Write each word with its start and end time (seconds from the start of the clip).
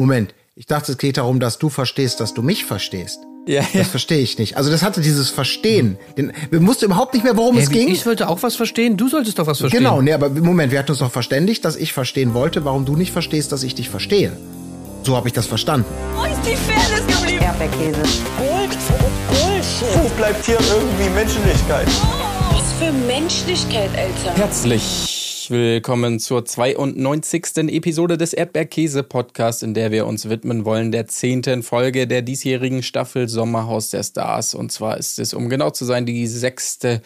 Moment, 0.00 0.32
ich 0.54 0.66
dachte, 0.66 0.92
es 0.92 0.98
geht 0.98 1.16
darum, 1.16 1.40
dass 1.40 1.58
du 1.58 1.70
verstehst, 1.70 2.20
dass 2.20 2.32
du 2.32 2.40
mich 2.40 2.64
verstehst. 2.64 3.18
Ja, 3.48 3.62
ja. 3.62 3.80
Das 3.80 3.88
verstehe 3.88 4.20
ich 4.20 4.38
nicht. 4.38 4.56
Also 4.56 4.70
das 4.70 4.82
hatte 4.84 5.00
dieses 5.00 5.28
Verstehen. 5.28 5.98
Den, 6.16 6.32
wir 6.50 6.64
wussten 6.64 6.84
überhaupt 6.84 7.14
nicht 7.14 7.24
mehr, 7.24 7.36
worum 7.36 7.56
Ja, 7.56 7.62
es 7.62 7.70
ging. 7.70 7.88
Ich 7.88 8.06
wollte 8.06 8.28
auch 8.28 8.40
was 8.44 8.54
verstehen, 8.54 8.96
du 8.96 9.08
solltest 9.08 9.40
doch 9.40 9.48
was 9.48 9.58
verstehen. 9.58 9.80
Genau, 9.80 10.00
nee, 10.00 10.12
aber 10.12 10.28
Moment, 10.28 10.70
wir 10.70 10.78
hatten 10.78 10.92
uns 10.92 11.00
doch 11.00 11.10
verständigt, 11.10 11.64
dass 11.64 11.74
ich 11.74 11.92
verstehen 11.92 12.32
wollte, 12.32 12.64
warum 12.64 12.84
du 12.84 12.94
nicht 12.94 13.10
verstehst, 13.10 13.50
dass 13.50 13.64
ich 13.64 13.74
dich 13.74 13.88
verstehe. 13.88 14.36
So 15.02 15.16
habe 15.16 15.26
ich 15.26 15.34
das 15.34 15.46
verstanden. 15.46 15.86
Wo 16.14 16.24
ist 16.26 16.38
die 16.46 16.54
Fairness 16.54 17.04
geblieben? 17.18 17.42
Erdbeerkäse. 17.42 18.00
Gold, 18.38 18.78
Bullshit. 19.30 20.00
Wo 20.00 20.08
bleibt 20.16 20.46
hier 20.46 20.58
irgendwie 20.60 21.10
Menschlichkeit? 21.12 21.88
Was 22.52 22.72
für 22.78 22.92
Menschlichkeit, 22.92 23.90
Alter. 23.96 24.36
Herzlich 24.36 25.17
willkommen 25.50 26.18
zur 26.18 26.44
92. 26.44 27.68
Episode 27.68 28.18
des 28.18 28.32
Erdbeerkäse-Podcasts, 28.32 29.62
in 29.62 29.74
der 29.74 29.90
wir 29.90 30.06
uns 30.06 30.28
widmen 30.28 30.64
wollen 30.64 30.92
der 30.92 31.06
zehnten 31.06 31.62
Folge 31.62 32.06
der 32.06 32.22
diesjährigen 32.22 32.82
Staffel 32.82 33.28
Sommerhaus 33.28 33.90
der 33.90 34.02
Stars. 34.02 34.54
Und 34.54 34.72
zwar 34.72 34.96
ist 34.96 35.18
es, 35.18 35.34
um 35.34 35.48
genau 35.48 35.70
zu 35.70 35.84
sein, 35.84 36.06
die 36.06 36.26
sechste 36.26 37.02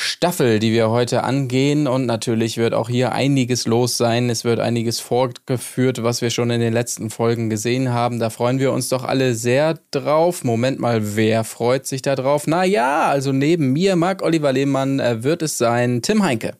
Staffel, 0.00 0.60
die 0.60 0.72
wir 0.72 0.90
heute 0.90 1.24
angehen. 1.24 1.88
Und 1.88 2.06
natürlich 2.06 2.56
wird 2.56 2.74
auch 2.74 2.88
hier 2.88 3.12
einiges 3.12 3.66
los 3.66 3.96
sein. 3.96 4.30
Es 4.30 4.44
wird 4.44 4.60
einiges 4.60 5.00
fortgeführt, 5.00 6.02
was 6.02 6.22
wir 6.22 6.30
schon 6.30 6.50
in 6.50 6.60
den 6.60 6.72
letzten 6.72 7.10
Folgen 7.10 7.50
gesehen 7.50 7.92
haben. 7.92 8.20
Da 8.20 8.30
freuen 8.30 8.60
wir 8.60 8.72
uns 8.72 8.88
doch 8.88 9.04
alle 9.04 9.34
sehr 9.34 9.78
drauf. 9.90 10.44
Moment 10.44 10.78
mal, 10.78 11.16
wer 11.16 11.44
freut 11.44 11.86
sich 11.86 12.02
da 12.02 12.14
drauf? 12.14 12.46
Na 12.46 12.64
ja, 12.64 13.06
also 13.08 13.32
neben 13.32 13.72
mir, 13.72 13.96
Marc 13.96 14.22
Oliver 14.22 14.52
Lehmann, 14.52 15.00
äh, 15.00 15.24
wird 15.24 15.42
es 15.42 15.58
sein 15.58 16.02
Tim 16.02 16.22
Heinke. 16.22 16.54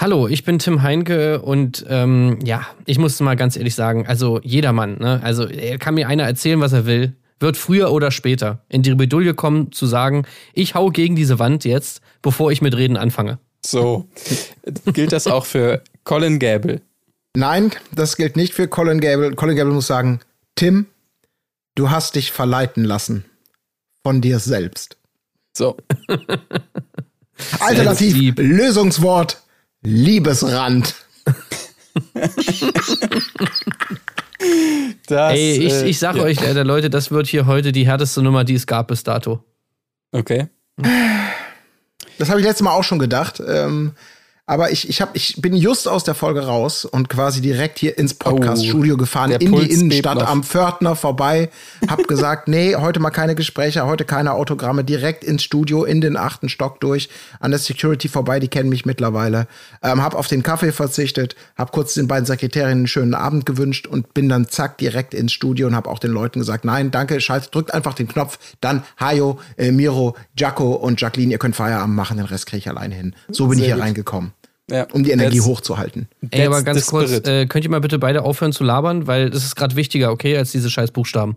Hallo, 0.00 0.28
ich 0.28 0.44
bin 0.44 0.58
Tim 0.58 0.80
Heinke 0.80 1.42
und 1.42 1.84
ähm, 1.86 2.38
ja, 2.42 2.66
ich 2.86 2.96
muss 2.96 3.20
mal 3.20 3.36
ganz 3.36 3.58
ehrlich 3.58 3.74
sagen, 3.74 4.06
also 4.06 4.40
jedermann, 4.42 4.96
ne? 4.96 5.20
Also 5.22 5.46
er 5.46 5.76
kann 5.76 5.94
mir 5.94 6.08
einer 6.08 6.22
erzählen, 6.22 6.58
was 6.58 6.72
er 6.72 6.86
will, 6.86 7.12
wird 7.38 7.58
früher 7.58 7.92
oder 7.92 8.10
später 8.10 8.64
in 8.70 8.82
die 8.82 8.94
Bredouille 8.94 9.34
kommen, 9.34 9.72
zu 9.72 9.84
sagen, 9.84 10.24
ich 10.54 10.74
hau 10.74 10.88
gegen 10.88 11.16
diese 11.16 11.38
Wand 11.38 11.66
jetzt, 11.66 12.00
bevor 12.22 12.50
ich 12.50 12.62
mit 12.62 12.74
Reden 12.74 12.96
anfange. 12.96 13.40
So, 13.62 14.08
gilt 14.86 15.12
das 15.12 15.26
auch 15.26 15.44
für 15.44 15.82
Colin 16.04 16.38
Gable? 16.38 16.80
Nein, 17.36 17.70
das 17.92 18.16
gilt 18.16 18.36
nicht 18.36 18.54
für 18.54 18.68
Colin 18.68 19.02
Gable. 19.02 19.34
Colin 19.34 19.54
Gable 19.54 19.74
muss 19.74 19.86
sagen, 19.86 20.20
Tim, 20.54 20.86
du 21.74 21.90
hast 21.90 22.14
dich 22.14 22.32
verleiten 22.32 22.84
lassen 22.84 23.26
von 24.02 24.22
dir 24.22 24.38
selbst. 24.38 24.96
So, 25.54 25.76
Alternativ. 27.60 28.36
Lösungswort, 28.38 29.42
Liebesrand. 29.82 30.94
das. 35.06 35.32
Ey, 35.32 35.52
ich, 35.52 35.72
äh, 35.72 35.88
ich 35.88 35.98
sag 35.98 36.16
ja. 36.16 36.22
euch, 36.22 36.40
Alter, 36.40 36.64
Leute, 36.64 36.90
das 36.90 37.10
wird 37.10 37.26
hier 37.26 37.46
heute 37.46 37.72
die 37.72 37.86
härteste 37.86 38.22
Nummer, 38.22 38.44
die 38.44 38.54
es 38.54 38.66
gab 38.66 38.88
bis 38.88 39.02
dato. 39.02 39.44
Okay. 40.12 40.48
Das 42.18 42.28
habe 42.28 42.40
ich 42.40 42.46
letztes 42.46 42.62
Mal 42.62 42.72
auch 42.72 42.84
schon 42.84 42.98
gedacht. 42.98 43.42
Ähm, 43.46 43.92
aber 44.50 44.72
ich, 44.72 44.88
ich, 44.88 45.00
hab, 45.00 45.14
ich 45.14 45.40
bin 45.40 45.54
just 45.54 45.86
aus 45.86 46.02
der 46.02 46.16
Folge 46.16 46.44
raus 46.44 46.84
und 46.84 47.08
quasi 47.08 47.40
direkt 47.40 47.78
hier 47.78 47.96
ins 47.96 48.14
Podcast-Studio 48.14 48.96
gefahren, 48.96 49.30
der 49.30 49.40
in 49.40 49.52
Puls 49.52 49.68
die 49.68 49.74
Innenstadt 49.74 50.26
am 50.26 50.42
Pförtner 50.42 50.96
vorbei. 50.96 51.50
Hab 51.86 52.08
gesagt, 52.08 52.48
nee, 52.48 52.74
heute 52.74 52.98
mal 52.98 53.10
keine 53.10 53.36
Gespräche, 53.36 53.86
heute 53.86 54.04
keine 54.04 54.32
Autogramme, 54.32 54.82
direkt 54.82 55.22
ins 55.22 55.44
Studio, 55.44 55.84
in 55.84 56.00
den 56.00 56.16
achten 56.16 56.48
Stock 56.48 56.80
durch, 56.80 57.08
an 57.38 57.52
der 57.52 57.60
Security 57.60 58.08
vorbei, 58.08 58.40
die 58.40 58.48
kennen 58.48 58.70
mich 58.70 58.84
mittlerweile. 58.84 59.46
Ähm, 59.84 60.02
hab 60.02 60.16
auf 60.16 60.26
den 60.26 60.42
Kaffee 60.42 60.72
verzichtet, 60.72 61.36
hab 61.56 61.70
kurz 61.70 61.94
den 61.94 62.08
beiden 62.08 62.26
Sekretärinnen 62.26 62.78
einen 62.78 62.86
schönen 62.88 63.14
Abend 63.14 63.46
gewünscht 63.46 63.86
und 63.86 64.14
bin 64.14 64.28
dann 64.28 64.48
zack 64.48 64.78
direkt 64.78 65.14
ins 65.14 65.32
Studio 65.32 65.68
und 65.68 65.76
hab 65.76 65.86
auch 65.86 66.00
den 66.00 66.10
Leuten 66.10 66.40
gesagt, 66.40 66.64
nein, 66.64 66.90
danke, 66.90 67.20
schalt, 67.20 67.54
drückt 67.54 67.72
einfach 67.72 67.94
den 67.94 68.08
Knopf, 68.08 68.40
dann 68.60 68.82
Hajo, 68.98 69.38
äh, 69.56 69.70
Miro, 69.70 70.16
Jaco 70.36 70.72
und 70.72 71.00
Jacqueline, 71.00 71.30
ihr 71.30 71.38
könnt 71.38 71.54
Feierabend 71.54 71.94
machen, 71.94 72.16
den 72.16 72.26
Rest 72.26 72.46
kriege 72.46 72.58
ich 72.58 72.68
alleine 72.68 72.96
hin. 72.96 73.14
So 73.28 73.46
bin 73.46 73.58
Sehr 73.58 73.62
ich 73.62 73.66
hier 73.66 73.76
gut. 73.76 73.84
reingekommen 73.84 74.32
Ja. 74.70 74.86
um 74.92 75.02
die 75.04 75.10
Energie 75.10 75.38
That's- 75.40 75.46
hochzuhalten. 75.46 76.08
Ey, 76.30 76.46
aber 76.46 76.62
ganz 76.62 76.86
kurz, 76.86 77.10
äh, 77.26 77.46
könnt 77.46 77.64
ihr 77.64 77.70
mal 77.70 77.80
bitte 77.80 77.98
beide 77.98 78.22
aufhören 78.22 78.52
zu 78.52 78.64
labern, 78.64 79.06
weil 79.06 79.28
das 79.30 79.44
ist 79.44 79.56
gerade 79.56 79.76
wichtiger, 79.76 80.10
okay, 80.12 80.36
als 80.38 80.52
diese 80.52 80.70
scheiß 80.70 80.92
Buchstaben. 80.92 81.36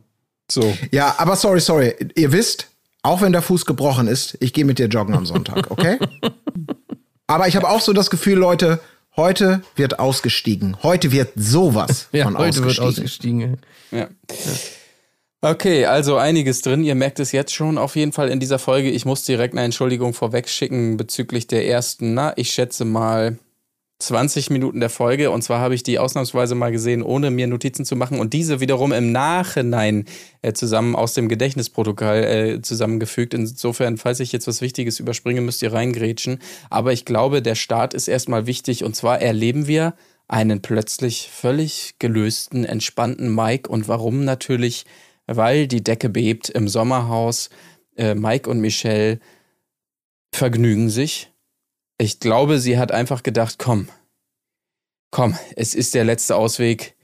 So. 0.52 0.74
Ja, 0.92 1.16
aber 1.18 1.36
sorry, 1.36 1.60
sorry. 1.60 1.94
Ihr 2.16 2.32
wisst, 2.32 2.68
auch 3.02 3.22
wenn 3.22 3.32
der 3.32 3.42
Fuß 3.42 3.66
gebrochen 3.66 4.08
ist, 4.08 4.38
ich 4.40 4.54
gehe 4.54 4.66
mit 4.66 4.78
dir 4.80 4.88
joggen 4.88 5.16
am 5.16 5.26
Sonntag, 5.26 5.72
okay? 5.72 5.98
aber 7.28 7.48
ich 7.48 7.56
habe 7.56 7.68
auch 7.70 7.82
so 7.82 7.92
das 7.94 8.10
Gefühl, 8.10 8.38
Leute, 8.38 8.80
heute 9.16 9.62
wird 9.76 10.00
ausgestiegen. 10.00 10.78
Heute 10.84 11.12
wird 11.12 11.32
sowas 11.36 12.08
Ja, 12.12 12.26
von 12.26 12.38
heute 12.38 12.64
wird 12.64 12.80
ausgestiegen. 12.80 13.52
ausgestiegen. 13.52 13.58
ey. 13.92 14.00
Ja. 14.00 14.08
Okay, 15.46 15.86
also 15.86 16.16
einiges 16.16 16.62
drin. 16.62 16.86
Ihr 16.86 16.96
merkt 16.96 17.20
es 17.20 17.34
jetzt 17.34 17.54
schon 17.54 17.78
auf 17.78 17.98
jeden 17.98 18.14
Fall 18.14 18.30
in 18.30 18.40
dieser 18.40 18.60
Folge. 18.60 18.90
Ich 18.90 19.04
muss 19.04 19.26
direkt 19.26 19.54
eine 19.54 19.66
Entschuldigung 19.66 20.14
vorweg 20.14 20.48
schicken 20.48 20.96
bezüglich 20.96 21.48
der 21.48 21.68
ersten, 21.68 22.14
na, 22.14 22.32
ich 22.38 22.52
schätze 22.52 22.86
mal 22.86 23.38
20 24.00 24.52
Minuten 24.52 24.80
der 24.80 24.90
Folge. 24.90 25.32
Und 25.32 25.42
zwar 25.42 25.60
habe 25.60 25.76
ich 25.76 25.84
die 25.84 26.00
ausnahmsweise 26.00 26.56
mal 26.56 26.72
gesehen, 26.72 27.04
ohne 27.04 27.30
mir 27.30 27.48
Notizen 27.48 27.84
zu 27.84 27.98
machen 27.98 28.22
und 28.22 28.32
diese 28.32 28.62
wiederum 28.62 28.94
im 28.94 29.12
Nachhinein 29.12 30.06
äh, 30.44 30.54
zusammen 30.54 30.96
aus 30.96 31.14
dem 31.14 31.28
Gedächtnisprotokoll 31.28 32.24
äh, 32.24 32.62
zusammengefügt. 32.62 33.34
Insofern, 33.34 33.98
falls 33.98 34.22
ich 34.22 34.32
jetzt 34.32 34.48
was 34.48 34.62
Wichtiges 34.62 35.02
überspringe, 35.02 35.42
müsst 35.42 35.62
ihr 35.62 35.74
reingrätschen. 35.74 36.40
Aber 36.70 36.94
ich 36.94 37.04
glaube, 37.04 37.42
der 37.42 37.56
Start 37.56 37.94
ist 37.94 38.08
erstmal 38.08 38.46
wichtig. 38.46 38.86
Und 38.86 38.96
zwar 38.96 39.22
erleben 39.22 39.68
wir 39.68 39.94
einen 40.30 40.62
plötzlich 40.62 41.30
völlig 41.30 41.96
gelösten, 42.00 42.64
entspannten 42.64 43.36
Mike. 43.36 43.70
Und 43.70 43.90
warum 43.90 44.24
natürlich? 44.24 44.86
Weil 45.28 45.68
die 45.68 45.84
Decke 45.84 46.10
bebt 46.10 46.50
im 46.50 46.68
Sommerhaus. 46.68 47.50
Äh, 47.96 48.16
Mike 48.16 48.50
und 48.50 48.60
Michelle 48.60 49.20
vergnügen 50.34 50.90
sich. 50.90 51.32
Ich 51.98 52.20
glaube, 52.20 52.60
sie 52.60 52.78
hat 52.78 52.92
einfach 52.92 53.24
gedacht, 53.24 53.56
komm, 53.60 53.88
komm, 55.12 55.38
es 55.56 55.76
ist 55.76 55.94
der 55.94 56.04
letzte 56.04 56.36
Ausweg, 56.36 56.96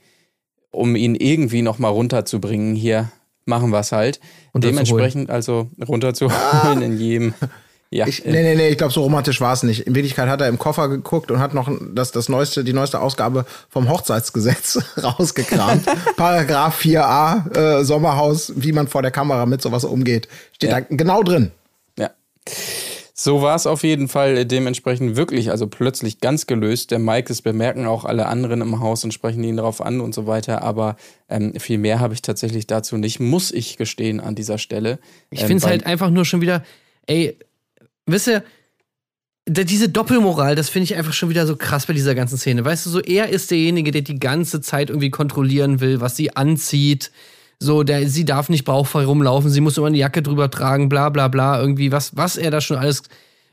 um 0.72 0.96
ihn 0.96 1.14
irgendwie 1.14 1.62
noch 1.62 1.78
mal 1.78 1.88
runterzubringen. 1.88 2.74
Hier 2.74 3.10
machen 3.44 3.70
wir 3.70 3.80
es 3.80 3.92
halt. 3.92 4.20
Runterzuholen. 4.52 4.62
Dementsprechend 4.62 5.30
also 5.30 5.68
runterzuholen 5.86 6.82
in 6.82 6.98
jedem. 6.98 7.34
Ja, 7.92 8.06
Ich, 8.06 8.24
nee, 8.24 8.30
nee, 8.42 8.54
nee, 8.54 8.68
ich 8.68 8.78
glaube, 8.78 8.92
so 8.92 9.02
romantisch 9.02 9.40
war 9.40 9.52
es 9.52 9.64
nicht. 9.64 9.80
In 9.86 9.96
Wirklichkeit 9.96 10.28
hat 10.28 10.40
er 10.40 10.46
im 10.48 10.58
Koffer 10.58 10.88
geguckt 10.88 11.30
und 11.32 11.40
hat 11.40 11.54
noch 11.54 11.68
das, 11.92 12.12
das 12.12 12.28
neueste, 12.28 12.62
die 12.62 12.72
neueste 12.72 13.00
Ausgabe 13.00 13.44
vom 13.68 13.88
Hochzeitsgesetz 13.88 14.78
rausgekramt. 15.02 15.86
Paragraph 16.16 16.80
4a, 16.80 17.80
äh, 17.80 17.84
Sommerhaus, 17.84 18.52
wie 18.54 18.70
man 18.72 18.86
vor 18.86 19.02
der 19.02 19.10
Kamera 19.10 19.44
mit 19.44 19.60
sowas 19.60 19.84
umgeht. 19.84 20.28
Steht 20.52 20.70
Ja. 20.70 20.80
da 20.80 20.86
genau 20.88 21.24
drin. 21.24 21.50
Ja. 21.98 22.10
So 23.12 23.42
war 23.42 23.56
es 23.56 23.66
auf 23.66 23.82
jeden 23.82 24.06
Fall 24.08 24.38
äh, 24.38 24.46
dementsprechend 24.46 25.16
wirklich, 25.16 25.50
also 25.50 25.66
plötzlich 25.66 26.20
ganz 26.20 26.46
gelöst. 26.46 26.92
Der 26.92 27.00
Mike, 27.00 27.26
das 27.28 27.42
bemerken 27.42 27.86
auch 27.86 28.04
alle 28.04 28.26
anderen 28.26 28.60
im 28.60 28.80
Haus 28.80 29.02
und 29.04 29.12
sprechen 29.12 29.42
ihn 29.44 29.56
darauf 29.56 29.80
an 29.82 30.00
und 30.00 30.14
so 30.14 30.28
weiter. 30.28 30.62
Aber 30.62 30.94
ähm, 31.28 31.54
viel 31.58 31.78
mehr 31.78 31.98
habe 31.98 32.14
ich 32.14 32.22
tatsächlich 32.22 32.66
dazu 32.68 32.96
nicht, 32.96 33.18
muss 33.18 33.50
ich 33.50 33.76
gestehen 33.76 34.20
an 34.20 34.36
dieser 34.36 34.58
Stelle. 34.58 35.00
Ich 35.30 35.40
Ähm, 35.42 35.48
finde 35.48 35.64
es 35.64 35.68
halt 35.68 35.86
einfach 35.86 36.08
nur 36.10 36.24
schon 36.24 36.40
wieder, 36.40 36.62
ey, 37.06 37.36
wisst 38.12 38.28
ihr, 38.28 38.44
diese 39.48 39.88
Doppelmoral, 39.88 40.54
das 40.54 40.68
finde 40.68 40.84
ich 40.84 40.96
einfach 40.96 41.12
schon 41.12 41.28
wieder 41.28 41.46
so 41.46 41.56
krass 41.56 41.86
bei 41.86 41.92
dieser 41.92 42.14
ganzen 42.14 42.38
Szene. 42.38 42.64
Weißt 42.64 42.86
du, 42.86 42.90
so 42.90 43.00
er 43.00 43.30
ist 43.30 43.50
derjenige, 43.50 43.90
der 43.90 44.02
die 44.02 44.20
ganze 44.20 44.60
Zeit 44.60 44.90
irgendwie 44.90 45.10
kontrollieren 45.10 45.80
will, 45.80 46.00
was 46.00 46.16
sie 46.16 46.36
anzieht. 46.36 47.10
So, 47.58 47.82
der, 47.82 48.08
sie 48.08 48.24
darf 48.24 48.48
nicht 48.48 48.64
bauchfrei 48.64 49.04
rumlaufen, 49.04 49.50
sie 49.50 49.60
muss 49.60 49.76
immer 49.76 49.88
eine 49.88 49.98
Jacke 49.98 50.22
drüber 50.22 50.50
tragen, 50.50 50.88
bla 50.88 51.10
bla 51.10 51.28
bla, 51.28 51.60
irgendwie, 51.60 51.92
was, 51.92 52.16
was 52.16 52.36
er 52.36 52.50
da 52.50 52.60
schon 52.60 52.78
alles 52.78 53.02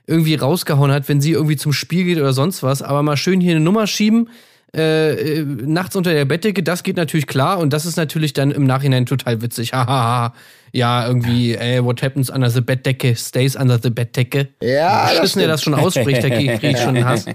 irgendwie 0.06 0.36
rausgehauen 0.36 0.92
hat, 0.92 1.10
wenn 1.10 1.20
sie 1.20 1.32
irgendwie 1.32 1.58
zum 1.58 1.74
Spiel 1.74 2.06
geht 2.06 2.18
oder 2.18 2.32
sonst 2.32 2.64
was. 2.64 2.82
Aber 2.82 3.04
mal 3.04 3.18
schön 3.18 3.42
hier 3.42 3.52
eine 3.52 3.64
Nummer 3.64 3.88
schieben, 3.88 4.30
äh, 4.76 5.40
äh, 5.40 5.44
nachts 5.44 5.96
unter 5.96 6.14
der 6.14 6.26
Bettdecke, 6.26 6.62
das 6.62 6.84
geht 6.84 6.98
natürlich 6.98 7.26
klar 7.26 7.60
und 7.60 7.72
das 7.72 7.86
ist 7.86 7.96
natürlich 7.96 8.34
dann 8.34 8.52
im 8.52 8.66
Nachhinein 8.66 9.06
total 9.06 9.42
witzig. 9.42 9.74
Hahaha. 9.74 10.34
ja, 10.74 11.08
irgendwie, 11.08 11.56
ey, 11.56 11.84
what 11.84 12.02
happens 12.02 12.30
under 12.30 12.50
the 12.50 12.62
Bettdecke 12.62 13.16
stays 13.16 13.56
under 13.56 13.80
the 13.82 13.90
Bettdecke. 13.90 14.50
Ja, 14.62 15.04
das 15.04 15.16
Beschissen, 15.16 15.40
der 15.40 15.48
das 15.48 15.64
schon 15.64 15.74
ausspricht, 15.74 16.24
da 16.24 16.30
krieg 16.30 16.60
krieg 16.60 16.76
ich 16.76 16.82
schon 16.82 17.04
Hass. 17.04 17.26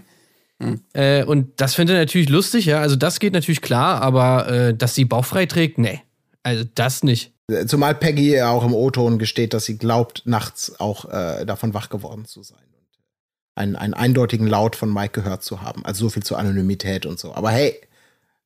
äh, 0.92 1.24
und 1.24 1.60
das 1.60 1.74
findet 1.74 1.96
er 1.96 2.00
natürlich 2.00 2.28
lustig, 2.28 2.66
ja. 2.66 2.80
Also 2.80 2.96
das 2.96 3.18
geht 3.18 3.32
natürlich 3.32 3.62
klar, 3.62 4.02
aber 4.02 4.48
äh, 4.48 4.74
dass 4.74 4.94
sie 4.94 5.04
bauchfrei 5.04 5.46
trägt, 5.46 5.78
nee. 5.78 6.00
Also 6.42 6.64
das 6.74 7.02
nicht. 7.02 7.32
Zumal 7.66 7.94
Peggy 7.94 8.34
ja 8.34 8.50
auch 8.50 8.64
im 8.64 8.74
O-Ton 8.74 9.18
gesteht, 9.18 9.54
dass 9.54 9.64
sie 9.64 9.78
glaubt, 9.78 10.22
nachts 10.26 10.78
auch 10.80 11.06
äh, 11.10 11.44
davon 11.44 11.74
wach 11.74 11.88
geworden 11.88 12.24
zu 12.24 12.42
sein. 12.42 12.58
Einen, 13.62 13.76
einen 13.76 13.94
eindeutigen 13.94 14.46
Laut 14.46 14.76
von 14.76 14.92
Mike 14.92 15.20
gehört 15.20 15.44
zu 15.44 15.62
haben. 15.62 15.84
Also 15.84 16.06
so 16.06 16.10
viel 16.10 16.22
zur 16.22 16.38
Anonymität 16.38 17.06
und 17.06 17.18
so. 17.18 17.34
Aber 17.34 17.50
hey, 17.50 17.80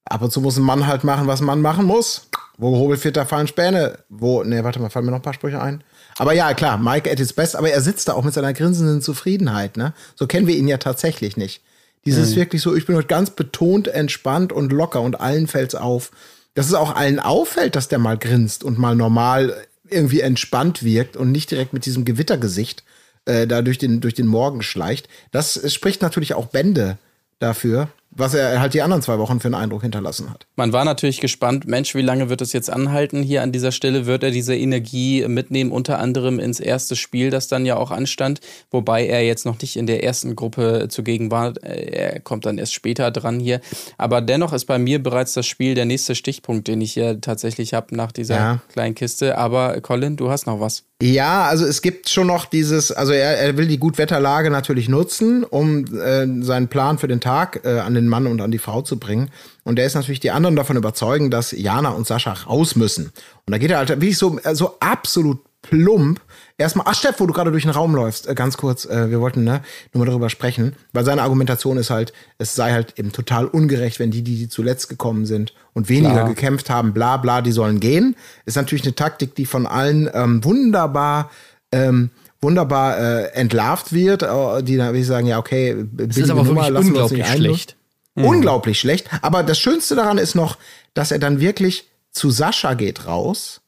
ab 0.05 0.23
und 0.23 0.31
zu 0.31 0.41
muss 0.41 0.57
ein 0.57 0.63
Mann 0.63 0.87
halt 0.87 1.05
machen, 1.05 1.27
was 1.27 1.41
ein 1.41 1.47
Mann 1.47 1.63
machen 1.63 1.87
muss. 1.87 2.29
Wo 2.59 2.77
Hobel 2.77 2.97
fehlt, 2.97 3.17
da 3.17 3.25
fallen 3.25 3.49
Späne. 3.49 3.99
Wo, 4.09 4.43
nee, 4.45 4.63
warte 4.63 4.81
mal, 4.81 4.91
fallen 4.91 5.07
mir 5.07 5.11
noch 5.13 5.19
ein 5.19 5.23
paar 5.23 5.35
Sprüche 5.35 5.61
ein. 5.61 5.83
Aber 6.19 6.33
ja, 6.33 6.55
klar, 6.55 6.79
Mike 6.79 7.11
at 7.11 7.19
his 7.19 7.33
best, 7.33 7.57
aber 7.57 7.71
er 7.71 7.81
sitzt 7.81 8.09
da 8.09 8.15
auch 8.15 8.25
mit 8.25 8.35
seiner 8.35 8.53
grinsenden 8.53 9.03
Zufriedenheit, 9.03 9.77
ne? 9.77 9.93
So 10.15 10.27
kennen 10.27 10.47
wir 10.47 10.57
ihn 10.57 10.69
ja 10.69 10.79
tatsächlich 10.79 11.37
nicht. 11.37 11.63
Dieses 12.07 12.37
wirklich 12.37 12.63
so, 12.63 12.75
ich 12.77 12.87
bin 12.87 12.97
heute 12.97 13.09
ganz 13.09 13.31
betont, 13.31 13.89
entspannt 13.89 14.53
und 14.53 14.73
locker 14.73 15.03
und 15.03 15.21
allen 15.21 15.49
fällt's 15.49 15.75
auf. 15.75 16.13
dass 16.55 16.67
es 16.67 16.75
auch 16.75 16.97
allen 16.97 17.21
auffällt, 17.21 17.77
dass 17.77 17.89
der 17.89 17.99
mal 17.99 18.17
grinst 18.17 18.65
und 18.65 18.79
mal 18.79 18.97
normal 18.97 19.55
irgendwie 19.89 20.21
entspannt 20.21 20.83
wirkt 20.83 21.17
und 21.17 21.31
nicht 21.31 21.51
direkt 21.51 21.73
mit 21.73 21.85
diesem 21.85 22.05
Gewittergesicht 22.05 22.83
äh, 23.27 23.47
da 23.47 23.63
durch 23.63 23.79
den, 23.79 24.01
durch 24.01 24.15
den 24.15 24.27
Morgen 24.27 24.63
schleicht. 24.63 25.09
Das 25.31 25.57
äh, 25.57 25.69
spricht 25.71 26.03
natürlich 26.03 26.35
auch 26.35 26.47
Bände 26.47 26.97
dafür, 27.39 27.89
was 28.19 28.33
er 28.33 28.61
halt 28.61 28.73
die 28.73 28.81
anderen 28.81 29.03
zwei 29.03 29.19
Wochen 29.19 29.41
für 29.41 29.49
einen 29.49 29.57
Eindruck 29.57 29.83
hinterlassen 29.83 30.31
hat. 30.31 30.47
Man 30.57 30.73
war 30.73 30.87
natürlich 30.87 31.21
gespannt, 31.21 31.67
Mensch, 31.67 31.95
wie 31.95 32.01
lange 32.01 32.31
wird 32.31 32.41
es 32.41 32.55
jetzt 32.55 32.71
anhalten? 32.71 33.23
Hier 33.23 33.43
an 33.43 33.53
dieser 33.53 33.73
Stelle 33.73 34.07
wird 34.07 34.23
er 34.23 34.31
diese 34.31 34.57
Energie 34.57 35.29
mitnehmen, 35.29 35.71
unter 35.71 35.99
anderem 35.99 36.39
ins 36.39 36.59
erste 36.59 36.97
Spiel, 36.97 37.29
das 37.29 37.49
dann 37.49 37.67
ja 37.67 37.77
auch 37.77 37.91
anstand, 37.91 38.41
wobei 38.71 39.07
er 39.07 39.23
jetzt 39.27 39.45
noch 39.45 39.61
nicht 39.61 39.77
in 39.77 39.87
der 39.87 40.03
ersten 40.03 40.35
Gruppe 40.35 40.87
zugegen 40.89 41.31
war. 41.31 41.63
Er 41.63 42.21
kommt 42.21 42.47
dann 42.47 42.57
erst 42.57 42.73
später 42.73 43.11
dran 43.11 43.39
hier. 43.39 43.61
Aber 43.99 44.23
dennoch 44.23 44.55
ist 44.55 44.65
bei 44.65 44.79
mir 44.79 45.03
bereits 45.03 45.35
das 45.35 45.45
Spiel 45.47 45.75
der 45.75 45.85
nächste 45.85 46.15
Stichpunkt, 46.15 46.69
den 46.69 46.81
ich 46.81 46.95
hier 46.95 47.21
tatsächlich 47.21 47.75
habe 47.75 47.95
nach 47.95 48.13
dieser 48.13 48.35
Ja. 48.37 48.63
kleinen 48.73 48.95
Kiste. 48.95 49.37
Aber 49.37 49.79
Colin, 49.83 50.17
du 50.17 50.31
hast 50.31 50.47
noch 50.47 50.59
was. 50.59 50.85
Ja, 51.03 51.45
also 51.45 51.67
es 51.67 51.83
gibt 51.83 52.09
schon 52.09 52.29
noch 52.29 52.47
dieses, 52.47 52.91
also 52.91 53.13
er, 53.13 53.39
er 53.39 53.59
will 53.59 53.67
die 53.67 53.79
Gutwetterlage 53.79 54.51
natürlich 54.51 54.89
nutzen, 54.89 55.45
um 55.45 55.85
äh, 55.95 56.27
seinen 56.43 56.69
Plan 56.69 56.97
für 56.97 57.07
den 57.07 57.21
Tag 57.21 57.61
äh, 57.65 57.81
an 57.81 57.93
den 57.93 58.09
Mann 58.09 58.27
und 58.27 58.41
an 58.41 58.51
die 58.51 58.59
Frau 58.59 58.81
zu 58.81 58.99
bringen. 58.99 59.31
Und 59.63 59.79
er 59.79 59.85
ist 59.85 59.95
natürlich 59.95 60.21
die 60.21 60.31
anderen 60.31 60.57
davon 60.57 60.77
überzeugen, 60.77 61.31
dass 61.31 61.53
Jana 61.53 61.91
und 61.91 62.07
Sascha 62.07 62.33
raus 62.33 62.77
müssen. 62.77 63.13
Und 63.45 63.53
da 63.53 63.59
geht 63.59 63.71
er 63.71 63.77
halt 63.77 63.91
wirklich 63.91 64.17
so, 64.17 64.39
äh, 64.39 64.55
so 64.55 64.79
absolut 64.81 65.41
plump. 65.61 66.21
Erstmal, 66.59 66.87
ach 66.89 66.95
Steff, 66.95 67.21
wo 67.21 67.27
du 67.27 67.35
gerade 67.35 67.51
durch 67.51 67.65
den 67.65 67.73
Raum 67.73 67.95
läufst, 67.95 68.27
äh, 68.29 68.35
ganz 68.35 68.57
kurz, 68.57 68.87
äh, 68.87 69.11
wir 69.11 69.21
wollten 69.21 69.45
ne, 69.45 69.61
nur 69.93 70.05
mal 70.05 70.11
darüber 70.11 70.31
sprechen, 70.31 70.75
weil 70.95 71.05
seine 71.05 71.23
Argumentation 71.23 71.77
ist 71.77 71.91
halt, 71.91 72.15
es 72.39 72.55
sei 72.55 72.73
halt 72.73 72.99
eben 72.99 73.13
total 73.13 73.47
ungerecht, 73.47 73.99
wenn 73.99 74.11
die, 74.11 74.23
die, 74.23 74.37
die 74.37 74.49
zuletzt 74.49 74.89
gekommen 74.89 75.27
sind 75.27 75.53
und 75.75 75.91
weniger 75.91 76.15
Klar. 76.15 76.29
gekämpft 76.29 76.71
haben, 76.71 76.95
bla 76.95 77.19
bla, 77.19 77.43
die 77.43 77.53
sollen 77.53 77.79
gehen. 77.79 78.17
Ist 78.47 78.57
natürlich 78.57 78.85
eine 78.85 78.95
Taktik, 78.95 79.35
die 79.35 79.45
von 79.45 79.67
allen 79.67 80.09
ähm, 80.15 80.43
wunderbar 80.45 81.31
ähm, 81.73 82.11
wunderbar 82.41 82.99
äh, 82.99 83.25
entlarvt 83.33 83.93
wird, 83.93 84.23
äh, 84.23 84.63
die 84.63 84.77
dann 84.77 84.89
wirklich 84.89 85.07
sagen, 85.07 85.27
ja, 85.27 85.39
okay, 85.39 85.85
Das 85.93 86.17
ist 86.17 86.31
aber 86.31 86.47
wirklich 86.47 86.75
unglaublich 86.75 87.27
schlecht. 87.27 87.77
Unglaublich 88.15 88.81
schlecht. 88.81 89.11
Aber 89.21 89.43
das 89.43 89.59
Schönste 89.59 89.95
daran 89.95 90.17
ist 90.17 90.35
noch, 90.35 90.57
dass 90.95 91.11
er 91.11 91.19
dann 91.19 91.41
wirklich 91.41 91.87
zu 92.13 92.31
Sascha 92.31 92.73
geht 92.73 93.07
raus 93.07 93.61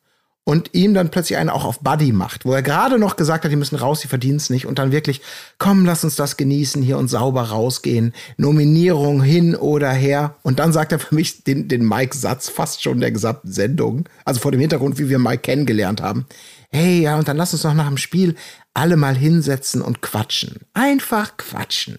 und 0.49 0.71
ihm 0.73 0.95
dann 0.95 1.11
plötzlich 1.11 1.37
einen 1.37 1.51
auch 1.51 1.67
auf 1.67 1.81
Buddy 1.81 2.11
macht, 2.11 2.47
wo 2.47 2.55
er 2.55 2.63
gerade 2.63 2.99
noch 2.99 3.17
gesagt 3.17 3.45
hat, 3.45 3.53
die 3.53 3.57
müssen 3.57 3.77
raus, 3.77 4.01
die 4.01 4.09
verdienen 4.09 4.39
es 4.39 4.49
nicht 4.49 4.65
und 4.65 4.79
dann 4.79 4.93
wirklich, 4.93 5.21
komm, 5.59 5.85
lass 5.85 6.05
uns 6.05 6.17
das 6.17 6.39
genießen 6.39 6.81
hier 6.81 6.97
und 6.97 7.09
sauber 7.09 7.43
rausgehen. 7.43 8.15
Nominierung 8.39 9.23
hin 9.23 9.55
oder 9.55 9.91
her. 9.91 10.37
Und 10.43 10.59
dann 10.59 10.73
sagt 10.73 10.93
er 10.93 11.01
für 11.01 11.15
mich 11.15 11.45
den, 11.45 11.69
den 11.69 11.87
Mike-Satz 11.87 12.49
fast 12.49 12.83
schon 12.83 12.99
der 12.99 13.13
gesamten 13.13 13.53
Sendung. 13.53 14.09
Also 14.25 14.41
vor 14.41 14.51
dem 14.51 14.63
Hintergrund, 14.63 14.99
wie 14.99 15.11
wir 15.11 15.19
Mike 15.19 15.43
kennengelernt 15.43 16.01
haben. 16.01 16.25
Hey, 16.71 17.03
ja, 17.03 17.19
und 17.19 17.29
dann 17.29 17.37
lass 17.37 17.53
uns 17.53 17.61
doch 17.61 17.75
nach 17.75 17.89
dem 17.89 17.99
Spiel 17.99 18.35
alle 18.73 18.97
mal 18.97 19.19
hinsetzen 19.19 19.83
und 19.83 20.01
quatschen. 20.01 20.61
Einfach 20.73 21.37
quatschen. 21.37 21.99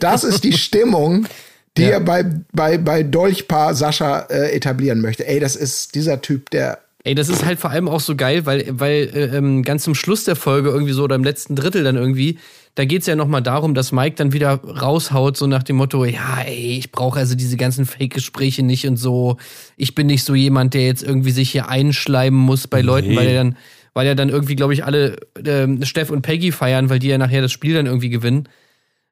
Das 0.00 0.24
ist 0.24 0.42
die 0.42 0.54
Stimmung, 0.54 1.28
die 1.76 1.84
er 1.84 2.00
bei, 2.00 2.24
bei, 2.52 2.78
bei 2.78 3.04
Dolchpaar 3.04 3.76
Sascha 3.76 4.22
äh, 4.22 4.56
etablieren 4.56 5.00
möchte. 5.00 5.24
Ey, 5.24 5.38
das 5.38 5.54
ist 5.54 5.94
dieser 5.94 6.20
Typ, 6.20 6.50
der. 6.50 6.80
Ey, 7.02 7.14
das 7.14 7.30
ist 7.30 7.46
halt 7.46 7.58
vor 7.58 7.70
allem 7.70 7.88
auch 7.88 8.00
so 8.00 8.14
geil, 8.14 8.44
weil, 8.44 8.66
weil 8.72 9.10
äh, 9.14 9.36
ähm, 9.36 9.62
ganz 9.62 9.84
zum 9.84 9.94
Schluss 9.94 10.24
der 10.24 10.36
Folge 10.36 10.68
irgendwie 10.68 10.92
so 10.92 11.04
oder 11.04 11.14
im 11.14 11.24
letzten 11.24 11.56
Drittel 11.56 11.82
dann 11.82 11.96
irgendwie, 11.96 12.38
da 12.74 12.84
geht's 12.84 13.06
ja 13.06 13.16
nochmal 13.16 13.42
darum, 13.42 13.74
dass 13.74 13.90
Mike 13.90 14.16
dann 14.16 14.34
wieder 14.34 14.60
raushaut, 14.62 15.36
so 15.36 15.46
nach 15.46 15.62
dem 15.62 15.76
Motto, 15.76 16.04
ja, 16.04 16.42
ey, 16.44 16.78
ich 16.78 16.92
brauche 16.92 17.18
also 17.18 17.34
diese 17.34 17.56
ganzen 17.56 17.86
Fake-Gespräche 17.86 18.62
nicht 18.62 18.86
und 18.86 18.98
so. 18.98 19.38
Ich 19.78 19.94
bin 19.94 20.08
nicht 20.08 20.24
so 20.24 20.34
jemand, 20.34 20.74
der 20.74 20.84
jetzt 20.84 21.02
irgendwie 21.02 21.30
sich 21.30 21.50
hier 21.50 21.70
einschleimen 21.70 22.38
muss 22.38 22.68
bei 22.68 22.82
Leuten, 22.82 23.16
weil 23.16 23.28
er 23.28 23.34
dann, 23.44 23.56
weil 23.94 24.06
er 24.06 24.14
dann 24.14 24.28
irgendwie, 24.28 24.54
glaube 24.56 24.74
ich, 24.74 24.84
alle 24.84 25.16
ähm, 25.44 25.82
Steff 25.84 26.10
und 26.10 26.20
Peggy 26.20 26.52
feiern, 26.52 26.90
weil 26.90 26.98
die 26.98 27.08
ja 27.08 27.18
nachher 27.18 27.40
das 27.40 27.50
Spiel 27.52 27.74
dann 27.74 27.86
irgendwie 27.86 28.10
gewinnen. 28.10 28.46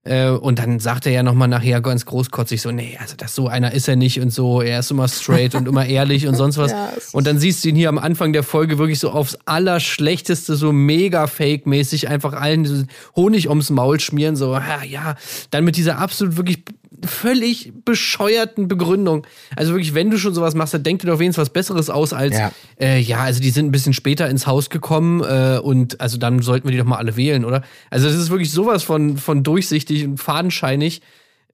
Äh, 0.05 0.31
und 0.31 0.59
dann 0.59 0.79
sagt 0.81 1.07
er 1.07 1.13
ja 1.13 1.23
nochmal 1.23 1.49
nachher 1.49 1.81
ganz 1.81 2.07
großkotzig 2.07 2.63
so, 2.63 2.71
nee, 2.71 2.97
also 3.01 3.15
das 3.17 3.35
so 3.35 3.49
einer 3.49 3.73
ist 3.73 3.89
er 3.89 3.97
nicht 3.97 4.21
und 4.21 4.31
so, 4.31 4.63
er 4.63 4.79
ist 4.79 4.91
immer 4.91 5.09
straight 5.09 5.55
und 5.55 5.69
immer 5.69 5.87
ehrlich 5.87 6.27
und 6.27 6.35
sonst 6.35 6.57
was. 6.57 6.73
Ja, 6.79 6.93
und 7.13 7.27
dann 7.27 7.39
siehst 7.39 7.65
du 7.65 7.71
ihn 7.71 7.77
hier 7.77 7.89
am 7.89 7.99
Anfang 7.99 8.33
der 8.33 8.43
Folge 8.43 8.79
wirklich 8.79 8.99
so 8.99 9.11
aufs 9.11 9.39
Allerschlechteste, 9.47 10.55
so 10.55 10.71
mega 10.71 11.27
fake-mäßig, 11.27 12.09
einfach 12.09 12.35
allen 12.35 12.89
Honig 13.17 13.49
ums 13.49 13.71
Maul 13.71 13.99
schmieren, 14.01 14.37
so, 14.37 14.53
ja, 14.53 14.83
ja, 14.85 15.17
dann 15.51 15.65
mit 15.65 15.77
dieser 15.77 15.99
absolut 15.99 16.37
wirklich 16.37 16.65
völlig 17.05 17.73
bescheuerten 17.85 18.69
Begründung. 18.69 19.27
Also 19.57 19.73
wirklich, 19.73 19.95
wenn 19.95 20.11
du 20.11 20.19
schon 20.19 20.35
sowas 20.35 20.55
machst, 20.55 20.75
dann 20.75 20.83
denk 20.83 21.01
dir 21.01 21.07
doch 21.09 21.19
wenigstens 21.19 21.43
was 21.43 21.51
Besseres 21.53 21.91
aus 21.91 22.13
als, 22.13 22.37
Ja. 22.37 22.53
äh, 22.81 22.99
ja, 23.01 23.19
also 23.21 23.41
die 23.41 23.51
sind 23.51 23.67
ein 23.67 23.73
bisschen 23.73 23.93
später 23.93 24.29
ins 24.29 24.47
Haus 24.47 24.71
gekommen 24.71 25.23
äh, 25.23 25.59
und 25.63 26.01
also 26.01 26.19
dann 26.19 26.41
sollten 26.43 26.67
wir 26.69 26.73
die 26.73 26.79
doch 26.79 26.85
mal 26.85 26.97
alle 26.97 27.17
wählen, 27.17 27.45
oder? 27.45 27.63
Also 27.91 28.09
das 28.09 28.17
ist 28.17 28.31
wirklich 28.31 28.51
sowas 28.51 28.83
von, 28.83 29.17
von 29.17 29.43
durchsichtig 29.43 30.05
und 30.05 30.19
fadenscheinig, 30.19 31.01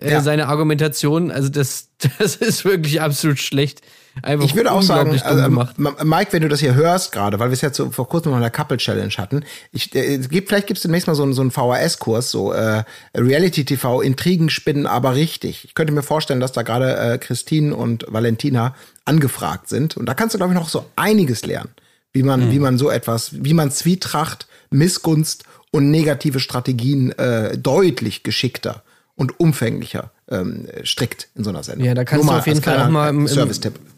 äh, 0.00 0.10
Ja. 0.12 0.20
seine 0.20 0.48
Argumentation. 0.48 1.30
Also 1.30 1.48
das, 1.48 1.88
das 2.18 2.36
ist 2.36 2.64
wirklich 2.64 3.00
absolut 3.00 3.38
schlecht. 3.38 3.80
Einfach 4.22 4.44
Ich 4.44 4.54
würde 4.54 4.70
auch 4.70 4.82
sagen, 4.82 5.10
also, 5.24 5.42
gemacht. 5.42 5.74
M- 5.76 5.96
Mike, 6.04 6.32
wenn 6.32 6.42
du 6.42 6.48
das 6.48 6.60
hier 6.60 6.74
hörst 6.76 7.10
gerade, 7.10 7.40
weil 7.40 7.48
wir 7.48 7.54
es 7.54 7.62
jetzt 7.62 7.76
so 7.76 7.90
vor 7.90 8.08
kurzem 8.08 8.30
noch 8.30 8.36
in 8.38 8.42
der 8.42 8.50
Couple 8.52 8.76
Challenge 8.76 9.12
hatten, 9.18 9.44
ich, 9.72 9.92
äh, 9.96 10.18
gibt, 10.18 10.48
vielleicht 10.50 10.68
gibt 10.68 10.78
es 10.78 10.82
demnächst 10.82 11.08
mal 11.08 11.16
so, 11.16 11.24
einen- 11.24 11.32
so 11.32 11.40
einen 11.40 11.50
VHS-Kurs, 11.50 12.30
so 12.30 12.52
äh, 12.52 12.84
Reality-TV, 13.16 14.02
Intrigen 14.02 14.50
spinnen, 14.50 14.86
aber 14.86 15.16
richtig. 15.16 15.64
Ich 15.64 15.74
könnte 15.74 15.92
mir 15.92 16.04
vorstellen, 16.04 16.38
dass 16.38 16.52
da 16.52 16.62
gerade 16.62 16.96
äh, 16.96 17.18
Christine 17.18 17.74
und 17.74 18.04
Valentina 18.08 18.76
angefragt 19.04 19.68
sind. 19.68 19.96
Und 19.96 20.06
da 20.06 20.14
kannst 20.14 20.34
du, 20.34 20.38
glaube 20.38 20.52
ich, 20.52 20.58
noch 20.60 20.68
so 20.68 20.84
einiges 20.94 21.44
lernen, 21.44 21.70
wie 22.12 22.22
man, 22.22 22.52
wie 22.52 22.60
man 22.60 22.78
so 22.78 22.90
etwas, 22.90 23.30
wie 23.44 23.54
man 23.54 23.72
Zwietracht, 23.72 24.46
Missgunst 24.70 25.42
und 25.72 25.90
negative 25.90 26.38
Strategien 26.38 27.10
äh, 27.18 27.58
deutlich 27.58 28.22
geschickter 28.22 28.84
und 29.16 29.38
umfänglicher 29.38 30.10
ähm, 30.28 30.66
strickt 30.82 31.28
in 31.34 31.44
so 31.44 31.50
einer 31.50 31.62
Sendung. 31.62 31.86
Ja, 31.86 31.94
da 31.94 32.04
kannst 32.04 32.24
Nur 32.24 32.34
du 32.34 32.38
auf 32.38 32.46
jeden 32.46 32.62
Fall 32.62 32.74
auch 32.74 32.78
kleiner 32.78 32.90
mal 32.90 33.08
im, 33.10 33.26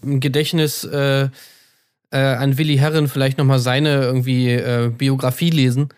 im, 0.03 0.21
Gedächtnis 0.21 0.85
äh, 0.85 1.29
äh, 2.11 2.19
an 2.19 2.59
Willi 2.59 2.77
Herren 2.77 3.09
vielleicht 3.09 3.39
nochmal 3.39 3.59
seine 3.59 4.03
irgendwie 4.03 4.51
äh, 4.51 4.91
Biografie 4.97 5.51
lesen 5.51 5.89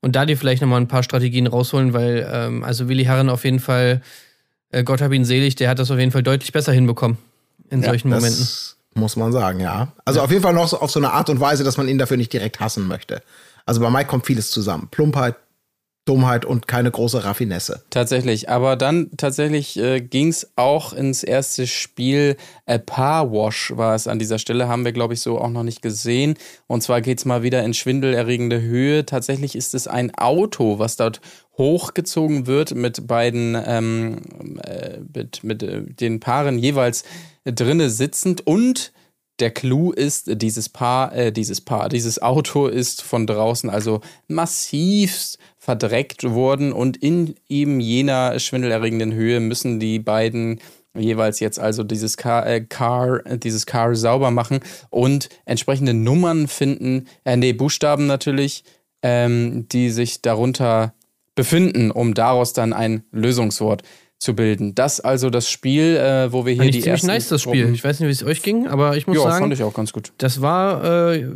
und 0.00 0.14
da 0.14 0.26
dir 0.26 0.36
vielleicht 0.36 0.62
nochmal 0.62 0.80
ein 0.80 0.88
paar 0.88 1.02
Strategien 1.02 1.46
rausholen, 1.46 1.92
weil 1.92 2.28
ähm, 2.30 2.64
also 2.64 2.88
Willi 2.88 3.04
Herren 3.04 3.28
auf 3.28 3.44
jeden 3.44 3.60
Fall, 3.60 4.02
äh, 4.70 4.84
Gott 4.84 5.00
hab 5.00 5.12
ihn 5.12 5.24
selig, 5.24 5.56
der 5.56 5.70
hat 5.70 5.78
das 5.78 5.90
auf 5.90 5.98
jeden 5.98 6.12
Fall 6.12 6.22
deutlich 6.22 6.52
besser 6.52 6.72
hinbekommen 6.72 7.18
in 7.70 7.82
solchen 7.82 8.10
das 8.10 8.22
Momenten. 8.22 8.48
Muss 8.94 9.16
man 9.16 9.32
sagen, 9.32 9.60
ja. 9.60 9.92
Also 10.04 10.20
auf 10.20 10.30
jeden 10.30 10.42
Fall 10.42 10.54
noch 10.54 10.68
so 10.68 10.80
auf 10.80 10.90
so 10.90 10.98
eine 10.98 11.12
Art 11.12 11.30
und 11.30 11.40
Weise, 11.40 11.62
dass 11.64 11.76
man 11.76 11.88
ihn 11.88 11.98
dafür 11.98 12.16
nicht 12.16 12.32
direkt 12.32 12.60
hassen 12.60 12.86
möchte. 12.86 13.22
Also 13.66 13.80
bei 13.80 13.90
Mike 13.90 14.06
kommt 14.06 14.26
vieles 14.26 14.50
zusammen. 14.50 14.88
Plumpheit, 14.90 15.36
Dummheit 16.08 16.44
und 16.46 16.66
keine 16.66 16.90
große 16.90 17.24
Raffinesse. 17.24 17.82
Tatsächlich, 17.90 18.48
aber 18.48 18.76
dann 18.76 19.10
tatsächlich 19.16 19.78
äh, 19.78 20.00
ging 20.00 20.28
es 20.28 20.50
auch 20.56 20.92
ins 20.94 21.22
erste 21.22 21.66
Spiel. 21.66 22.36
Äh, 22.64 22.78
Paar 22.78 23.30
Wash 23.30 23.72
war 23.76 23.94
es 23.94 24.08
an 24.08 24.18
dieser 24.18 24.38
Stelle, 24.38 24.68
haben 24.68 24.84
wir 24.84 24.92
glaube 24.92 25.14
ich 25.14 25.20
so 25.20 25.38
auch 25.38 25.50
noch 25.50 25.64
nicht 25.64 25.82
gesehen. 25.82 26.34
Und 26.66 26.82
zwar 26.82 27.02
geht 27.02 27.18
es 27.18 27.24
mal 27.26 27.42
wieder 27.42 27.62
in 27.62 27.74
schwindelerregende 27.74 28.62
Höhe. 28.62 29.04
Tatsächlich 29.04 29.54
ist 29.54 29.74
es 29.74 29.86
ein 29.86 30.14
Auto, 30.14 30.78
was 30.78 30.96
dort 30.96 31.20
hochgezogen 31.58 32.46
wird 32.46 32.74
mit 32.74 33.06
beiden, 33.06 33.60
ähm, 33.66 34.22
äh, 34.62 35.00
mit, 35.12 35.44
mit 35.44 35.62
äh, 35.62 35.82
den 35.82 36.20
Paaren 36.20 36.58
jeweils 36.58 37.04
drinne 37.44 37.90
sitzend 37.90 38.46
und 38.46 38.92
der 39.40 39.50
Clou 39.52 39.92
ist, 39.92 40.42
dieses 40.42 40.68
Paar, 40.68 41.14
äh, 41.14 41.32
dieses 41.32 41.60
Paar, 41.60 41.88
dieses 41.88 42.20
Auto 42.20 42.66
ist 42.66 43.02
von 43.02 43.26
draußen 43.26 43.70
also 43.70 44.00
massivst 44.26 45.38
verdreckt 45.68 46.24
worden 46.24 46.72
und 46.72 46.96
in 46.96 47.34
eben 47.46 47.78
jener 47.78 48.38
schwindelerregenden 48.38 49.12
Höhe 49.12 49.38
müssen 49.38 49.78
die 49.78 49.98
beiden 49.98 50.60
jeweils 50.96 51.40
jetzt 51.40 51.60
also 51.60 51.84
dieses 51.84 52.16
Car, 52.16 52.46
äh, 52.46 52.62
Car 52.62 53.22
dieses 53.36 53.66
Car 53.66 53.94
sauber 53.94 54.30
machen 54.30 54.60
und 54.88 55.28
entsprechende 55.44 55.92
Nummern 55.92 56.48
finden, 56.48 57.06
äh, 57.26 57.36
nee, 57.36 57.52
Buchstaben 57.52 58.06
natürlich, 58.06 58.64
ähm, 59.02 59.68
die 59.68 59.90
sich 59.90 60.22
darunter 60.22 60.94
befinden, 61.34 61.90
um 61.90 62.14
daraus 62.14 62.54
dann 62.54 62.72
ein 62.72 63.04
Lösungswort 63.12 63.82
zu 63.82 63.88
bilden. 64.34 64.74
Das 64.74 65.00
also 65.00 65.30
das 65.30 65.48
Spiel, 65.48 65.96
äh, 65.96 66.32
wo 66.32 66.44
wir 66.44 66.52
hier 66.52 66.62
Fand 66.62 66.74
die 66.74 66.78
ich 66.78 66.84
ziemlich 66.84 67.02
ersten 67.02 67.06
nice, 67.06 67.28
das 67.28 67.42
Spiel. 67.42 67.72
Ich 67.72 67.84
weiß 67.84 68.00
nicht, 68.00 68.08
wie 68.08 68.12
es 68.12 68.24
euch 68.24 68.42
ging, 68.42 68.66
aber 68.66 68.96
ich 68.96 69.06
muss 69.06 69.16
ja, 69.16 69.22
sagen, 69.22 69.44
fand 69.44 69.54
ich 69.54 69.62
auch 69.62 69.74
ganz 69.74 69.92
gut. 69.92 70.12
das 70.18 70.40
war 70.40 71.12
äh, 71.12 71.28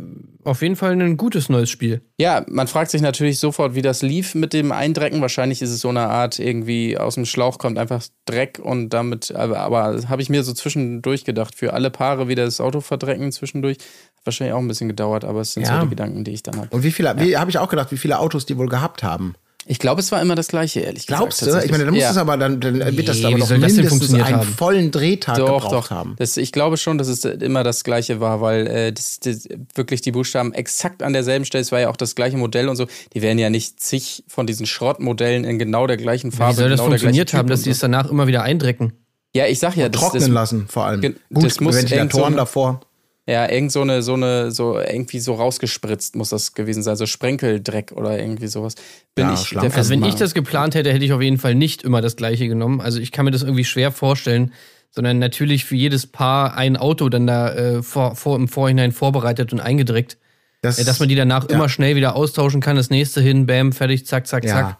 auf 0.43 0.61
jeden 0.61 0.75
Fall 0.75 0.91
ein 0.91 1.15
gutes 1.17 1.47
neues 1.47 1.69
Spiel. 1.69 2.01
Ja, 2.19 2.45
man 2.49 2.67
fragt 2.67 2.91
sich 2.91 3.01
natürlich 3.01 3.39
sofort, 3.39 3.75
wie 3.75 3.81
das 3.81 4.01
lief 4.01 4.35
mit 4.35 4.51
dem 4.51 4.71
Eindrecken. 4.73 5.21
Wahrscheinlich 5.21 5.61
ist 5.61 5.69
es 5.69 5.79
so 5.79 5.89
eine 5.89 6.01
Art, 6.09 6.39
irgendwie 6.39 6.97
aus 6.97 7.15
dem 7.15 7.25
Schlauch 7.25 7.57
kommt 7.57 7.77
einfach 7.77 8.03
Dreck 8.25 8.59
und 8.61 8.89
damit, 8.89 9.33
aber, 9.33 9.59
aber 9.59 9.97
habe 10.09 10.21
ich 10.21 10.29
mir 10.29 10.43
so 10.43 10.53
zwischendurch 10.53 11.23
gedacht, 11.23 11.55
für 11.55 11.73
alle 11.73 11.89
Paare 11.89 12.27
wieder 12.27 12.43
das 12.43 12.59
Auto 12.59 12.81
verdrecken 12.81 13.31
zwischendurch. 13.31 13.77
Hat 14.17 14.25
wahrscheinlich 14.25 14.53
auch 14.53 14.59
ein 14.59 14.67
bisschen 14.67 14.89
gedauert, 14.89 15.23
aber 15.23 15.41
es 15.41 15.53
sind 15.53 15.63
Ja. 15.63 15.77
so 15.77 15.83
die 15.85 15.89
Gedanken, 15.91 16.23
die 16.25 16.31
ich 16.31 16.43
dann 16.43 16.57
habe. 16.57 16.67
Und 16.71 16.83
wie 16.83 16.91
viele, 16.91 17.15
wie 17.19 17.37
habe 17.37 17.49
ich 17.49 17.57
auch 17.57 17.69
gedacht, 17.69 17.91
wie 17.91 17.97
viele 17.97 18.19
Autos 18.19 18.45
die 18.45 18.57
wohl 18.57 18.67
gehabt 18.67 19.03
haben. 19.03 19.35
Ich 19.65 19.79
glaube, 19.79 20.01
es 20.01 20.11
war 20.11 20.21
immer 20.21 20.35
das 20.35 20.47
gleiche, 20.47 20.81
ehrlich 20.81 21.07
Glaubst 21.07 21.39
gesagt. 21.39 21.63
du? 21.63 21.65
Ich 21.65 21.71
meine, 21.71 21.85
dann 21.85 21.93
muss 21.93 22.03
ja. 22.03 22.11
es 22.11 22.17
aber, 22.17 22.37
dann, 22.37 22.59
dann 22.59 22.79
wird 22.97 23.07
das 23.07 23.17
Nee, 23.17 23.27
aber 23.27 23.37
doch 23.39 23.49
mindestens 23.49 23.89
funktioniert 23.89 24.27
einen 24.27 24.37
haben? 24.39 24.53
vollen 24.53 24.91
Drehtag 24.91 25.37
Doch, 25.37 25.63
gebraucht 25.63 25.71
doch. 25.71 25.89
haben. 25.89 26.15
Das, 26.17 26.35
ich 26.37 26.51
glaube 26.51 26.77
schon, 26.77 26.97
dass 26.97 27.07
es 27.07 27.23
immer 27.23 27.63
das 27.63 27.83
gleiche 27.83 28.19
war, 28.19 28.41
weil 28.41 28.67
äh, 28.67 28.91
das, 28.91 29.19
das, 29.19 29.47
wirklich 29.73 30.01
die 30.01 30.11
Buchstaben 30.11 30.53
exakt 30.53 31.01
an 31.01 31.13
derselben 31.13 31.45
Stelle, 31.45 31.61
es 31.61 31.71
war 31.71 31.79
ja 31.79 31.89
auch 31.89 31.97
das 31.97 32.15
gleiche 32.15 32.37
Modell 32.37 32.67
und 32.67 32.75
so, 32.75 32.87
die 33.13 33.21
werden 33.21 33.39
ja 33.39 33.49
nicht 33.49 33.79
zig 33.79 34.23
von 34.27 34.45
diesen 34.47 34.65
Schrottmodellen 34.65 35.45
in 35.45 35.59
genau 35.59 35.87
der 35.87 35.97
gleichen 35.97 36.31
Farbe. 36.31 36.53
Wie 36.53 36.61
soll 36.61 36.69
das 36.69 36.79
genau 36.79 36.89
funktioniert 36.89 37.33
haben, 37.33 37.47
dass 37.47 37.61
die 37.61 37.69
es 37.69 37.79
danach 37.79 38.09
immer 38.09 38.27
wieder 38.27 38.43
eindrecken? 38.43 38.93
Ja, 39.35 39.47
ich 39.47 39.59
sag 39.59 39.75
ja, 39.75 39.89
das, 39.89 40.01
Trocknen 40.01 40.21
das, 40.21 40.29
lassen, 40.29 40.67
vor 40.67 40.85
allem. 40.85 41.01
Gut, 41.01 41.45
das 41.45 41.59
muss 41.59 41.75
Ventilatoren 41.75 42.33
so 42.33 42.37
davor. 42.37 42.81
Ja, 43.25 43.49
irgend 43.49 43.71
so 43.71 43.81
eine, 43.81 44.01
so 44.01 44.15
eine, 44.15 44.51
so 44.51 44.77
irgendwie 44.77 45.19
so 45.19 45.35
rausgespritzt 45.35 46.15
muss 46.17 46.29
das 46.29 46.53
gewesen 46.53 46.83
sein, 46.83 46.97
so 46.97 47.05
Sprenkeldreck 47.05 47.93
oder 47.93 48.19
irgendwie 48.19 48.47
sowas. 48.47 48.75
Bin 49.15 49.27
Ja, 49.27 49.33
ich 49.33 49.39
Schlamm. 49.39 49.69
der 49.69 49.77
Also 49.77 49.91
wenn 49.91 50.03
ich 50.03 50.15
das 50.15 50.33
geplant 50.33 50.75
hätte, 50.75 50.91
hätte 50.91 51.05
ich 51.05 51.13
auf 51.13 51.21
jeden 51.21 51.37
Fall 51.37 51.55
nicht 51.55 51.83
immer 51.83 52.01
das 52.01 52.17
gleiche 52.17 52.49
genommen. 52.49 52.81
Also 52.81 52.99
ich 52.99 53.13
kann 53.13 53.23
mir 53.23 53.31
das 53.31 53.41
irgendwie 53.41 53.63
schwer 53.63 53.91
vorstellen, 53.93 54.51
sondern 54.91 55.19
natürlich 55.19 55.63
für 55.63 55.75
jedes 55.75 56.05
Paar 56.05 56.55
ein 56.57 56.75
Auto 56.75 57.07
dann 57.07 57.25
da 57.25 57.53
äh, 57.53 57.81
vor, 57.81 58.15
vor, 58.15 58.35
im 58.35 58.49
Vorhinein 58.49 58.91
vorbereitet 58.91 59.53
und 59.53 59.61
eingedreckt, 59.61 60.17
Das, 60.61 60.77
äh, 60.77 60.83
dass 60.83 60.99
man 60.99 61.07
die 61.07 61.15
danach 61.15 61.47
ja. 61.49 61.55
immer 61.55 61.69
schnell 61.69 61.95
wieder 61.95 62.17
austauschen 62.17 62.59
kann, 62.59 62.75
das 62.75 62.89
nächste 62.89 63.21
hin, 63.21 63.45
bam, 63.45 63.71
fertig, 63.71 64.05
zack, 64.05 64.27
zack, 64.27 64.45
zack. 64.45 64.67
Ja. 64.67 64.79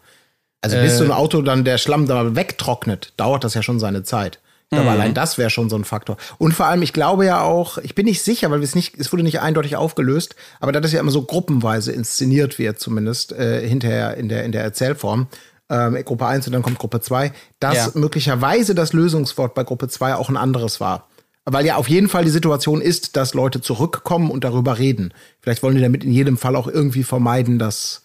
Also 0.60 0.76
bis 0.76 0.92
Äh, 0.92 0.96
so 0.98 1.04
ein 1.04 1.12
Auto 1.12 1.40
dann 1.40 1.64
der 1.64 1.78
Schlamm 1.78 2.06
da 2.06 2.36
wegtrocknet, 2.36 3.14
dauert 3.16 3.42
das 3.42 3.54
ja 3.54 3.62
schon 3.62 3.80
seine 3.80 4.02
Zeit. 4.02 4.38
Ich 4.70 4.76
glaube, 4.76 4.90
allein 4.90 5.14
das 5.14 5.38
wäre 5.38 5.50
schon 5.50 5.70
so 5.70 5.76
ein 5.76 5.84
Faktor. 5.84 6.16
Und 6.38 6.52
vor 6.52 6.66
allem, 6.66 6.82
ich 6.82 6.92
glaube 6.92 7.24
ja 7.24 7.42
auch, 7.42 7.78
ich 7.78 7.94
bin 7.94 8.06
nicht 8.06 8.22
sicher, 8.22 8.50
weil 8.50 8.62
es 8.62 8.74
nicht, 8.74 8.98
es 8.98 9.12
wurde 9.12 9.22
nicht 9.22 9.40
eindeutig 9.40 9.76
aufgelöst, 9.76 10.34
aber 10.58 10.72
da 10.72 10.80
das 10.80 10.92
ja 10.92 11.00
immer 11.00 11.12
so 11.12 11.22
gruppenweise 11.22 11.92
inszeniert 11.92 12.58
wird, 12.58 12.80
zumindest 12.80 13.32
äh, 13.32 13.66
hinterher 13.68 14.16
in 14.16 14.28
der, 14.28 14.42
in 14.44 14.50
der 14.52 14.64
Erzählform, 14.64 15.28
ähm, 15.70 15.96
Gruppe 16.04 16.26
1 16.26 16.46
und 16.46 16.52
dann 16.54 16.62
kommt 16.62 16.78
Gruppe 16.78 17.00
2, 17.00 17.32
dass 17.60 17.76
Ja. 17.76 17.90
möglicherweise 17.94 18.74
das 18.74 18.92
Lösungswort 18.92 19.54
bei 19.54 19.64
Gruppe 19.64 19.88
2 19.88 20.14
auch 20.16 20.28
ein 20.28 20.36
anderes 20.36 20.80
war. 20.80 21.08
Weil 21.46 21.66
ja 21.66 21.76
auf 21.76 21.88
jeden 21.88 22.08
Fall 22.08 22.24
die 22.24 22.30
Situation 22.30 22.80
ist, 22.80 23.16
dass 23.16 23.34
Leute 23.34 23.60
zurückkommen 23.60 24.30
und 24.30 24.44
darüber 24.44 24.78
reden. 24.78 25.12
Vielleicht 25.40 25.62
wollen 25.62 25.76
die 25.76 25.82
damit 25.82 26.02
in 26.02 26.10
jedem 26.12 26.38
Fall 26.38 26.56
auch 26.56 26.66
irgendwie 26.68 27.04
vermeiden, 27.04 27.58
dass, 27.58 28.02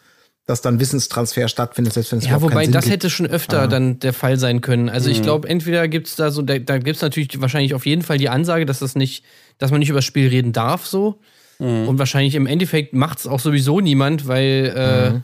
dass 0.50 0.62
dann 0.62 0.80
Wissenstransfer 0.80 1.48
stattfindet, 1.48 1.94
selbst 1.94 2.12
wenn 2.12 2.20
es 2.20 2.26
Ja, 2.26 2.32
überhaupt 2.32 2.44
wobei 2.46 2.56
keinen 2.56 2.66
Sinn 2.66 2.74
das 2.74 2.84
gibt. 2.86 2.94
hätte 2.96 3.10
schon 3.10 3.28
öfter 3.28 3.68
dann 3.68 4.00
der 4.00 4.14
Fall 4.14 4.38
sein 4.40 4.62
können. 4.62 4.90
Also 4.90 5.08
Mhm. 5.10 5.16
ich 5.16 5.22
glaube, 5.22 5.48
entweder 5.48 5.88
gibt's 5.88 6.16
da 6.16 6.32
so, 6.32 6.42
da, 6.42 6.58
da 6.60 6.78
gibt's 6.80 7.02
natürlich 7.02 7.40
wahrscheinlich 7.40 7.74
auf 7.76 7.86
jeden 7.86 8.02
Fall 8.02 8.18
die 8.18 8.30
Ansage, 8.30 8.66
dass 8.66 8.80
das 8.80 8.96
nicht, 8.96 9.24
dass 9.60 9.72
man 9.72 9.80
nicht 9.80 9.90
über 9.90 10.00
das 10.00 10.06
Spiel 10.06 10.28
reden 10.28 10.52
darf, 10.52 10.86
so. 10.88 11.20
Mhm. 11.60 11.88
Und 11.88 12.00
wahrscheinlich 12.00 12.36
im 12.36 12.48
Endeffekt 12.48 12.94
macht's 12.94 13.28
auch 13.28 13.40
sowieso 13.40 13.80
niemand, 13.80 14.28
weil 14.28 14.74
äh, 14.76 15.10
Mhm. 15.14 15.24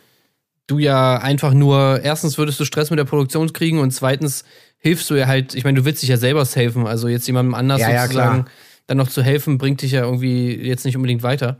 du 0.68 0.80
ja 0.80 1.18
einfach 1.18 1.54
nur, 1.54 2.02
erstens 2.04 2.38
würdest 2.38 2.60
du 2.60 2.66
Stress 2.66 2.90
mit 2.92 3.00
der 3.00 3.06
Produktion 3.06 3.52
kriegen 3.54 3.80
und 3.80 3.92
zweitens 3.92 4.44
hilfst 4.78 5.10
du 5.10 5.16
ja 5.16 5.26
halt, 5.28 5.56
ich 5.56 5.64
meine, 5.64 5.80
du 5.80 5.86
willst 5.86 6.02
dich 6.04 6.10
ja 6.10 6.18
selber 6.18 6.46
safen, 6.46 6.86
also 6.86 7.08
jetzt 7.08 7.26
jemandem 7.28 7.56
anders 7.56 7.82
Ja, 7.82 7.90
ja, 7.92 8.02
sozusagen 8.04 8.44
klar. 8.44 8.52
dann 8.88 8.98
noch 8.98 9.10
zu 9.10 9.24
helfen, 9.24 9.58
bringt 9.58 9.82
dich 9.82 9.92
ja 9.94 10.04
irgendwie 10.04 10.54
jetzt 10.56 10.86
nicht 10.86 10.96
unbedingt 10.96 11.24
weiter. 11.24 11.58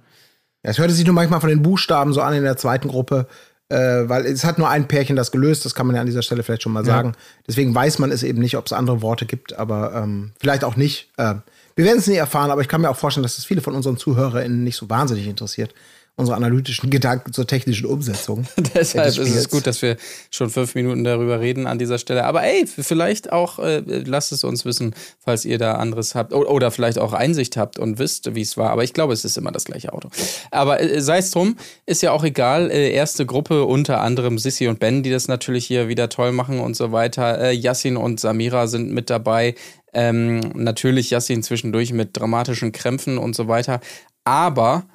Ja, 0.64 0.72
Es 0.72 0.78
hörte 0.80 0.94
sich 0.94 1.06
nur 1.06 1.14
manchmal 1.16 1.40
von 1.42 1.50
den 1.50 1.62
Buchstaben 1.62 2.12
so 2.14 2.22
an 2.22 2.34
in 2.34 2.44
der 2.44 2.58
zweiten 2.58 2.88
Gruppe, 2.88 3.28
äh, 3.70 3.78
weil 3.78 4.26
es 4.26 4.44
hat 4.46 4.58
nur 4.58 4.70
ein 4.70 4.88
Pärchen 4.88 5.16
das 5.16 5.32
gelöst, 5.32 5.66
das 5.66 5.74
kann 5.74 5.88
man 5.88 5.96
ja 5.96 6.02
an 6.02 6.08
dieser 6.08 6.22
Stelle 6.22 6.44
vielleicht 6.44 6.64
schon 6.64 6.72
mal 6.72 6.86
sagen. 6.86 7.14
Deswegen 7.48 7.74
weiß 7.74 8.00
man 8.00 8.12
es 8.12 8.22
eben 8.24 8.40
nicht, 8.40 8.58
ob 8.58 8.66
es 8.68 8.74
andere 8.74 9.02
Worte 9.02 9.26
gibt, 9.26 9.54
aber 9.58 9.94
ähm, 9.96 10.32
vielleicht 10.40 10.64
auch 10.64 10.76
nicht. 10.76 11.10
Äh, 11.18 11.36
wir 11.76 11.86
werden 11.86 11.98
es 11.98 12.08
nie 12.08 12.16
erfahren, 12.16 12.52
aber 12.52 12.62
ich 12.62 12.68
kann 12.68 12.82
mir 12.82 12.90
auch 12.90 12.96
vorstellen, 12.96 13.24
dass 13.24 13.38
es 13.38 13.46
viele 13.46 13.62
von 13.62 13.76
unseren 13.76 13.98
ZuhörerInnen 13.98 14.64
nicht 14.64 14.78
so 14.78 14.90
wahnsinnig 14.90 15.28
interessiert. 15.28 15.74
Unsere 16.18 16.38
analytischen 16.38 16.90
Gedanken 16.90 17.34
zur 17.34 17.46
technischen 17.46 17.88
Umsetzung. 17.88 18.48
Deshalb 18.74 19.08
des 19.08 19.18
ist 19.18 19.36
es 19.36 19.50
gut, 19.50 19.68
dass 19.68 19.82
wir 19.82 19.98
schon 20.32 20.50
fünf 20.50 20.74
Minuten 20.74 21.04
darüber 21.04 21.42
reden 21.42 21.68
an 21.68 21.78
dieser 21.78 21.98
Stelle. 21.98 22.24
Aber 22.24 22.42
ey, 22.42 22.66
vielleicht 22.66 23.34
auch, 23.34 23.60
äh, 23.60 23.80
lasst 23.86 24.32
es 24.32 24.46
uns 24.46 24.64
wissen, 24.64 24.96
falls 25.20 25.44
ihr 25.44 25.58
da 25.58 25.74
anderes 25.74 26.16
habt. 26.16 26.32
O 26.32 26.46
oder 26.46 26.72
vielleicht 26.72 27.00
auch 27.00 27.12
Einsicht 27.12 27.58
habt 27.58 27.80
und 27.80 28.00
wisst, 28.00 28.34
wie 28.34 28.42
es 28.42 28.56
war. 28.56 28.70
Aber 28.70 28.86
ich 28.86 28.94
glaube, 28.94 29.12
es 29.12 29.26
ist 29.26 29.38
immer 29.38 29.52
das 29.52 29.66
gleiche 29.66 29.92
Auto. 29.92 30.10
Aber 30.52 30.80
äh, 30.80 31.02
sei 31.02 31.18
es 31.18 31.32
drum, 31.32 31.58
ist 31.86 32.02
ja 32.02 32.14
auch 32.14 32.24
egal. 32.24 32.72
Äh, 32.72 32.92
erste 32.92 33.26
Gruppe, 33.26 33.66
unter 33.66 34.00
anderem 34.00 34.40
Sissy 34.40 34.70
und 34.70 34.80
Ben, 34.80 35.04
die 35.04 35.12
das 35.12 35.28
natürlich 35.28 35.66
hier 35.66 35.90
wieder 35.90 36.08
toll 36.08 36.32
machen 36.32 36.62
und 36.62 36.78
so 36.78 36.94
weiter. 36.94 37.42
Äh, 37.42 37.52
Yassin 37.52 37.98
und 37.98 38.22
Samira 38.22 38.68
sind 38.68 38.90
mit 38.90 39.10
dabei. 39.10 39.56
Ähm, 39.92 40.40
natürlich 40.54 41.10
Yassin 41.10 41.44
zwischendurch 41.44 41.92
mit 41.92 42.16
dramatischen 42.18 42.72
Krämpfen 42.72 43.18
und 43.18 43.36
so 43.36 43.50
weiter. 43.50 43.82
Aber 44.24 44.86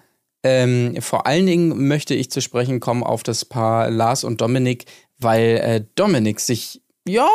ähm, 0.42 0.96
vor 1.00 1.26
allen 1.26 1.46
Dingen 1.46 1.88
möchte 1.88 2.14
ich 2.14 2.30
zu 2.30 2.40
sprechen 2.40 2.80
kommen 2.80 3.02
auf 3.02 3.22
das 3.22 3.44
Paar 3.44 3.90
Lars 3.90 4.24
und 4.24 4.40
Dominik, 4.40 4.86
weil 5.18 5.56
äh, 5.62 5.84
Dominik 5.94 6.40
sich, 6.40 6.82
ja, 7.06 7.28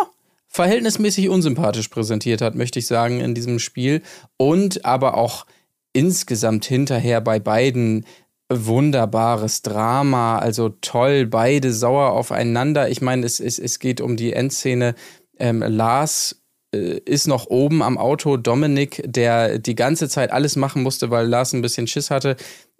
verhältnismäßig 0.47 1.29
unsympathisch 1.29 1.89
präsentiert 1.89 2.41
hat, 2.41 2.55
möchte 2.55 2.79
ich 2.79 2.87
sagen, 2.87 3.19
in 3.19 3.35
diesem 3.35 3.59
Spiel. 3.59 4.01
Und 4.37 4.85
aber 4.85 5.17
auch 5.17 5.45
insgesamt 5.93 6.65
hinterher 6.65 7.21
bei 7.21 7.39
beiden 7.39 8.05
wunderbares 8.49 9.63
Drama, 9.63 10.37
also 10.37 10.69
toll, 10.81 11.25
beide 11.25 11.73
sauer 11.73 12.11
aufeinander. 12.11 12.89
Ich 12.89 13.01
meine, 13.01 13.25
es, 13.25 13.39
es, 13.39 13.59
es 13.59 13.79
geht 13.79 14.01
um 14.01 14.17
die 14.17 14.33
Endszene. 14.33 14.95
Ähm, 15.37 15.61
Lars 15.61 16.43
äh, 16.73 16.99
ist 17.05 17.27
noch 17.27 17.47
oben 17.47 17.81
am 17.81 17.97
Auto. 17.97 18.37
Dominik, 18.37 19.01
der 19.05 19.57
die 19.59 19.75
ganze 19.75 20.09
Zeit 20.09 20.31
alles 20.31 20.55
machen 20.55 20.83
musste, 20.83 21.09
weil 21.09 21.27
Lars 21.27 21.53
ein 21.53 21.61
bisschen 21.61 21.87
Schiss 21.87 22.11
hatte, 22.11 22.35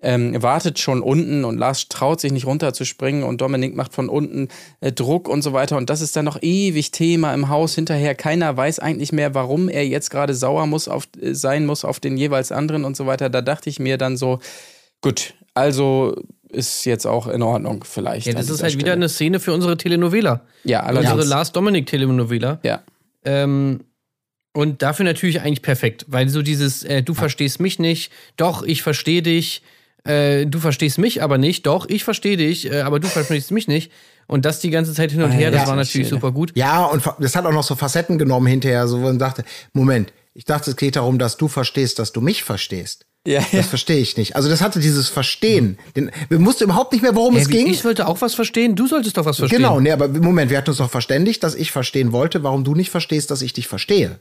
ähm, 0.05 0.39
wartet 0.41 0.77
schon 0.77 1.01
unten 1.01 1.43
und 1.43 1.57
Lars 1.57 1.89
traut 1.89 2.21
sich 2.21 2.31
nicht 2.31 2.45
runterzuspringen 2.45 3.23
und 3.23 3.41
Dominik 3.41 3.75
macht 3.75 3.91
von 3.91 4.07
unten 4.07 4.49
äh, 4.79 4.91
Druck 4.91 5.27
und 5.27 5.41
so 5.41 5.51
weiter. 5.51 5.77
Und 5.77 5.89
das 5.89 6.01
ist 6.01 6.15
dann 6.15 6.25
noch 6.25 6.37
ewig 6.43 6.91
Thema 6.91 7.33
im 7.33 7.49
Haus 7.49 7.73
hinterher. 7.73 8.13
Keiner 8.13 8.55
weiß 8.55 8.77
eigentlich 8.77 9.11
mehr, 9.11 9.33
warum 9.33 9.67
er 9.67 9.85
jetzt 9.87 10.11
gerade 10.11 10.35
sauer 10.35 10.67
muss 10.67 10.87
auf, 10.87 11.07
äh, 11.19 11.33
sein 11.33 11.65
muss 11.65 11.83
auf 11.83 11.99
den 11.99 12.17
jeweils 12.17 12.51
anderen 12.51 12.85
und 12.85 12.95
so 12.95 13.07
weiter. 13.07 13.31
Da 13.31 13.41
dachte 13.41 13.67
ich 13.67 13.79
mir 13.79 13.97
dann 13.97 14.15
so, 14.15 14.39
gut, 15.01 15.33
also 15.55 16.15
ist 16.49 16.85
jetzt 16.85 17.07
auch 17.07 17.27
in 17.27 17.41
Ordnung 17.41 17.83
vielleicht. 17.83 18.27
Ja, 18.27 18.33
das 18.33 18.51
ist 18.51 18.61
halt 18.61 18.73
wieder 18.73 18.81
Stelle. 18.81 18.93
eine 18.93 19.09
Szene 19.09 19.39
für 19.39 19.53
unsere 19.53 19.75
Telenovela. 19.75 20.41
Ja, 20.63 20.81
allerdings. 20.81 21.13
Unsere 21.13 21.29
Lars 21.29 21.51
Dominik 21.51 21.87
Telenovela. 21.87 22.59
Ja. 22.61 22.83
Ähm, 23.23 23.79
und 24.53 24.83
dafür 24.83 25.03
natürlich 25.03 25.41
eigentlich 25.41 25.63
perfekt, 25.63 26.05
weil 26.07 26.29
so 26.29 26.43
dieses, 26.43 26.83
äh, 26.83 27.01
du 27.01 27.15
verstehst 27.15 27.59
mich 27.59 27.79
nicht, 27.79 28.11
doch, 28.37 28.61
ich 28.61 28.83
verstehe 28.83 29.23
dich, 29.23 29.63
äh, 30.05 30.45
du 30.45 30.59
verstehst 30.59 30.97
mich 30.97 31.21
aber 31.23 31.37
nicht, 31.37 31.65
doch, 31.65 31.87
ich 31.89 32.03
verstehe 32.03 32.37
dich, 32.37 32.71
äh, 32.71 32.81
aber 32.81 32.99
du 32.99 33.07
verstehst 33.07 33.51
mich 33.51 33.67
nicht. 33.67 33.91
Und 34.27 34.43
das 34.45 34.59
die 34.59 34.69
ganze 34.71 34.93
Zeit 34.93 35.11
hin 35.11 35.21
und 35.21 35.31
her, 35.31 35.51
das 35.51 35.61
ja, 35.63 35.67
war 35.67 35.75
natürlich 35.75 36.07
schön. 36.07 36.17
super 36.17 36.31
gut. 36.31 36.51
Ja, 36.55 36.85
und 36.85 37.03
das 37.19 37.35
hat 37.35 37.45
auch 37.45 37.51
noch 37.51 37.63
so 37.63 37.75
Facetten 37.75 38.17
genommen 38.17 38.47
hinterher, 38.47 38.87
so 38.87 38.99
wo 38.99 39.03
man 39.03 39.19
dachte, 39.19 39.43
Moment, 39.73 40.11
ich 40.33 40.45
dachte, 40.45 40.71
es 40.71 40.75
geht 40.77 40.95
darum, 40.95 41.19
dass 41.19 41.37
du 41.37 41.47
verstehst, 41.47 41.99
dass 41.99 42.11
du 42.11 42.21
mich 42.21 42.43
verstehst. 42.43 43.05
Ja, 43.27 43.39
ja. 43.39 43.45
Das 43.53 43.67
verstehe 43.67 43.97
ich 43.99 44.17
nicht. 44.17 44.35
Also 44.35 44.49
das 44.49 44.61
hatte 44.61 44.79
dieses 44.79 45.09
Verstehen. 45.09 45.77
Den, 45.95 46.11
wir 46.29 46.43
wussten 46.45 46.65
überhaupt 46.65 46.91
nicht 46.93 47.01
mehr, 47.01 47.15
worum 47.15 47.35
es 47.35 47.45
Äh, 47.45 47.49
wie- 47.49 47.51
ging. 47.53 47.67
ich 47.67 47.83
wollte 47.85 48.07
auch 48.07 48.21
was 48.21 48.35
verstehen, 48.35 48.75
du 48.75 48.87
solltest 48.87 49.17
doch 49.17 49.25
was 49.25 49.37
verstehen. 49.37 49.57
Genau, 49.59 49.79
nee, 49.79 49.91
aber 49.91 50.07
Moment, 50.07 50.51
wir 50.51 50.57
hatten 50.57 50.69
uns 50.69 50.77
doch 50.77 50.91
verständigt, 50.91 51.43
dass 51.43 51.55
ich 51.55 51.71
verstehen 51.71 52.11
wollte, 52.11 52.43
warum 52.43 52.63
du 52.63 52.75
nicht 52.75 52.89
verstehst, 52.91 53.31
dass 53.31 53.41
ich 53.41 53.53
dich 53.53 53.67
verstehe. 53.67 54.19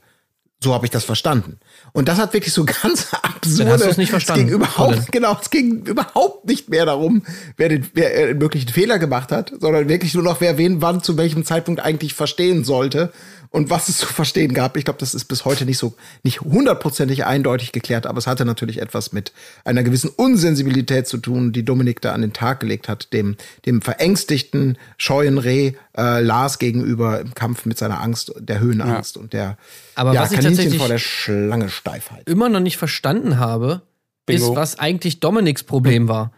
So 0.62 0.72
habe 0.72 0.86
ich 0.86 0.90
das 0.90 1.04
verstanden. 1.04 1.58
Und 1.92 2.08
das 2.08 2.18
hat 2.18 2.32
wirklich 2.32 2.54
so 2.54 2.64
ganz 2.82 3.08
absurde. 3.12 3.70
hast 3.72 3.84
du's 3.84 3.96
nicht 3.96 4.10
verstanden, 4.10 4.46
Es 4.46 4.48
ging 4.48 4.54
überhaupt, 4.56 4.94
Colin. 4.94 5.06
genau, 5.10 5.38
es 5.40 5.50
ging 5.50 5.84
überhaupt 5.86 6.46
nicht 6.46 6.68
mehr 6.70 6.86
darum, 6.86 7.22
wer 7.56 7.68
den, 7.68 7.86
wer 7.92 8.14
äh, 8.16 8.26
den 8.28 8.38
möglichen 8.38 8.68
Fehler 8.68 8.98
gemacht 8.98 9.30
hat, 9.30 9.52
sondern 9.60 9.88
wirklich 9.88 10.14
nur 10.14 10.22
noch, 10.22 10.40
wer 10.40 10.56
wen 10.56 10.80
wann 10.80 11.02
zu 11.02 11.16
welchem 11.16 11.44
Zeitpunkt 11.44 11.80
eigentlich 11.80 12.14
verstehen 12.14 12.64
sollte 12.64 13.12
und 13.54 13.70
was 13.70 13.88
es 13.88 13.98
zu 13.98 14.06
verstehen 14.06 14.52
gab. 14.52 14.76
Ich 14.76 14.84
glaube, 14.84 14.98
das 14.98 15.14
ist 15.14 15.26
bis 15.26 15.44
heute 15.44 15.64
nicht 15.64 15.78
so, 15.78 15.94
nicht 16.24 16.40
hundertprozentig 16.40 17.24
eindeutig 17.24 17.70
geklärt, 17.70 18.04
aber 18.04 18.18
es 18.18 18.26
hatte 18.26 18.44
natürlich 18.44 18.80
etwas 18.80 19.12
mit 19.12 19.32
einer 19.64 19.84
gewissen 19.84 20.10
Unsensibilität 20.10 21.06
zu 21.06 21.18
tun, 21.18 21.52
die 21.52 21.64
Dominik 21.64 22.00
da 22.00 22.12
an 22.12 22.22
den 22.22 22.32
Tag 22.32 22.58
gelegt 22.58 22.88
hat, 22.88 23.12
dem, 23.12 23.36
dem 23.64 23.80
verängstigten, 23.80 24.76
scheuen 24.96 25.38
Reh 25.38 25.74
äh, 25.96 26.20
Lars 26.20 26.58
gegenüber 26.58 27.20
im 27.20 27.34
Kampf 27.34 27.64
mit 27.64 27.78
seiner 27.78 28.00
Angst, 28.00 28.32
der 28.40 28.58
Höhenangst 28.58 29.16
und 29.16 29.32
der 29.32 29.56
Aber 29.94 30.12
ja, 30.14 30.22
was 30.22 30.32
ich 30.32 30.40
tatsächlich- 30.50 30.78
vor 30.78 30.88
der 30.88 30.98
Schlange 30.98 31.68
Steifheit. 31.68 32.28
immer 32.28 32.48
noch 32.48 32.60
nicht 32.60 32.76
verstanden 32.76 33.38
habe, 33.38 33.82
Bingo. 34.26 34.50
ist, 34.50 34.56
was 34.56 34.78
eigentlich 34.78 35.20
Dominiks 35.20 35.62
Problem 35.64 36.08
war. 36.08 36.32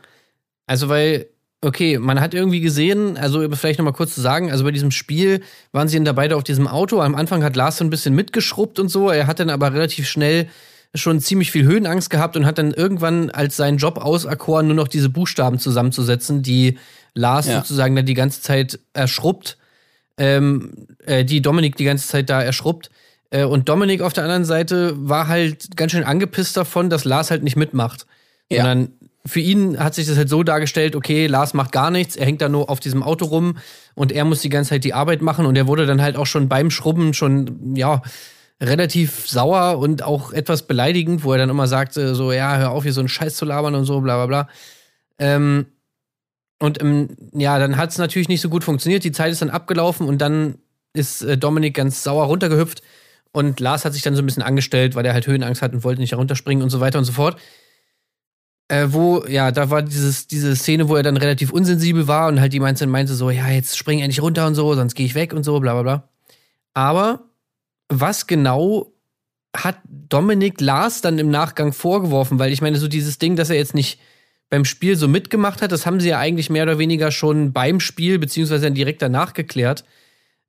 Also, 0.67 0.89
weil, 0.89 1.27
okay, 1.61 1.99
man 1.99 2.21
hat 2.21 2.35
irgendwie 2.35 2.61
gesehen, 2.61 3.17
also 3.17 3.49
vielleicht 3.55 3.79
noch 3.79 3.85
mal 3.85 3.93
kurz 3.93 4.15
zu 4.15 4.21
sagen, 4.21 4.51
also 4.51 4.65
bei 4.65 4.73
diesem 4.73 4.91
Spiel 4.91 5.43
waren 5.73 5.89
sie 5.89 5.97
dann 5.97 6.05
da 6.05 6.13
beide 6.13 6.37
auf 6.37 6.45
diesem 6.45 6.67
Auto. 6.67 7.01
Am 7.01 7.15
Anfang 7.15 7.45
hat 7.45 7.55
Lars 7.57 7.77
so 7.79 7.85
ein 7.85 7.91
bisschen 7.91 8.15
mitgeschrubbt 8.15 8.79
und 8.79 8.89
so. 8.89 9.11
Er 9.11 9.27
hat 9.27 9.39
dann 9.41 9.51
aber 9.51 9.73
relativ 9.73 10.09
schnell 10.09 10.49
schon 10.95 11.21
ziemlich 11.21 11.51
viel 11.53 11.65
Höhenangst 11.65 12.11
gehabt 12.11 12.37
und 12.37 12.47
hat 12.47 12.59
dann 12.59 12.73
irgendwann 12.73 13.31
als 13.31 13.57
seinen 13.57 13.79
Job 13.79 13.99
auserkoren, 13.99 14.67
nur 14.67 14.77
noch 14.77 14.89
diese 14.89 15.09
Buchstaben 15.11 15.59
zusammenzusetzen, 15.59 16.43
die 16.43 16.79
Lars 17.15 17.47
Ja. 17.47 17.59
sozusagen 17.59 17.95
da 17.97 18.03
die 18.03 18.15
ganze 18.15 18.41
Zeit 18.43 18.79
erschrubbt 18.95 19.59
ähm, 20.19 20.73
äh, 21.05 21.25
die 21.27 21.43
Dominik 21.43 21.77
die 21.77 21.85
ganze 21.85 22.09
Zeit 22.09 22.31
da 22.31 22.43
erschrubbt. 22.43 22.91
Äh, 23.37 23.45
und 23.45 23.69
Dominik 23.69 24.01
auf 24.01 24.13
der 24.13 24.25
anderen 24.25 24.45
Seite 24.45 24.95
war 24.97 25.29
halt 25.29 25.77
ganz 25.77 25.93
schön 25.93 26.05
angepisst 26.05 26.57
davon, 26.57 26.89
dass 26.91 27.05
Lars 27.05 27.31
halt 27.31 27.43
nicht 27.43 27.57
mitmacht. 27.57 28.07
Ja. 28.51 28.63
Sondern 28.63 28.93
für 29.27 29.41
ihn 29.41 29.79
hat 29.79 29.95
sich 29.95 30.07
das 30.07 30.17
halt 30.17 30.29
so 30.29 30.43
dargestellt, 30.43 30.95
okay, 30.95 31.27
Lars 31.27 31.53
macht 31.53 31.73
gar 31.73 31.91
nichts, 31.91 32.17
er 32.17 32.27
hängt 32.27 32.41
da 32.41 32.49
nur 32.49 32.71
auf 32.71 32.81
diesem 32.81 33.03
Auto 33.03 33.27
rum 33.27 33.59
und 33.95 34.13
er 34.13 34.25
muss 34.25 34.41
die 34.41 34.49
ganze 34.49 34.71
Zeit 34.71 34.85
die 34.85 34.95
Arbeit 34.95 35.21
machen 35.21 35.47
und 35.47 35.57
er 35.57 35.67
wurde 35.67 35.85
dann 35.85 36.01
halt 36.01 36.17
auch 36.17 36.27
schon 36.27 36.49
beim 36.49 36.71
Schrubben 36.71 37.13
schon, 37.13 37.75
ja, 37.75 38.03
relativ 38.61 39.29
sauer 39.29 39.79
und 39.79 40.03
auch 40.03 40.33
etwas 40.33 40.63
beleidigend, 40.63 41.25
wo 41.25 41.33
er 41.33 41.39
dann 41.39 41.51
immer 41.51 41.67
sagte, 41.67 42.15
so, 42.15 42.33
ja, 42.33 42.57
hör 42.57 42.71
auf, 42.71 42.85
hier 42.85 42.93
so 42.93 43.01
einen 43.01 43.09
Scheiß 43.09 43.35
zu 43.35 43.45
labern 43.45 43.75
und 43.75 43.85
so, 43.85 44.01
bla 44.01 44.25
bla 44.25 44.27
bla. 44.27 44.49
Ähm, 45.19 45.67
und 46.61 46.81
ähm, 46.81 47.09
ja, 47.35 47.59
dann 47.59 47.77
hat 47.77 47.91
es 47.91 47.99
natürlich 47.99 48.29
nicht 48.29 48.41
so 48.41 48.49
gut 48.49 48.65
funktioniert, 48.65 49.05
die 49.05 49.13
Zeit 49.13 49.33
ist 49.33 49.43
dann 49.43 49.51
abgelaufen 49.51 50.09
und 50.09 50.19
dann 50.23 50.55
ist 50.95 51.23
äh, 51.23 51.37
Dominik 51.37 51.75
ganz 51.75 52.03
sauer 52.03 52.27
runtergehüpft 52.27 52.83
und 53.37 53.61
Lars 53.61 53.85
hat 53.85 53.93
sich 53.93 54.01
dann 54.01 54.17
so 54.17 54.23
ein 54.23 54.27
bisschen 54.27 54.43
angestellt, 54.43 54.95
weil 54.95 55.05
er 55.05 55.13
halt 55.13 55.27
Höhenangst 55.27 55.61
hat 55.61 55.75
und 55.75 55.85
wollte 55.85 56.01
nicht 56.01 56.13
herunterspringen 56.13 56.63
und 56.63 56.71
so 56.71 56.81
weiter 56.81 56.99
und 56.99 57.05
so 57.05 57.13
fort. 57.13 57.39
Äh, 58.69 58.87
wo, 58.93 59.27
ja, 59.29 59.53
da 59.53 59.69
war 59.69 59.83
dieses, 59.83 60.27
diese 60.27 60.57
Szene, 60.57 60.89
wo 60.89 60.97
er 60.97 61.03
dann 61.03 61.19
relativ 61.19 61.53
unsensibel 61.53 62.09
war 62.09 62.29
und 62.29 62.41
halt 62.41 62.55
die 62.55 62.61
meinte, 62.61 62.87
meinte 62.87 63.15
so, 63.15 63.29
ja, 63.29 63.49
jetzt 63.51 63.77
spring 63.77 64.01
endlich 64.01 64.23
runter 64.23 64.47
und 64.47 64.55
so, 64.55 64.75
sonst 64.75 64.95
gehe 64.95 65.05
ich 65.05 65.15
weg 65.15 65.35
und 65.35 65.45
so, 65.45 65.61
bla 65.61 65.75
bla 65.75 65.83
bla. 65.83 66.09
Aber 66.73 67.25
was 67.91 68.27
genau 68.27 68.95
hat 69.55 69.77
Dominik 69.85 70.59
Lars 70.63 71.03
dann 71.03 71.19
im 71.19 71.29
Nachgang 71.29 71.75
vorgeworfen? 71.75 72.39
Weil 72.39 72.53
ich 72.55 72.63
meine, 72.63 72.79
so 72.79 72.89
dieses 72.89 73.19
Ding, 73.19 73.37
dass 73.37 73.51
er 73.51 73.57
jetzt 73.57 73.75
nicht 73.75 74.01
beim 74.49 74.65
Spiel 74.65 74.97
so 74.97 75.09
mitgemacht 75.09 75.61
hat, 75.61 75.73
das 75.73 75.85
haben 75.85 76.01
sie 76.01 76.09
ja 76.09 76.19
eigentlich 76.19 76.49
mehr 76.49 76.63
oder 76.63 76.79
weniger 76.79 77.11
schon 77.11 77.53
beim 77.53 77.81
Spiel, 77.81 78.19
beziehungsweise 78.19 78.65
dann 78.65 78.75
direkt 78.75 79.03
danach 79.03 79.35
geklärt. 79.35 79.85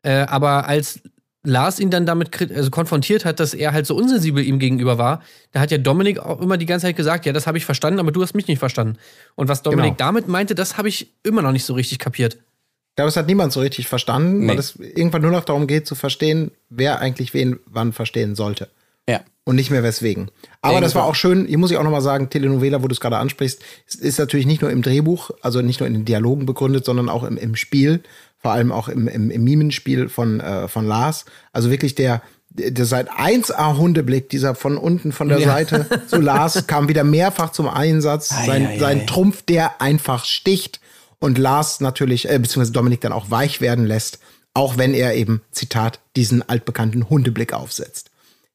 Äh, 0.03 0.20
aber 0.20 0.70
als 0.70 1.01
Lars 1.48 1.80
ihn 1.80 1.89
dann 1.89 2.06
damit 2.06 2.51
also 2.51 2.70
konfrontiert 2.70 3.24
hat, 3.25 3.39
dass 3.39 3.54
er 3.54 3.72
halt 3.72 3.88
so 3.88 3.96
unsensibel 3.96 4.44
ihm 4.44 4.60
gegenüber 4.60 4.98
war, 4.98 5.22
da 5.54 5.60
hat 5.62 5.72
ja 5.72 5.77
Dominik 5.77 6.20
auch 6.20 6.42
immer 6.42 6.58
die 6.58 6.66
ganze 6.66 6.88
Zeit 6.88 6.96
gesagt, 6.98 7.25
ja, 7.25 7.34
das 7.34 7.48
habe 7.48 7.58
ich 7.58 7.66
verstanden, 7.66 8.00
aber 8.00 8.12
du 8.12 8.22
hast 8.22 8.34
mich 8.36 8.48
nicht 8.48 8.60
verstanden. 8.60 8.98
Und 9.36 9.48
was 9.48 9.63
Dominik 9.63 9.98
Genau. 9.98 10.08
damit 10.10 10.27
meinte, 10.27 10.56
das 10.56 10.77
habe 10.77 10.89
ich 10.89 11.13
immer 11.24 11.42
noch 11.42 11.51
nicht 11.54 11.63
so 11.66 11.74
richtig 11.74 12.00
kapiert. 12.00 12.36
Ich 12.36 12.96
glaube, 12.98 13.10
es 13.10 13.16
hat 13.16 13.27
niemand 13.27 13.54
so 13.54 13.60
richtig 13.62 13.88
verstanden, 13.88 14.39
Nee. 14.46 14.50
weil 14.50 14.60
es 14.60 14.75
irgendwann 14.75 15.22
nur 15.22 15.32
noch 15.32 15.46
darum 15.46 15.68
geht, 15.68 15.88
zu 15.88 15.96
verstehen, 15.96 16.51
wer 16.70 17.00
eigentlich 17.00 17.34
wen 17.34 17.60
wann 17.66 17.94
verstehen 17.94 18.36
sollte. 18.36 18.70
Ja. 19.08 19.22
Und 19.46 19.56
nicht 19.56 19.72
mehr 19.72 19.84
weswegen. 19.84 20.30
Aber 20.62 20.82
das 20.82 20.96
war 20.96 21.06
auch 21.06 21.16
schön, 21.16 21.46
hier 21.46 21.58
muss 21.58 21.72
ich 21.72 21.77
auch 21.77 21.84
nochmal 21.84 22.01
sagen, 22.01 22.30
Telenovela, 22.30 22.84
wo 22.84 22.88
du 22.89 22.94
es 22.94 23.00
gerade 23.00 23.16
ansprichst, 23.18 23.62
ist, 23.88 24.01
ist 24.01 24.20
natürlich 24.20 24.46
nicht 24.46 24.62
nur 24.62 24.72
im 24.72 24.82
Drehbuch, 24.82 25.32
also 25.42 25.62
nicht 25.62 25.80
nur 25.80 25.88
in 25.88 25.94
den 25.94 26.04
Dialogen 26.04 26.46
begründet, 26.46 26.84
sondern 26.84 27.08
auch 27.08 27.24
im, 27.24 27.38
im 27.38 27.56
Spiel, 27.56 28.01
vor 28.39 28.51
allem 28.51 28.72
auch 28.72 28.88
im, 28.89 29.08
im, 29.08 29.29
im 29.32 29.44
Mimenspiel 29.44 30.10
von, 30.10 30.39
äh, 30.39 30.67
von 30.67 30.86
Lars. 30.88 31.25
Also 31.53 31.70
wirklich 31.72 31.96
der, 31.96 32.22
der 32.50 32.86
seit 32.86 33.10
1A 33.12 33.77
Hundeblick, 33.77 34.29
dieser 34.29 34.56
von 34.56 34.77
unten 34.77 35.12
von 35.12 35.29
der 35.29 35.39
Ja. 35.39 35.48
Seite 35.48 35.86
zu 36.08 36.20
Lars, 36.22 36.67
kam 36.67 36.88
wieder 36.88 37.03
mehrfach 37.03 37.51
zum 37.51 37.67
Einsatz. 37.67 38.32
Ei, 38.32 38.46
sein, 38.46 38.67
ei, 38.67 38.79
sein 38.79 39.01
ei. 39.01 39.06
Trumpf, 39.06 39.41
der 39.44 39.82
einfach 39.82 40.25
sticht 40.25 40.79
und 41.20 41.38
Lars 41.38 41.79
natürlich, 41.82 42.29
äh, 42.29 42.38
beziehungsweise 42.39 42.72
Dominik 42.74 43.01
dann 43.01 43.12
auch 43.13 43.32
weich 43.32 43.60
werden 43.62 43.86
lässt, 43.86 44.20
auch 44.53 44.77
wenn 44.77 44.94
er 44.94 45.15
eben, 45.15 45.41
Zitat, 45.51 46.00
diesen 46.15 46.48
altbekannten 46.48 47.10
Hundeblick 47.10 47.53
aufsetzt. 47.53 48.12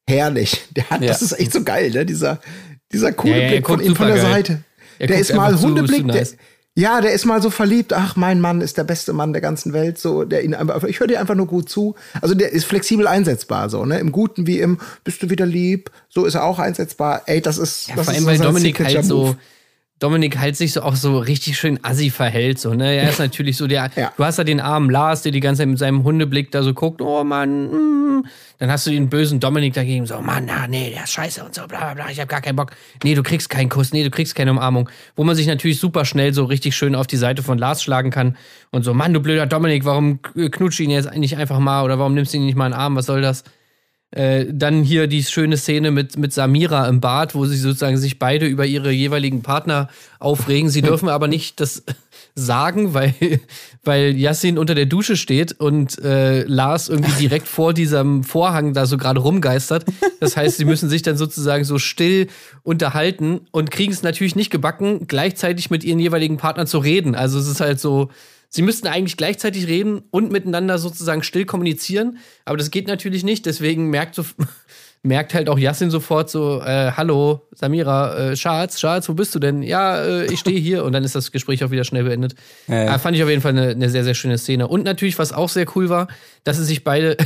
Herrlich. 0.08 0.62
Der 0.76 0.90
hat, 0.90 1.00
Ja. 1.02 1.08
das 1.08 1.22
ist 1.22 1.32
echt 1.38 1.52
so 1.52 1.62
geil, 1.62 1.90
ne? 1.90 2.04
Dieser, 2.06 2.40
dieser 2.92 3.12
coole 3.12 3.40
Ja, 3.42 3.48
Blick 3.48 3.66
von 3.66 3.76
von 3.78 3.84
der 3.84 3.94
supergeil. 3.94 4.20
Seite. 4.20 4.64
Er 4.98 5.06
der 5.08 5.18
ist 5.18 5.34
mal 5.34 5.58
Hundeblick. 5.60 6.00
zu 6.02 6.06
nice. 6.06 6.30
der, 6.32 6.38
ja, 6.74 7.02
der 7.02 7.12
ist 7.12 7.26
mal 7.26 7.42
so 7.42 7.50
verliebt. 7.50 7.92
Ach, 7.92 8.16
mein 8.16 8.40
Mann 8.40 8.62
ist 8.62 8.78
der 8.78 8.84
beste 8.84 9.12
Mann 9.12 9.32
der 9.32 9.42
ganzen 9.42 9.74
Welt. 9.74 9.98
So, 9.98 10.24
der 10.24 10.42
ihn 10.42 10.54
einfach, 10.54 10.82
ich 10.84 11.00
höre 11.00 11.06
dir 11.06 11.20
einfach 11.20 11.34
nur 11.34 11.46
gut 11.46 11.68
zu. 11.68 11.96
Also 12.20 12.34
der 12.34 12.52
ist 12.52 12.64
flexibel 12.64 13.06
einsetzbar, 13.06 13.68
so, 13.68 13.84
ne? 13.84 13.98
Im 13.98 14.10
Guten 14.10 14.46
wie 14.46 14.58
im, 14.58 14.78
bist 15.04 15.22
du 15.22 15.28
wieder 15.28 15.44
lieb? 15.44 15.90
So 16.08 16.24
ist 16.24 16.34
er 16.34 16.44
auch 16.44 16.58
einsetzbar. 16.58 17.22
Ey, 17.26 17.42
das 17.42 17.58
ist, 17.58 17.88
Ja, 17.88 17.96
das 17.96 18.06
vor 18.06 18.14
ist 18.14 18.26
allem, 18.26 18.36
so 18.36 18.44
weil 18.44 18.52
Dominik 18.52 18.80
halt 18.80 19.04
so. 19.04 19.36
Dominik 20.02 20.38
halt 20.38 20.56
sich 20.56 20.72
so 20.72 20.82
auch 20.82 20.96
so 20.96 21.18
richtig 21.18 21.56
schön 21.56 21.78
assi 21.82 22.10
verhält, 22.10 22.58
so, 22.58 22.74
ne? 22.74 22.96
Er 22.96 23.08
ist 23.08 23.18
natürlich 23.20 23.56
so 23.56 23.66
der, 23.68 23.90
Ja. 23.94 24.12
du 24.16 24.24
hast 24.24 24.38
da 24.38 24.44
den 24.44 24.60
armen 24.60 24.90
Lars, 24.90 25.22
der 25.22 25.30
die 25.30 25.40
ganze 25.40 25.60
Zeit 25.62 25.68
mit 25.68 25.78
seinem 25.78 26.02
Hundeblick 26.02 26.50
da 26.50 26.62
so 26.62 26.74
guckt, 26.74 27.00
oh 27.00 27.22
Mann, 27.22 28.18
mm. 28.18 28.26
dann 28.58 28.70
hast 28.70 28.86
du 28.86 28.90
den 28.90 29.08
bösen 29.08 29.38
Dominik 29.38 29.74
dagegen, 29.74 30.04
so, 30.06 30.20
Mann, 30.20 30.44
na, 30.46 30.66
nee, 30.66 30.90
der 30.90 31.04
ist 31.04 31.12
scheiße 31.12 31.44
und 31.44 31.54
so, 31.54 31.66
bla, 31.68 31.78
bla, 31.78 31.94
bla, 31.94 32.10
ich 32.10 32.20
hab 32.20 32.28
gar 32.28 32.40
keinen 32.40 32.56
Bock. 32.56 32.72
Nee, 33.04 33.14
du 33.14 33.22
kriegst 33.22 33.48
keinen 33.48 33.68
Kuss, 33.68 33.92
nee, 33.92 34.02
du 34.02 34.10
kriegst 34.10 34.34
keine 34.34 34.50
Umarmung. 34.50 34.90
Wo 35.14 35.22
man 35.22 35.36
sich 35.36 35.46
natürlich 35.46 35.78
super 35.78 36.04
schnell 36.04 36.34
so 36.34 36.44
richtig 36.46 36.74
schön 36.74 36.94
auf 36.96 37.06
die 37.06 37.16
Seite 37.16 37.42
von 37.44 37.56
Lars 37.58 37.82
schlagen 37.82 38.10
kann 38.10 38.36
und 38.70 38.82
so, 38.82 38.94
Mann, 38.94 39.12
du 39.12 39.20
blöder 39.20 39.46
Dominik, 39.46 39.84
warum 39.84 40.20
knutscht 40.22 40.80
ihn 40.80 40.90
jetzt 40.90 41.14
nicht 41.14 41.36
einfach 41.36 41.60
mal 41.60 41.84
oder 41.84 41.98
warum 42.00 42.14
nimmst 42.14 42.32
du 42.32 42.38
ihn 42.38 42.46
nicht 42.46 42.56
mal 42.56 42.66
in 42.66 42.72
den 42.72 42.80
Arm, 42.80 42.96
was 42.96 43.06
soll 43.06 43.22
das? 43.22 43.44
Äh, 44.12 44.46
dann 44.52 44.82
hier 44.82 45.06
die 45.06 45.22
schöne 45.22 45.56
Szene 45.56 45.90
mit, 45.90 46.18
mit 46.18 46.34
Samira 46.34 46.86
im 46.86 47.00
Bad, 47.00 47.34
wo 47.34 47.46
sie 47.46 47.56
sozusagen 47.56 47.96
sich 47.96 48.18
beide 48.18 48.46
über 48.46 48.66
ihre 48.66 48.92
jeweiligen 48.92 49.40
Partner 49.40 49.88
aufregen. 50.18 50.68
Sie 50.68 50.82
dürfen 50.82 51.08
aber 51.08 51.28
nicht 51.28 51.60
das 51.60 51.82
sagen, 52.34 52.92
weil, 52.92 53.14
weil 53.84 54.14
Yassin 54.14 54.58
unter 54.58 54.74
der 54.74 54.84
Dusche 54.84 55.16
steht 55.16 55.52
und 55.58 55.98
äh, 56.04 56.42
Lars 56.42 56.90
irgendwie 56.90 57.18
direkt 57.18 57.48
vor 57.48 57.72
diesem 57.72 58.22
Vorhang 58.22 58.74
da 58.74 58.84
so 58.84 58.98
gerade 58.98 59.20
rumgeistert. 59.20 59.86
Das 60.20 60.36
heißt, 60.36 60.58
sie 60.58 60.66
müssen 60.66 60.90
sich 60.90 61.00
dann 61.00 61.16
sozusagen 61.16 61.64
so 61.64 61.78
still 61.78 62.28
unterhalten 62.64 63.40
und 63.50 63.70
kriegen 63.70 63.94
es 63.94 64.02
natürlich 64.02 64.36
nicht 64.36 64.50
gebacken, 64.50 65.06
gleichzeitig 65.06 65.70
mit 65.70 65.84
ihren 65.84 65.98
jeweiligen 65.98 66.36
Partnern 66.36 66.66
zu 66.66 66.78
reden. 66.78 67.14
Also 67.14 67.38
es 67.38 67.48
ist 67.48 67.60
halt 67.60 67.80
so, 67.80 68.10
sie 68.52 68.62
müssten 68.62 68.86
eigentlich 68.86 69.16
gleichzeitig 69.16 69.66
reden 69.66 70.02
und 70.10 70.30
miteinander 70.30 70.78
sozusagen 70.78 71.22
still 71.22 71.46
kommunizieren, 71.46 72.18
aber 72.44 72.58
das 72.58 72.70
geht 72.70 72.86
natürlich 72.86 73.24
nicht. 73.24 73.46
Deswegen 73.46 73.88
merkt, 73.88 74.14
so, 74.14 74.24
merkt 75.02 75.34
halt 75.34 75.48
auch 75.48 75.58
Yassin 75.58 75.90
sofort 75.90 76.30
so, 76.30 76.60
äh, 76.60 76.92
hallo, 76.92 77.48
Samira, 77.52 78.14
äh, 78.14 78.36
Schatz, 78.36 78.78
Schatz, 78.78 79.08
wo 79.08 79.14
bist 79.14 79.34
du 79.34 79.38
denn? 79.38 79.62
Ja, 79.62 79.96
äh, 79.96 80.26
ich 80.26 80.38
stehe 80.38 80.60
hier 80.60 80.84
und 80.84 80.92
dann 80.92 81.02
ist 81.02 81.14
das 81.14 81.32
Gespräch 81.32 81.64
auch 81.64 81.70
wieder 81.70 81.84
schnell 81.84 82.04
beendet. 82.04 82.34
Ja. 82.68 82.94
Äh, 82.94 82.98
fand 82.98 83.16
ich 83.16 83.22
auf 83.22 83.30
jeden 83.30 83.42
Fall 83.42 83.52
eine, 83.52 83.70
eine 83.70 83.88
sehr, 83.88 84.04
sehr 84.04 84.14
schöne 84.14 84.36
Szene. 84.36 84.68
Und 84.68 84.84
natürlich, 84.84 85.18
was 85.18 85.32
auch 85.32 85.48
sehr 85.48 85.66
cool 85.74 85.88
war, 85.88 86.08
dass 86.44 86.58
sie 86.58 86.64
sich 86.64 86.84
beide, 86.84 87.16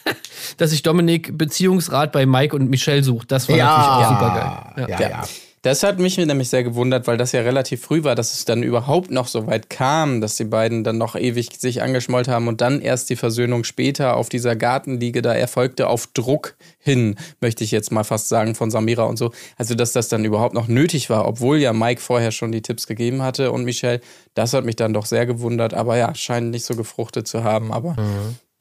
dass 0.58 0.70
sich 0.70 0.82
Dominik 0.82 1.36
Beziehungsrat 1.38 2.12
bei 2.12 2.26
Mike 2.26 2.54
und 2.54 2.68
Michelle 2.68 3.02
sucht. 3.02 3.32
Das 3.32 3.48
war 3.48 3.56
natürlich 3.56 3.88
auch 3.88 4.08
super 4.10 4.74
geil. 4.76 4.86
ja, 4.90 5.08
ja. 5.08 5.24
Das 5.66 5.82
hat 5.82 5.98
mich 5.98 6.16
nämlich 6.16 6.48
sehr 6.48 6.62
gewundert, 6.62 7.08
weil 7.08 7.16
das 7.16 7.32
ja 7.32 7.40
relativ 7.40 7.82
früh 7.82 8.04
war, 8.04 8.14
dass 8.14 8.34
es 8.34 8.44
dann 8.44 8.62
überhaupt 8.62 9.10
noch 9.10 9.26
so 9.26 9.48
weit 9.48 9.68
kam, 9.68 10.20
dass 10.20 10.36
die 10.36 10.44
beiden 10.44 10.84
dann 10.84 10.96
noch 10.96 11.16
ewig 11.16 11.48
sich 11.58 11.82
angeschmollt 11.82 12.28
haben 12.28 12.46
und 12.46 12.60
dann 12.60 12.80
erst 12.80 13.10
die 13.10 13.16
Versöhnung 13.16 13.64
später 13.64 14.16
auf 14.16 14.28
dieser 14.28 14.54
Gartenliege 14.54 15.22
da 15.22 15.34
erfolgte, 15.34 15.88
auf 15.88 16.06
Druck 16.06 16.54
hin, 16.78 17.16
möchte 17.40 17.64
ich 17.64 17.72
jetzt 17.72 17.90
mal 17.90 18.04
fast 18.04 18.28
sagen, 18.28 18.54
von 18.54 18.70
Samira 18.70 19.02
und 19.06 19.16
so. 19.16 19.32
Also, 19.56 19.74
dass 19.74 19.90
das 19.90 20.06
dann 20.06 20.24
überhaupt 20.24 20.54
noch 20.54 20.68
nötig 20.68 21.10
war, 21.10 21.26
obwohl 21.26 21.58
ja 21.58 21.72
Mike 21.72 22.00
vorher 22.00 22.30
schon 22.30 22.52
die 22.52 22.62
Tipps 22.62 22.86
gegeben 22.86 23.22
hatte 23.22 23.50
und 23.50 23.64
Michelle, 23.64 24.00
das 24.34 24.52
hat 24.52 24.64
mich 24.64 24.76
dann 24.76 24.92
doch 24.92 25.06
sehr 25.06 25.26
gewundert, 25.26 25.74
aber 25.74 25.96
ja, 25.96 26.14
scheint 26.14 26.52
nicht 26.52 26.64
so 26.64 26.76
gefruchtet 26.76 27.26
zu 27.26 27.42
haben, 27.42 27.72
aber. 27.72 27.96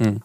Hm. 0.01 0.21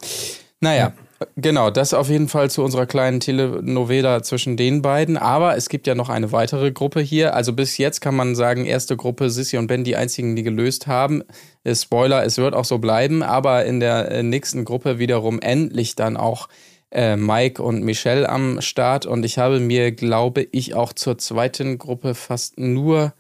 Naja, 0.61 0.95
genau, 1.37 1.71
das 1.71 1.95
auf 1.95 2.09
jeden 2.09 2.29
Fall 2.29 2.51
zu 2.51 2.63
unserer 2.63 2.87
kleinen 2.87 3.21
Telenovela 3.21 4.23
zwischen 4.23 4.57
den 4.57 4.83
beiden. 4.83 5.17
Aber 5.17 5.57
es 5.57 5.69
gibt 5.69 5.87
ja 5.87 5.95
noch 5.95 6.09
eine 6.09 6.33
weitere 6.33 6.73
Gruppe 6.73 7.01
hier. 7.01 7.35
Also 7.35 7.53
bis 7.53 7.79
jetzt 7.79 8.01
kann 8.01 8.15
man 8.15 8.35
sagen, 8.35 8.65
erste 8.65 8.97
Gruppe, 8.97 9.31
Sissy 9.31 9.57
und 9.57 9.67
Ben, 9.67 9.85
die 9.85 9.97
einzigen, 9.97 10.37
die 10.37 10.43
gelöst 10.43 10.87
haben. 10.87 11.23
Äh, 11.65 11.75
Spoiler, 11.75 12.25
es 12.25 12.39
wird 12.39 12.55
auch 12.55 12.65
so 12.65 12.79
bleiben. 12.79 13.23
Aber 13.23 13.65
in 13.65 13.81
der 13.81 14.11
äh, 14.11 14.23
nächsten 14.23 14.65
Gruppe 14.65 14.99
wiederum 14.99 15.41
endlich 15.41 15.95
dann 15.95 16.17
auch 16.17 16.49
äh, 16.91 17.17
Mike 17.17 17.63
und 17.63 17.83
Michelle 17.83 18.29
am 18.29 18.61
Start. 18.61 19.07
Und 19.07 19.25
ich 19.25 19.39
habe 19.39 19.61
mir, 19.61 19.93
glaube 19.93 20.47
ich, 20.53 20.75
auch 20.75 20.93
zur 20.93 21.19
zweiten 21.19 21.79
Gruppe 21.79 22.15
fast 22.15 22.59
nur, 22.59 23.13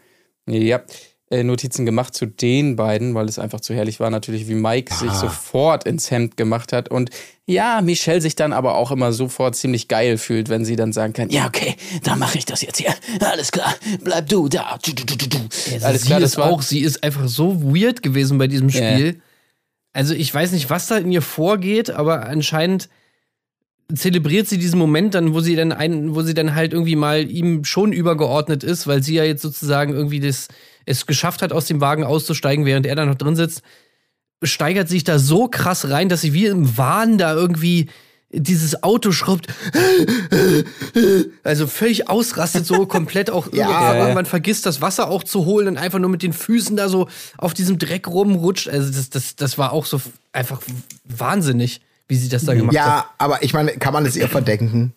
ja, 0.46 0.80
äh, 1.30 1.44
Notizen 1.44 1.86
gemacht 1.86 2.14
zu 2.14 2.26
den 2.26 2.74
beiden, 2.74 3.14
weil 3.14 3.28
es 3.28 3.38
einfach 3.38 3.60
zu 3.60 3.72
herrlich 3.72 4.00
war, 4.00 4.10
natürlich, 4.10 4.48
wie 4.48 4.54
Mike 4.54 4.92
sich 4.92 5.12
sofort 5.12 5.84
ins 5.84 6.10
Hemd 6.10 6.36
gemacht 6.36 6.72
hat 6.72 6.88
und 6.88 7.10
ja, 7.46 7.80
Michelle 7.82 8.20
sich 8.20 8.34
dann 8.34 8.52
aber 8.52 8.74
auch 8.74 8.90
immer 8.90 9.12
sofort 9.12 9.54
ziemlich 9.54 9.86
geil 9.88 10.18
fühlt, 10.18 10.48
wenn 10.48 10.64
sie 10.64 10.74
dann 10.76 10.92
sagen 10.92 11.12
kann, 11.12 11.30
ja, 11.30 11.46
okay, 11.46 11.76
dann 12.02 12.18
mache 12.18 12.36
ich 12.36 12.46
das 12.46 12.62
jetzt 12.62 12.78
hier. 12.78 12.94
Alles 13.20 13.52
klar, 13.52 13.74
bleib 14.02 14.28
du 14.28 14.48
da. 14.48 14.78
Du, 14.84 14.92
du, 14.92 15.04
du. 15.04 15.38
Also 15.72 15.86
Alles 15.86 16.02
sie 16.02 16.06
klar, 16.08 16.20
ist 16.20 16.36
das 16.36 16.36
war 16.36 16.50
auch, 16.50 16.62
sie 16.62 16.80
ist 16.80 17.02
einfach 17.04 17.28
so 17.28 17.62
weird 17.62 18.02
gewesen 18.02 18.38
bei 18.38 18.46
diesem. 18.46 18.70
Spiel. 18.70 19.20
Also 19.92 20.14
ich 20.14 20.32
weiß 20.32 20.52
nicht, 20.52 20.70
was 20.70 20.86
da 20.86 20.98
in 20.98 21.10
ihr 21.10 21.22
vorgeht, 21.22 21.90
aber 21.90 22.26
anscheinend 22.26 22.88
zelebriert 23.94 24.48
sie 24.48 24.58
diesen 24.58 24.78
Moment 24.78 25.14
dann, 25.14 25.34
wo 25.34 25.40
sie 25.40 25.56
dann 25.56 25.72
ein, 25.72 26.14
wo 26.14 26.22
sie 26.22 26.34
dann 26.34 26.54
halt 26.54 26.72
irgendwie 26.72 26.96
mal 26.96 27.30
ihm 27.30 27.64
schon 27.64 27.92
übergeordnet 27.92 28.64
ist, 28.64 28.86
weil 28.86 29.02
sie 29.02 29.14
ja 29.14 29.24
jetzt 29.24 29.42
sozusagen 29.42 29.92
irgendwie 29.94 30.20
das 30.20 30.48
es 30.86 31.06
geschafft 31.06 31.42
hat, 31.42 31.52
aus 31.52 31.66
dem 31.66 31.80
Wagen 31.80 32.04
auszusteigen, 32.04 32.64
während 32.64 32.86
er 32.86 32.96
da 32.96 33.06
noch 33.06 33.14
drin 33.14 33.36
sitzt, 33.36 33.62
steigert 34.42 34.88
sich 34.88 35.04
da 35.04 35.18
so 35.18 35.48
krass 35.48 35.88
rein, 35.90 36.08
dass 36.08 36.22
sie 36.22 36.32
wie 36.32 36.46
im 36.46 36.76
Wahn 36.76 37.18
da 37.18 37.34
irgendwie 37.34 37.88
dieses 38.32 38.84
Auto 38.84 39.10
schrubbt, 39.10 39.48
also 41.42 41.66
völlig 41.66 42.08
ausrastet, 42.08 42.64
so 42.64 42.86
komplett 42.86 43.28
auch 43.28 43.48
Ja. 43.52 43.92
irgendwann 43.92 44.14
man 44.14 44.26
vergisst 44.26 44.66
das 44.66 44.80
Wasser 44.80 45.10
auch 45.10 45.24
zu 45.24 45.44
holen 45.44 45.66
und 45.66 45.76
einfach 45.76 45.98
nur 45.98 46.10
mit 46.10 46.22
den 46.22 46.32
Füßen 46.32 46.76
da 46.76 46.88
so 46.88 47.08
auf 47.38 47.54
diesem 47.54 47.78
Dreck 47.78 48.06
rumrutscht. 48.06 48.68
Also 48.68 48.92
das, 48.92 49.10
das, 49.10 49.34
das 49.34 49.58
war 49.58 49.72
auch 49.72 49.84
so 49.84 50.00
einfach 50.32 50.62
wahnsinnig, 51.04 51.80
wie 52.10 52.16
sie 52.16 52.28
das 52.28 52.44
da 52.44 52.54
gemacht 52.54 52.76
hat. 52.76 52.86
Ja, 52.86 53.10
aber 53.18 53.42
ich 53.42 53.54
meine, 53.54 53.72
kann 53.72 53.92
man 53.92 54.04
es 54.04 54.16
ihr 54.16 54.28
verdenken? 54.28 54.92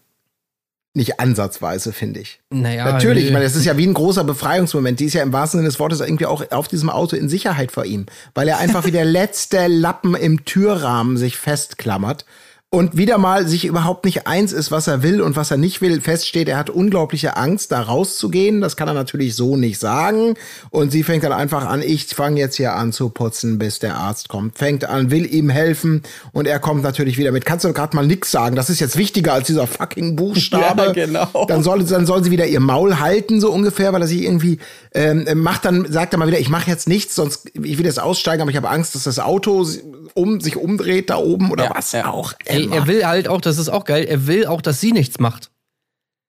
Nicht 0.96 1.20
ansatzweise, 1.20 1.92
finde 1.92 2.20
ich. 2.20 2.40
Naja, 2.52 2.86
Natürlich, 2.86 3.26
ich 3.26 3.32
meine, 3.32 3.46
das 3.46 3.56
ist 3.56 3.66
ja 3.66 3.78
wie 3.78 3.88
ein 3.88 3.96
großer 3.96 4.24
Befreiungsmoment. 4.24 5.00
Die 5.00 5.06
ist 5.06 5.14
ja 5.14 5.24
im 5.24 5.34
wahrsten 5.34 5.60
Sinne 5.60 5.70
des 5.70 5.80
Wortes 5.80 6.02
irgendwie 6.02 6.28
auch 6.28 6.52
auf 6.52 6.68
diesem 6.68 6.90
Auto 6.90 7.16
in 7.16 7.30
Sicherheit 7.30 7.72
vor 7.72 7.86
ihm, 7.86 8.06
weil 8.36 8.48
er 8.48 8.60
einfach 8.60 8.86
wie 8.86 8.92
der 8.92 9.06
letzte 9.20 9.68
Lappen 9.68 10.14
im 10.14 10.46
Türrahmen 10.46 11.18
sich 11.18 11.38
festklammert 11.38 12.26
und 12.74 12.98
wieder 12.98 13.20
mal 13.20 13.48
sich 13.48 13.66
überhaupt 13.66 14.04
nicht 14.04 14.26
eins 14.26 14.52
ist, 14.52 14.72
was 14.72 14.88
er 14.88 15.04
will 15.04 15.22
und 15.22 15.36
was 15.36 15.52
er 15.52 15.58
nicht 15.58 15.80
will. 15.82 16.02
Feststeht, 16.02 16.50
er 16.50 16.58
hat 16.58 16.72
unglaubliche 16.72 17.38
Angst, 17.38 17.72
da 17.72 17.80
rauszugehen. 17.84 18.62
Das 18.62 18.76
kann 18.76 18.88
er 18.88 18.96
natürlich 18.96 19.36
so 19.36 19.56
nicht 19.56 19.80
sagen. 19.80 20.34
Und 20.72 20.92
sie 20.92 21.04
fängt 21.04 21.24
dann 21.24 21.34
einfach 21.34 21.68
an, 21.68 21.84
ich 21.84 22.08
fange 22.08 22.40
jetzt 22.40 22.56
hier 22.56 22.74
an 22.74 22.92
zu 22.92 23.10
putzen, 23.10 23.60
bis 23.60 23.78
der 23.78 23.98
Arzt 23.98 24.28
kommt. 24.28 24.58
Fängt 24.58 24.86
an, 24.86 25.12
will 25.12 25.32
ihm 25.32 25.52
helfen 25.52 26.02
und 26.32 26.48
er 26.48 26.58
kommt 26.58 26.82
natürlich 26.82 27.20
wieder 27.20 27.32
mit. 27.32 27.46
Kannst 27.46 27.64
du 27.64 27.72
gerade 27.74 27.96
mal 27.96 28.08
nix 28.08 28.32
sagen? 28.32 28.56
Das 28.56 28.72
ist 28.72 28.80
jetzt 28.80 28.98
wichtiger 28.98 29.34
als 29.34 29.46
dieser 29.46 29.68
fucking 29.68 30.16
Buchstabe. 30.16 30.64
Ja, 30.84 30.92
genau. 30.92 31.46
Dann 31.48 31.62
soll, 31.62 31.84
dann 31.84 32.08
soll 32.08 32.24
sie 32.24 32.32
wieder 32.32 32.48
ihr 32.48 32.60
Maul 32.60 33.00
halten, 33.00 33.40
so 33.40 33.52
ungefähr, 33.52 33.94
weil 33.94 34.02
er 34.02 34.08
sich 34.08 34.24
irgendwie 34.24 34.58
ähm, 34.96 35.26
macht 35.36 35.66
dann, 35.66 35.92
sagt 35.92 36.14
er 36.14 36.18
mal 36.20 36.28
wieder, 36.28 36.40
ich 36.40 36.50
mache 36.50 36.70
jetzt 36.70 36.88
nichts, 36.88 37.14
sonst 37.14 37.52
ich 37.54 37.78
will 37.78 37.86
jetzt 37.86 38.02
aussteigen, 38.02 38.42
aber 38.42 38.50
ich 38.52 38.58
habe 38.58 38.70
Angst, 38.70 38.96
dass 38.96 39.04
das 39.04 39.20
Auto 39.20 39.66
um 40.14 40.42
sich 40.42 40.58
umdreht 40.58 41.10
da 41.10 41.18
oben 41.18 41.52
oder 41.52 41.66
Ja, 41.66 41.72
was 41.76 41.92
ja. 41.92 42.08
auch. 42.08 42.34
Ey, 42.46 42.63
immer. 42.66 42.76
er 42.76 42.88
will 42.88 43.06
halt 43.06 43.28
auch, 43.28 43.42
das 43.42 43.58
ist 43.58 43.70
auch 43.70 43.86
geil, 43.86 44.06
er 44.06 44.28
will 44.28 44.46
auch, 44.46 44.62
dass 44.62 44.80
sie 44.82 44.92
nichts 44.92 45.20
macht. 45.20 45.52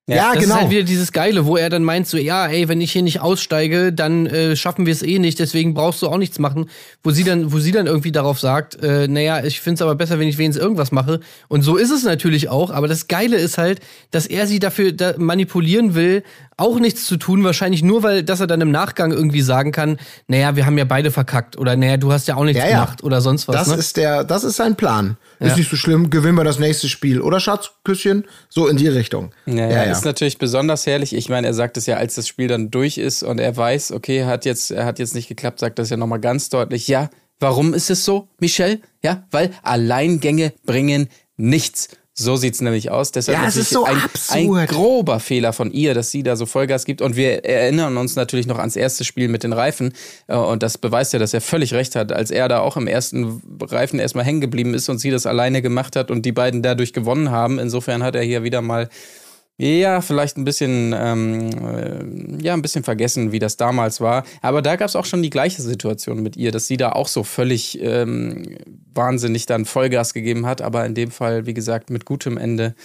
ja, 0.07 0.33
Das 0.33 0.43
genau. 0.43 0.55
ist 0.55 0.61
halt 0.61 0.71
wieder 0.71 0.83
dieses 0.83 1.11
Geile, 1.11 1.45
wo 1.47 1.57
er 1.57 1.69
dann 1.69 1.83
meint 1.83 2.07
so, 2.07 2.17
ja, 2.17 2.45
ey, 2.47 2.67
wenn 2.67 2.79
ich 2.79 2.91
hier 2.91 3.01
nicht 3.01 3.21
aussteige, 3.21 3.91
dann 3.91 4.27
äh, 4.27 4.55
schaffen 4.55 4.85
wir 4.85 4.93
es 4.93 5.01
eh 5.01 5.17
nicht, 5.17 5.39
deswegen 5.39 5.73
brauchst 5.73 6.01
du 6.03 6.07
auch 6.07 6.17
nichts 6.17 6.37
machen. 6.37 6.69
Wo 7.03 7.09
sie 7.09 7.23
dann, 7.23 7.51
wo 7.51 7.57
sie 7.59 7.71
dann 7.71 7.87
irgendwie 7.87 8.11
darauf 8.11 8.39
sagt, 8.39 8.75
äh, 8.83 9.07
naja, 9.07 9.43
ich 9.43 9.61
find's 9.61 9.81
aber 9.81 9.95
besser, 9.95 10.19
wenn 10.19 10.27
ich 10.27 10.37
wenigstens 10.37 10.61
irgendwas 10.63 10.91
mache. 10.91 11.21
Und 11.47 11.63
so 11.63 11.75
ist 11.75 11.89
es 11.91 12.03
natürlich 12.03 12.49
auch, 12.49 12.69
aber 12.69 12.87
das 12.87 13.07
Geile 13.07 13.37
ist 13.37 13.57
halt, 13.57 13.79
dass 14.11 14.27
er 14.27 14.45
sie 14.45 14.59
dafür 14.59 14.91
da 14.91 15.15
manipulieren 15.17 15.95
will, 15.95 16.21
auch 16.57 16.79
nichts 16.79 17.05
zu 17.05 17.17
tun, 17.17 17.43
wahrscheinlich 17.43 17.83
nur, 17.83 18.01
weil, 18.03 18.23
dass 18.23 18.39
er 18.39 18.47
dann 18.47 18.61
im 18.61 18.71
Nachgang 18.71 19.11
irgendwie 19.11 19.41
sagen 19.41 19.71
kann, 19.71 19.97
naja, 20.27 20.55
wir 20.55 20.65
haben 20.65 20.77
ja 20.77 20.85
beide 20.85 21.11
verkackt 21.11 21.57
oder 21.57 21.75
naja, 21.75 21.97
du 21.97 22.11
hast 22.13 22.27
ja 22.27 22.35
auch 22.35 22.45
nichts 22.45 22.61
Ja, 22.61 22.69
ja. 22.69 22.79
gemacht 22.79 23.03
oder 23.03 23.19
sonst 23.19 23.47
was. 23.47 23.55
Das 23.55 23.67
ne? 23.67 23.75
ist 23.75 23.97
der, 23.97 24.23
das 24.23 24.43
ist 24.43 24.55
sein 24.55 24.75
Plan. 24.75 25.17
Ja. 25.39 25.47
Ist 25.47 25.57
nicht 25.57 25.69
so 25.69 25.75
schlimm, 25.75 26.09
gewinnen 26.09 26.35
wir 26.35 26.45
das 26.45 26.59
nächste 26.59 26.87
Spiel. 26.87 27.19
Oder 27.19 27.39
Schatz, 27.39 27.71
Küsschen? 27.83 28.25
So 28.47 28.67
in 28.67 28.77
die 28.77 28.87
Richtung. 28.87 29.33
Ja, 29.45 29.69
ja, 29.69 29.83
ist 29.83 30.05
natürlich 30.05 30.37
besonders 30.37 30.85
herrlich. 30.85 31.13
Ich 31.13 31.27
meine, 31.27 31.47
er 31.47 31.53
sagt 31.53 31.75
es 31.75 31.85
ja, 31.87 31.97
als 31.97 32.15
das 32.15 32.27
Spiel 32.27 32.47
dann 32.47 32.71
durch 32.71 32.97
ist 32.97 33.23
und 33.23 33.39
er 33.39 33.55
weiß, 33.55 33.91
okay, 33.91 34.23
hat 34.23 34.45
jetzt, 34.45 34.71
er 34.71 34.85
hat 34.85 34.99
jetzt 34.99 35.13
nicht 35.13 35.27
geklappt, 35.27 35.59
sagt 35.59 35.77
das 35.77 35.89
ja 35.89 35.97
nochmal 35.97 36.19
ganz 36.21 36.49
deutlich. 36.49 36.87
Ja, 36.87 37.09
warum 37.39 37.73
ist 37.73 37.89
es 37.89 38.05
so, 38.05 38.29
Michelle? 38.39 38.79
Ja, 39.03 39.25
weil 39.31 39.51
Alleingänge 39.61 40.53
bringen 40.65 41.09
nichts. 41.35 41.89
So 42.17 42.37
sieht's 42.37 42.61
nämlich 42.61 42.91
aus. 42.91 43.11
Deshalb 43.11 43.37
Ja, 43.39 43.45
es 43.45 43.57
ist 43.57 43.71
so 43.71 43.83
ein, 43.83 43.97
absurd. 43.97 44.37
ein 44.37 44.67
grober 44.67 45.19
Fehler 45.19 45.51
von 45.51 45.69
ihr, 45.71 45.93
dass 45.93 46.11
sie 46.11 46.23
da 46.23 46.37
so 46.37 46.45
Vollgas 46.45 46.85
gibt. 46.85 47.01
Und 47.01 47.17
wir 47.17 47.43
erinnern 47.43 47.97
uns 47.97 48.15
natürlich 48.15 48.47
noch 48.47 48.57
ans 48.57 48.77
erste 48.77 49.03
Spiel 49.03 49.27
mit 49.27 49.43
den 49.43 49.51
Reifen. 49.51 49.93
Äh, 50.27 50.35
Und 50.37 50.63
das 50.63 50.77
beweist 50.77 51.11
ja, 51.11 51.19
dass 51.19 51.33
er 51.33 51.41
völlig 51.41 51.73
recht 51.73 51.95
hat, 51.97 52.13
als 52.13 52.31
er 52.31 52.47
da 52.47 52.59
auch 52.59 52.77
im 52.77 52.87
ersten 52.87 53.41
Reifen 53.61 53.99
erstmal 53.99 54.23
hängen 54.23 54.39
geblieben 54.39 54.73
ist 54.73 54.87
und 54.87 54.99
sie 54.99 55.11
das 55.11 55.25
alleine 55.25 55.61
gemacht 55.61 55.97
hat 55.97 56.09
und 56.09 56.25
die 56.25 56.31
beiden 56.31 56.61
dadurch 56.63 56.93
gewonnen 56.93 57.31
haben. 57.31 57.59
Insofern 57.59 58.01
hat 58.01 58.15
er 58.15 58.23
hier 58.23 58.43
wieder 58.43 58.61
mal 58.61 58.87
ja, 59.57 60.01
vielleicht 60.01 60.37
ein 60.37 60.43
bisschen, 60.43 60.93
ähm, 60.97 61.49
äh, 62.39 62.43
ja, 62.43 62.53
ein 62.53 62.61
bisschen 62.61 62.83
vergessen, 62.83 63.31
wie 63.31 63.39
das 63.39 63.55
damals 63.57 64.01
war. 64.01 64.23
Aber 64.41 64.61
da 64.61 64.75
gab 64.75 64.87
es 64.89 64.95
auch 64.95 65.05
schon 65.05 65.23
die 65.23 65.29
gleiche 65.29 65.61
Situation 65.61 66.21
mit 66.21 66.35
ihr, 66.35 66.51
dass 66.51 66.67
sie 66.67 66.77
da 66.77 66.91
auch 66.91 67.07
so 67.07 67.23
völlig 67.23 67.79
ähm, 67.81 68.57
wahnsinnig 68.93 69.45
dann 69.45 69.65
Vollgas 69.65 70.13
gegeben 70.13 70.45
hat, 70.45 70.61
aber 70.61 70.85
in 70.85 70.93
dem 70.95 71.11
Fall, 71.11 71.45
wie 71.45 71.53
gesagt, 71.53 71.89
mit 71.89 72.05
gutem 72.05 72.37
Ende. 72.37 72.75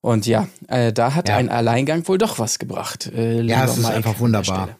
Und 0.00 0.26
ja, 0.26 0.46
äh, 0.68 0.92
da 0.92 1.14
hat 1.16 1.28
Ja. 1.28 1.36
ein 1.36 1.48
Alleingang 1.48 2.06
wohl 2.06 2.18
doch 2.18 2.38
was 2.38 2.58
gebracht. 2.60 3.10
Äh, 3.12 3.40
Ja, 3.42 3.64
es 3.64 3.72
ist 3.76 3.82
Mike 3.82 3.94
einfach 3.94 4.20
wunderbar. 4.20 4.76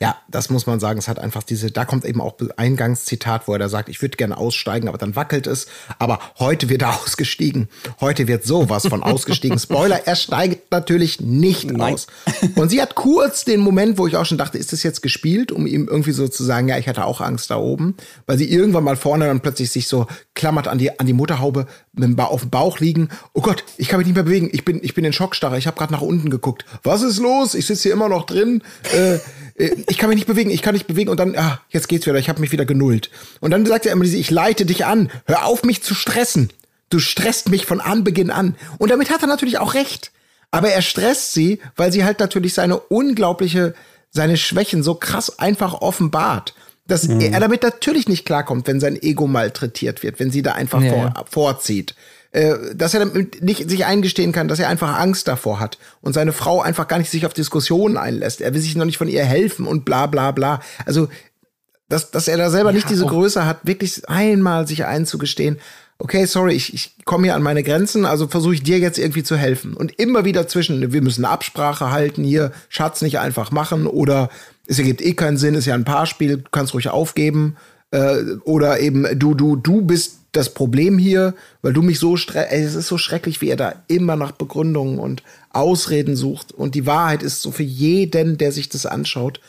Ja. 0.00 0.16
Das 0.28 0.48
muss 0.48 0.66
man 0.66 0.80
sagen. 0.80 0.98
Es 0.98 1.08
hat 1.08 1.18
einfach 1.18 1.42
diese, 1.42 1.70
da 1.70 1.84
kommt 1.84 2.04
eben 2.04 2.20
auch 2.20 2.34
Eingangszitat, 2.56 3.46
wo 3.48 3.52
er 3.52 3.58
da 3.58 3.68
sagt, 3.68 3.88
ich 3.88 4.00
würde 4.00 4.16
gerne 4.16 4.38
aussteigen, 4.38 4.88
aber 4.88 4.96
dann 4.96 5.16
wackelt 5.16 5.46
es. 5.46 5.66
Aber 5.98 6.20
heute 6.38 6.68
wird 6.68 6.82
er 6.82 7.00
ausgestiegen. 7.02 7.68
Heute 8.00 8.28
wird 8.28 8.44
sowas 8.44 8.86
von 8.86 9.02
ausgestiegen. 9.02 9.58
Spoiler, 9.58 10.06
er 10.06 10.16
steigt 10.16 10.70
natürlich 10.70 11.20
nicht 11.20 11.70
Nein. 11.70 11.94
aus. 11.94 12.06
Und 12.54 12.70
sie 12.70 12.80
hat 12.80 12.94
kurz 12.94 13.44
den 13.44 13.60
Moment, 13.60 13.98
wo 13.98 14.06
ich 14.06 14.16
auch 14.16 14.24
schon 14.24 14.38
dachte, 14.38 14.56
ist 14.56 14.72
das 14.72 14.82
jetzt 14.82 15.02
gespielt, 15.02 15.52
um 15.52 15.66
ihm 15.66 15.88
irgendwie 15.88 16.12
so 16.12 16.28
zu 16.28 16.44
sagen, 16.44 16.68
ja, 16.68 16.78
ich 16.78 16.88
hatte 16.88 17.04
auch 17.04 17.20
Angst 17.20 17.50
da 17.50 17.56
oben, 17.56 17.96
weil 18.26 18.38
sie 18.38 18.50
irgendwann 18.50 18.84
mal 18.84 18.96
vorne 18.96 19.26
dann 19.26 19.40
plötzlich 19.40 19.70
sich 19.70 19.88
so 19.88 20.06
klammert 20.34 20.68
an 20.68 20.78
die, 20.78 20.98
an 20.98 21.06
die 21.06 21.12
Mutterhaube 21.12 21.66
mit 21.92 22.04
dem 22.04 22.16
ba 22.16 22.24
auf 22.24 22.42
dem 22.42 22.50
Bauch 22.50 22.78
liegen. 22.78 23.08
Oh 23.32 23.40
Gott, 23.40 23.64
ich 23.76 23.88
kann 23.88 23.98
mich 23.98 24.06
nicht 24.06 24.14
mehr 24.14 24.24
bewegen. 24.24 24.48
Ich 24.52 24.64
bin, 24.64 24.80
ich 24.82 24.94
bin 24.94 25.04
in 25.04 25.12
Schockstarre. 25.12 25.58
Ich 25.58 25.66
habe 25.66 25.76
gerade 25.76 25.92
nach 25.92 26.00
unten 26.00 26.30
geguckt. 26.30 26.64
Was 26.82 27.02
ist 27.02 27.18
los? 27.18 27.54
Ich 27.54 27.66
sitze 27.66 27.84
hier 27.84 27.92
immer 27.92 28.08
noch 28.08 28.24
drin. 28.26 28.62
Äh, 28.92 29.18
ich 29.60 29.98
kann 29.98 30.08
mich 30.08 30.16
nicht 30.16 30.26
bewegen, 30.26 30.50
ich 30.50 30.62
kann 30.62 30.74
nicht 30.74 30.86
bewegen 30.86 31.10
und 31.10 31.20
dann, 31.20 31.36
ah, 31.36 31.60
jetzt 31.68 31.88
geht's 31.88 32.06
wieder, 32.06 32.18
ich 32.18 32.28
habe 32.28 32.40
mich 32.40 32.52
wieder 32.52 32.64
genullt. 32.64 33.10
Und 33.40 33.50
dann 33.50 33.66
sagt 33.66 33.86
er 33.86 33.92
immer 33.92 34.04
diese, 34.04 34.16
ich 34.16 34.30
leite 34.30 34.64
dich 34.64 34.86
an, 34.86 35.10
hör 35.26 35.44
auf 35.44 35.62
mich 35.64 35.82
zu 35.82 35.94
stressen. 35.94 36.50
Du 36.88 36.98
stresst 36.98 37.50
mich 37.50 37.66
von 37.66 37.80
Anbeginn 37.80 38.30
an. 38.30 38.56
Und 38.78 38.90
damit 38.90 39.10
hat 39.10 39.22
er 39.22 39.28
natürlich 39.28 39.58
auch 39.58 39.74
recht. 39.74 40.10
Aber 40.50 40.70
er 40.70 40.82
stresst 40.82 41.32
sie, 41.32 41.60
weil 41.76 41.92
sie 41.92 42.04
halt 42.04 42.18
natürlich 42.18 42.54
seine 42.54 42.78
unglaubliche, 42.78 43.74
seine 44.10 44.36
Schwächen 44.36 44.82
so 44.82 44.94
krass 44.94 45.38
einfach 45.38 45.74
offenbart. 45.74 46.54
Dass 46.86 47.06
er 47.06 47.38
damit 47.38 47.62
natürlich 47.62 48.08
nicht 48.08 48.26
klarkommt, 48.26 48.66
wenn 48.66 48.80
sein 48.80 49.00
Ego 49.00 49.28
malträtiert 49.28 50.02
wird, 50.02 50.18
wenn 50.18 50.32
sie 50.32 50.42
da 50.42 50.52
einfach 50.52 50.82
Ja, 50.82 50.90
vor, 50.90 51.26
vorzieht. 51.30 51.94
Äh, 52.32 52.74
dass 52.76 52.94
er 52.94 53.00
damit 53.00 53.42
nicht 53.42 53.68
sich 53.68 53.84
eingestehen 53.86 54.30
kann, 54.30 54.46
dass 54.46 54.60
er 54.60 54.68
einfach 54.68 55.00
Angst 55.00 55.26
davor 55.26 55.58
hat 55.58 55.78
und 56.00 56.12
seine 56.12 56.32
Frau 56.32 56.62
einfach 56.62 56.86
gar 56.86 56.98
nicht 56.98 57.10
sich 57.10 57.26
auf 57.26 57.34
Diskussionen 57.34 57.96
einlässt. 57.96 58.40
Er 58.40 58.54
will 58.54 58.60
sich 58.60 58.76
noch 58.76 58.84
nicht 58.84 58.98
von 58.98 59.08
ihr 59.08 59.24
helfen 59.24 59.66
und 59.66 59.84
bla 59.84 60.06
bla 60.06 60.30
bla. 60.30 60.60
Also, 60.86 61.08
dass, 61.88 62.12
dass 62.12 62.28
er 62.28 62.36
da 62.36 62.48
selber 62.48 62.70
nicht 62.72 62.88
diese 62.88 63.04
auch- 63.06 63.10
Größe 63.10 63.46
hat, 63.46 63.66
wirklich 63.66 64.08
einmal 64.08 64.68
sich 64.68 64.84
einzugestehen, 64.84 65.58
okay, 65.98 66.24
sorry, 66.24 66.54
ich, 66.54 66.72
ich 66.72 66.94
komme 67.04 67.24
hier 67.24 67.34
an 67.34 67.42
meine 67.42 67.64
Grenzen, 67.64 68.06
also 68.06 68.28
versuche 68.28 68.54
ich 68.54 68.62
dir 68.62 68.78
jetzt 68.78 68.98
irgendwie 68.98 69.24
zu 69.24 69.36
helfen. 69.36 69.74
Und 69.74 69.98
immer 69.98 70.24
wieder 70.24 70.46
zwischen, 70.46 70.92
wir 70.92 71.02
müssen 71.02 71.24
eine 71.24 71.34
Absprache 71.34 71.90
halten 71.90 72.22
hier, 72.22 72.52
Schatz 72.68 73.02
nicht 73.02 73.18
einfach 73.18 73.50
machen 73.50 73.88
oder 73.88 74.30
es 74.68 74.78
ergibt 74.78 75.02
eh 75.02 75.14
keinen 75.14 75.36
Sinn, 75.36 75.54
ist 75.54 75.66
ja 75.66 75.74
ein 75.74 75.84
Paarspiel, 75.84 76.36
du 76.38 76.44
kannst 76.52 76.74
ruhig 76.74 76.88
aufgeben. 76.88 77.56
Äh, 77.90 78.22
oder 78.44 78.78
eben, 78.78 79.04
du, 79.18 79.34
du, 79.34 79.56
du 79.56 79.82
bist 79.82 80.19
das 80.32 80.54
Problem 80.54 80.98
hier, 80.98 81.34
weil 81.62 81.72
du 81.72 81.82
mich 81.82 81.98
so 81.98 82.16
ey, 82.16 82.62
es 82.62 82.74
ist 82.74 82.86
so 82.86 82.98
schrecklich, 82.98 83.40
wie 83.40 83.48
er 83.48 83.56
da 83.56 83.82
immer 83.88 84.16
nach 84.16 84.32
Begründungen 84.32 84.98
und 84.98 85.22
Ausreden 85.50 86.16
sucht. 86.16 86.52
Und 86.52 86.74
die 86.74 86.86
Wahrheit 86.86 87.22
ist 87.22 87.42
so 87.42 87.50
für 87.50 87.62
jeden, 87.62 88.38
der 88.38 88.52
sich 88.52 88.68
das 88.68 88.86
anschaut, 88.86 89.40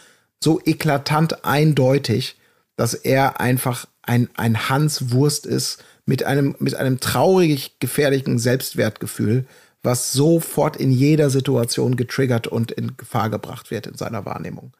so 0.43 0.59
eklatant 0.65 1.45
eindeutig, 1.45 2.35
dass 2.75 2.93
er 2.93 3.39
einfach 3.39 3.85
ein, 4.01 4.29
ein 4.35 4.69
Hans 4.69 5.11
Wurst 5.11 5.45
ist 5.45 5.83
mit 6.05 6.23
einem, 6.23 6.55
mit 6.59 6.75
einem 6.75 6.99
traurig 6.99 7.79
gefährlichen 7.79 8.39
Selbstwertgefühl, 8.39 9.45
was 9.83 10.11
sofort 10.11 10.77
in 10.77 10.91
jeder 10.91 11.29
Situation 11.29 11.95
getriggert 11.95 12.47
und 12.47 12.71
in 12.71 12.97
Gefahr 12.97 13.29
gebracht 13.29 13.71
wird 13.71 13.87
in 13.87 13.95
seiner 13.95 14.25
Wahrnehmung. 14.25 14.73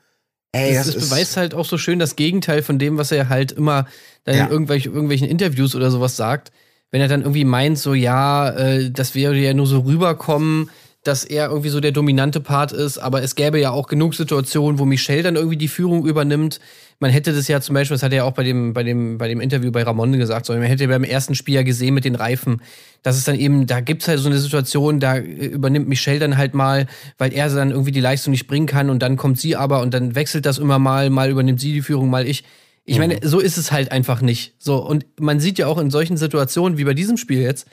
Ey, 0.53 0.73
das, 0.73 0.85
das, 0.87 0.95
das 0.95 1.03
ist, 1.03 1.09
beweist 1.09 1.37
halt 1.37 1.53
auch 1.53 1.65
so 1.65 1.77
schön 1.77 1.99
das 1.99 2.15
Gegenteil 2.15 2.61
von 2.61 2.77
dem, 2.77 2.97
was 2.97 3.11
er 3.11 3.29
halt 3.29 3.51
immer 3.53 3.85
dann 4.25 4.35
Ja. 4.37 4.45
in 4.45 4.51
irgendwelch, 4.51 4.85
irgendwelchen 4.85 5.27
Interviews 5.27 5.75
oder 5.75 5.89
sowas 5.91 6.17
sagt. 6.17 6.51
Wenn 6.91 6.99
er 7.01 7.07
dann 7.07 7.21
irgendwie 7.21 7.45
meint, 7.45 7.79
so, 7.79 7.93
ja, 7.93 8.49
äh, 8.49 8.91
das 8.91 9.15
wäre 9.15 9.35
ja 9.35 9.53
nur 9.53 9.65
so 9.67 9.79
rüberkommen, 9.79 10.69
dass 11.03 11.23
er 11.23 11.47
irgendwie 11.47 11.69
so 11.69 11.79
der 11.79 11.91
dominante 11.91 12.39
Part 12.39 12.71
ist, 12.71 12.99
aber 12.99 13.23
es 13.23 13.33
gäbe 13.33 13.59
ja 13.59 13.71
auch 13.71 13.87
genug 13.87 14.13
Situationen, 14.13 14.77
wo 14.77 14.85
Michelle 14.85 15.23
dann 15.23 15.35
irgendwie 15.35 15.57
die 15.57 15.67
Führung 15.67 16.05
übernimmt. 16.05 16.59
Man 16.99 17.09
hätte 17.09 17.33
das 17.33 17.47
ja 17.47 17.59
zum 17.59 17.73
Beispiel, 17.73 17.95
das 17.95 18.03
hat 18.03 18.11
er 18.11 18.17
ja 18.17 18.23
auch 18.25 18.33
bei 18.33 18.43
dem, 18.43 18.73
bei 18.73 18.83
dem, 18.83 19.17
bei 19.17 19.27
dem 19.27 19.41
Interview 19.41 19.71
bei 19.71 19.81
Ramon 19.81 20.11
gesagt, 20.13 20.45
so, 20.45 20.53
man 20.53 20.61
hätte 20.61 20.87
beim 20.87 21.03
ersten 21.03 21.33
Spiel 21.33 21.55
ja 21.55 21.63
gesehen 21.63 21.95
mit 21.95 22.05
den 22.05 22.13
Reifen, 22.13 22.61
dass 23.01 23.17
es 23.17 23.23
dann 23.23 23.35
eben, 23.35 23.65
da 23.65 23.79
gibt's 23.79 24.07
halt 24.07 24.19
so 24.19 24.29
eine 24.29 24.37
Situation, 24.37 24.99
da 24.99 25.15
äh, 25.15 25.21
übernimmt 25.47 25.89
Michelle 25.89 26.19
dann 26.19 26.37
halt 26.37 26.53
mal, 26.53 26.85
weil 27.17 27.33
er 27.33 27.49
dann 27.49 27.71
irgendwie 27.71 27.91
die 27.91 27.99
Leistung 27.99 28.29
nicht 28.29 28.45
bringen 28.45 28.67
kann 28.67 28.91
und 28.91 29.01
dann 29.01 29.17
kommt 29.17 29.39
sie 29.39 29.55
aber 29.55 29.81
und 29.81 29.95
dann 29.95 30.13
wechselt 30.13 30.45
das 30.45 30.59
immer 30.59 30.77
mal, 30.77 31.09
mal 31.09 31.31
übernimmt 31.31 31.59
sie 31.59 31.73
die 31.73 31.81
Führung, 31.81 32.11
mal 32.11 32.27
ich. 32.27 32.43
Ich 32.83 32.99
meine, 32.99 33.19
so 33.23 33.39
ist 33.39 33.57
es 33.57 33.71
halt 33.71 33.91
einfach 33.91 34.21
nicht. 34.21 34.55
So, 34.57 34.77
und 34.77 35.05
man 35.19 35.39
sieht 35.39 35.57
ja 35.59 35.67
auch 35.67 35.77
in 35.77 35.91
solchen 35.91 36.17
Situationen 36.17 36.77
wie 36.77 36.83
bei 36.83 36.93
diesem 36.93 37.15
Spiel 37.15 37.39
jetzt, 37.39 37.67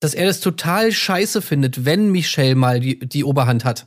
dass 0.00 0.14
er 0.14 0.26
das 0.26 0.40
total 0.40 0.92
scheiße 0.92 1.42
findet, 1.42 1.84
wenn 1.84 2.10
Michelle 2.10 2.54
mal 2.54 2.80
die, 2.80 2.98
die 2.98 3.24
Oberhand 3.24 3.64
hat. 3.64 3.86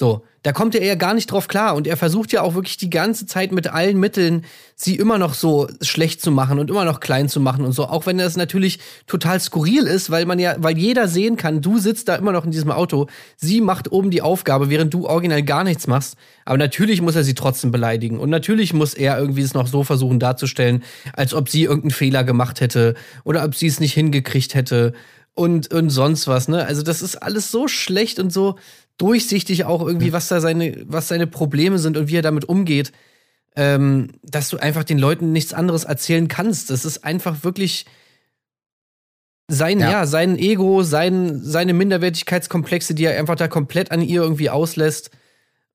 So, 0.00 0.24
da 0.42 0.52
kommt 0.52 0.74
er 0.74 0.82
ja 0.82 0.94
gar 0.94 1.12
nicht 1.12 1.30
drauf 1.30 1.46
klar 1.46 1.74
und 1.74 1.86
er 1.86 1.98
versucht 1.98 2.32
ja 2.32 2.40
auch 2.40 2.54
wirklich 2.54 2.78
die 2.78 2.88
ganze 2.88 3.26
Zeit 3.26 3.52
mit 3.52 3.66
allen 3.66 4.00
Mitteln, 4.00 4.46
sie 4.74 4.96
immer 4.96 5.18
noch 5.18 5.34
so 5.34 5.68
schlecht 5.82 6.22
zu 6.22 6.30
machen 6.30 6.58
und 6.58 6.70
immer 6.70 6.86
noch 6.86 7.00
klein 7.00 7.28
zu 7.28 7.38
machen 7.38 7.66
und 7.66 7.72
so, 7.72 7.84
auch 7.84 8.06
wenn 8.06 8.16
das 8.16 8.38
natürlich 8.38 8.78
total 9.06 9.38
skurril 9.40 9.82
ist, 9.82 10.10
weil 10.10 10.24
man 10.24 10.38
ja, 10.38 10.54
weil 10.58 10.78
jeder 10.78 11.06
sehen 11.06 11.36
kann, 11.36 11.60
du 11.60 11.78
sitzt 11.78 12.08
da 12.08 12.14
immer 12.14 12.32
noch 12.32 12.46
in 12.46 12.50
diesem 12.50 12.70
Auto, 12.70 13.08
sie 13.36 13.60
macht 13.60 13.92
oben 13.92 14.10
die 14.10 14.22
Aufgabe, 14.22 14.70
während 14.70 14.94
du 14.94 15.06
original 15.06 15.42
gar 15.42 15.64
nichts 15.64 15.86
machst, 15.86 16.16
aber 16.46 16.56
natürlich 16.56 17.02
muss 17.02 17.16
er 17.16 17.24
sie 17.24 17.34
trotzdem 17.34 17.70
beleidigen 17.70 18.18
und 18.18 18.30
natürlich 18.30 18.72
muss 18.72 18.94
er 18.94 19.18
irgendwie 19.18 19.42
es 19.42 19.52
noch 19.52 19.66
so 19.66 19.84
versuchen 19.84 20.18
darzustellen, 20.18 20.82
als 21.12 21.34
ob 21.34 21.50
sie 21.50 21.64
irgendeinen 21.64 21.90
Fehler 21.90 22.24
gemacht 22.24 22.62
hätte 22.62 22.94
oder 23.24 23.44
ob 23.44 23.54
sie 23.54 23.66
es 23.66 23.80
nicht 23.80 23.92
hingekriegt 23.92 24.54
hätte 24.54 24.94
und, 25.34 25.72
und 25.72 25.90
sonst 25.90 26.26
was, 26.28 26.48
ne? 26.48 26.64
Also, 26.66 26.82
das 26.82 27.02
ist 27.02 27.16
alles 27.16 27.50
so 27.50 27.68
schlecht 27.68 28.18
und 28.18 28.32
so 28.32 28.58
durchsichtig 28.98 29.64
auch 29.64 29.86
irgendwie, 29.86 30.12
was 30.12 30.28
da 30.28 30.40
seine, 30.40 30.82
was 30.86 31.08
seine 31.08 31.26
Probleme 31.26 31.78
sind 31.78 31.96
und 31.96 32.08
wie 32.08 32.16
er 32.16 32.22
damit 32.22 32.44
umgeht, 32.46 32.92
ähm, 33.56 34.08
dass 34.22 34.48
du 34.50 34.58
einfach 34.58 34.84
den 34.84 34.98
Leuten 34.98 35.32
nichts 35.32 35.54
anderes 35.54 35.84
erzählen 35.84 36.28
kannst. 36.28 36.68
Das 36.70 36.84
ist 36.84 37.02
einfach 37.04 37.42
wirklich 37.42 37.86
sein, 39.48 39.80
ja, 39.80 39.90
Ja. 39.90 40.06
sein 40.06 40.38
Ego, 40.38 40.82
sein, 40.82 41.40
seine 41.42 41.72
Minderwertigkeitskomplexe, 41.72 42.94
die 42.94 43.04
er 43.04 43.18
einfach 43.18 43.36
da 43.36 43.48
komplett 43.48 43.90
an 43.90 44.02
ihr 44.02 44.22
irgendwie 44.22 44.50
auslässt. 44.50 45.10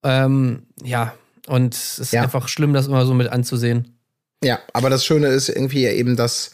Ähm, 0.04 0.68
ja, 0.84 1.14
und 1.48 1.74
es 1.74 2.00
ist 2.00 2.14
Ja. 2.14 2.22
einfach 2.22 2.48
schlimm, 2.48 2.74
das 2.74 2.88
immer 2.88 3.06
so 3.06 3.14
mit 3.14 3.28
anzusehen. 3.28 3.98
Ja, 4.44 4.60
aber 4.74 4.90
das 4.90 5.04
Schöne 5.06 5.28
ist 5.28 5.50
irgendwie 5.50 5.82
ja 5.82 5.92
eben, 5.92 6.16
dass 6.16 6.52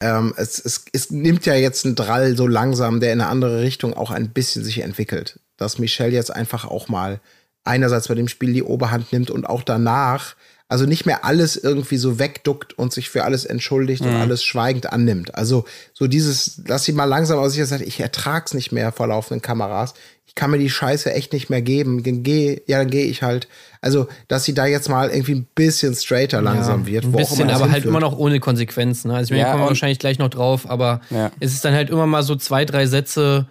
ähm, 0.00 0.34
es, 0.36 0.58
es, 0.58 0.84
es 0.92 1.10
nimmt 1.10 1.46
ja 1.46 1.54
jetzt 1.54 1.84
einen 1.84 1.94
Drall 1.94 2.36
so 2.36 2.46
langsam, 2.46 3.00
der 3.00 3.12
in 3.12 3.20
eine 3.20 3.30
andere 3.30 3.62
Richtung 3.62 3.94
auch 3.94 4.10
ein 4.10 4.30
bisschen 4.30 4.62
sich 4.62 4.80
entwickelt. 4.80 5.40
Dass 5.56 5.78
Michelle 5.78 6.12
jetzt 6.12 6.34
einfach 6.34 6.66
auch 6.66 6.88
mal 6.88 7.20
einerseits 7.66 8.08
bei 8.08 8.14
dem 8.14 8.28
Spiel 8.28 8.52
die 8.52 8.62
Oberhand 8.62 9.12
nimmt 9.12 9.30
und 9.30 9.44
auch 9.46 9.62
danach, 9.62 10.34
also 10.68 10.84
nicht 10.84 11.06
mehr 11.06 11.24
alles 11.24 11.56
irgendwie 11.56 11.96
so 11.96 12.18
wegduckt 12.18 12.76
und 12.76 12.92
sich 12.92 13.08
für 13.08 13.24
alles 13.24 13.44
entschuldigt 13.44 14.02
und 14.02 14.16
alles 14.16 14.42
schweigend 14.42 14.92
annimmt. 14.92 15.34
Also 15.36 15.64
so 15.92 16.08
dieses, 16.08 16.62
lass 16.66 16.84
sie 16.84 16.92
mal 16.92 17.04
langsam 17.04 17.38
aus 17.38 17.52
sich 17.52 17.64
sagt, 17.66 17.82
ich 17.82 18.00
ertrag's 18.00 18.52
nicht 18.52 18.72
mehr 18.72 18.90
vor 18.90 19.06
laufenden 19.06 19.42
Kameras. 19.42 19.94
Ich 20.26 20.34
kann 20.34 20.50
mir 20.50 20.58
die 20.58 20.68
Scheiße 20.68 21.12
echt 21.14 21.32
nicht 21.32 21.50
mehr 21.50 21.62
geben. 21.62 22.02
Dann 22.02 22.24
Geh, 22.24 22.60
ja, 22.66 22.78
dann 22.78 22.90
gehe 22.90 23.04
ich 23.06 23.22
halt. 23.22 23.46
Also, 23.80 24.08
dass 24.26 24.44
sie 24.44 24.54
da 24.54 24.66
jetzt 24.66 24.88
mal 24.88 25.08
irgendwie 25.10 25.36
ein 25.36 25.46
bisschen 25.54 25.94
straighter 25.94 26.42
langsam 26.42 26.86
wird. 26.86 27.04
Ein 27.04 27.12
bisschen, 27.12 27.48
aber 27.48 27.70
halt 27.70 27.84
immer 27.84 28.00
noch 28.00 28.18
ohne 28.18 28.40
Konsequenzen. 28.40 29.08
Ne? 29.08 29.14
Also, 29.14 29.30
wir 29.30 29.38
Ja, 29.38 29.52
kommen 29.52 29.62
wir 29.62 29.68
wahrscheinlich 29.68 30.00
gleich 30.00 30.18
noch 30.18 30.28
drauf, 30.30 30.68
aber 30.68 31.00
Ja. 31.10 31.30
es 31.38 31.52
ist 31.52 31.64
dann 31.64 31.74
halt 31.74 31.90
immer 31.90 32.06
mal 32.06 32.24
so 32.24 32.34
zwei, 32.34 32.64
drei 32.64 32.86
Sätze 32.86 33.46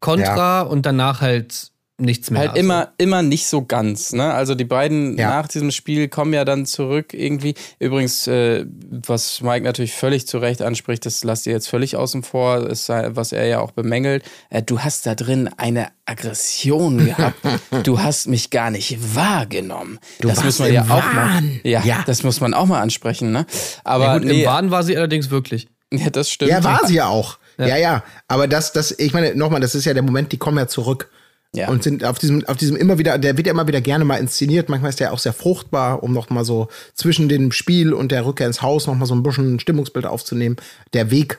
Kontra 0.00 0.60
und 0.62 0.84
danach 0.86 1.20
halt 1.20 1.70
nichts 2.00 2.30
mehr. 2.30 2.40
Halt 2.40 2.50
Also, 2.50 2.60
immer, 2.60 2.88
immer 2.98 3.22
nicht 3.22 3.46
so 3.46 3.64
ganz, 3.64 4.12
ne? 4.12 4.32
Also 4.32 4.54
die 4.54 4.64
beiden 4.64 5.16
Ja. 5.18 5.30
nach 5.30 5.48
diesem 5.48 5.70
Spiel 5.70 6.08
kommen 6.08 6.32
ja 6.32 6.44
dann 6.44 6.66
zurück 6.66 7.12
irgendwie. 7.14 7.54
Übrigens, 7.78 8.26
äh, 8.26 8.64
was 8.90 9.40
Mike 9.40 9.64
natürlich 9.64 9.92
völlig 9.92 10.26
zu 10.26 10.38
Recht 10.38 10.62
anspricht, 10.62 11.06
das 11.06 11.22
lasst 11.24 11.46
ihr 11.46 11.52
jetzt 11.52 11.68
völlig 11.68 11.96
außen 11.96 12.22
vor, 12.22 12.66
ist, 12.68 12.86
sei- 12.86 13.10
was 13.12 13.32
er 13.32 13.46
ja 13.46 13.60
auch 13.60 13.70
bemängelt. 13.72 14.24
Äh, 14.50 14.62
du 14.62 14.80
hast 14.80 15.06
da 15.06 15.14
drin 15.14 15.48
eine 15.56 15.88
Aggression 16.06 17.04
gehabt. 17.06 17.36
du 17.84 18.00
hast 18.00 18.26
mich 18.28 18.50
gar 18.50 18.70
nicht 18.70 19.14
wahrgenommen. 19.14 19.98
Du 20.20 20.28
das 20.28 20.38
warst 20.38 20.46
muss 20.46 20.58
man 20.60 20.68
im 20.68 20.74
ja 20.74 20.82
auch 20.84 21.12
mal. 21.12 21.42
Ja, 21.64 21.82
Ja. 21.84 22.02
das 22.06 22.22
muss 22.22 22.40
man 22.40 22.54
auch 22.54 22.66
mal 22.66 22.80
ansprechen, 22.80 23.32
ne? 23.32 23.46
Aber 23.84 24.04
Ja, 24.04 24.18
gut, 24.18 24.26
nee, 24.26 24.40
im 24.42 24.46
Wahn 24.46 24.70
war 24.70 24.82
sie 24.82 24.96
allerdings 24.96 25.30
wirklich. 25.30 25.68
ja, 25.92 26.10
das 26.10 26.30
stimmt. 26.30 26.50
Ja, 26.50 26.62
war 26.64 26.86
sie 26.86 26.94
ja 26.94 27.06
auch. 27.08 27.38
Ja, 27.58 27.76
ja. 27.76 28.02
Aber 28.26 28.48
das, 28.48 28.72
das, 28.72 28.90
ich 28.98 29.12
meine, 29.12 29.34
nochmal, 29.34 29.60
das 29.60 29.74
ist 29.74 29.84
ja 29.84 29.92
der 29.92 30.02
Moment, 30.02 30.32
die 30.32 30.38
kommen 30.38 30.56
ja 30.56 30.66
zurück. 30.66 31.10
Ja. 31.54 31.68
Und 31.68 31.82
sind 31.82 32.04
auf 32.04 32.18
diesem, 32.18 32.46
auf 32.46 32.56
diesem 32.56 32.76
immer 32.76 32.98
wieder, 32.98 33.18
der 33.18 33.36
wird 33.36 33.46
ja 33.46 33.52
immer 33.52 33.66
wieder 33.66 33.80
gerne 33.80 34.04
mal 34.04 34.16
inszeniert. 34.18 34.68
Manchmal 34.68 34.90
ist 34.90 35.00
der 35.00 35.12
auch 35.12 35.18
sehr 35.18 35.32
fruchtbar, 35.32 36.02
um 36.02 36.12
noch 36.12 36.30
mal 36.30 36.44
so 36.44 36.68
zwischen 36.94 37.28
dem 37.28 37.50
Spiel 37.50 37.92
und 37.92 38.12
der 38.12 38.24
Rückkehr 38.24 38.46
ins 38.46 38.62
Haus 38.62 38.86
noch 38.86 38.94
mal 38.94 39.06
so 39.06 39.14
ein 39.14 39.24
bisschen 39.24 39.54
ein 39.54 39.60
Stimmungsbild 39.60 40.06
aufzunehmen. 40.06 40.56
Der 40.92 41.10
Weg 41.10 41.38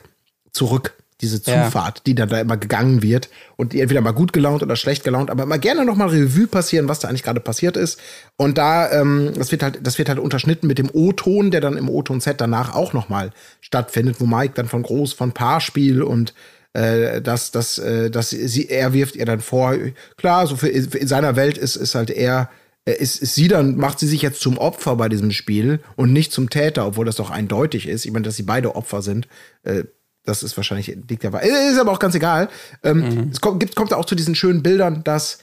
zurück, 0.52 0.92
diese 1.22 1.40
Ja. 1.50 1.64
Zufahrt, 1.64 2.02
die 2.06 2.14
dann 2.14 2.28
da 2.28 2.40
immer 2.40 2.58
gegangen 2.58 3.00
wird 3.02 3.30
und 3.56 3.72
die 3.72 3.80
entweder 3.80 4.02
mal 4.02 4.10
gut 4.10 4.34
gelaunt 4.34 4.62
oder 4.62 4.76
schlecht 4.76 5.02
gelaunt, 5.02 5.30
aber 5.30 5.44
immer 5.44 5.56
gerne 5.58 5.86
noch 5.86 5.96
mal 5.96 6.08
Revue 6.08 6.46
passieren, 6.46 6.88
was 6.88 6.98
da 6.98 7.08
eigentlich 7.08 7.22
gerade 7.22 7.40
passiert 7.40 7.78
ist. 7.78 7.98
Und 8.36 8.58
da, 8.58 8.92
ähm, 8.92 9.32
das 9.34 9.50
wird 9.50 9.62
halt, 9.62 9.78
das 9.86 9.96
wird 9.96 10.10
halt 10.10 10.18
unterschnitten 10.18 10.66
mit 10.66 10.76
dem 10.78 10.90
O-Ton, 10.92 11.50
der 11.50 11.62
dann 11.62 11.78
im 11.78 11.88
O-Ton-Set 11.88 12.38
danach 12.38 12.74
auch 12.74 12.92
noch 12.92 13.08
mal 13.08 13.30
stattfindet, 13.62 14.16
wo 14.18 14.26
Mike 14.26 14.52
dann 14.56 14.68
von 14.68 14.82
Groß, 14.82 15.14
von 15.14 15.32
Paarspiel 15.32 16.02
und 16.02 16.34
äh, 16.74 17.20
dass, 17.20 17.50
dass, 17.50 17.78
äh, 17.78 18.10
dass 18.10 18.30
sie, 18.30 18.68
er 18.68 18.92
wirft 18.92 19.16
ihr 19.16 19.26
dann 19.26 19.40
vor, 19.40 19.76
klar, 20.16 20.46
so 20.46 20.56
für, 20.56 20.68
in 20.68 21.06
seiner 21.06 21.36
Welt 21.36 21.58
ist, 21.58 21.76
ist 21.76 21.94
halt 21.94 22.10
er, 22.10 22.50
äh, 22.84 22.94
ist, 22.94 23.22
ist 23.22 23.34
sie 23.34 23.48
dann, 23.48 23.76
macht 23.76 23.98
sie 23.98 24.06
sich 24.06 24.22
jetzt 24.22 24.40
zum 24.40 24.58
Opfer 24.58 24.96
bei 24.96 25.08
diesem 25.08 25.30
Spiel 25.32 25.80
und 25.96 26.12
nicht 26.12 26.32
zum 26.32 26.50
Täter, 26.50 26.86
obwohl 26.86 27.06
das 27.06 27.16
doch 27.16 27.30
eindeutig 27.30 27.88
ist. 27.88 28.04
Ich 28.04 28.12
meine, 28.12 28.24
dass 28.24 28.36
sie 28.36 28.42
beide 28.42 28.74
Opfer 28.74 29.02
sind, 29.02 29.28
äh, 29.64 29.84
das 30.24 30.42
ist 30.42 30.56
wahrscheinlich, 30.56 30.86
liegt 31.08 31.24
dabei. 31.24 31.42
Ist 31.42 31.80
aber 31.80 31.90
auch 31.90 31.98
ganz 31.98 32.14
egal. 32.14 32.48
Ähm, 32.84 33.30
Es 33.32 33.40
kommt, 33.40 33.58
gibt, 33.60 33.74
kommt 33.74 33.92
auch 33.92 34.04
zu 34.04 34.14
diesen 34.14 34.36
schönen 34.36 34.62
Bildern, 34.62 35.02
dass 35.02 35.38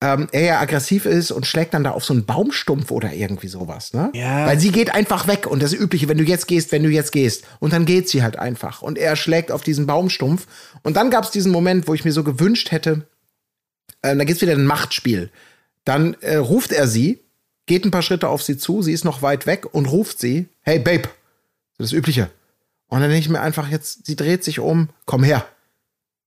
ähm, 0.00 0.28
er 0.30 0.42
ja 0.42 0.60
aggressiv 0.60 1.06
ist 1.06 1.32
und 1.32 1.46
schlägt 1.46 1.74
dann 1.74 1.82
da 1.82 1.90
auf 1.90 2.04
so 2.04 2.12
einen 2.14 2.24
Baumstumpf 2.24 2.90
oder 2.90 3.12
irgendwie 3.12 3.48
sowas, 3.48 3.92
ne? 3.92 4.10
Ja. 4.14 4.46
Weil 4.46 4.60
sie 4.60 4.70
geht 4.70 4.94
einfach 4.94 5.26
weg 5.26 5.46
und 5.46 5.60
das 5.60 5.72
Übliche, 5.72 6.08
wenn 6.08 6.18
du 6.18 6.24
jetzt 6.24 6.46
gehst, 6.46 6.70
wenn 6.70 6.84
du 6.84 6.88
jetzt 6.88 7.10
gehst. 7.10 7.44
Und 7.58 7.72
dann 7.72 7.84
geht 7.84 8.08
sie 8.08 8.22
halt 8.22 8.38
einfach. 8.38 8.80
Und 8.80 8.96
er 8.96 9.16
schlägt 9.16 9.50
auf 9.50 9.62
diesen 9.62 9.86
Baumstumpf. 9.86 10.46
Und 10.82 10.96
dann 10.96 11.10
gab 11.10 11.24
es 11.24 11.32
diesen 11.32 11.50
Moment, 11.50 11.88
wo 11.88 11.94
ich 11.94 12.04
mir 12.04 12.12
so 12.12 12.22
gewünscht 12.22 12.70
hätte, 12.70 13.08
äh, 14.02 14.14
da 14.14 14.22
geht's 14.24 14.40
wieder 14.40 14.52
ein 14.52 14.66
Machtspiel. 14.66 15.30
Dann 15.84 16.14
äh, 16.20 16.36
ruft 16.36 16.70
er 16.70 16.86
sie, 16.86 17.20
geht 17.66 17.84
ein 17.84 17.90
paar 17.90 18.02
Schritte 18.02 18.28
auf 18.28 18.42
sie 18.42 18.56
zu, 18.56 18.82
sie 18.82 18.92
ist 18.92 19.04
noch 19.04 19.22
weit 19.22 19.46
weg 19.46 19.74
und 19.74 19.86
ruft 19.86 20.20
sie, 20.20 20.48
hey 20.62 20.78
Babe, 20.78 21.08
das 21.76 21.92
Übliche. 21.92 22.30
Und 22.86 23.00
dann 23.00 23.10
denke 23.10 23.24
ich 23.24 23.28
mir 23.28 23.40
einfach 23.40 23.68
jetzt, 23.68 24.06
sie 24.06 24.16
dreht 24.16 24.44
sich 24.44 24.60
um, 24.60 24.90
komm 25.06 25.24
her. 25.24 25.44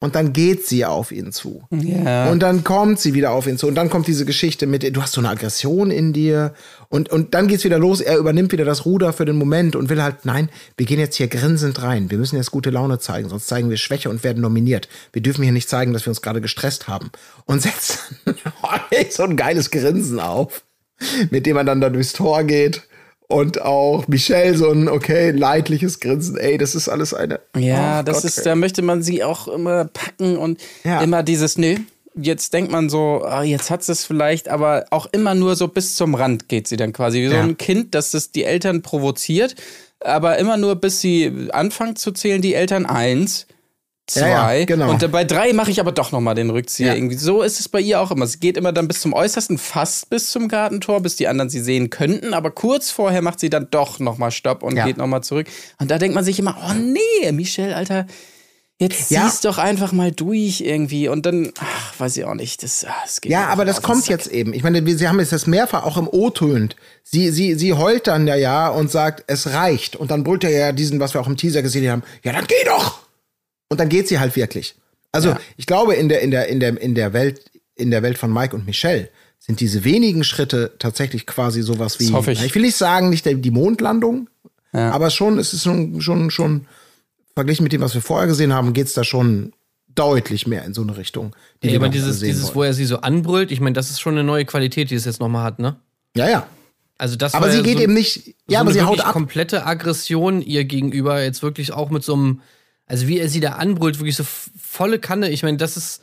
Und 0.03 0.15
dann 0.15 0.33
geht 0.33 0.65
sie 0.65 0.83
auf 0.83 1.11
ihn 1.11 1.31
zu. 1.31 1.61
Ja. 1.69 2.31
Und 2.31 2.39
dann 2.39 2.63
kommt 2.63 2.99
sie 2.99 3.13
wieder 3.13 3.31
auf 3.31 3.45
ihn 3.45 3.59
zu. 3.59 3.67
Und 3.67 3.75
dann 3.75 3.91
kommt 3.91 4.07
diese 4.07 4.25
Geschichte 4.25 4.65
mit, 4.65 4.83
du 4.95 5.01
hast 5.01 5.13
so 5.13 5.21
eine 5.21 5.29
Aggression 5.29 5.91
in 5.91 6.11
dir. 6.11 6.55
Und, 6.89 7.09
und 7.11 7.35
dann 7.35 7.47
geht's 7.47 7.63
wieder 7.65 7.77
los. 7.77 8.01
Er 8.01 8.17
übernimmt 8.17 8.51
wieder 8.51 8.65
das 8.65 8.85
Ruder 8.85 9.13
für 9.13 9.25
den 9.25 9.35
Moment 9.35 9.75
und 9.75 9.89
will 9.89 10.01
halt, 10.01 10.25
nein, 10.25 10.49
wir 10.75 10.87
gehen 10.87 10.99
jetzt 10.99 11.17
hier 11.17 11.27
grinsend 11.27 11.83
rein. 11.83 12.09
Wir 12.09 12.17
müssen 12.17 12.35
jetzt 12.35 12.49
gute 12.49 12.71
Laune 12.71 12.97
zeigen, 12.97 13.29
sonst 13.29 13.45
zeigen 13.45 13.69
wir 13.69 13.77
Schwäche 13.77 14.09
und 14.09 14.23
werden 14.23 14.41
nominiert. 14.41 14.89
Wir 15.13 15.21
dürfen 15.21 15.43
hier 15.43 15.51
nicht 15.51 15.69
zeigen, 15.69 15.93
dass 15.93 16.03
wir 16.07 16.09
uns 16.09 16.23
gerade 16.23 16.41
gestresst 16.41 16.87
haben. 16.87 17.11
Und 17.45 17.61
setzt 17.61 17.99
so 19.11 19.23
ein 19.23 19.37
geiles 19.37 19.69
Grinsen 19.69 20.19
auf, 20.19 20.63
mit 21.29 21.45
dem 21.45 21.57
er 21.57 21.63
dann 21.63 21.79
da 21.79 21.91
durchs 21.91 22.13
Tor 22.13 22.43
geht. 22.43 22.81
Und 23.31 23.61
auch 23.61 24.07
Michelle 24.07 24.55
so 24.57 24.69
ein, 24.69 24.87
okay, 24.89 25.31
leidliches 25.31 25.99
Grinsen. 25.99 26.37
Ey, 26.37 26.57
das 26.57 26.75
ist 26.75 26.89
alles 26.89 27.13
eine. 27.13 27.39
Ja, 27.57 27.99
Oh 27.99 28.03
das 28.03 28.17
Gott, 28.17 28.23
ist, 28.25 28.37
ey. 28.39 28.43
da 28.43 28.55
möchte 28.55 28.81
man 28.81 29.01
sie 29.01 29.23
auch 29.23 29.47
immer 29.47 29.85
packen 29.85 30.37
und 30.37 30.59
Ja. 30.83 31.01
immer 31.01 31.23
dieses, 31.23 31.57
nö, 31.57 31.75
jetzt 32.15 32.53
denkt 32.53 32.71
man 32.71 32.89
so, 32.89 33.23
ah, 33.23 33.43
jetzt 33.43 33.69
hat 33.71 33.83
sie 33.83 33.93
es 33.93 34.05
vielleicht, 34.05 34.49
aber 34.49 34.85
auch 34.89 35.07
immer 35.11 35.33
nur 35.33 35.55
so 35.55 35.67
bis 35.67 35.95
zum 35.95 36.13
Rand 36.15 36.49
geht 36.49 36.67
sie 36.67 36.75
dann 36.77 36.91
quasi. 36.93 37.21
Wie 37.21 37.27
so 37.29 37.35
Ja. 37.35 37.41
ein 37.43 37.57
Kind, 37.57 37.95
das 37.95 38.11
das 38.11 38.31
die 38.31 38.43
Eltern 38.43 38.81
provoziert, 38.81 39.55
aber 40.01 40.37
immer 40.37 40.57
nur 40.57 40.75
bis 40.75 40.99
sie 40.99 41.31
anfangen 41.51 41.95
zu 41.95 42.11
zählen, 42.11 42.41
die 42.41 42.53
Eltern 42.53 42.85
eins. 42.85 43.47
Ja, 44.13 44.27
ja, 44.27 44.43
Zwei. 44.43 44.65
genau. 44.65 44.89
Und 44.89 45.09
bei 45.11 45.23
drei 45.23 45.53
mache 45.53 45.71
ich 45.71 45.79
aber 45.79 45.93
doch 45.93 46.11
nochmal 46.11 46.35
den 46.35 46.49
Rückzieher. 46.49 46.87
Ja. 46.89 46.95
Irgendwie. 46.95 47.15
So 47.15 47.43
ist 47.43 47.59
es 47.61 47.69
bei 47.69 47.79
ihr 47.79 48.01
auch 48.01 48.11
immer. 48.11 48.27
Sie 48.27 48.39
geht 48.39 48.57
immer 48.57 48.73
dann 48.73 48.87
bis 48.87 48.99
zum 48.99 49.13
Äußersten, 49.13 49.57
fast 49.57 50.09
bis 50.09 50.31
zum 50.31 50.49
Gartentor, 50.49 50.99
bis 51.01 51.15
die 51.15 51.27
anderen 51.29 51.49
sie 51.49 51.61
sehen 51.61 51.89
könnten. 51.89 52.33
Aber 52.33 52.51
kurz 52.51 52.91
vorher 52.91 53.21
macht 53.21 53.39
sie 53.39 53.49
dann 53.49 53.67
doch 53.71 53.99
nochmal 53.99 54.31
Stopp 54.31 54.63
und 54.63 54.75
Ja. 54.75 54.85
geht 54.85 54.97
nochmal 54.97 55.23
zurück. 55.23 55.47
Und 55.79 55.89
da 55.91 55.97
denkt 55.97 56.13
man 56.15 56.25
sich 56.25 56.39
immer, 56.39 56.57
oh 56.67 56.73
nee, 56.73 57.31
Michelle, 57.31 57.73
Alter, 57.73 58.05
jetzt 58.79 59.11
Ja. 59.11 59.21
zieh's 59.29 59.39
doch 59.41 59.57
einfach 59.59 59.93
mal 59.93 60.11
durch 60.11 60.59
irgendwie. 60.59 61.07
Und 61.07 61.25
dann, 61.25 61.53
ach, 61.59 61.99
weiß 61.99 62.17
ich 62.17 62.25
auch 62.25 62.33
nicht. 62.33 62.63
Das, 62.63 62.83
ah, 62.83 62.93
das 63.05 63.21
geht 63.21 63.31
Ja, 63.31 63.47
aber 63.47 63.63
das 63.63 63.81
kommt 63.81 64.09
jetzt 64.09 64.27
eben. 64.27 64.53
Ich 64.53 64.63
meine, 64.63 64.85
wir- 64.85 64.97
sie 64.97 65.07
haben 65.07 65.19
jetzt 65.19 65.31
das 65.31 65.47
mehrfach 65.47 65.85
auch 65.85 65.95
im 65.95 66.09
O 66.09 66.31
tönt. 66.31 66.75
Sie, 67.03 67.29
sie, 67.29 67.53
sie 67.55 67.73
heult 67.75 68.07
dann 68.07 68.27
ja 68.27 68.35
ja 68.35 68.67
und 68.67 68.91
sagt, 68.91 69.23
es 69.27 69.53
reicht. 69.53 69.95
Und 69.95 70.11
dann 70.11 70.23
brüllt 70.25 70.43
er 70.43 70.49
ja 70.49 70.71
diesen, 70.73 70.99
was 70.99 71.13
wir 71.13 71.21
auch 71.21 71.27
im 71.27 71.37
Teaser 71.37 71.61
gesehen 71.61 71.89
haben, 71.89 72.03
ja, 72.23 72.33
dann 72.33 72.45
geh 72.47 72.55
doch! 72.65 72.99
Und 73.71 73.79
dann 73.79 73.87
geht 73.87 74.09
sie 74.09 74.19
halt 74.19 74.35
wirklich. 74.35 74.75
Also, 75.13 75.29
Ja. 75.29 75.39
ich 75.55 75.65
glaube, 75.65 75.93
in 75.95 76.09
der, 76.09 76.19
in 76.21 76.29
der, 76.31 76.47
in 76.49 76.59
der, 76.59 76.79
in 76.81 76.93
der 76.93 77.13
Welt, 77.13 77.49
in 77.75 77.89
der 77.89 78.03
Welt 78.03 78.17
von 78.17 78.33
Mike 78.33 78.53
und 78.53 78.65
Michelle 78.65 79.07
sind 79.39 79.61
diese 79.61 79.85
wenigen 79.85 80.25
Schritte 80.25 80.73
tatsächlich 80.77 81.25
quasi 81.25 81.61
sowas 81.61 81.97
wie, 82.01 82.07
Das 82.07 82.13
hoffe 82.13 82.31
ich. 82.33 82.43
Ich 82.43 82.53
will 82.53 82.63
nicht 82.63 82.75
sagen, 82.75 83.09
nicht 83.09 83.25
die 83.25 83.51
Mondlandung, 83.51 84.29
Ja. 84.73 84.91
aber 84.91 85.09
schon, 85.09 85.39
es 85.39 85.53
ist 85.53 85.63
schon, 85.63 86.01
schon, 86.01 86.31
schon, 86.31 86.67
verglichen 87.33 87.63
mit 87.63 87.71
dem, 87.71 87.79
was 87.79 87.93
wir 87.93 88.01
vorher 88.01 88.27
gesehen 88.27 88.51
haben, 88.51 88.73
geht's 88.73 88.91
da 88.93 89.05
schon 89.05 89.53
deutlich 89.95 90.47
mehr 90.47 90.65
in 90.65 90.73
so 90.73 90.81
eine 90.81 90.97
Richtung. 90.97 91.33
Die 91.63 91.69
Ja, 91.69 91.77
aber 91.77 91.87
dieses, 91.87 92.19
dieses, 92.19 92.43
wollen. 92.47 92.55
wo 92.55 92.63
er 92.63 92.73
sie 92.73 92.83
so 92.85 92.97
anbrüllt, 92.97 93.51
ich 93.53 93.61
meine, 93.61 93.73
das 93.73 93.89
ist 93.89 94.01
schon 94.01 94.15
eine 94.15 94.25
neue 94.25 94.43
Qualität, 94.43 94.89
die 94.91 94.95
es 94.95 95.05
jetzt 95.05 95.21
nochmal 95.21 95.43
hat, 95.45 95.59
ne? 95.59 95.77
Ja, 96.15 96.29
ja. 96.29 96.45
Also 96.97 97.15
das 97.15 97.33
Aber 97.33 97.49
sie 97.49 97.57
ja 97.57 97.63
geht 97.63 97.77
so, 97.77 97.83
eben 97.83 97.93
nicht, 97.93 98.27
ja, 98.27 98.33
so 98.49 98.55
aber 98.57 98.69
eine 98.71 98.79
sie 98.79 98.85
haut 98.85 98.99
ab. 98.99 99.13
komplette 99.13 99.65
Aggression 99.65 100.41
ihr 100.41 100.65
gegenüber, 100.65 101.23
jetzt 101.23 101.41
wirklich 101.41 101.71
auch 101.71 101.89
mit 101.89 102.03
so 102.03 102.13
einem, 102.13 102.41
also 102.91 103.07
wie 103.07 103.19
er 103.19 103.29
sie 103.29 103.39
da 103.39 103.53
anbrüllt, 103.53 103.99
wirklich 103.99 104.17
so 104.17 104.25
volle 104.25 104.99
Kanne. 104.99 105.29
Ich 105.29 105.43
meine, 105.43 105.55
das 105.55 105.77
ist, 105.77 106.01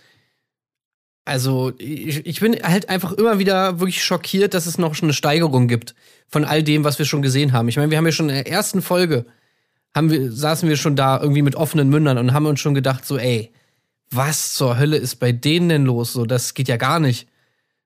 also 1.26 1.74
ich, 1.76 2.24
ich 2.24 2.40
bin 2.40 2.54
halt 2.62 2.88
einfach 2.88 3.12
immer 3.12 3.38
wieder 3.38 3.78
wirklich 3.78 4.02
schockiert, 4.02 4.54
dass 4.54 4.64
es 4.64 4.78
noch 4.78 4.94
schon 4.94 5.08
eine 5.08 5.12
Steigerung 5.12 5.68
gibt 5.68 5.94
von 6.28 6.46
all 6.46 6.62
dem, 6.62 6.84
was 6.84 6.98
wir 6.98 7.04
schon 7.04 7.20
gesehen 7.20 7.52
haben. 7.52 7.68
Ich 7.68 7.76
meine, 7.76 7.90
wir 7.90 7.98
haben 7.98 8.06
ja 8.06 8.12
schon 8.12 8.30
in 8.30 8.36
der 8.36 8.50
ersten 8.50 8.80
Folge, 8.80 9.26
haben 9.94 10.10
wir, 10.10 10.32
saßen 10.32 10.66
wir 10.66 10.78
schon 10.78 10.96
da 10.96 11.20
irgendwie 11.20 11.42
mit 11.42 11.56
offenen 11.56 11.90
Mündern 11.90 12.16
und 12.16 12.32
haben 12.32 12.46
uns 12.46 12.58
schon 12.58 12.72
gedacht, 12.72 13.04
so, 13.04 13.18
ey, 13.18 13.52
was 14.10 14.54
zur 14.54 14.78
Hölle 14.78 14.96
ist 14.96 15.16
bei 15.16 15.30
denen 15.32 15.68
denn 15.68 15.84
los? 15.84 16.14
So, 16.14 16.24
das 16.24 16.54
geht 16.54 16.68
ja 16.68 16.78
gar 16.78 17.00
nicht. 17.00 17.28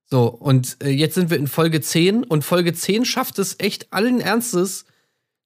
So, 0.07 0.27
und 0.29 0.77
äh, 0.81 0.91
jetzt 0.91 1.17
sind 1.17 1.29
wir 1.29 1.39
in 1.39 1.49
Folge 1.49 1.81
10 1.81 2.23
und 2.23 2.45
Folge 2.45 2.73
10 2.73 3.05
schafft 3.05 3.41
es 3.41 3.57
echt 3.59 3.93
allen 3.93 4.21
Ernstes, 4.21 4.85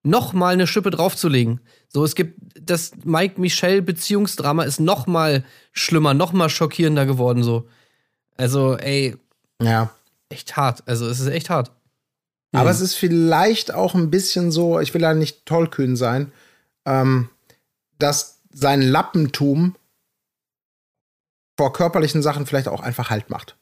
noch 0.06 0.32
mal 0.32 0.52
eine 0.54 0.66
Schippe 0.66 0.90
draufzulegen. 0.90 1.60
So, 1.88 2.04
es 2.04 2.14
gibt 2.14 2.40
das 2.60 2.92
Mike-Michelle-Beziehungsdrama 3.04 4.64
ist 4.64 4.80
noch 4.80 5.06
mal 5.06 5.44
schlimmer, 5.72 6.14
noch 6.14 6.32
mal 6.32 6.48
schockierender 6.48 7.06
geworden. 7.06 7.42
So, 7.42 7.68
also, 8.36 8.76
ey, 8.76 9.16
Ja. 9.60 9.90
echt 10.28 10.56
hart. 10.56 10.82
Also, 10.86 11.06
es 11.08 11.20
ist 11.20 11.28
echt 11.28 11.50
hart. 11.50 11.72
Aber 12.52 12.70
es 12.70 12.80
ist 12.80 12.94
vielleicht 12.94 13.74
auch 13.74 13.94
ein 13.94 14.10
bisschen 14.10 14.50
so, 14.50 14.80
ich 14.80 14.94
will 14.94 15.02
da 15.02 15.12
nicht 15.12 15.44
tollkühn 15.44 15.94
sein, 15.94 16.32
ähm, 16.86 17.28
dass 17.98 18.40
sein 18.50 18.80
Lappentum 18.80 19.74
vor 21.58 21.72
körperlichen 21.74 22.22
Sachen 22.22 22.46
vielleicht 22.46 22.68
auch 22.68 22.80
einfach 22.80 23.10
Halt 23.10 23.28
macht. 23.28 23.56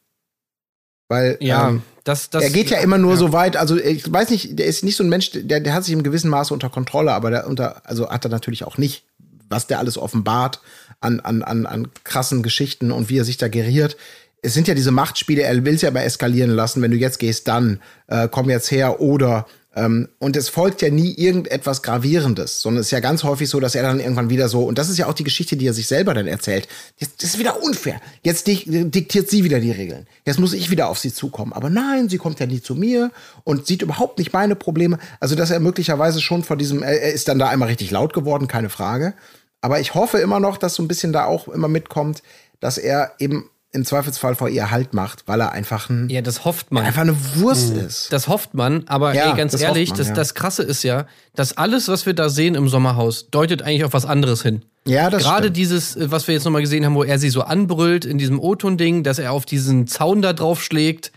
Weil 1.09 1.37
Ja, 1.41 1.69
ähm, 1.69 1.83
das, 2.05 2.31
das. 2.31 2.43
er 2.43 2.51
geht 2.51 2.71
ja 2.71 2.79
immer 2.79 2.99
nur 2.99 3.17
so 3.17 3.33
weit, 3.33 3.57
also 3.57 3.77
ich 3.77 4.11
weiß 4.11 4.31
nicht, 4.31 4.59
der 4.59 4.67
ist 4.67 4.85
nicht 4.85 4.97
so 4.97 5.05
ein 5.05 5.09
Mensch, 5.09 5.31
der, 5.35 5.61
der 5.61 5.73
hat 5.75 5.85
sich 5.85 5.93
im 5.93 6.03
gewissen 6.03 6.31
Maße 6.31 6.53
unter 6.53 6.71
Kontrolle, 6.71 7.13
aber 7.13 7.31
der 7.31 7.47
unter, 7.47 7.83
also 7.89 8.09
hat 8.11 8.25
er 8.25 8.31
natürlich 8.31 8.65
auch 8.65 8.79
nicht, 8.79 9.05
was 9.49 9.67
der 9.67 9.79
alles 9.79 9.99
offenbart 9.99 10.61
an, 11.01 11.21
an, 11.21 11.43
an, 11.43 11.67
an 11.67 11.89
krassen 12.05 12.43
Geschichten 12.43 12.91
und 12.91 13.09
wie 13.09 13.19
er 13.19 13.25
sich 13.25 13.37
da 13.37 13.49
geriert. 13.49 13.97
Es 14.43 14.53
sind 14.53 14.69
ja 14.69 14.75
diese 14.75 14.91
Machtspiele, 14.91 15.43
er 15.43 15.65
will 15.65 15.75
es 15.75 15.83
ja 15.83 15.89
aber 15.89 16.05
eskalieren 16.05 16.51
lassen, 16.51 16.83
wenn 16.83 16.91
du 16.91 16.97
jetzt 16.97 17.19
gehst, 17.19 17.49
dann 17.49 17.81
äh, 18.09 18.29
komm 18.31 18.51
jetzt 18.51 18.71
her 18.71 19.01
oder 19.01 19.47
und 19.77 20.37
es 20.37 20.49
folgt 20.49 20.83
ja 20.83 20.91
nie 20.91 21.15
irgendetwas 21.15 21.83
Gravierendes, 21.83 22.61
sondern 22.61 22.81
es 22.81 22.87
ist 22.87 22.91
ja 22.93 23.01
ganz 23.01 23.25
häufig 23.25 23.49
so, 23.49 23.59
dass 23.59 23.75
er 23.75 23.83
dann 23.83 23.99
irgendwann 23.99 24.31
wieder 24.31 24.49
so, 24.49 24.65
und 24.65 24.79
das 24.79 24.89
ist 24.89 24.99
ja 24.99 25.09
auch 25.09 25.15
die 25.15 25.25
Geschichte, 25.25 25.57
die 25.57 25.67
er 25.67 25.75
sich 25.75 25.89
selber 25.89 26.15
dann 26.15 26.29
erzählt, 26.29 26.69
jetzt, 26.99 27.21
das 27.21 27.31
ist 27.31 27.39
wieder 27.41 27.61
unfair. 27.61 28.01
Jetzt 28.23 28.47
dik 28.47 28.67
diktiert 28.67 29.29
sie 29.29 29.43
wieder 29.43 29.59
die 29.59 29.73
Regeln. 29.73 30.07
Jetzt 30.25 30.39
muss 30.39 30.53
ich 30.53 30.71
wieder 30.71 30.89
auf 30.89 31.01
sie 31.01 31.13
zukommen. 31.13 31.53
Aber 31.53 31.71
nein, 31.71 32.09
sie 32.09 32.19
kommt 32.19 32.39
ja 32.39 32.47
nie 32.47 32.63
zu 32.63 32.77
mir 32.77 33.11
und 33.43 33.67
sieht 33.67 33.83
überhaupt 33.83 34.19
nicht 34.19 34.33
meine 34.33 34.55
Probleme. 34.55 34.99
Also, 35.19 35.35
dass 35.35 35.51
er 35.51 35.59
möglicherweise 35.59 36.21
schon 36.21 36.45
vor 36.45 36.57
diesem, 36.57 36.85
er 36.85 37.13
ist 37.13 37.27
dann 37.27 37.41
da 37.41 37.49
einmal 37.49 37.69
richtig 37.69 37.91
laut 37.91 38.13
geworden, 38.13 38.47
keine 38.47 38.71
Frage. 38.71 39.15
Aber 39.61 39.81
ich 39.81 39.95
hoffe 39.95 40.19
immer 40.19 40.39
noch, 40.39 40.57
dass 40.57 40.75
so 40.75 40.85
ein 40.85 40.89
bisschen 40.89 41.13
da 41.13 41.25
auch 41.25 41.49
immer 41.49 41.69
mitkommt, 41.69 42.23
dass 42.61 42.79
er 42.79 43.13
eben 43.19 43.51
im 43.75 43.85
Zweifelsfall 43.85 44.35
vor 44.37 44.49
ihr 44.49 44.71
Halt 44.71 44.95
macht, 44.95 45.25
weil 45.27 45.41
er 45.41 45.53
einfach 45.53 45.91
ein, 45.91 46.09
Ja, 46.09 46.23
das 46.23 46.45
hofft 46.45 46.71
man. 46.73 46.85
einfach 46.85 47.03
eine 47.03 47.17
Wurst 47.37 47.75
ist. 47.75 48.13
Das 48.13 48.29
hofft 48.29 48.55
man, 48.55 48.85
aber 48.87 49.15
Ja, 49.15 49.31
ey, 49.33 49.37
ganz 49.37 49.53
das 49.53 49.61
ehrlich, 49.61 49.91
man, 49.91 49.99
das, 49.99 50.09
ja. 50.09 50.15
das 50.15 50.35
Krasse 50.35 50.63
ist 50.63 50.83
ja, 50.85 51.07
dass 51.35 51.57
alles, 51.57 51.89
was 51.89 52.07
wir 52.07 52.15
da 52.15 52.29
sehen 52.29 52.55
im 52.55 52.69
Sommerhaus, 52.69 53.31
deutet 53.31 53.63
eigentlich 53.63 53.85
auf 53.85 53.93
was 53.93 54.07
anderes 54.07 54.43
hin. 54.43 54.63
Ja, 54.87 55.11
das 55.11 55.23
Gerade 55.23 55.45
stimmt. 55.45 55.57
dieses, 55.57 55.97
äh, 55.97 56.11
was 56.11 56.27
wir 56.29 56.35
jetzt 56.35 56.45
nochmal 56.45 56.63
gesehen 56.63 56.85
haben, 56.85 56.95
wo 56.95 57.05
er 57.05 57.19
sie 57.19 57.31
so 57.31 57.43
anbrüllt 57.43 58.05
in 58.05 58.19
diesem 58.19 58.39
O-Ton-Ding, 58.39 59.03
dass 59.03 59.19
er 59.19 59.33
auf 59.33 59.45
diesen 59.45 59.87
Zaun 59.87 60.23
da 60.23 60.33
drauf 60.33 60.63
schlägt. 60.63 61.13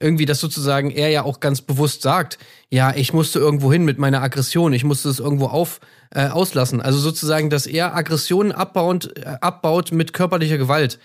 Irgendwie, 0.00 0.26
dass 0.26 0.40
sozusagen 0.40 0.90
er 0.90 1.10
ja 1.10 1.22
auch 1.22 1.38
ganz 1.38 1.60
bewusst 1.60 2.02
sagt, 2.02 2.36
ja, 2.70 2.92
ich 2.94 3.12
musste 3.12 3.38
irgendwo 3.38 3.72
hin 3.72 3.84
mit 3.84 3.98
meiner 3.98 4.20
Aggression, 4.20 4.72
ich 4.72 4.82
musste 4.82 5.08
es 5.08 5.20
irgendwo 5.20 5.46
auf, 5.46 5.78
äh, 6.10 6.26
auslassen. 6.26 6.80
Also 6.80 6.98
sozusagen, 6.98 7.50
dass 7.50 7.66
er 7.68 7.94
Aggressionen 7.94 8.50
abbaut, 8.50 9.16
äh, 9.16 9.36
abbaut 9.40 9.92
mit 9.92 10.12
körperlicher 10.12 10.58
Gewalt. 10.58 10.98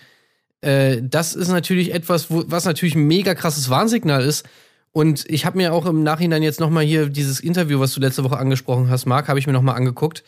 Äh, 0.60 0.98
das 1.02 1.34
ist 1.34 1.48
natürlich 1.48 1.94
etwas, 1.94 2.30
wo, 2.30 2.44
was 2.46 2.64
natürlich 2.64 2.94
ein 2.94 3.06
mega 3.06 3.34
krasses 3.34 3.70
Warnsignal 3.70 4.22
ist. 4.22 4.44
Und 4.92 5.24
ich 5.28 5.44
habe 5.46 5.56
mir 5.58 5.72
auch 5.72 5.86
im 5.86 6.02
Nachhinein 6.02 6.42
jetzt 6.42 6.60
nochmal 6.60 6.84
hier 6.84 7.08
dieses 7.08 7.40
Interview, 7.40 7.78
was 7.78 7.92
du 7.92 8.00
letzte 8.00 8.24
Woche 8.24 8.38
angesprochen 8.38 8.88
hast, 8.90 9.06
Marc, 9.06 9.28
habe 9.28 9.38
ich 9.38 9.46
mir 9.46 9.52
nochmal 9.52 9.76
angeguckt, 9.76 10.24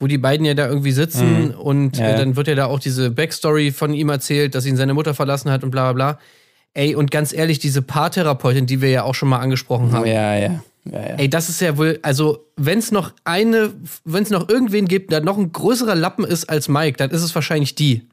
wo 0.00 0.06
die 0.08 0.18
beiden 0.18 0.44
ja 0.44 0.54
da 0.54 0.66
irgendwie 0.66 0.90
sitzen 0.90 1.48
Mhm. 1.48 1.50
und 1.54 1.96
Ja, 1.98 2.08
äh, 2.10 2.16
dann 2.16 2.34
wird 2.34 2.48
ja 2.48 2.54
da 2.56 2.66
auch 2.66 2.80
diese 2.80 3.10
Backstory 3.10 3.70
von 3.70 3.94
ihm 3.94 4.08
erzählt, 4.08 4.54
dass 4.54 4.66
ihn 4.66 4.76
seine 4.76 4.94
Mutter 4.94 5.14
verlassen 5.14 5.50
hat 5.50 5.62
und 5.62 5.70
bla 5.70 5.92
bla 5.92 6.12
bla. 6.14 6.18
Ey, 6.72 6.96
und 6.96 7.12
ganz 7.12 7.32
ehrlich, 7.32 7.60
diese 7.60 7.82
Paartherapeutin, 7.82 8.66
die 8.66 8.80
wir 8.80 8.90
ja 8.90 9.02
auch 9.04 9.14
schon 9.14 9.28
mal 9.28 9.38
angesprochen 9.38 9.92
haben, 9.92 10.06
Ja, 10.06 10.34
ja. 10.34 10.64
ja, 10.86 11.00
ja. 11.00 11.14
Ey, 11.16 11.28
das 11.30 11.48
ist 11.48 11.60
ja 11.60 11.76
wohl, 11.78 12.00
also, 12.02 12.44
wenn 12.56 12.80
es 12.80 12.90
noch 12.90 13.12
eine, 13.22 13.72
wenn 14.04 14.24
es 14.24 14.30
noch 14.30 14.48
irgendwen 14.48 14.88
gibt, 14.88 15.12
der 15.12 15.20
noch 15.20 15.38
ein 15.38 15.52
größerer 15.52 15.94
Lappen 15.94 16.24
ist 16.24 16.46
als 16.50 16.68
Mike, 16.68 16.96
dann 16.96 17.10
ist 17.10 17.22
es 17.22 17.32
wahrscheinlich 17.34 17.76
die. 17.76 18.08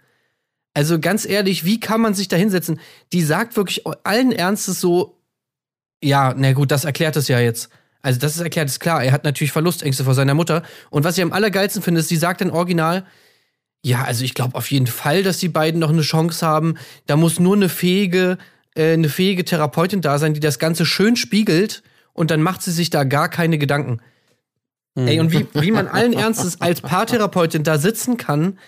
Also 0.74 1.00
ganz 1.00 1.26
ehrlich, 1.26 1.66
wie 1.66 1.80
kann 1.80 2.02
man 2.02 2.14
sich 2.14 2.28
da 2.28 2.38
hinsetzen? 2.38 2.80
Die 3.12 3.24
sagt 3.24 3.58
wirklich 3.58 3.84
allen 4.04 4.32
Ernstes 4.32 4.80
so, 4.80 5.18
ja, 6.04 6.34
na 6.36 6.54
gut, 6.54 6.72
das 6.72 6.86
erklärt 6.86 7.16
es 7.16 7.28
ja 7.28 7.40
jetzt. 7.40 7.70
Also 8.02 8.20
das 8.20 8.36
ist 8.36 8.42
erklärt, 8.42 8.70
ist 8.70 8.80
klar. 8.80 9.04
Er 9.04 9.12
hat 9.12 9.24
natürlich 9.24 9.52
Verlustängste 9.52 10.04
vor 10.04 10.14
seiner 10.14 10.34
Mutter. 10.34 10.64
Und 10.90 11.04
was 11.04 11.18
ich 11.18 11.24
am 11.24 11.34
allergeilsten 11.34 11.84
finde, 11.84 12.00
ist, 12.00 12.10
sie 12.10 12.16
sagt 12.16 12.42
dann 12.42 12.50
original, 12.50 13.06
ja, 13.84 14.04
also 14.04 14.24
ich 14.24 14.34
glaube 14.34 14.56
auf 14.56 14.72
jeden 14.72 14.88
Fall, 14.88 15.24
dass 15.24 15.38
die 15.38 15.50
beiden 15.50 15.80
noch 15.80 15.90
eine 15.90 16.02
Chance 16.02 16.46
haben. 16.46 16.76
Da 17.06 17.16
muss 17.16 17.40
nur 17.40 17.56
eine 17.56 17.70
fähige, 17.70 18.38
äh, 18.76 18.94
eine 18.94 19.10
fähige 19.10 19.44
Therapeutin 19.44 20.02
da 20.02 20.20
sein, 20.20 20.34
die 20.34 20.40
das 20.40 20.60
Ganze 20.60 20.86
schön 20.86 21.16
spiegelt 21.16 21.84
und 22.14 22.32
dann 22.32 22.42
macht 22.42 22.62
sie 22.62 22.72
sich 22.72 22.90
da 22.90 23.04
gar 23.04 23.30
keine 23.30 23.58
Gedanken. 23.58 24.00
Ey, 24.96 25.20
und 25.20 25.32
wie, 25.32 25.48
wie 25.54 25.72
man 25.72 25.88
allen 25.88 26.14
Ernstes 26.14 26.60
als 26.60 26.82
Paartherapeutin 26.82 27.64
da 27.64 27.78
sitzen 27.78 28.18
kann, 28.18 28.60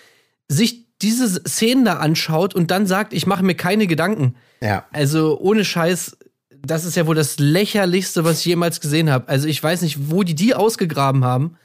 sich 0.48 0.83
diese 1.04 1.28
Szenen 1.46 1.84
da 1.84 1.98
anschaut 1.98 2.54
und 2.54 2.70
dann 2.70 2.86
sagt, 2.86 3.12
ich 3.12 3.26
mache 3.26 3.44
mir 3.44 3.54
keine 3.54 3.86
Gedanken. 3.86 4.34
Ja. 4.60 4.86
Also 4.92 5.38
ohne 5.38 5.64
Scheiß, 5.64 6.16
das 6.62 6.84
ist 6.84 6.96
ja 6.96 7.06
wohl 7.06 7.14
das 7.14 7.38
lächerlichste, 7.38 8.24
was 8.24 8.40
ich 8.40 8.46
jemals 8.46 8.80
gesehen 8.80 9.10
habe. 9.10 9.28
Also 9.28 9.46
ich 9.46 9.62
weiß 9.62 9.82
nicht, 9.82 10.10
wo 10.10 10.22
die 10.22 10.34
die 10.34 10.54
ausgegraben 10.54 11.22
haben, 11.22 11.56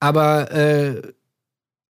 aber 0.00 0.50
äh, 0.50 1.02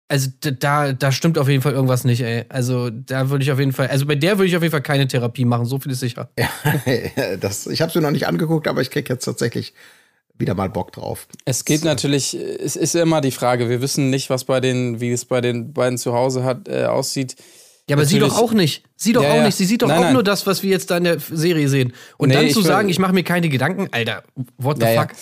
also 0.08 0.30
da, 0.40 0.94
da 0.94 1.12
stimmt 1.12 1.36
auf 1.36 1.48
jeden 1.48 1.60
Fall 1.60 1.74
irgendwas 1.74 2.04
nicht, 2.04 2.22
ey. 2.22 2.46
Also 2.48 2.88
da 2.88 3.28
würde 3.28 3.44
ich 3.44 3.52
auf 3.52 3.58
jeden 3.58 3.74
Fall, 3.74 3.88
also 3.88 4.06
bei 4.06 4.14
der 4.14 4.38
würde 4.38 4.48
ich 4.48 4.56
auf 4.56 4.62
jeden 4.62 4.72
Fall 4.72 4.80
keine 4.80 5.06
Therapie 5.06 5.44
machen, 5.44 5.66
so 5.66 5.78
viel 5.78 5.92
ist 5.92 6.00
sicher. 6.00 6.30
das, 7.40 7.66
ich 7.66 7.82
habe 7.82 7.90
es 7.90 7.94
mir 7.94 8.00
noch 8.00 8.10
nicht 8.10 8.26
angeguckt, 8.26 8.66
aber 8.66 8.80
ich 8.80 8.90
krieg 8.90 9.08
jetzt 9.10 9.26
tatsächlich 9.26 9.74
wieder 10.38 10.54
mal 10.54 10.68
Bock 10.70 10.92
drauf. 10.92 11.26
Es 11.44 11.64
geht 11.64 11.84
natürlich, 11.84 12.34
es 12.34 12.76
ist 12.76 12.94
immer 12.94 13.20
die 13.20 13.30
Frage, 13.32 13.68
wir 13.68 13.80
wissen 13.82 14.10
nicht, 14.10 14.30
was 14.30 14.44
bei 14.44 14.60
den, 14.60 15.00
wie 15.00 15.10
es 15.10 15.24
bei 15.24 15.40
den 15.40 15.72
beiden 15.72 15.98
zu 15.98 16.12
Hause 16.14 16.44
hat, 16.44 16.68
äh, 16.68 16.84
aussieht. 16.84 17.36
Ja, 17.88 17.96
aber 17.96 18.04
sie 18.04 18.16
Natürlich- 18.16 18.34
doch 18.34 18.42
auch 18.42 18.52
nicht. 18.52 18.84
Sie 18.96 19.14
doch 19.14 19.22
Ja, 19.22 19.30
auch 19.30 19.36
ja. 19.36 19.44
nicht. 19.46 19.56
Sie 19.56 19.64
sieht 19.64 19.80
doch 19.80 19.88
Nein, 19.88 19.96
auch 19.96 20.02
nein. 20.02 20.12
nur 20.12 20.22
das, 20.22 20.46
was 20.46 20.62
wir 20.62 20.68
jetzt 20.68 20.90
da 20.90 20.98
in 20.98 21.04
der 21.04 21.18
Serie 21.20 21.70
sehen. 21.70 21.94
Und 22.18 22.28
Nee, 22.28 22.34
dann 22.34 22.50
zu 22.50 22.60
sagen, 22.60 22.90
ich 22.90 22.98
mache 22.98 23.14
mir 23.14 23.22
keine 23.22 23.48
Gedanken, 23.48 23.88
Alter, 23.92 24.24
what 24.58 24.76
the 24.78 24.84
Ja, 24.84 24.92
ja. 24.92 25.00
fuck? 25.02 25.12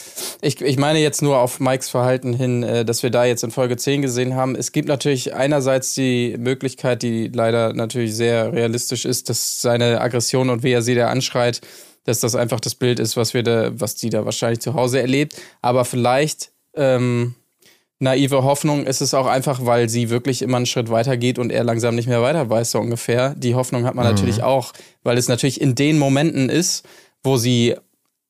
Ich, 0.40 0.61
ich 0.61 0.76
meine 0.76 0.98
jetzt 0.98 1.22
nur 1.22 1.38
auf 1.38 1.61
Mikes 1.61 1.88
Verhalten 1.88 2.33
hin, 2.33 2.64
äh, 2.64 2.85
dass 2.85 3.05
wir 3.05 3.11
da 3.11 3.24
jetzt 3.24 3.44
in 3.44 3.52
Folge 3.52 3.76
10 3.76 4.02
gesehen 4.02 4.35
haben. 4.35 4.57
Es 4.57 4.72
gibt 4.72 4.88
natürlich 4.88 5.33
einerseits 5.33 5.94
die 5.94 6.35
Möglichkeit, 6.40 7.02
die 7.05 7.29
leider 7.29 7.72
natürlich 7.72 8.16
sehr 8.16 8.52
realistisch 8.52 9.05
ist, 9.05 9.29
dass 9.29 9.61
seine 9.61 10.00
Aggression 10.00 10.50
und 10.50 10.64
wie 10.64 10.72
er 10.72 10.83
sie 10.83 10.96
da 10.96 11.07
anschreit, 11.09 11.61
dass 12.07 12.21
das 12.21 12.35
einfach 12.35 12.61
das 12.61 12.75
Bild 12.75 12.99
ist, 12.99 13.16
was 13.16 13.35
wir 13.35 13.42
da, 13.42 13.79
was 13.79 13.97
die 13.97 14.11
da 14.11 14.25
wahrscheinlich 14.25 14.61
zu 14.61 14.75
Hause 14.75 15.01
erlebt. 15.01 15.35
Aber 15.61 15.85
vielleicht 15.85 16.53
ähm, 16.75 17.35
naive 17.99 18.45
Hoffnung 18.45 18.87
ist 18.87 19.01
es 19.01 19.14
auch 19.14 19.27
einfach, 19.27 19.64
weil 19.64 19.88
sie 19.88 20.11
wirklich 20.11 20.42
immer 20.42 20.57
einen 20.57 20.66
Schritt 20.66 20.90
weiter 20.90 21.16
geht 21.16 21.38
und 21.38 21.51
er 21.51 21.64
langsam 21.64 21.95
nicht 21.95 22.09
mehr 22.09 22.23
weiter 22.23 22.49
weiß, 22.49 22.71
so 22.71 22.79
ungefähr. 22.79 23.35
Die 23.37 23.55
Hoffnung 23.55 23.85
hat 23.85 23.95
man 23.95 24.05
natürlich 24.05 24.42
auch, 24.42 24.73
weil 25.03 25.19
es 25.19 25.29
natürlich 25.29 25.61
in 25.61 25.75
den 25.75 25.99
Momenten 25.99 26.49
ist, 26.49 26.87
wo 27.23 27.37
sie 27.37 27.77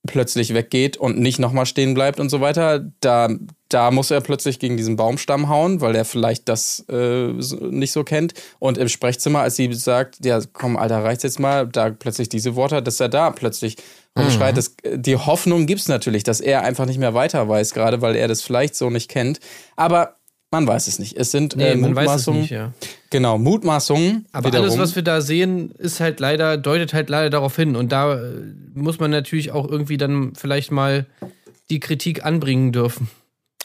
plötzlich 0.07 0.55
weggeht 0.55 0.97
und 0.97 1.19
nicht 1.19 1.38
nochmal 1.38 1.66
stehen 1.66 1.95
bleibt 1.95 2.21
und 2.21 2.29
so 2.29 2.40
weiter, 2.40 2.85
da, 3.01 3.29
da 3.69 3.90
muss 3.90 4.11
er 4.11 4.21
plötzlich 4.21 4.59
gegen 4.59 4.77
diesen 4.77 4.97
Baumstamm 4.97 5.49
hauen, 5.49 5.81
weil 5.81 5.95
er 5.95 6.05
vielleicht 6.05 6.49
das 6.49 6.85
äh, 6.88 7.29
nicht 7.29 7.92
so 7.92 8.05
kennt. 8.05 8.35
Und 8.59 8.79
im 8.79 8.88
Sprechzimmer, 8.88 9.40
als 9.40 9.57
sie 9.57 9.73
sagt, 9.75 10.25
ja, 10.25 10.40
komm, 10.53 10.77
Alter, 10.77 11.05
reicht's 11.05 11.25
jetzt 11.25 11.40
mal, 11.40 11.66
da 11.66 11.90
plötzlich 11.90 12.29
diese 12.29 12.55
Worte, 12.57 12.83
dass 12.83 13.01
er 13.01 13.09
da 13.09 13.31
plötzlich 13.31 13.77
rumschreit. 14.19 14.57
Das, 14.57 14.75
die 14.95 15.16
Hoffnung 15.16 15.66
gibt's 15.66 15.88
natürlich, 15.88 16.23
dass 16.23 16.40
er 16.40 16.62
einfach 16.62 16.87
nicht 16.87 16.99
mehr 16.99 17.14
weiter 17.14 17.49
weiß, 17.49 17.75
gerade 17.75 18.01
weil 18.01 18.16
er 18.16 18.29
das 18.29 18.42
vielleicht 18.42 18.75
so 18.75 18.90
nicht 18.90 19.11
kennt. 19.11 19.40
Aber 19.77 20.14
man 20.51 20.66
weiß 20.66 20.87
es 20.87 20.99
nicht. 20.99 21.16
Es 21.16 21.33
sind 21.33 21.57
Nee, 21.57 21.73
äh, 21.73 21.75
man 21.77 21.95
weiß 21.95 22.05
es 22.05 22.27
Mutmaßungen. 22.27 22.40
nicht, 22.42 22.51
ja. 22.51 22.73
Genau, 23.11 23.38
Mutmaßungen. 23.38 24.27
Aber 24.33 24.49
wiederum. 24.49 24.66
alles, 24.66 24.79
was 24.79 24.97
wir 24.97 25.03
da 25.03 25.21
sehen, 25.21 25.71
ist 25.79 26.01
halt 26.01 26.19
leider, 26.21 26.57
deutet 26.57 26.92
halt 26.92 27.09
leider 27.09 27.31
darauf 27.31 27.55
hin. 27.57 27.77
Und 27.77 27.92
da 27.92 28.14
äh, 28.14 28.33
muss 28.75 28.99
man 28.99 29.11
natürlich 29.11 29.53
auch 29.53 29.69
irgendwie 29.69 29.97
dann 29.97 30.35
vielleicht 30.35 30.73
mal 30.73 31.07
die 31.71 31.81
Kritik 31.81 32.25
anbringen 32.25 32.73
dürfen. 32.73 33.09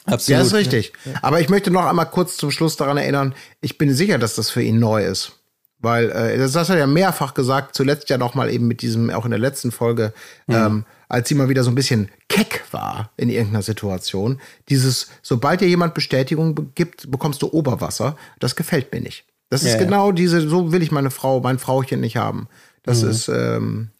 Absolut. 0.04 0.40
Ja, 0.40 0.44
ist 0.46 0.54
richtig. 0.54 0.92
Aber 1.22 1.40
ich 1.40 1.48
möchte 1.48 1.70
noch 1.70 1.84
einmal 1.86 2.06
kurz 2.10 2.36
zum 2.36 2.50
Schluss 2.50 2.76
daran 2.76 2.96
erinnern, 2.96 3.34
ich 3.60 3.78
bin 3.78 3.92
sicher, 3.94 4.18
dass 4.18 4.34
das 4.34 4.50
für 4.50 4.62
ihn 4.62 4.78
neu 4.78 5.04
ist. 5.04 5.38
Weil, 5.78 6.10
äh, 6.12 6.38
das 6.38 6.54
hat 6.54 6.68
er 6.70 6.78
ja 6.78 6.86
mehrfach 6.86 7.34
gesagt, 7.34 7.74
zuletzt 7.74 8.08
ja 8.10 8.18
noch 8.18 8.34
mal 8.36 8.48
eben 8.52 8.68
mit 8.68 8.82
diesem, 8.82 9.10
auch 9.10 9.24
in 9.24 9.32
der 9.32 9.40
letzten 9.40 9.72
Folge, 9.72 10.12
ähm, 10.48 10.84
als 11.08 11.28
sie 11.28 11.34
mal 11.34 11.48
wieder 11.48 11.64
so 11.64 11.70
ein 11.70 11.74
bisschen 11.74 12.08
keck 12.28 12.62
war 12.70 13.10
in 13.16 13.28
irgendeiner 13.28 13.62
Situation. 13.62 14.40
Dieses, 14.68 15.08
sobald 15.22 15.60
dir 15.60 15.68
jemand 15.68 15.94
Bestätigung 15.94 16.54
be- 16.54 16.66
gibt, 16.76 17.10
bekommst 17.10 17.42
du 17.42 17.48
Oberwasser. 17.52 18.16
Das 18.38 18.54
gefällt 18.54 18.92
mir 18.92 19.00
nicht. 19.00 19.24
Das 19.52 19.64
ist 19.64 19.74
Ja, 19.74 19.78
ja. 19.80 19.84
genau 19.84 20.12
diese, 20.12 20.48
so 20.48 20.72
will 20.72 20.80
ich 20.82 20.90
meine 20.90 21.10
Frau, 21.10 21.40
mein 21.40 21.58
Frauchen 21.58 22.00
nicht 22.00 22.16
haben. 22.16 22.48
Das 22.84 23.02
ist, 23.02 23.28
ähm, 23.28 23.90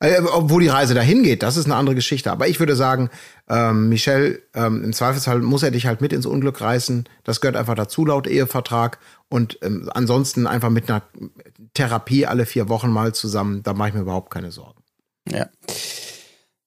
äh, 0.00 0.20
Wo 0.20 0.58
die 0.58 0.66
Reise 0.66 0.94
dahin 0.94 1.22
geht, 1.22 1.44
das 1.44 1.56
ist 1.56 1.66
eine 1.66 1.76
andere 1.76 1.94
Geschichte. 1.94 2.32
Aber 2.32 2.48
ich 2.48 2.58
würde 2.58 2.74
sagen, 2.74 3.08
ähm, 3.48 3.88
Michelle, 3.88 4.40
ähm, 4.52 4.82
im 4.82 4.92
Zweifelsfall 4.92 5.38
muss 5.42 5.62
er 5.62 5.70
dich 5.70 5.86
halt 5.86 6.00
mit 6.00 6.12
ins 6.12 6.26
Unglück 6.26 6.60
reißen. 6.60 7.08
Das 7.22 7.40
gehört 7.40 7.56
einfach 7.56 7.76
dazu 7.76 8.04
laut 8.04 8.26
Ehevertrag. 8.26 8.98
Und 9.28 9.58
ähm, 9.62 9.88
ansonsten 9.94 10.48
einfach 10.48 10.70
mit 10.70 10.90
einer 10.90 11.02
Therapie 11.74 12.26
alle 12.26 12.44
vier 12.44 12.68
Wochen 12.68 12.90
mal 12.90 13.14
zusammen. 13.14 13.62
Da 13.62 13.74
mache 13.74 13.90
ich 13.90 13.94
mir 13.94 14.00
überhaupt 14.00 14.32
keine 14.32 14.50
Sorgen. 14.50 14.82
Ja. 15.30 15.46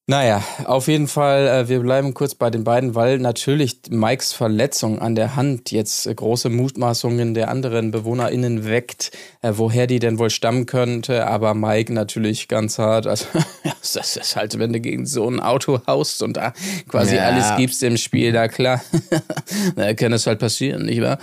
Naja, 0.10 0.43
auf 0.66 0.88
jeden 0.88 1.07
Fall, 1.07 1.45
äh, 1.47 1.70
wir 1.70 1.82
bleiben 1.82 2.16
kurz 2.16 2.34
bei 2.34 2.49
den 2.49 2.64
beiden, 2.64 2.95
weil 2.95 3.20
natürlich 3.20 3.78
Mikes 3.91 4.34
Verletzung 4.34 4.97
an 4.97 5.14
der 5.14 5.36
Hand 5.36 5.70
jetzt 5.70 6.07
äh, 6.07 6.16
große 6.16 6.49
Mutmaßungen 6.49 7.36
der 7.36 7.49
anderen 7.49 7.91
BewohnerInnen 7.91 8.66
weckt, 8.66 9.12
äh, 9.43 9.51
woher 9.53 9.86
die 9.86 9.99
denn 9.99 10.18
wohl 10.18 10.32
stammen 10.32 10.66
könnte. 10.66 11.28
Aber 11.28 11.53
Mike 11.53 11.93
natürlich 11.93 12.47
ganz 12.47 12.80
hart. 12.80 13.05
Also, 13.05 13.26
das 13.93 14.16
ist 14.18 14.36
halt, 14.36 14.57
wenn 14.57 14.74
du 14.74 14.80
gegen 14.80 15.05
so 15.05 15.30
ein 15.30 15.39
Auto 15.39 15.80
haust 15.86 16.24
und 16.24 16.38
da 16.38 16.53
quasi 16.88 17.16
Ja. 17.16 17.28
alles 17.28 17.55
gibst 17.57 17.84
im 17.84 17.95
Spiel, 17.97 18.32
da 18.32 18.47
klar, 18.47 18.82
da 19.76 19.93
kann 19.93 20.12
das 20.12 20.26
halt 20.26 20.39
passieren, 20.39 20.88
nicht 20.88 21.03
wahr? 21.03 21.20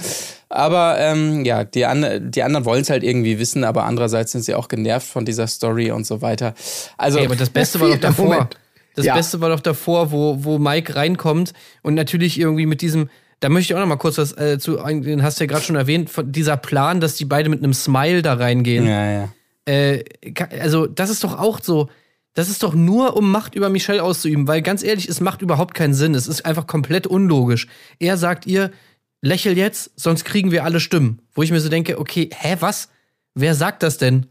Aber 0.48 0.96
ähm, 1.00 1.44
ja, 1.44 1.64
die, 1.64 1.86
an, 1.86 2.30
die 2.30 2.44
anderen 2.44 2.64
wollen 2.64 2.82
es 2.82 2.90
halt 2.90 3.02
irgendwie 3.02 3.40
wissen, 3.40 3.64
aber 3.64 3.82
andererseits 3.82 4.30
sind 4.30 4.42
sie 4.42 4.54
auch 4.54 4.68
genervt 4.68 5.08
von 5.08 5.24
dieser 5.24 5.48
Story 5.48 5.90
und 5.90 6.06
so 6.06 6.22
weiter. 6.22 6.54
Also, 6.96 7.18
Ey, 7.18 7.26
aber 7.26 7.34
das 7.34 7.50
Beste 7.50 7.80
war 7.80 7.88
doch 7.88 7.98
davor. 8.00 8.26
Moment. 8.26 8.56
Das 8.96 9.06
Ja. 9.06 9.14
Beste 9.14 9.40
war 9.40 9.50
doch 9.50 9.60
davor, 9.60 10.10
wo, 10.10 10.42
wo 10.42 10.58
Mike 10.58 10.96
reinkommt 10.96 11.52
und 11.82 11.94
natürlich 11.94 12.40
irgendwie 12.40 12.66
mit 12.66 12.80
diesem, 12.82 13.08
da 13.40 13.48
möchte 13.48 13.72
ich 13.72 13.76
auch 13.76 13.80
noch 13.80 13.86
mal 13.86 13.96
kurz 13.96 14.18
was 14.18 14.36
äh, 14.36 14.58
zu, 14.58 14.76
den 14.76 15.22
hast 15.22 15.38
du 15.38 15.44
ja 15.44 15.48
gerade 15.48 15.62
schon 15.64 15.76
erwähnt, 15.76 16.10
von 16.10 16.32
dieser 16.32 16.56
Plan, 16.56 17.00
dass 17.00 17.14
die 17.14 17.24
beide 17.26 17.48
mit 17.48 17.62
einem 17.62 17.74
Smile 17.74 18.22
da 18.22 18.34
reingehen. 18.34 18.86
ja, 18.86 19.10
ja. 19.12 19.28
Äh, 19.66 20.04
also, 20.60 20.86
das 20.86 21.10
ist 21.10 21.24
doch 21.24 21.38
auch 21.38 21.60
so. 21.62 21.88
Das 22.34 22.48
ist 22.50 22.62
doch 22.62 22.74
nur, 22.74 23.16
um 23.16 23.30
Macht 23.32 23.54
über 23.54 23.68
Michelle 23.68 24.02
auszuüben, 24.02 24.46
weil 24.46 24.62
ganz 24.62 24.82
ehrlich, 24.82 25.08
es 25.08 25.20
macht 25.20 25.42
überhaupt 25.42 25.74
keinen 25.74 25.94
Sinn. 25.94 26.14
Es 26.14 26.28
ist 26.28 26.44
einfach 26.44 26.66
komplett 26.66 27.06
unlogisch. 27.06 27.66
Er 27.98 28.16
sagt 28.16 28.46
ihr, 28.46 28.70
lächel 29.22 29.56
jetzt, 29.56 29.90
sonst 29.96 30.24
kriegen 30.24 30.50
wir 30.50 30.62
alle 30.64 30.78
Stimmen. 30.78 31.22
Wo 31.32 31.42
ich 31.42 31.50
mir 31.50 31.60
so 31.60 31.68
denke, 31.68 31.98
okay, 31.98 32.28
hä, 32.32 32.56
was? 32.60 32.90
Wer 33.34 33.54
sagt 33.54 33.82
das 33.82 33.98
denn? 33.98 34.26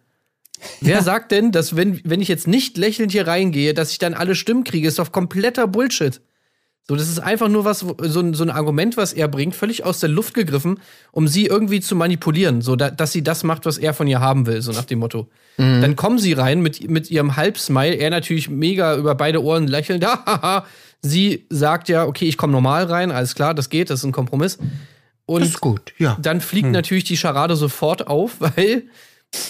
Wer 0.81 1.01
sagt 1.01 1.31
denn, 1.31 1.51
dass 1.51 1.75
wenn, 1.75 2.01
wenn 2.03 2.21
ich 2.21 2.27
jetzt 2.27 2.47
nicht 2.47 2.77
lächelnd 2.77 3.11
hier 3.11 3.27
reingehe, 3.27 3.73
dass 3.73 3.91
ich 3.91 3.97
dann 3.97 4.13
alle 4.13 4.35
Stimmen 4.35 4.63
kriege? 4.63 4.87
Ist 4.87 4.99
doch 4.99 5.11
kompletter 5.11 5.67
Bullshit. 5.67 6.21
So, 6.87 6.95
das 6.95 7.09
ist 7.09 7.17
einfach 7.17 7.47
nur 7.47 7.65
was, 7.65 7.79
so 7.79 8.19
ein, 8.19 8.35
so 8.35 8.43
ein 8.43 8.51
Argument, 8.51 8.95
was 8.95 9.11
er 9.11 9.27
bringt, 9.27 9.55
völlig 9.55 9.83
aus 9.83 9.99
der 10.01 10.09
Luft 10.09 10.35
gegriffen, 10.35 10.79
um 11.11 11.27
sie 11.27 11.47
irgendwie 11.47 11.79
zu 11.81 11.95
manipulieren, 11.95 12.61
so 12.61 12.75
da, 12.75 12.91
dass 12.91 13.11
sie 13.11 13.23
das 13.23 13.43
macht, 13.43 13.65
was 13.65 13.79
er 13.79 13.95
von 13.95 14.05
ihr 14.05 14.19
haben 14.19 14.45
will, 14.45 14.61
so 14.61 14.71
nach 14.71 14.85
dem 14.85 14.99
Motto. 14.99 15.27
Dann 15.57 15.95
kommen 15.95 16.19
sie 16.19 16.33
rein 16.33 16.61
mit, 16.61 16.87
mit 16.87 17.09
ihrem 17.09 17.37
Halbsmile, 17.37 17.95
er 17.95 18.11
natürlich 18.11 18.49
mega 18.49 18.95
über 18.97 19.15
beide 19.15 19.41
Ohren 19.41 19.67
lächelnd, 19.67 20.05
hahaha. 20.05 20.67
sie 21.01 21.47
sagt 21.49 21.89
ja, 21.89 22.05
okay, 22.05 22.25
ich 22.25 22.37
komme 22.37 22.53
normal 22.53 22.83
rein, 22.83 23.11
alles 23.11 23.33
klar, 23.33 23.55
das 23.55 23.69
geht, 23.69 23.89
das 23.89 24.01
ist 24.01 24.05
ein 24.05 24.11
Kompromiss. 24.11 24.59
Und 25.25 25.41
Das 25.41 25.49
ist 25.49 25.61
gut, 25.61 25.93
ja. 25.97 26.19
dann 26.21 26.39
fliegt 26.39 26.69
natürlich 26.69 27.05
die 27.05 27.17
Scharade 27.17 27.55
sofort 27.55 28.05
auf, 28.05 28.33
weil 28.39 28.83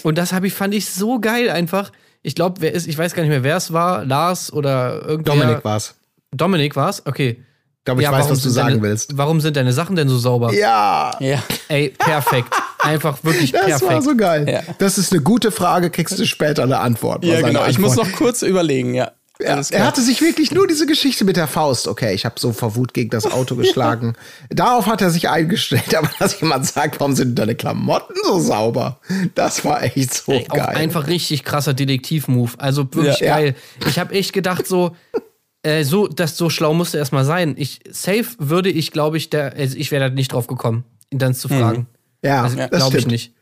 und 0.04 0.18
das 0.18 0.34
habe 0.34 0.48
ich 0.48 0.54
fand 0.54 0.74
ich 0.74 0.90
so 0.90 1.20
geil 1.20 1.50
einfach. 1.50 1.92
Ich 2.22 2.34
glaube, 2.36 2.62
wer 2.62 2.74
ist, 2.74 2.88
ich 2.88 2.98
weiß 2.98 3.14
gar 3.14 3.22
nicht 3.22 3.30
mehr, 3.30 3.44
wer 3.44 3.58
es 3.58 3.72
war, 3.72 4.04
Lars 4.04 4.52
oder 4.52 5.06
irgendwer. 5.06 5.36
Dominik 5.36 5.64
war's. 5.66 5.96
Dominik 6.32 6.76
war's? 6.76 7.04
Okay. 7.06 7.38
Ich 7.80 7.86
glaube, 7.86 8.02
ich 8.02 8.08
weiß, 8.08 8.14
warum 8.14 8.32
was 8.32 8.42
du 8.42 8.50
sagen 8.50 8.70
deine, 8.70 8.82
willst. 8.82 9.16
Warum 9.16 9.42
sind 9.42 9.58
deine 9.58 9.72
Sachen 9.72 9.96
denn 9.96 10.10
so 10.10 10.18
sauber? 10.18 10.52
Ja, 10.54 11.12
Ja. 11.20 11.44
Ey, 11.68 11.90
perfekt. 11.90 12.52
Einfach 12.80 13.24
wirklich 13.24 13.52
das 13.52 13.66
perfekt. 13.66 13.92
war 13.92 14.02
so 14.02 14.16
geil. 14.16 14.50
Ja. 14.50 14.62
Das 14.80 14.98
ist 14.98 15.12
eine 15.12 15.22
gute 15.22 15.52
Frage, 15.52 15.92
kriegst 15.92 16.18
du 16.18 16.26
später 16.26 16.64
eine 16.64 16.80
Antwort. 16.80 17.24
war 17.24 17.32
Ja, 17.32 17.42
genau. 17.42 17.68
Ich 17.68 17.78
muss 17.78 17.92
Antwort. 17.92 18.08
noch 18.10 18.18
kurz 18.18 18.42
überlegen, 18.42 18.96
ja. 18.96 19.12
Ja, 19.42 19.48
er 19.58 19.64
klar. 19.64 19.86
hatte 19.88 20.02
sich 20.02 20.22
wirklich 20.22 20.52
nur 20.52 20.66
diese 20.66 20.86
Geschichte 20.86 21.26
mit 21.26 21.36
der 21.36 21.48
Faust. 21.48 21.88
Okay, 21.90 22.14
ich 22.14 22.24
habe 22.26 22.40
so 22.40 22.54
vor 22.54 22.76
Wut 22.76 22.94
gegen 22.94 23.10
das 23.10 23.26
Auto 23.30 23.56
geschlagen. 23.58 24.14
Darauf 24.50 24.86
hat 24.88 25.02
er 25.02 25.10
sich 25.10 25.28
eingestellt, 25.30 25.94
aber 25.96 26.10
dass 26.20 26.40
jemand 26.40 26.66
sagt, 26.66 27.00
warum 27.00 27.16
sind 27.16 27.38
deine 27.38 27.56
Klamotten 27.56 28.14
so 28.24 28.40
sauber? 28.40 29.00
Das 29.36 29.66
war 29.66 29.84
echt 29.84 30.14
so 30.14 30.32
Ey, 30.32 30.46
auch 30.50 30.56
geil. 30.56 30.76
einfach 30.78 31.08
richtig 31.08 31.44
krasser 31.44 31.74
Detektiv-Move. 31.74 32.52
Also 32.58 32.84
wirklich 32.94 33.20
Ja. 33.20 33.36
geil. 33.36 33.56
Ich 33.88 34.00
habe 34.00 34.14
echt 34.14 34.32
gedacht, 34.32 34.68
so, 34.68 34.96
äh, 35.64 35.84
so, 35.84 36.08
das 36.08 36.38
so 36.38 36.50
schlau 36.50 36.74
musste 36.74 36.98
erst 36.98 37.12
mal 37.12 37.26
sein. 37.26 37.56
Ich, 37.58 37.82
safe 37.90 38.26
würde 38.38 38.70
ich, 38.70 38.92
glaube 38.92 39.18
ich, 39.18 39.30
der, 39.30 39.54
also 39.56 39.76
ich 39.78 39.92
wäre 39.92 40.10
da 40.10 40.16
nicht 40.16 40.32
drauf 40.32 40.48
gekommen, 40.48 40.86
ihn 41.10 41.20
dann 41.20 41.34
zu 41.34 41.50
fragen. 41.50 41.88
ja, 42.24 42.44
Also, 42.44 42.56
das 42.58 42.70
glaube 42.70 42.98
ich 43.00 43.08
nicht. 43.08 43.34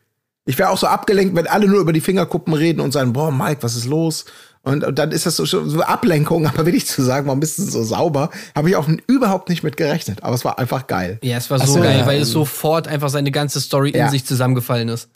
Ich 0.46 0.58
wäre 0.58 0.68
auch 0.70 0.76
so 0.78 0.86
abgelenkt, 0.88 1.34
wenn 1.36 1.46
alle 1.46 1.66
nur 1.68 1.80
über 1.80 1.92
die 1.94 2.02
Fingerkuppen 2.02 2.52
reden 2.52 2.80
und 2.80 2.92
sagen, 2.92 3.12
boah, 3.14 3.30
Mike, 3.30 3.62
was 3.62 3.76
ist 3.76 3.86
los? 3.86 4.26
Und, 4.64 4.82
und 4.82 4.98
dann 4.98 5.12
ist 5.12 5.26
das 5.26 5.36
so, 5.36 5.44
so 5.44 5.80
Ablenkung, 5.82 6.46
aber 6.48 6.66
wirklich 6.66 6.86
zu 6.86 7.02
sagen, 7.02 7.26
warum 7.26 7.40
bist 7.40 7.58
du 7.58 7.62
so 7.62 7.82
sauber, 7.82 8.30
habe 8.54 8.70
ich 8.70 8.76
auch 8.76 8.88
überhaupt 9.06 9.48
nicht 9.48 9.62
mit 9.62 9.76
gerechnet. 9.76 10.22
Aber 10.22 10.34
es 10.34 10.44
war 10.44 10.58
einfach 10.58 10.86
geil. 10.86 11.18
Ja, 11.22 11.36
es 11.36 11.50
war 11.50 11.58
so, 11.58 11.74
so, 11.74 11.80
geil, 11.80 12.00
ja. 12.00 12.06
weil 12.06 12.22
es 12.22 12.30
sofort 12.30 12.88
einfach 12.88 13.10
seine 13.10 13.30
ganze 13.30 13.60
Story 13.60 13.92
Ja. 13.94 14.06
in 14.06 14.10
sich 14.10 14.24
zusammengefallen 14.24 14.88
ist. 14.88 15.08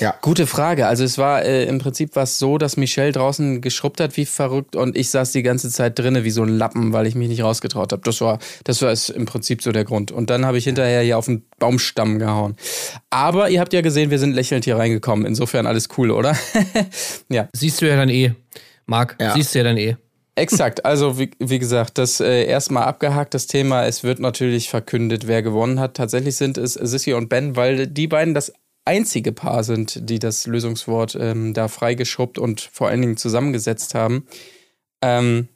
Ja. 0.00 0.14
Gute 0.22 0.46
Frage. 0.46 0.86
Also 0.86 1.04
es 1.04 1.18
war 1.18 1.42
äh, 1.42 1.64
im 1.66 1.78
Prinzip 1.78 2.16
was 2.16 2.38
so, 2.38 2.56
dass 2.56 2.78
Michelle 2.78 3.12
draußen 3.12 3.60
geschrubbt 3.60 4.00
hat 4.00 4.16
wie 4.16 4.24
verrückt 4.24 4.76
und 4.76 4.96
ich 4.96 5.10
saß 5.10 5.32
die 5.32 5.42
ganze 5.42 5.68
Zeit 5.68 5.98
drinne 5.98 6.24
wie 6.24 6.30
so 6.30 6.42
ein 6.42 6.48
Lappen, 6.48 6.94
weil 6.94 7.06
ich 7.06 7.14
mich 7.14 7.28
nicht 7.28 7.42
rausgetraut 7.42 7.92
habe. 7.92 8.00
Das 8.02 8.20
war, 8.22 8.38
das 8.64 8.80
war 8.80 8.90
es 8.90 9.10
im 9.10 9.26
Prinzip 9.26 9.62
so 9.62 9.72
der 9.72 9.84
Grund. 9.84 10.10
Und 10.10 10.30
dann 10.30 10.46
habe 10.46 10.56
ich 10.56 10.64
hinterher 10.64 11.02
hier 11.02 11.18
auf 11.18 11.26
den 11.26 11.44
Baumstamm 11.58 12.18
gehauen. 12.18 12.56
Aber 13.10 13.50
ihr 13.50 13.60
habt 13.60 13.74
ja 13.74 13.82
gesehen, 13.82 14.10
wir 14.10 14.18
sind 14.18 14.32
lächelnd 14.32 14.64
hier 14.64 14.78
reingekommen. 14.78 15.26
Insofern 15.26 15.66
alles 15.66 15.88
cool, 15.98 16.10
oder? 16.10 16.34
ja. 17.28 17.48
Siehst 17.52 17.82
du 17.82 17.88
ja 17.88 17.96
dann 17.96 18.08
eh. 18.08 18.32
Marc, 18.86 19.16
Ja. 19.20 19.34
siehst 19.34 19.54
du 19.54 19.58
ja 19.58 19.64
dann 19.64 19.76
eh. 19.76 19.96
Exakt, 20.36 20.84
also 20.84 21.16
wie, 21.18 21.30
wie 21.38 21.60
gesagt, 21.60 21.96
das 21.96 22.18
äh, 22.18 22.44
erstmal 22.44 22.84
abgehakt, 22.84 23.34
das 23.34 23.46
Thema. 23.46 23.84
Es 23.86 24.02
wird 24.02 24.18
natürlich 24.18 24.68
verkündet, 24.68 25.28
wer 25.28 25.42
gewonnen 25.42 25.78
hat. 25.78 25.94
Tatsächlich 25.94 26.34
sind 26.34 26.58
es 26.58 26.74
Sissy 26.74 27.12
und 27.12 27.28
Ben, 27.28 27.54
weil 27.54 27.86
die 27.86 28.08
beiden 28.08 28.34
das 28.34 28.52
einzige 28.84 29.30
Paar 29.30 29.62
sind, 29.62 30.10
die 30.10 30.18
das 30.18 30.46
Lösungswort 30.46 31.16
ähm, 31.20 31.54
da 31.54 31.68
freigeschrubbt 31.68 32.38
und 32.38 32.60
vor 32.60 32.88
allen 32.88 33.00
Dingen 33.00 33.16
zusammengesetzt 33.16 33.94
haben. 33.94 34.26
Ähm, 35.02 35.48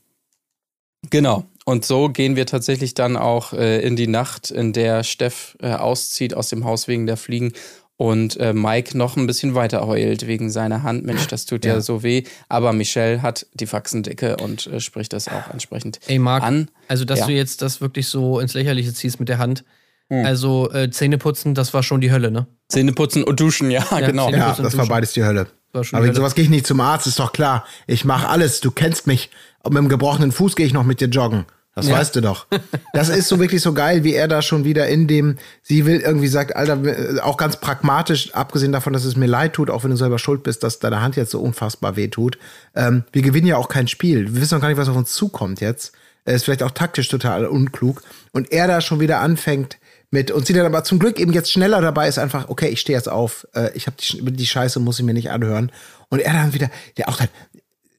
genau. 1.11 1.45
Und 1.65 1.85
so 1.85 2.09
gehen 2.09 2.37
wir 2.37 2.47
tatsächlich 2.47 2.95
dann 2.95 3.17
auch 3.17 3.53
äh, 3.53 3.81
in 3.81 3.97
die 3.97 4.07
Nacht, 4.07 4.51
in 4.51 4.73
der 4.73 5.05
Steff 5.05 5.57
äh, 5.61 5.73
auszieht 5.73 6.35
aus 6.35 6.49
dem 6.49 6.65
Haus 6.65 6.89
wegen 6.89 7.07
der 7.07 7.19
Fliegen 7.19 7.53
und 7.99 8.37
äh, 8.39 8.55
Mike 8.55 8.97
noch 8.97 9.17
ein 9.19 9.27
bisschen 9.27 9.55
weiter 9.55 9.87
heult 9.87 10.27
wegen 10.27 10.49
seiner 10.51 10.83
Hand. 10.85 11.05
Mensch, 11.05 11.27
das 11.27 11.45
tut 11.45 11.65
ja, 11.67 11.75
Ja. 11.75 11.81
so 11.83 12.03
weh. 12.03 12.23
Aber 12.49 12.73
Michelle 12.73 13.21
hat 13.21 13.47
die 13.55 13.67
Faxendicke 13.67 14.37
und 14.39 14.67
äh, 14.69 14.81
spricht 14.81 15.13
das 15.13 15.29
auch 15.29 15.51
entsprechend 15.53 15.99
Ey, 16.07 16.19
Marc, 16.19 16.43
an. 16.45 16.71
also 16.87 17.05
dass 17.05 17.19
Ja. 17.19 17.27
du 17.27 17.33
jetzt 17.33 17.61
das 17.61 17.81
wirklich 17.83 18.07
so 18.09 18.41
ins 18.41 18.55
Lächerliche 18.55 18.95
ziehst 18.95 19.21
mit 19.21 19.29
der 19.29 19.37
Hand. 19.39 19.65
Also 20.11 20.73
äh, 20.73 20.91
Zähne 20.91 21.19
putzen, 21.19 21.55
das 21.55 21.75
war 21.75 21.83
schon 21.83 22.01
die 22.01 22.11
Hölle, 22.11 22.31
ne? 22.31 22.47
Zähne 22.69 22.95
putzen 22.95 23.25
und 23.25 23.41
duschen, 23.41 23.71
ja, 23.71 23.85
genau. 24.01 24.29
Zähne- 24.31 24.39
Ja, 24.39 24.57
das 24.59 24.79
war 24.79 24.87
beides 24.87 25.13
die 25.13 25.23
Hölle. 25.23 25.49
Aber 25.75 25.83
wegen 25.85 25.99
Hölle. 25.99 26.15
sowas 26.15 26.35
gehe 26.35 26.45
ich 26.45 26.51
nicht 26.51 26.67
zum 26.67 26.81
Arzt, 26.81 27.07
ist 27.07 27.19
doch 27.19 27.33
klar. 27.33 27.67
Ich 27.87 28.07
mache 28.07 28.27
alles. 28.29 28.61
Du 28.61 28.71
kennst 28.71 29.07
mich. 29.07 29.29
Und 29.63 29.75
mit 29.75 29.83
dem 29.83 29.91
gebrochenen 29.91 30.33
Fuß 30.33 30.57
gehe 30.57 30.65
ich 30.65 30.73
noch 30.73 30.85
mit 30.85 31.03
dir 31.03 31.09
joggen. 31.09 31.45
Das 31.79 31.87
Ja. 31.89 31.97
weißt 31.97 32.17
du 32.17 32.21
doch. 32.21 32.47
Das 32.93 33.09
ist 33.09 33.29
so 33.29 33.39
wirklich 33.39 33.63
so 33.63 33.73
geil, 33.73 34.03
wie 34.03 34.13
er 34.13 34.27
da 34.27 34.43
schon 34.43 34.65
wieder 34.65 34.89
in 34.89 35.07
dem, 35.07 35.37
sie 35.63 35.87
will 35.87 36.01
irgendwie 36.01 36.27
sagt, 36.27 36.57
Alter, 36.57 36.79
auch 37.25 37.37
ganz 37.37 37.57
pragmatisch, 37.61 38.35
abgesehen 38.35 38.73
davon, 38.73 38.93
dass 38.93 39.05
es 39.05 39.15
mir 39.15 39.27
leid 39.27 39.53
tut, 39.53 39.71
auch 39.71 39.85
wenn 39.85 39.93
du 39.93 39.97
selber 39.97 40.19
schuld 40.19 40.43
bist, 40.43 40.65
dass 40.65 40.81
deine 40.81 41.01
Hand 41.01 41.15
jetzt 41.15 41.31
so 41.31 41.41
unfassbar 41.41 41.95
weh 41.95 42.09
tut. 42.09 42.37
Ähm, 42.75 43.05
wir 43.13 43.23
gewinnen 43.23 43.47
ja 43.47 43.57
auch 43.57 43.69
kein 43.69 43.87
Spiel. 43.87 44.35
Wir 44.35 44.41
wissen 44.43 44.55
noch 44.55 44.61
gar 44.61 44.69
nicht, 44.69 44.77
was 44.79 44.89
auf 44.89 44.97
uns 44.97 45.13
zukommt 45.13 45.61
jetzt. 45.61 45.93
Er 46.25 46.35
ist 46.35 46.45
vielleicht 46.45 46.65
auch 46.65 46.73
taktisch 46.73 47.09
total 47.09 47.47
unklug. 47.47 48.03
Und 48.33 48.51
er 48.51 48.67
da 48.67 48.81
schon 48.81 48.99
wieder 48.99 49.21
anfängt 49.21 49.79
mit, 50.11 50.31
und 50.31 50.47
sie 50.47 50.55
dann 50.55 50.67
aber 50.67 50.83
zum 50.85 50.99
Glück 50.99 51.21
eben 51.21 51.33
jetzt 51.33 51.53
schneller 51.53 51.81
dabei 51.81 52.09
ist, 52.09 52.19
einfach, 52.19 52.49
okay, 52.49 52.69
ich 52.69 52.81
stehe 52.81 52.99
jetzt 52.99 53.09
auf, 53.09 53.47
äh, 53.55 53.71
ich 53.75 53.87
habe 53.87 53.97
die, 54.01 54.33
die 54.33 54.47
Scheiße, 54.47 54.81
muss 54.81 54.99
ich 54.99 55.05
mir 55.05 55.15
nicht 55.15 55.31
anhören. 55.31 55.71
Und 56.09 56.21
er 56.21 56.33
dann 56.33 56.55
wieder, 56.55 56.71
der 56.97 57.09
auch 57.09 57.17
dann, 57.19 57.29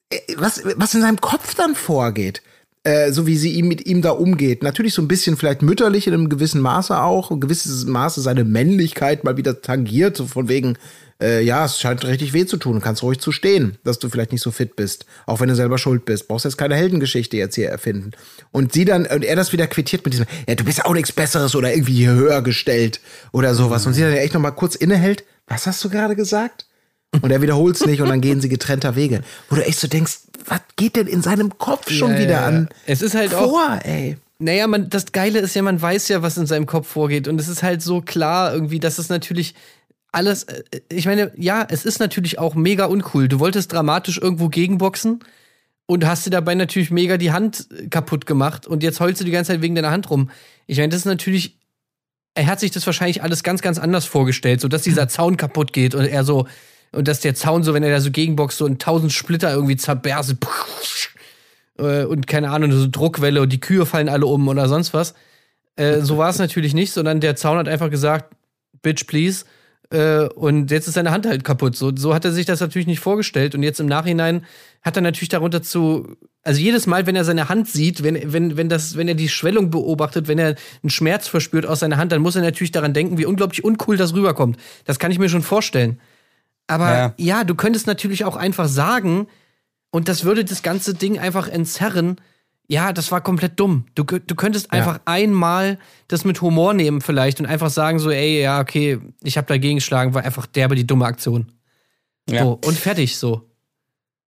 äh, 0.09 0.17
was, 0.38 0.61
was 0.75 0.93
in 0.95 1.01
seinem 1.01 1.21
Kopf 1.21 1.55
dann 1.55 1.75
vorgeht, 1.75 2.41
äh, 2.84 3.11
so 3.11 3.27
wie 3.27 3.38
sie 3.38 3.53
ihm 3.53 3.67
mit 3.67 3.86
ihm 3.86 4.01
da 4.01 4.11
umgeht. 4.11 4.63
Natürlich 4.63 4.93
so 4.93 5.01
ein 5.01 5.07
bisschen 5.07 5.38
vielleicht 5.38 5.61
mütterlich 5.61 6.07
in 6.07 6.13
einem 6.13 6.30
gewissen 6.30 6.61
Maße 6.61 6.97
auch, 6.97 7.32
ein 7.32 7.39
gewisses 7.39 7.86
Maße 7.86 8.21
seine 8.21 8.43
Männlichkeit 8.45 9.23
mal 9.23 9.38
wieder 9.38 9.61
tangiert, 9.61 10.15
so 10.15 10.25
von 10.25 10.47
wegen, 10.47 10.77
äh, 11.21 11.43
ja, 11.43 11.65
es 11.65 11.80
scheint 11.80 12.05
richtig 12.05 12.32
weh 12.32 12.45
zu 12.45 12.55
tun, 12.57 12.80
kannst 12.80 13.03
ruhig 13.03 13.19
zu 13.19 13.34
stehen, 13.34 13.77
dass 13.84 13.99
du 13.99 14.09
vielleicht 14.09 14.32
nicht 14.32 14.41
so 14.41 14.51
fit 14.51 14.77
bist, 14.77 15.05
auch 15.25 15.41
wenn 15.41 15.49
du 15.49 15.55
selber 15.55 15.77
schuld 15.77 16.05
bist. 16.05 16.30
Brauchst 16.30 16.45
jetzt 16.45 16.57
keine 16.57 16.75
Heldengeschichte 16.75 17.36
jetzt 17.36 17.55
hier 17.55 17.69
erfinden. 17.69 18.11
Und 18.51 18.71
sie 18.71 18.86
dann, 18.86 19.05
und 19.05 19.25
er 19.25 19.36
das 19.36 19.51
wieder 19.51 19.67
quittiert 19.67 20.05
mit 20.05 20.13
diesem, 20.13 20.27
ja, 20.47 20.55
du 20.55 20.63
bist 20.63 20.86
auch 20.86 20.93
nichts 20.93 21.11
Besseres 21.11 21.55
oder 21.55 21.73
irgendwie 21.73 21.95
hier 21.95 22.13
höher 22.13 22.41
gestellt 22.41 23.01
oder 23.34 23.53
sowas. 23.53 23.86
Und 23.86 23.93
sie 23.93 24.01
dann 24.01 24.13
echt 24.13 24.34
noch 24.34 24.41
mal 24.41 24.51
kurz 24.51 24.75
innehält, 24.75 25.25
was 25.47 25.67
hast 25.67 25.84
du 25.84 25.89
gerade 25.89 26.15
gesagt? 26.15 26.67
Und 27.21 27.32
er 27.32 27.41
wiederholt 27.41 27.75
es 27.75 27.86
nicht 27.86 28.01
und 28.01 28.09
dann 28.09 28.21
gehen 28.21 28.39
sie 28.39 28.49
getrennter 28.49 28.95
Wege. 28.95 29.21
Wo 29.49 29.55
du 29.55 29.65
echt 29.65 29.80
so 29.80 29.88
denkst, 29.88 30.19
was 30.49 30.61
geht 30.75 30.95
denn 30.95 31.07
in 31.07 31.21
seinem 31.21 31.57
Kopf 31.57 31.89
schon 31.91 32.11
Ja, 32.13 32.19
wieder 32.19 32.31
ja, 32.31 32.45
an 32.45 32.69
Es 32.85 33.01
ist 33.01 33.15
halt 33.15 33.33
auch- 33.33 33.49
vor, 33.49 33.79
ey? 33.83 34.17
Naja, 34.41 34.67
man, 34.67 34.89
das 34.89 35.11
Geile 35.11 35.39
ist 35.39 35.53
ja, 35.55 35.61
man 35.61 35.81
weiß 35.81 36.07
ja, 36.07 36.21
was 36.21 36.37
in 36.37 36.45
seinem 36.47 36.65
Kopf 36.65 36.87
vorgeht. 36.87 37.27
Und 37.27 37.41
es 37.41 37.49
ist 37.49 37.61
halt 37.61 37.81
so 37.81 37.99
klar 38.01 38.53
irgendwie, 38.53 38.79
dass 38.79 38.97
es 38.97 39.09
natürlich 39.09 39.53
alles, 40.13 40.43
äh, 40.43 40.63
ich 40.89 41.05
meine, 41.05 41.31
ja, 41.35 41.67
es 41.69 41.83
ist 41.85 41.99
natürlich 41.99 42.39
auch 42.39 42.55
mega 42.55 42.85
uncool. 42.85 43.27
Du 43.27 43.39
wolltest 43.39 43.73
dramatisch 43.73 44.17
irgendwo 44.17 44.47
gegenboxen 44.47 45.19
und 45.87 46.05
hast 46.07 46.25
dir 46.25 46.29
dabei 46.29 46.55
natürlich 46.55 46.89
mega 46.89 47.17
die 47.17 47.31
Hand 47.33 47.67
äh, 47.77 47.87
kaputt 47.87 48.25
gemacht 48.25 48.65
und 48.65 48.81
jetzt 48.81 48.99
heulst 49.01 49.19
du 49.19 49.25
die 49.25 49.31
ganze 49.31 49.51
Zeit 49.51 49.61
wegen 49.61 49.75
deiner 49.75 49.91
Hand 49.91 50.09
rum. 50.09 50.29
Ich 50.67 50.77
meine, 50.77 50.89
das 50.89 50.99
ist 50.99 51.05
natürlich, 51.05 51.57
er 52.33 52.45
hat 52.47 52.61
sich 52.61 52.71
das 52.71 52.85
wahrscheinlich 52.85 53.21
alles 53.21 53.43
ganz, 53.43 53.61
ganz 53.61 53.77
anders 53.77 54.05
vorgestellt, 54.05 54.61
so 54.61 54.69
dass 54.69 54.83
dieser 54.83 55.09
Zaun 55.09 55.35
kaputt 55.35 55.73
geht 55.73 55.95
und 55.95 56.05
er 56.05 56.23
so, 56.23 56.47
und 56.91 57.07
dass 57.07 57.19
der 57.19 57.35
Zaun 57.35 57.63
so, 57.63 57.73
wenn 57.73 57.83
er 57.83 57.91
da 57.91 58.01
so 58.01 58.11
gegenboxt, 58.11 58.57
so 58.57 58.65
in 58.65 58.79
tausend 58.79 59.11
Splitter 59.13 59.53
irgendwie 59.53 59.77
zerberst. 59.77 60.35
äh, 61.77 62.03
und 62.03 62.27
keine 62.27 62.49
Ahnung, 62.49 62.71
so 62.71 62.87
Druckwelle 62.89 63.41
und 63.41 63.53
die 63.53 63.59
Kühe 63.59 63.85
fallen 63.85 64.09
alle 64.09 64.25
um 64.25 64.47
oder 64.47 64.67
sonst 64.67 64.93
was. 64.93 65.13
Äh, 65.75 66.01
so 66.01 66.17
war 66.17 66.29
es 66.29 66.37
natürlich 66.39 66.73
nicht, 66.73 66.91
sondern 66.91 67.19
der 67.19 67.35
Zaun 67.35 67.57
hat 67.57 67.67
einfach 67.67 67.89
gesagt, 67.89 68.35
Bitch, 68.81 69.05
please. 69.07 69.45
Äh, 69.91 70.27
und 70.35 70.69
jetzt 70.71 70.87
ist 70.87 70.93
seine 70.93 71.11
Hand 71.11 71.25
halt 71.25 71.43
kaputt. 71.43 71.75
So, 71.75 71.91
so 71.95 72.13
hat 72.13 72.25
er 72.25 72.31
sich 72.31 72.45
das 72.45 72.59
natürlich 72.59 72.87
nicht 72.87 72.99
vorgestellt. 72.99 73.55
Und 73.55 73.63
jetzt 73.63 73.79
im 73.79 73.87
Nachhinein 73.87 74.45
hat 74.81 74.95
er 74.95 75.01
natürlich 75.01 75.29
darunter 75.29 75.61
zu. 75.61 76.15
Also 76.43 76.61
jedes 76.61 76.87
Mal, 76.87 77.05
wenn 77.05 77.15
er 77.15 77.25
seine 77.25 77.49
Hand 77.49 77.67
sieht, 77.67 78.01
wenn, 78.01 78.31
wenn, 78.31 78.55
wenn, 78.55 78.69
das, 78.69 78.95
wenn 78.95 79.07
er 79.07 79.15
die 79.15 79.29
Schwellung 79.29 79.71
beobachtet, 79.71 80.27
wenn 80.27 80.39
er 80.39 80.55
einen 80.81 80.89
Schmerz 80.89 81.27
verspürt 81.27 81.65
aus 81.65 81.79
seiner 81.79 81.97
Hand, 81.97 82.11
dann 82.11 82.21
muss 82.21 82.35
er 82.35 82.41
natürlich 82.41 82.71
daran 82.71 82.93
denken, 82.93 83.17
wie 83.17 83.25
unglaublich 83.25 83.63
uncool 83.63 83.97
das 83.97 84.13
rüberkommt. 84.13 84.57
Das 84.85 84.99
kann 84.99 85.11
ich 85.11 85.19
mir 85.19 85.27
schon 85.27 85.41
vorstellen. 85.41 85.99
Aber 86.70 86.89
Ja. 86.91 87.13
ja, 87.17 87.43
du 87.43 87.55
könntest 87.55 87.88
natürlich 87.88 88.26
auch 88.26 88.36
einfach 88.36 88.67
sagen, 88.67 89.28
und 89.91 90.07
das 90.07 90.24
würde 90.24 90.45
das 90.45 90.61
ganze 90.61 90.93
Ding 90.93 91.17
einfach 91.17 91.47
entzerren. 91.47 92.17
Ja, 92.67 92.93
das 92.93 93.11
war 93.11 93.22
komplett 93.22 93.59
dumm. 93.59 93.86
Du, 93.95 94.03
du 94.03 94.36
könntest 94.36 94.72
einfach 94.72 94.99
einmal 95.05 95.80
das 96.07 96.26
mit 96.26 96.41
Humor 96.41 96.76
nehmen 96.76 97.01
vielleicht 97.01 97.39
und 97.39 97.47
einfach 97.47 97.72
sagen 97.72 97.97
so, 97.97 98.11
ey, 98.11 98.41
ja, 98.41 98.59
okay, 98.61 98.99
ich 99.24 99.38
habe 99.38 99.47
dagegen 99.47 99.78
geschlagen, 99.78 100.13
war 100.13 100.24
einfach 100.24 100.45
derbe 100.45 100.76
die 100.76 100.86
dumme 100.86 101.05
Aktion. 101.05 101.51
Ja. 102.30 102.43
So, 102.43 102.59
und 102.63 102.78
fertig 102.78 103.17
so. 103.17 103.49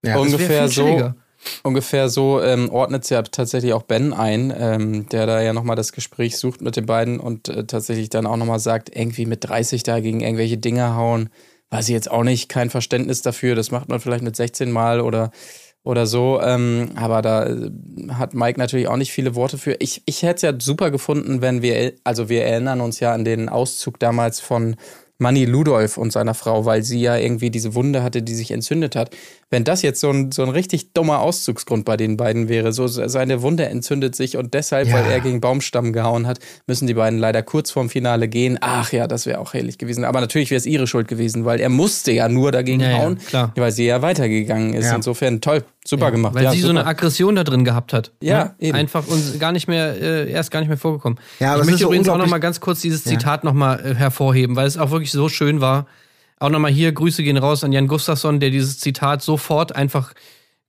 Ja, 0.05 0.15
Das 0.15 0.23
Ungefähr 0.23 0.69
so. 0.69 1.15
Ungefähr 1.63 2.09
so 2.09 2.41
ähm, 2.41 2.71
ordnet 2.71 3.09
ja 3.11 3.23
tatsächlich 3.23 3.73
auch 3.73 3.83
Ben 3.83 4.13
ein, 4.13 4.53
ähm, 4.57 5.09
der 5.09 5.27
da 5.27 5.41
ja 5.41 5.53
nochmal 5.53 5.77
das 5.77 5.93
Gespräch 5.93 6.37
sucht 6.39 6.61
mit 6.61 6.77
den 6.77 6.87
beiden 6.87 7.19
und 7.21 7.49
äh, 7.49 7.65
tatsächlich 7.67 8.11
dann 8.11 8.27
auch 8.27 8.37
nochmal 8.37 8.61
sagt, 8.61 8.95
irgendwie 8.95 9.27
mit 9.27 9.49
30 9.49 9.83
da 9.83 10.01
gegen 10.01 10.21
irgendwelche 10.21 10.59
Dinge 10.59 10.95
hauen, 10.95 11.31
weiß 11.73 11.89
ich 11.89 11.95
jetzt 11.95 12.11
auch 12.11 12.23
nicht, 12.23 12.51
kein 12.51 12.69
Verständnis 12.69 13.23
dafür, 13.23 13.55
das 13.55 13.71
macht 13.71 13.89
man 13.89 13.99
vielleicht 13.99 14.23
mit 14.23 14.37
16 14.37 14.71
Mal 14.71 15.01
oder, 15.01 15.31
oder 15.83 16.07
so, 16.07 16.39
ähm, 16.43 16.91
aber 16.97 17.23
da 17.23 17.47
äh, 17.47 17.71
hat 18.11 18.35
Mike 18.35 18.61
natürlich 18.61 18.89
auch 18.89 18.99
nicht 18.99 19.11
viele 19.11 19.35
Worte 19.35 19.57
für. 19.57 19.77
Ich, 19.79 20.03
ich 20.05 20.23
hätte 20.23 20.35
es 20.35 20.43
ja 20.43 20.53
super 20.61 20.91
gefunden, 20.91 21.41
wenn 21.41 21.63
wir, 21.63 21.95
also 22.05 22.29
wir 22.29 22.45
erinnern 22.45 22.83
uns 22.83 23.01
ja 23.01 23.15
an 23.15 23.25
den 23.25 23.49
Auszug 23.49 23.99
damals 23.99 24.39
von 24.39 24.77
Manny 25.23 25.47
Ludolf 25.47 25.97
und 25.97 26.13
seiner 26.13 26.35
Frau, 26.35 26.67
weil 26.67 26.83
sie 26.83 27.01
ja 27.01 27.17
irgendwie 27.17 27.51
diese 27.51 27.75
Wunde 27.75 28.03
hatte, 28.03 28.21
die 28.23 28.35
sich 28.35 28.51
entzündet 28.51 28.95
hat. 28.97 29.11
Wenn 29.51 29.65
das 29.65 29.83
jetzt 29.83 30.01
so 30.01 30.11
ein, 30.11 30.33
so 30.33 30.43
ein 30.43 30.49
richtig 30.49 30.93
dummer 30.95 31.21
Auszugsgrund 31.21 31.85
bei 31.85 31.97
den 31.97 32.17
beiden 32.17 32.49
wäre, 32.49 32.73
so 32.73 32.87
seine 32.89 33.43
Wunde 33.43 33.67
entzündet 33.67 34.15
sich 34.17 34.37
und 34.37 34.55
deshalb, 34.55 34.89
Ja. 34.89 34.95
weil 34.95 35.11
er 35.11 35.21
gegen 35.21 35.41
Baumstamm 35.41 35.93
gehauen 35.93 36.27
hat, 36.27 36.39
müssen 36.67 36.87
die 36.87 36.95
beiden 36.95 37.19
leider 37.19 37.43
kurz 37.43 37.71
vorm 37.71 37.89
Finale 37.91 38.29
gehen. 38.29 38.59
Ach 38.61 38.93
ja, 38.93 39.07
das 39.07 39.27
wäre 39.27 39.39
auch 39.39 39.55
herrlich 39.55 39.79
gewesen. 39.79 40.05
Aber 40.05 40.21
natürlich 40.21 40.51
wäre 40.51 40.59
es 40.59 40.67
ihre 40.67 40.87
Schuld 40.87 41.07
gewesen, 41.09 41.45
weil 41.45 41.61
er 41.61 41.69
musste 41.69 42.13
ja 42.13 42.29
nur 42.29 42.51
dagegen 42.51 42.81
Ja, 42.81 42.91
ja, 42.91 42.99
hauen, 42.99 43.19
klar. 43.19 43.53
weil 43.57 43.73
sie 43.73 43.87
ja 43.87 44.03
weitergegangen 44.03 44.75
ist. 44.75 44.87
Ja. 44.87 44.97
Insofern 44.97 45.41
toll, 45.41 45.63
super 45.85 46.11
gemacht. 46.11 46.35
Weil 46.35 46.45
ja, 46.45 46.51
sie 46.53 46.61
so 46.61 46.69
super. 46.69 46.81
eine 46.81 46.89
Aggression 46.89 47.37
da 47.37 47.45
drin 47.45 47.65
gehabt 47.65 47.93
hat. 47.93 48.11
Ja, 48.21 48.45
Ne? 48.45 48.55
eben. 48.59 48.77
Einfach 48.79 49.07
und 49.07 49.39
gar 49.39 49.53
nicht 49.53 49.69
mehr, 49.69 49.95
äh, 50.01 50.31
erst 50.33 50.51
gar 50.51 50.61
nicht 50.61 50.69
mehr 50.69 50.79
vorgekommen. 50.79 51.19
Ja, 51.41 51.53
aber 51.53 51.61
ich 51.61 51.67
möchte 51.67 51.81
so 51.83 51.87
übrigens 51.89 52.09
auch 52.09 52.13
noch 52.17 52.25
unglaublich- 52.25 52.31
mal 52.31 52.39
ganz 52.39 52.61
kurz 52.61 52.81
dieses 52.81 53.05
Zitat 53.05 53.45
noch 53.45 53.53
mal 53.53 53.79
äh, 53.85 53.95
hervorheben, 53.95 54.57
weil 54.57 54.67
es 54.67 54.79
auch 54.79 54.91
wirklich 54.91 55.12
so 55.13 55.29
schön 55.29 55.61
war. 55.61 55.87
Auch 56.39 56.51
noch 56.51 56.59
mal 56.59 56.71
hier 56.71 56.93
Grüße 56.93 57.23
gehen 57.23 57.37
raus 57.37 57.63
an 57.63 57.73
Jan 57.73 57.87
Gustafsson, 57.87 58.41
der 58.41 58.51
dieses 58.51 58.79
Zitat 58.79 59.23
sofort 59.23 59.77
einfach 59.77 60.13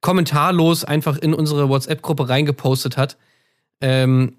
kommentarlos 0.01 0.83
einfach 0.83 1.17
in 1.17 1.33
unsere 1.33 1.69
WhatsApp-Gruppe 1.69 2.29
reingepostet 2.29 2.97
hat. 2.97 3.17
Ähm, 3.81 4.35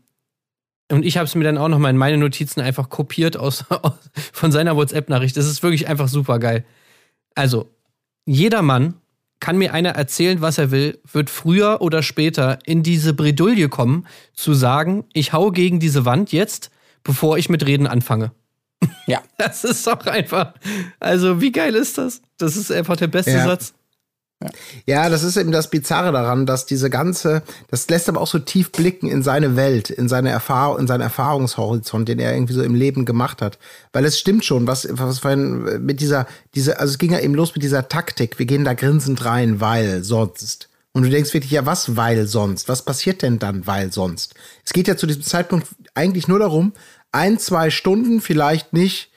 und 0.92 1.05
ich 1.05 1.16
habe 1.16 1.26
es 1.26 1.34
mir 1.34 1.44
dann 1.44 1.59
auch 1.59 1.68
noch 1.68 1.78
mal 1.78 1.90
in 1.90 1.96
meine 1.96 2.18
Notizen 2.18 2.61
einfach 2.61 2.90
kopiert 2.90 3.36
aus, 3.36 3.64
aus 3.70 3.92
von 4.32 4.52
seiner 4.52 4.76
WhatsApp-Nachricht. 4.76 5.36
Das 5.36 5.46
ist 5.46 5.62
wirklich 5.62 5.88
einfach 5.88 6.09
super 6.09 6.38
geil. 6.38 6.64
Also, 7.34 7.70
jeder 8.26 8.62
Mann 8.62 8.94
kann 9.40 9.59
mir 9.59 9.74
einer 9.74 9.90
erzählen, 9.90 10.40
was 10.40 10.59
er 10.59 10.70
will, 10.70 11.00
wird 11.11 11.28
früher 11.28 11.80
oder 11.80 12.02
später 12.02 12.59
in 12.64 12.82
diese 12.82 13.12
Bredouille 13.12 13.68
kommen, 13.68 14.07
zu 14.32 14.55
sagen, 14.55 15.05
ich 15.12 15.32
hau 15.32 15.50
gegen 15.50 15.80
diese 15.80 16.05
Wand 16.05 16.32
jetzt, 16.32 16.70
bevor 17.02 17.36
ich 17.38 17.48
mit 17.48 17.66
Reden 17.66 17.86
anfange. 17.86 18.32
Ja. 19.07 19.22
Das 19.39 19.64
ist 19.64 19.87
doch 19.87 20.07
einfach. 20.07 20.55
Also, 21.01 21.41
wie 21.41 21.53
geil 21.53 21.74
ist 21.74 21.99
das? 21.99 22.22
Das 22.39 22.57
ist 22.57 22.72
einfach 22.72 22.97
der 22.97 23.09
beste 23.09 23.32
Ja. 23.32 23.45
Satz. 23.45 23.74
Ja, 24.85 25.09
das 25.09 25.22
ist 25.22 25.37
eben 25.37 25.53
das 25.53 25.70
Bizarre 25.70 26.12
daran, 26.12 26.45
dass 26.45 26.66
diese 26.66 26.91
ganze, 26.91 27.43
das 27.70 27.89
lässt 27.89 28.09
aber 28.09 28.20
auch 28.20 28.26
so 28.26 28.39
tief 28.39 28.72
blicken 28.72 29.09
in 29.09 29.22
seine 29.22 29.57
Welt, 29.57 29.91
in 29.91 30.09
seine 30.09 30.30
Erfahrung, 30.30 30.80
in 30.80 30.87
seinen 30.87 31.01
Erfahrungshorizont, 31.01 32.09
den 32.09 32.18
er 32.18 32.35
irgendwie 32.35 32.53
so 32.53 32.62
im 32.62 32.74
Leben 32.74 33.05
gemacht 33.07 33.41
hat. 33.41 33.59
Weil 33.93 34.05
es 34.05 34.18
stimmt 34.18 34.45
schon, 34.45 34.66
was, 34.66 34.87
was 34.91 35.20
vorhin 35.20 35.85
mit 35.85 36.01
dieser, 36.01 36.26
diese, 36.55 36.78
also 36.78 36.93
es 36.93 36.99
ging 36.99 37.12
ja 37.12 37.20
eben 37.20 37.35
los 37.35 37.55
mit 37.55 37.62
dieser 37.62 37.89
Taktik. 37.89 38.39
Wir 38.39 38.47
gehen 38.47 38.64
da 38.64 38.74
grinsend 38.74 39.24
rein, 39.24 39.61
weil 39.61 40.05
sonst. 40.05 40.68
Und 40.93 41.05
du 41.05 41.11
denkst 41.11 41.32
wirklich, 41.32 41.53
ja, 41.53 41.66
was, 41.66 41.97
weil 41.97 42.26
sonst? 42.26 42.68
Was 42.68 42.82
passiert 42.82 43.22
denn 43.22 43.39
dann, 43.39 43.66
weil 43.66 43.93
sonst? 43.93 44.35
Es 44.64 44.72
geht 44.72 44.89
ja 44.89 44.97
zu 44.97 45.07
diesem 45.07 45.22
Zeitpunkt 45.22 45.66
eigentlich 45.95 46.28
nur 46.28 46.39
darum, 46.39 46.72
ein, 47.14 47.38
zwei 47.38 47.70
Stunden 47.70 48.20
vielleicht 48.20 48.72
nicht 48.72 49.10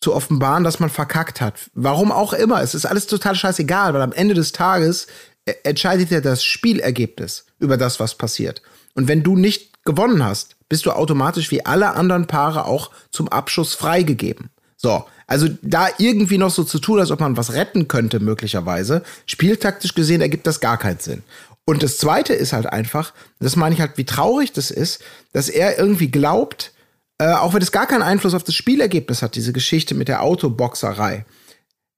zu 0.00 0.14
offenbaren, 0.14 0.64
dass 0.64 0.80
man 0.80 0.90
verkackt 0.90 1.40
hat. 1.40 1.70
Warum 1.74 2.12
auch 2.12 2.32
immer. 2.32 2.62
Es 2.62 2.74
ist 2.74 2.84
alles 2.84 3.06
total 3.06 3.34
scheißegal, 3.34 3.94
weil 3.94 4.02
am 4.02 4.12
Ende 4.12 4.34
des 4.34 4.52
Tages 4.52 5.06
äh, 5.46 5.54
entscheidet 5.62 6.10
ja 6.10 6.20
das 6.20 6.44
Spielergebnis 6.44 7.46
über 7.58 7.76
das, 7.76 8.00
was 8.00 8.16
passiert. 8.16 8.62
Und 8.94 9.08
wenn 9.08 9.22
du 9.22 9.36
nicht 9.36 9.84
gewonnen 9.84 10.24
hast, 10.24 10.56
bist 10.68 10.86
du 10.86 10.92
automatisch 10.92 11.50
wie 11.50 11.64
alle 11.64 11.94
anderen 11.94 12.26
Paare 12.26 12.66
auch 12.66 12.90
zum 13.10 13.28
Abschuss 13.28 13.74
freigegeben. 13.74 14.50
So, 14.76 15.04
also 15.26 15.48
da 15.62 15.88
irgendwie 15.98 16.38
noch 16.38 16.50
so 16.50 16.64
zu 16.64 16.78
tun, 16.78 17.00
als 17.00 17.10
ob 17.10 17.20
man 17.20 17.36
was 17.36 17.54
retten 17.54 17.88
könnte, 17.88 18.20
möglicherweise, 18.20 19.02
spieltaktisch 19.24 19.94
gesehen 19.94 20.20
ergibt 20.20 20.46
das 20.46 20.60
gar 20.60 20.76
keinen 20.76 20.98
Sinn. 20.98 21.22
Und 21.64 21.82
das 21.82 21.96
Zweite 21.96 22.34
ist 22.34 22.52
halt 22.52 22.66
einfach, 22.66 23.14
das 23.40 23.56
meine 23.56 23.74
ich 23.74 23.80
halt, 23.80 23.96
wie 23.96 24.04
traurig 24.04 24.52
das 24.52 24.70
ist, 24.70 25.02
dass 25.32 25.48
er 25.48 25.78
irgendwie 25.78 26.10
glaubt, 26.10 26.73
äh, 27.18 27.32
auch 27.32 27.54
wenn 27.54 27.62
es 27.62 27.72
gar 27.72 27.86
keinen 27.86 28.02
Einfluss 28.02 28.34
auf 28.34 28.44
das 28.44 28.54
Spielergebnis 28.54 29.22
hat, 29.22 29.34
diese 29.34 29.52
Geschichte 29.52 29.94
mit 29.94 30.08
der 30.08 30.22
Autoboxerei, 30.22 31.24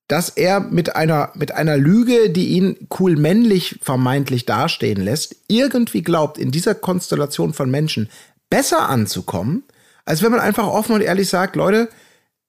dass 0.08 0.28
er 0.28 0.60
mit 0.60 0.94
einer, 0.94 1.32
mit 1.34 1.52
einer 1.52 1.76
Lüge, 1.76 2.30
die 2.30 2.48
ihn 2.48 2.88
cool 2.98 3.16
männlich 3.16 3.78
vermeintlich 3.82 4.46
dastehen 4.46 5.02
lässt, 5.02 5.36
irgendwie 5.48 6.02
glaubt, 6.02 6.38
in 6.38 6.50
dieser 6.50 6.74
Konstellation 6.74 7.54
von 7.54 7.70
Menschen 7.70 8.08
besser 8.50 8.88
anzukommen, 8.88 9.64
als 10.04 10.22
wenn 10.22 10.30
man 10.30 10.40
einfach 10.40 10.66
offen 10.66 10.94
und 10.94 11.00
ehrlich 11.00 11.28
sagt, 11.28 11.56
Leute, 11.56 11.88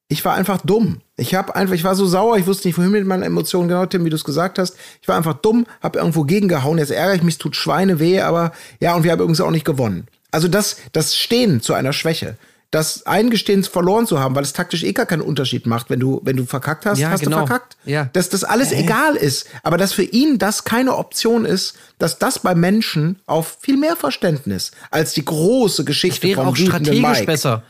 ich 0.08 0.24
war 0.24 0.34
einfach 0.34 0.58
dumm. 0.62 1.00
Ich 1.16 1.34
habe 1.34 1.54
einfach, 1.54 1.74
ich 1.74 1.84
war 1.84 1.94
so 1.94 2.06
sauer, 2.06 2.38
ich 2.38 2.46
wusste 2.46 2.68
nicht, 2.68 2.78
wohin 2.78 2.92
mit 2.92 3.06
meinen 3.06 3.24
Emotionen, 3.24 3.68
genau, 3.68 3.84
Tim, 3.86 4.04
wie 4.04 4.10
du 4.10 4.16
es 4.16 4.24
gesagt 4.24 4.58
hast. 4.58 4.76
Ich 5.02 5.08
war 5.08 5.16
einfach 5.16 5.34
dumm, 5.34 5.66
habe 5.82 5.98
irgendwo 5.98 6.22
gegengehauen, 6.24 6.78
jetzt 6.78 6.90
ärgere 6.90 7.16
ich 7.16 7.22
mich, 7.22 7.34
es 7.34 7.38
tut 7.38 7.56
Schweine 7.56 7.98
weh, 7.98 8.20
aber 8.20 8.52
ja, 8.80 8.94
und 8.94 9.04
wir 9.04 9.10
haben 9.10 9.18
übrigens 9.18 9.40
auch 9.40 9.50
nicht 9.50 9.66
gewonnen. 9.66 10.06
Also 10.30 10.48
das, 10.48 10.76
das 10.92 11.16
Stehen 11.16 11.60
zu 11.60 11.74
einer 11.74 11.92
Schwäche, 11.92 12.38
das 12.70 13.06
Eingestehen 13.06 13.64
verloren 13.64 14.06
zu 14.06 14.20
haben, 14.20 14.34
weil 14.34 14.42
es 14.42 14.52
taktisch 14.52 14.82
eh 14.84 14.92
gar 14.92 15.06
keinen 15.06 15.22
Unterschied 15.22 15.66
macht, 15.66 15.88
wenn 15.88 16.00
du, 16.00 16.20
wenn 16.24 16.36
du 16.36 16.44
verkackt 16.44 16.84
hast, 16.84 16.98
Ja, 16.98 17.08
hast 17.10 17.22
genau. 17.24 17.40
du 17.40 17.46
verkackt. 17.46 17.76
Ja. 17.86 18.10
Dass 18.12 18.28
das 18.28 18.44
alles 18.44 18.72
egal 18.72 19.16
ist, 19.16 19.46
aber 19.62 19.78
dass 19.78 19.94
für 19.94 20.02
ihn 20.02 20.36
das 20.38 20.64
keine 20.64 20.94
Option 20.96 21.46
ist, 21.46 21.74
dass 21.98 22.18
das 22.18 22.40
bei 22.40 22.54
Menschen 22.54 23.20
auf 23.26 23.56
viel 23.60 23.78
mehr 23.78 23.96
Verständnis 23.96 24.72
als 24.90 25.14
die 25.14 25.24
große 25.24 25.84
Geschichte 25.84 26.28
Wäre 26.28 26.42
vom 26.42 26.48
auch 26.48 26.56
strategisch 26.56 27.00
Mike. 27.00 27.24
besser. 27.26 27.62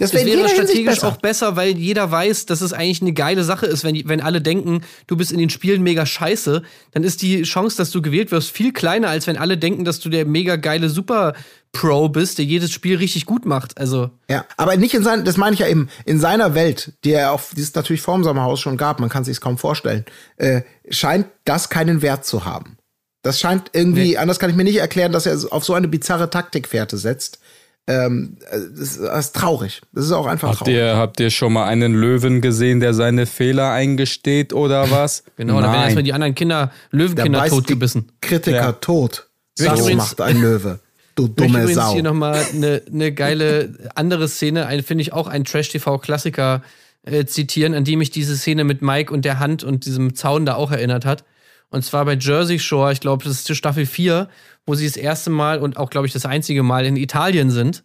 Das 0.00 0.14
Es 0.14 0.24
wäre 0.24 0.38
wäre 0.38 0.48
strategisch 0.48 1.04
auch 1.04 1.18
besser, 1.18 1.56
weil 1.56 1.76
jeder 1.76 2.10
weiß, 2.10 2.46
dass 2.46 2.62
es 2.62 2.72
eigentlich 2.72 3.02
eine 3.02 3.12
geile 3.12 3.44
Sache 3.44 3.66
ist, 3.66 3.84
wenn, 3.84 4.08
wenn 4.08 4.22
alle 4.22 4.40
denken, 4.40 4.80
du 5.06 5.16
bist 5.16 5.30
in 5.30 5.38
den 5.38 5.50
Spielen 5.50 5.82
mega 5.82 6.06
scheiße, 6.06 6.62
dann 6.92 7.04
ist 7.04 7.20
die 7.20 7.42
Chance, 7.42 7.76
dass 7.76 7.90
du 7.90 8.00
gewählt 8.00 8.32
wirst, 8.32 8.50
viel 8.50 8.72
kleiner, 8.72 9.10
als 9.10 9.26
wenn 9.26 9.36
alle 9.36 9.58
denken, 9.58 9.84
dass 9.84 10.00
du 10.00 10.08
der 10.08 10.24
mega 10.24 10.56
geile 10.56 10.88
Super-Pro 10.88 12.08
bist, 12.08 12.38
der 12.38 12.46
jedes 12.46 12.72
Spiel 12.72 12.96
richtig 12.96 13.26
gut 13.26 13.44
macht. 13.44 13.76
Also, 13.76 14.08
Ja, 14.30 14.46
aber 14.56 14.78
nicht 14.78 14.94
in 14.94 15.04
seinem, 15.04 15.24
das 15.24 15.36
meine 15.36 15.52
ich 15.52 15.60
ja 15.60 15.68
eben, 15.68 15.90
in 16.06 16.18
seiner 16.18 16.54
Welt, 16.54 16.94
die 17.04 17.12
er 17.12 17.32
auf, 17.32 17.52
die 17.54 17.60
es 17.60 17.74
natürlich 17.74 18.00
vor 18.00 18.14
dem 18.14 18.24
Sommerhaus 18.24 18.58
schon 18.58 18.78
gab, 18.78 19.00
man 19.00 19.10
kann 19.10 19.24
sich 19.24 19.38
kaum 19.38 19.58
vorstellen, 19.58 20.06
äh, 20.38 20.62
scheint 20.88 21.26
das 21.44 21.68
keinen 21.68 22.00
Wert 22.00 22.24
zu 22.24 22.46
haben. 22.46 22.78
Das 23.22 23.38
scheint 23.38 23.70
irgendwie, 23.74 24.16
anders 24.16 24.38
kann 24.38 24.48
ich 24.48 24.56
mir 24.56 24.64
nicht 24.64 24.76
erklären, 24.78 25.12
dass 25.12 25.26
er 25.26 25.36
auf 25.50 25.62
so 25.62 25.74
eine 25.74 25.88
bizarre 25.88 26.30
Taktikfährte 26.30 26.96
setzt. 26.96 27.38
Ähm, 27.86 28.36
äh, 28.50 28.58
das, 28.70 28.80
ist, 28.80 29.00
das 29.00 29.26
ist 29.26 29.36
traurig. 29.36 29.80
Das 29.92 30.04
ist 30.04 30.12
auch 30.12 30.26
einfach 30.26 30.48
Habt 30.50 30.58
traurig. 30.60 30.74
ihr, 30.74 30.96
habt 30.96 31.18
ihr 31.20 31.30
schon 31.30 31.52
mal 31.52 31.66
einen 31.66 31.94
Löwen 31.94 32.40
gesehen, 32.40 32.78
der 32.80 32.94
seine 32.94 33.26
Fehler 33.26 33.72
eingesteht 33.72 34.52
oder 34.52 34.90
was? 34.90 35.24
genau, 35.36 35.54
da 35.56 35.62
werden 35.62 35.72
Nein. 35.72 35.82
erstmal 35.84 36.02
die 36.04 36.12
anderen 36.12 36.34
Kinder, 36.34 36.70
Der 36.92 36.98
Löwenkinder 36.98 37.46
totgebissen. 37.46 38.12
Kritiker 38.20 38.56
Ja. 38.56 38.72
tot. 38.72 39.28
Ich 39.58 39.64
Das 39.66 39.80
übrigens- 39.80 39.98
macht 40.04 40.20
ein 40.20 40.40
Löwe. 40.40 40.78
Du 41.16 41.24
Ich 41.24 41.28
möchte 41.30 41.42
dumme 41.42 41.58
übrigens 41.62 41.74
Sau. 41.84 41.92
hier 41.92 42.02
nochmal 42.04 42.46
eine 42.54 42.82
ne 42.90 43.12
geile 43.12 43.74
andere 43.96 44.28
Szene, 44.28 44.66
ein- 44.66 44.82
finde 44.84 45.02
ich 45.02 45.12
auch 45.12 45.26
ein 45.26 45.44
Trash-TV-Klassiker 45.44 46.62
äh, 47.02 47.24
zitieren, 47.24 47.74
an 47.74 47.82
die 47.84 47.96
mich 47.96 48.10
diese 48.10 48.36
Szene 48.36 48.62
mit 48.62 48.82
Mike 48.82 49.12
und 49.12 49.24
der 49.24 49.38
Hand 49.40 49.64
und 49.64 49.86
diesem 49.86 50.14
Zaun 50.14 50.46
da 50.46 50.54
auch 50.54 50.70
erinnert 50.70 51.04
hat. 51.04 51.24
Und 51.70 51.84
zwar 51.84 52.04
bei 52.04 52.14
Jersey 52.14 52.58
Shore, 52.58 52.92
ich 52.92 53.00
glaube, 53.00 53.24
das 53.24 53.48
ist 53.48 53.56
Staffel 53.56 53.86
4, 53.86 54.28
wo 54.66 54.74
sie 54.74 54.86
das 54.86 54.96
erste 54.96 55.30
Mal 55.30 55.60
und 55.60 55.76
auch, 55.76 55.90
glaube 55.90 56.06
ich, 56.06 56.12
das 56.12 56.26
einzige 56.26 56.62
Mal 56.62 56.84
in 56.84 56.96
Italien 56.96 57.50
sind. 57.50 57.84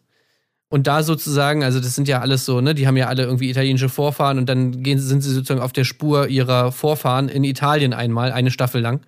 Und 0.69 0.87
da 0.87 1.03
sozusagen, 1.03 1.63
also 1.63 1.79
das 1.79 1.93
sind 1.95 2.07
ja 2.07 2.21
alles 2.21 2.43
so, 2.45 2.59
ne, 2.59 2.73
die 2.73 2.87
haben 2.87 2.97
ja 2.97 3.07
alle 3.07 3.23
irgendwie 3.23 3.49
italienische 3.49 3.87
Vorfahren 3.87 4.39
und 4.39 4.49
dann 4.49 4.81
gehen, 4.83 4.99
sind 4.99 5.21
sie 5.21 5.31
sozusagen 5.31 5.61
auf 5.61 5.71
der 5.71 5.83
Spur 5.83 6.27
ihrer 6.27 6.71
Vorfahren 6.71 7.29
in 7.29 7.43
Italien 7.43 7.93
einmal, 7.93 8.31
eine 8.31 8.49
Staffel 8.49 8.81
lang. 8.81 9.01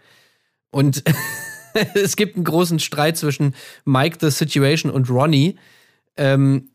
Und 0.69 1.03
es 1.95 2.15
gibt 2.15 2.35
einen 2.35 2.45
großen 2.45 2.79
Streit 2.79 3.17
zwischen 3.17 3.55
Mike 3.85 4.17
the 4.21 4.29
Situation 4.29 4.91
und 4.91 5.09
Ronnie. 5.09 5.57
Ähm, 6.15 6.69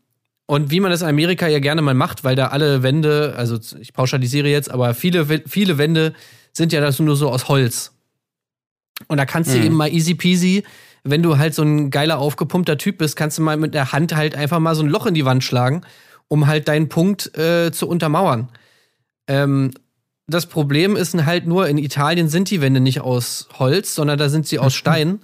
und 0.45 0.71
wie 0.71 0.81
man 0.81 0.91
das 0.91 1.01
in 1.01 1.07
Amerika 1.07 1.47
ja 1.47 1.59
gerne 1.59 1.81
mal 1.81 1.93
macht, 1.93 2.25
weil 2.25 2.35
da 2.35 2.47
alle 2.47 2.83
Wände, 2.83 3.33
also 3.37 3.57
ich 3.79 3.93
pauschalisiere 3.93 4.49
jetzt, 4.49 4.69
aber 4.69 4.93
viele, 4.93 5.25
viele 5.47 5.77
Wände 5.77 6.13
sind 6.51 6.73
ja 6.73 6.81
das 6.81 6.99
nur 6.99 7.15
so 7.15 7.29
aus 7.29 7.47
Holz. 7.47 7.92
Und 9.07 9.17
da 9.17 9.25
kannst 9.25 9.53
du 9.53 9.57
Mhm. 9.57 9.63
eben 9.65 9.75
mal 9.75 9.91
easy 9.91 10.15
peasy, 10.15 10.63
wenn 11.03 11.21
du 11.23 11.37
halt 11.37 11.53
so 11.53 11.63
ein 11.63 11.89
geiler, 11.89 12.19
aufgepumpter 12.19 12.77
Typ 12.77 12.97
bist, 12.99 13.15
kannst 13.15 13.37
du 13.37 13.41
mal 13.41 13.57
mit 13.57 13.73
der 13.73 13.91
Hand 13.91 14.15
halt 14.15 14.35
einfach 14.35 14.59
mal 14.59 14.75
so 14.75 14.83
ein 14.83 14.89
Loch 14.89 15.05
in 15.05 15.13
die 15.13 15.25
Wand 15.25 15.43
schlagen, 15.43 15.81
um 16.27 16.47
halt 16.47 16.67
deinen 16.67 16.89
Punkt 16.89 17.37
äh, 17.37 17.71
zu 17.71 17.87
untermauern. 17.87 18.49
Ähm, 19.27 19.71
das 20.27 20.45
Problem 20.45 20.95
ist 20.95 21.13
halt 21.25 21.45
nur, 21.45 21.67
in 21.67 21.77
Italien 21.77 22.29
sind 22.29 22.49
die 22.49 22.61
Wände 22.61 22.79
nicht 22.79 23.01
aus 23.01 23.49
Holz, 23.59 23.93
sondern 23.95 24.17
da 24.17 24.29
sind 24.29 24.47
sie 24.47 24.59
aus 24.59 24.73
Stein. 24.75 25.19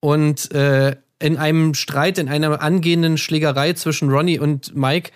Und 0.00 0.52
äh, 0.52 0.96
in 1.18 1.38
einem 1.38 1.72
Streit, 1.72 2.18
in 2.18 2.28
einer 2.28 2.60
angehenden 2.60 3.16
Schlägerei 3.16 3.72
zwischen 3.72 4.10
Ronnie 4.10 4.38
und 4.38 4.76
Mike, 4.76 5.10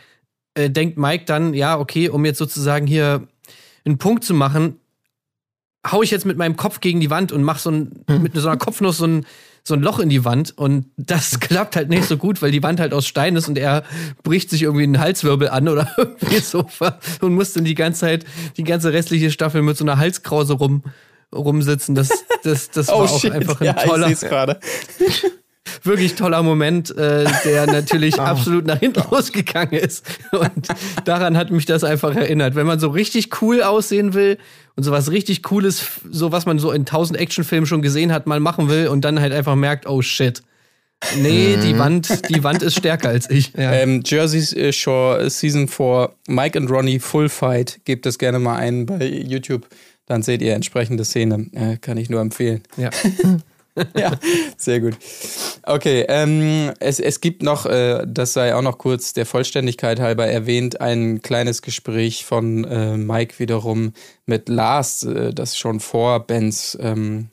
äh, 0.55 0.71
denkt 0.71 0.97
Mike 0.97 1.25
dann, 1.27 1.53
ja, 1.53 1.79
okay, 1.79 2.09
um 2.09 2.25
jetzt 2.25 2.39
sozusagen 2.39 2.87
hier 2.87 3.29
einen 3.85 3.99
Punkt 3.99 4.25
zu 4.25 4.33
machen, 4.33 4.80
hau 5.87 6.03
ich 6.03 6.11
jetzt 6.11 6.27
mit 6.27 6.37
meinem 6.37 6.57
Kopf 6.57 6.81
gegen 6.81 7.01
die 7.01 7.11
Wand 7.11 7.33
und 7.33 7.43
mach 7.43 7.59
so 7.59 7.71
ein, 7.71 8.05
mit 8.07 8.35
so 8.35 8.49
einer 8.49 8.59
Kopfnuss 8.59 8.99
so 8.99 9.07
ein, 9.07 9.27
so 9.63 9.75
ein 9.75 9.83
Loch 9.83 9.99
in 9.99 10.09
die 10.09 10.25
Wand. 10.25 10.57
Und 10.57 10.87
das 10.97 11.41
klappt 11.41 11.77
halt 11.77 11.89
nicht 11.89 12.05
so 12.05 12.17
gut, 12.17 12.43
weil 12.43 12.51
die 12.51 12.63
Wand 12.63 12.81
halt 12.81 12.93
aus 12.93 13.07
Stein 13.07 13.37
ist 13.37 13.49
und 13.49 13.59
er 13.59 13.85
bricht 14.23 14.51
sich 14.51 14.63
irgendwie 14.63 14.85
einen 14.85 15.01
Halswirbel 15.01 15.49
an 15.49 15.69
oder 15.69 15.91
irgendwie 15.97 16.41
so 16.41 16.67
und 17.21 17.35
muss 17.35 17.53
dann 17.53 17.65
die 17.65 17.75
ganze 17.75 18.01
Zeit, 18.01 18.25
die 18.57 18.65
ganze 18.65 18.93
restliche 18.93 19.31
Staffel 19.31 19.63
mit 19.63 19.77
so 19.77 19.85
einer 19.85 19.99
Halskrause 19.99 20.55
rum, 20.55 20.83
rumsitzen. 21.35 21.95
Das, 21.95 22.11
das, 22.43 22.71
das 22.71 22.89
war 22.89 22.97
auch 22.97 23.25
einfach 23.25 23.61
ein 23.61 23.67
ja, 23.67 23.73
toller. 23.75 24.59
Wirklich 25.83 26.15
toller 26.15 26.43
Moment, 26.43 26.91
äh, 26.97 27.25
der 27.45 27.67
natürlich 27.67 28.19
absolut 28.21 28.67
nach 28.67 28.79
hinten 28.79 29.03
losgegangen 29.11 29.75
ist. 29.75 30.07
Und 30.33 30.69
daran 31.05 31.37
hat 31.37 31.51
mich 31.51 31.67
das 31.67 31.85
einfach 31.85 32.15
erinnert. 32.15 32.55
Wenn 32.55 32.67
man 32.67 32.81
so 32.81 32.89
richtig 32.89 33.43
cool 33.43 33.63
aussehen 33.63 34.15
will 34.15 34.39
und 34.77 34.83
sowas 34.83 35.11
richtig 35.11 35.43
Cooles, 35.43 35.85
so 36.11 36.33
was 36.33 36.47
man 36.47 36.59
so 36.59 36.73
in 36.73 36.87
tausend 36.87 37.19
Actionfilmen 37.19 37.67
schon 37.67 37.83
gesehen 37.83 38.13
hat, 38.13 38.27
mal 38.27 38.41
machen 38.41 38.69
will 38.69 38.89
und 38.89 39.05
dann 39.05 39.21
halt 39.21 39.33
einfach 39.33 39.57
merkt, 39.57 39.87
oh 39.87 40.03
shit. 40.03 40.43
Nee, 41.17 41.57
die 41.57 41.79
Wand, 41.79 42.29
die 42.29 42.45
Wand 42.45 42.63
ist 42.63 42.77
stärker 42.77 43.09
als 43.09 43.31
ich. 43.31 43.55
Ja. 43.55 43.73
Ähm, 43.73 44.03
Jersey 44.05 44.55
äh, 44.59 44.71
Shore 44.71 45.21
äh, 45.23 45.31
Season 45.31 45.67
4, 45.67 46.11
Mike 46.29 46.59
and 46.59 46.71
Ronnie 46.71 46.99
Full 46.99 47.31
Fight. 47.31 47.81
Gebt 47.87 48.05
das 48.05 48.19
gerne 48.19 48.39
mal 48.39 48.57
ein 48.57 48.85
bei 48.85 49.07
YouTube. 49.07 49.67
Dann 50.05 50.23
seht 50.23 50.43
ihr 50.43 50.55
entsprechende 50.55 51.07
Szene. 51.07 51.47
Äh, 51.53 51.79
kann 51.79 51.97
ich 51.97 52.11
nur 52.11 52.21
empfehlen. 52.21 52.63
ja. 52.77 52.91
ja, 53.97 54.13
sehr 54.57 54.81
gut. 54.81 54.97
Okay, 55.71 56.05
ähm, 56.09 56.73
es, 56.81 56.99
es 56.99 57.21
gibt 57.21 57.45
noch, 57.45 57.65
äh, 57.65 58.05
das 58.05 58.33
sei 58.33 58.57
auch 58.57 58.63
noch 58.63 58.77
kurz 58.79 59.13
der 59.13 59.25
Vollständigkeit 59.25 60.01
halber 60.01 60.27
erwähnt, 60.27 60.81
ein 60.81 61.23
kleines 61.23 61.63
Gespräch 61.63 62.25
von 62.25 62.65
äh, 62.65 62.97
Mike 62.97 63.39
wiederum 63.39 63.93
mit 64.27 64.49
Lars, 64.49 65.05
äh, 65.05 65.33
das 65.33 65.57
schon 65.57 65.79
vor 65.79 66.27
Bens 66.27 66.77
ähm, 66.81 67.29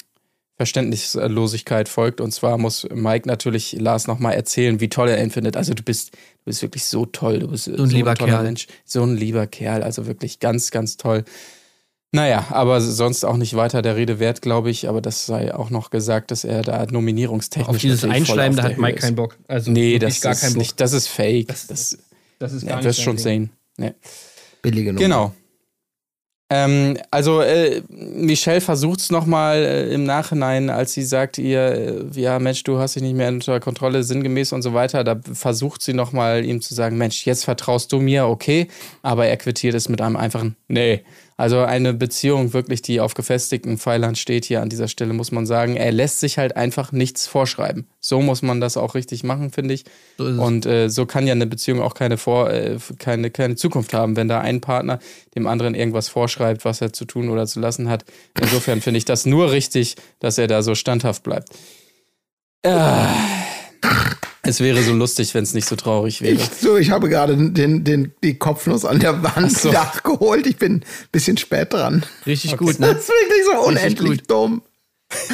Verständnislosigkeit 0.55 1.89
folgt. 1.89 2.21
Und 2.21 2.31
zwar 2.31 2.59
muss 2.59 2.87
Mike 2.93 3.27
natürlich 3.27 3.73
Lars 3.73 4.05
nochmal 4.05 4.35
erzählen, 4.35 4.79
wie 4.79 4.89
toll 4.89 5.09
er 5.09 5.23
ihn 5.23 5.31
findet. 5.31 5.57
Also 5.57 5.73
du 5.73 5.81
bist, 5.81 6.13
du 6.13 6.45
bist 6.45 6.61
wirklich 6.61 6.85
so 6.85 7.07
toll. 7.07 7.39
Du 7.39 7.47
bist 7.47 7.65
so 7.65 7.83
ein 7.83 7.89
lieber 7.89 8.13
toller 8.13 8.33
Kerl. 8.33 8.43
Mensch. 8.43 8.67
So 8.85 9.01
ein 9.03 9.17
lieber 9.17 9.47
Kerl. 9.47 9.81
Also 9.81 10.05
wirklich 10.05 10.39
ganz, 10.39 10.69
ganz 10.69 10.97
toll. 10.97 11.23
Naja, 12.13 12.47
aber 12.51 12.79
sonst 12.79 13.25
auch 13.25 13.35
nicht 13.37 13.55
weiter 13.55 13.81
der 13.81 13.95
Rede 13.97 14.19
wert, 14.19 14.41
glaube 14.41 14.69
ich. 14.69 14.87
Aber 14.87 15.01
das 15.01 15.25
sei 15.25 15.53
auch 15.53 15.69
noch 15.69 15.89
gesagt, 15.89 16.31
dass 16.31 16.43
er 16.45 16.61
da 16.61 16.85
nominierungstechnisch. 16.85 17.67
Auf 17.69 17.77
dieses 17.77 18.03
Einschleimen, 18.05 18.55
da 18.57 18.63
hat 18.63 18.77
Mike 18.77 18.99
keinen 18.99 19.09
ist. 19.11 19.15
Bock. 19.17 19.37
Also 19.47 19.71
Nee, 19.71 19.99
das 19.99 20.21
gar 20.21 20.31
ist 20.31 20.55
nicht, 20.55 20.79
das 20.79 20.93
ist 20.93 21.07
fake. 21.07 21.47
Das- 21.49 21.67
Das, 21.67 21.97
das 22.39 22.53
ist 22.53 22.63
ja, 22.63 22.69
gar 22.69 22.79
du 22.79 22.85
wirst 22.85 22.99
nicht 22.99 23.03
schon 23.05 23.17
sein 23.17 23.23
sehen. 23.23 23.49
Nee. 23.77 23.93
Billige 24.61 24.93
Nummer. 24.93 24.99
Genau. 25.03 25.33
Ähm, 26.49 26.97
also 27.11 27.41
äh, 27.41 27.81
Michelle 27.89 28.61
versucht 28.61 29.01
es 29.01 29.11
nochmal 29.11 29.57
äh, 29.57 29.93
im 29.93 30.05
Nachhinein, 30.05 30.69
als 30.69 30.93
sie 30.93 31.03
sagt 31.03 31.37
ihr, 31.37 31.59
äh, 31.59 32.19
ja 32.21 32.39
Mensch, 32.39 32.63
du 32.63 32.77
hast 32.79 32.95
dich 32.95 33.03
nicht 33.03 33.15
mehr 33.17 33.27
unter 33.27 33.59
Kontrolle, 33.59 34.01
sinngemäß 34.01 34.53
und 34.53 34.61
so 34.61 34.73
weiter, 34.73 35.03
da 35.03 35.19
versucht 35.33 35.81
sie 35.81 35.91
nochmal 35.93 36.45
ihm 36.45 36.61
zu 36.61 36.73
sagen, 36.73 36.97
Mensch, 36.97 37.25
jetzt 37.25 37.43
vertraust 37.43 37.91
du 37.91 37.99
mir, 37.99 38.27
okay, 38.27 38.69
aber 39.01 39.27
er 39.27 39.35
quittiert 39.35 39.75
es 39.75 39.89
mit 39.89 39.99
einem 40.01 40.15
einfachen 40.15 40.55
Nee. 40.69 41.01
Also 41.39 41.59
eine 41.59 41.93
Beziehung 41.93 42.53
wirklich, 42.53 42.81
die 42.81 42.99
auf 42.99 43.13
gefestigten 43.13 43.77
Pfeilern 43.77 44.15
steht 44.15 44.45
hier 44.45 44.63
an 44.63 44.69
dieser 44.69 44.87
Stelle, 44.87 45.13
muss 45.13 45.31
man 45.31 45.45
sagen. 45.45 45.75
Er 45.75 45.91
lässt 45.91 46.19
sich 46.19 46.39
halt 46.39 46.57
einfach 46.57 46.91
nichts 46.91 47.27
vorschreiben. 47.27 47.87
So 47.99 48.21
muss 48.21 48.41
man 48.41 48.59
das 48.59 48.75
auch 48.75 48.95
richtig 48.95 49.23
machen, 49.23 49.51
finde 49.51 49.75
ich. 49.75 49.85
So. 50.17 50.25
Und 50.25 50.65
äh, 50.65 50.89
so 50.89 51.05
kann 51.05 51.27
ja 51.27 51.33
eine 51.33 51.45
Beziehung 51.45 51.79
auch 51.79 51.93
keine, 51.93 52.17
Vor 52.17 52.49
äh, 52.49 52.77
keine, 52.97 53.29
keine 53.29 53.55
Zukunft 53.55 53.93
haben, 53.93 54.15
wenn 54.15 54.27
da 54.27 54.41
ein 54.41 54.61
Partner 54.61 54.97
dem 55.35 55.45
anderen 55.45 55.75
irgendwas 55.75 56.09
vorschreibt, 56.09 56.65
was 56.65 56.81
er 56.81 56.91
zu 56.91 57.05
tun 57.05 57.29
oder 57.29 57.45
zu 57.45 57.59
lassen 57.59 57.87
hat. 57.87 58.03
Insofern 58.41 58.81
finde 58.81 58.97
ich 58.97 59.05
das 59.05 59.27
nur 59.27 59.51
richtig, 59.51 59.95
dass 60.19 60.39
er 60.39 60.47
da 60.47 60.63
so 60.63 60.73
standhaft 60.73 61.21
bleibt. 61.21 61.49
Ah. 62.65 63.13
Es 64.47 64.59
wäre 64.61 64.81
so 64.81 64.93
lustig, 64.93 65.33
wenn 65.33 65.43
es 65.43 65.53
nicht 65.53 65.67
so 65.67 65.75
traurig 65.75 66.21
wäre. 66.21 66.33
Ich, 66.35 66.41
so, 66.45 66.77
ich 66.77 66.89
habe 66.91 67.09
gerade 67.09 67.35
den, 67.35 67.83
den, 67.83 68.13
die 68.23 68.35
Kopfnuss 68.35 68.85
an 68.85 68.99
der 68.99 69.21
Wand 69.23 69.51
so. 69.57 69.71
nachgeholt. 69.71 70.47
Ich 70.47 70.57
bin 70.57 70.75
ein 70.75 70.83
bisschen 71.11 71.37
spät 71.37 71.73
dran. 71.73 72.03
Richtig 72.25 72.55
gut, 72.57 72.69
Das 72.69 72.79
ne? 72.79 72.87
ist 72.91 73.09
wirklich 73.09 73.43
so 73.51 73.67
unendlich 73.67 74.19
gut. 74.21 74.29
dumm. 74.31 74.61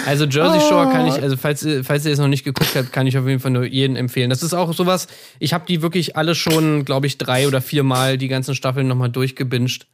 Also 0.06 0.26
Jersey 0.26 0.60
Shore 0.62 0.92
kann 0.92 1.08
ich, 1.08 1.14
also 1.22 1.36
falls, 1.36 1.64
ihr- 1.64 1.84
falls 1.84 2.06
ihr 2.06 2.12
es 2.12 2.20
noch 2.20 2.28
nicht 2.28 2.44
geguckt 2.44 2.76
habt, 2.76 2.94
kann 2.94 3.08
ich 3.08 3.18
auf 3.18 3.26
jeden 3.28 3.40
Fall 3.40 3.50
nur 3.52 3.66
jeden 3.66 3.96
empfehlen. 3.96 4.30
Das 4.30 4.44
ist 4.44 4.54
auch 4.54 4.72
sowas, 4.74 5.08
ich 5.40 5.52
habe 5.54 5.66
die 5.68 5.82
wirklich 5.82 6.16
alle 6.16 6.36
schon, 6.36 6.86
glaube 6.86 7.08
ich, 7.08 7.18
drei 7.18 7.48
oder 7.48 7.60
vier 7.62 7.82
Mal 7.84 8.18
die 8.20 8.28
ganzen 8.28 8.54
Staffeln 8.54 8.88
nochmal 8.88 9.10
durchgebinged, 9.10 9.88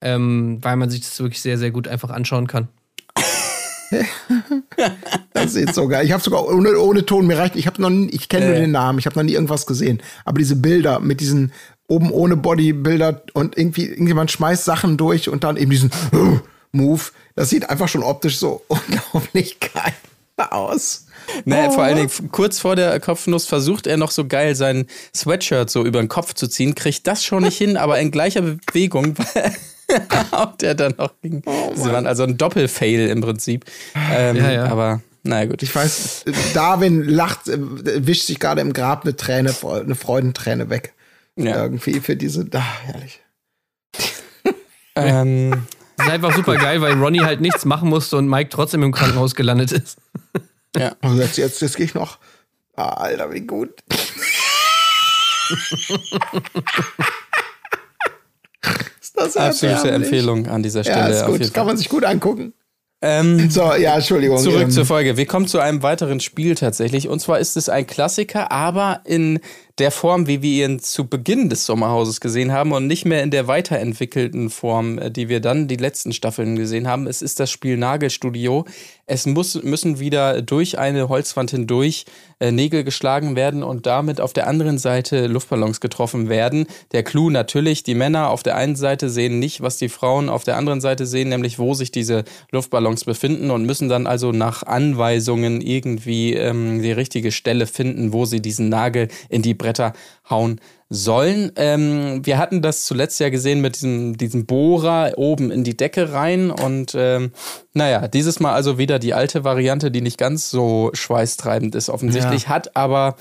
ähm, 0.00 0.58
weil 0.62 0.76
man 0.76 0.90
sich 0.90 1.00
das 1.02 1.20
wirklich 1.20 1.40
sehr, 1.40 1.56
sehr 1.56 1.70
gut 1.70 1.86
einfach 1.86 2.10
anschauen 2.10 2.48
kann. 2.48 2.66
Das 5.32 5.54
ist 5.54 5.74
so 5.74 5.88
geil. 5.88 6.04
Ich 6.04 6.12
habe 6.12 6.22
sogar 6.22 6.46
ohne, 6.46 6.78
ohne 6.78 7.04
Ton 7.06 7.26
mir 7.26 7.38
reicht. 7.38 7.56
Ich 7.56 7.66
habe 7.66 7.80
noch, 7.80 7.90
nie- 7.90 8.10
ich 8.10 8.28
kenne 8.28 8.46
nur 8.46 8.54
Äh. 8.56 8.60
den 8.60 8.70
Namen. 8.70 8.98
Ich 8.98 9.06
habe 9.06 9.16
noch 9.18 9.24
nie 9.24 9.32
irgendwas 9.32 9.66
gesehen. 9.66 10.02
Aber 10.24 10.38
diese 10.38 10.56
Bilder 10.56 11.00
mit 11.00 11.20
diesen 11.20 11.52
oben 11.88 12.10
ohne 12.10 12.36
Bodybilder 12.36 13.22
und 13.34 13.56
irgendwie 13.58 13.86
irgendjemand 13.86 14.30
schmeißt 14.30 14.64
Sachen 14.64 14.96
durch 14.96 15.28
und 15.28 15.44
dann 15.44 15.56
eben 15.56 15.70
diesen 15.70 15.90
Move. 16.72 17.02
Das 17.34 17.50
sieht 17.50 17.68
einfach 17.70 17.88
schon 17.88 18.02
optisch 18.02 18.38
so 18.38 18.62
unglaublich 18.68 19.58
geil 19.60 19.92
aus. 20.50 21.06
Ne, 21.44 21.70
vor 21.70 21.84
allen 21.84 21.96
Dingen 21.96 22.08
f- 22.08 22.22
kurz 22.32 22.58
vor 22.58 22.74
der 22.76 22.98
Kopfnuss 22.98 23.46
versucht 23.46 23.86
er 23.86 23.96
noch 23.96 24.10
so 24.10 24.26
geil 24.26 24.54
sein 24.54 24.86
Sweatshirt 25.14 25.70
so 25.70 25.84
über 25.84 26.00
den 26.00 26.08
Kopf 26.08 26.34
zu 26.34 26.48
ziehen, 26.48 26.74
kriegt 26.74 27.06
das 27.06 27.24
schon 27.24 27.44
nicht 27.44 27.56
hin, 27.58 27.76
aber 27.76 28.00
in 28.00 28.10
gleicher 28.10 28.42
Bewegung 28.42 29.14
haut 30.32 30.62
er 30.62 30.74
dann 30.74 30.94
noch 30.98 31.12
gegen. 31.20 31.42
Sie 31.74 31.90
waren 31.92 32.06
also 32.06 32.22
ein 32.24 32.36
Doppelfail 32.38 33.08
im 33.08 33.20
Prinzip. 33.20 33.64
Ähm, 34.12 34.36
Ja, 34.36 34.50
ja. 34.50 34.64
Aber 34.66 35.00
naja, 35.22 35.46
gut. 35.50 35.62
Ich 35.62 35.74
weiß, 35.74 36.24
Darwin 36.54 37.02
lacht, 37.04 37.48
äh, 37.48 37.58
wischt 37.58 38.26
sich 38.26 38.38
gerade 38.40 38.60
im 38.60 38.72
Grab 38.72 39.04
eine 39.04 39.16
Träne, 39.16 39.54
eine 39.62 39.94
Freudenträne 39.94 40.68
weg. 40.70 40.94
Ja. 41.36 41.62
Irgendwie 41.62 42.00
für 42.00 42.16
diese, 42.16 42.46
ah, 42.52 42.64
herrlich. 42.84 43.20
Ähm, 44.94 45.66
Das 45.96 46.06
ist 46.06 46.12
einfach 46.12 46.34
super 46.34 46.56
geil, 46.56 46.80
weil 46.82 46.94
Ronnie 46.94 47.20
halt 47.20 47.40
nichts 47.40 47.64
machen 47.64 47.88
musste 47.88 48.16
und 48.16 48.28
Mike 48.28 48.50
trotzdem 48.50 48.82
im 48.82 48.92
Krankenhaus 48.92 49.34
gelandet 49.34 49.72
ist. 49.72 49.98
Also 51.00 51.20
jetzt, 51.20 51.38
jetzt, 51.38 51.60
jetzt 51.62 51.76
gehe 51.76 51.86
ich 51.86 51.94
noch. 51.94 52.18
Ah, 52.76 52.94
Alter, 52.94 53.30
wie 53.32 53.40
gut. 53.42 53.70
ist 59.14 59.36
das 59.36 59.36
absolute. 59.36 59.90
Empfehlung 59.90 60.46
an 60.46 60.62
dieser 60.62 60.84
Stelle. 60.84 61.14
Ja, 61.14 61.26
ist 61.26 61.26
gut. 61.26 61.54
kann 61.54 61.66
man 61.66 61.76
sich 61.76 61.88
gut 61.88 62.04
angucken. 62.04 62.54
Ähm, 63.02 63.50
So, 63.50 63.74
ja, 63.74 63.96
Entschuldigung. 63.96 64.38
Zurück 64.38 64.62
ähm, 64.62 64.70
zur 64.70 64.86
Folge. 64.86 65.16
Wir 65.16 65.26
kommen 65.26 65.46
zu 65.48 65.58
einem 65.58 65.82
weiteren 65.82 66.20
Spiel 66.20 66.54
tatsächlich. 66.54 67.08
Und 67.08 67.20
zwar 67.20 67.40
ist 67.40 67.56
es 67.56 67.68
ein 67.68 67.86
Klassiker, 67.86 68.52
aber 68.52 69.00
in 69.04 69.40
der 69.82 69.90
Form, 69.90 70.28
wie 70.28 70.42
wir 70.42 70.64
ihn 70.64 70.78
zu 70.78 71.08
Beginn 71.08 71.48
des 71.48 71.66
Sommerhauses 71.66 72.20
gesehen 72.20 72.52
haben 72.52 72.70
und 72.70 72.86
nicht 72.86 73.04
mehr 73.04 73.24
in 73.24 73.32
der 73.32 73.48
weiterentwickelten 73.48 74.48
Form, 74.48 74.96
äh, 74.98 75.10
die 75.10 75.28
wir 75.28 75.40
dann 75.40 75.66
die 75.66 75.74
letzten 75.74 76.12
Staffeln 76.12 76.54
gesehen 76.54 76.86
haben. 76.86 77.08
Es 77.08 77.20
ist 77.20 77.40
das 77.40 77.50
Spiel 77.50 77.76
Nagelstudio. 77.76 78.64
Es 79.06 79.26
muss, 79.26 79.60
müssen 79.60 79.98
wieder 79.98 80.40
durch 80.40 80.78
eine 80.78 81.08
Holzwand 81.08 81.50
hindurch 81.50 82.04
äh, 82.38 82.52
Nägel 82.52 82.84
geschlagen 82.84 83.36
werden 83.36 83.64
und 83.64 83.86
damit 83.86 84.20
auf 84.20 84.32
der 84.32 84.46
anderen 84.46 84.78
Seite 84.78 85.26
Luftballons 85.26 85.80
getroffen 85.80 86.28
werden. 86.28 86.66
Der 86.92 87.02
Clou 87.02 87.28
natürlich, 87.28 87.82
die 87.82 87.96
Männer 87.96 88.30
auf 88.30 88.42
der 88.42 88.56
einen 88.56 88.76
Seite 88.76 89.10
sehen 89.10 89.40
nicht, 89.40 89.60
was 89.60 89.78
die 89.78 89.88
Frauen 89.88 90.28
auf 90.28 90.44
der 90.44 90.56
anderen 90.56 90.80
Seite 90.80 91.06
sehen, 91.06 91.28
nämlich 91.28 91.58
wo 91.58 91.74
sich 91.74 91.90
diese 91.90 92.22
Luftballons 92.52 93.04
befinden 93.04 93.50
und 93.50 93.66
müssen 93.66 93.88
dann 93.88 94.06
also 94.06 94.30
nach 94.30 94.62
Anweisungen 94.62 95.60
irgendwie 95.60 96.34
ähm, 96.34 96.82
die 96.82 96.92
richtige 96.92 97.32
Stelle 97.32 97.66
finden, 97.66 98.12
wo 98.12 98.24
sie 98.24 98.40
diesen 98.40 98.68
Nagel 98.68 99.08
in 99.28 99.42
die 99.42 99.54
Bretter 99.72 99.92
hauen 100.28 100.60
sollen. 100.90 101.52
Ähm, 101.56 102.20
wir 102.24 102.36
hatten 102.36 102.60
das 102.60 102.84
zuletzt 102.84 103.18
ja 103.20 103.30
gesehen 103.30 103.60
mit 103.62 103.76
diesem, 103.76 104.18
diesem 104.18 104.44
Bohrer 104.44 105.12
oben 105.16 105.50
in 105.50 105.64
die 105.64 105.76
Decke 105.76 106.12
rein 106.12 106.50
und 106.50 106.94
ähm, 106.94 107.32
naja, 107.72 108.08
dieses 108.08 108.40
Mal 108.40 108.52
also 108.52 108.76
wieder 108.76 108.98
die 108.98 109.14
alte 109.14 109.44
Variante, 109.44 109.90
die 109.90 110.02
nicht 110.02 110.18
ganz 110.18 110.50
so 110.50 110.90
schweißtreibend 110.92 111.74
ist 111.74 111.88
offensichtlich, 111.88 112.44
Ja. 112.44 112.48
hat 112.50 112.76
aber 112.76 113.16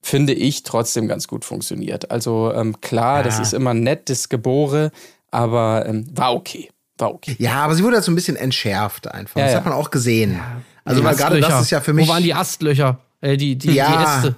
finde 0.00 0.34
ich 0.34 0.62
trotzdem 0.62 1.08
ganz 1.08 1.26
gut 1.26 1.44
funktioniert. 1.44 2.12
Also 2.12 2.52
ähm, 2.54 2.80
klar, 2.80 3.24
das 3.24 3.40
ist 3.40 3.52
immer 3.52 3.74
nett, 3.74 4.08
das 4.08 4.28
Gebohre, 4.28 4.92
aber 5.32 5.84
ähm, 5.88 6.06
war 6.14 6.32
okay. 6.32 6.70
War 6.98 7.12
okay. 7.12 7.34
Ja, 7.38 7.56
aber 7.64 7.74
sie 7.74 7.82
wurde 7.82 7.96
halt 7.96 8.04
so 8.04 8.12
ein 8.12 8.14
bisschen 8.14 8.36
entschärft 8.36 9.12
einfach. 9.12 9.36
Ja, 9.36 9.46
das 9.46 9.52
ja. 9.52 9.58
hat 9.58 9.64
man 9.66 9.74
auch 9.74 9.90
gesehen. 9.90 10.40
Also, 10.84 11.02
gerade 11.02 11.40
das 11.40 11.60
ist 11.62 11.70
ja 11.70 11.80
für 11.80 11.92
mich. 11.92 12.06
Wo 12.06 12.12
waren 12.12 12.22
die 12.22 12.32
Astlöcher? 12.32 13.00
Äh, 13.20 13.36
die, 13.36 13.56
die, 13.56 13.72
Ja. 13.72 13.90
die 13.90 14.04
Äste. 14.28 14.36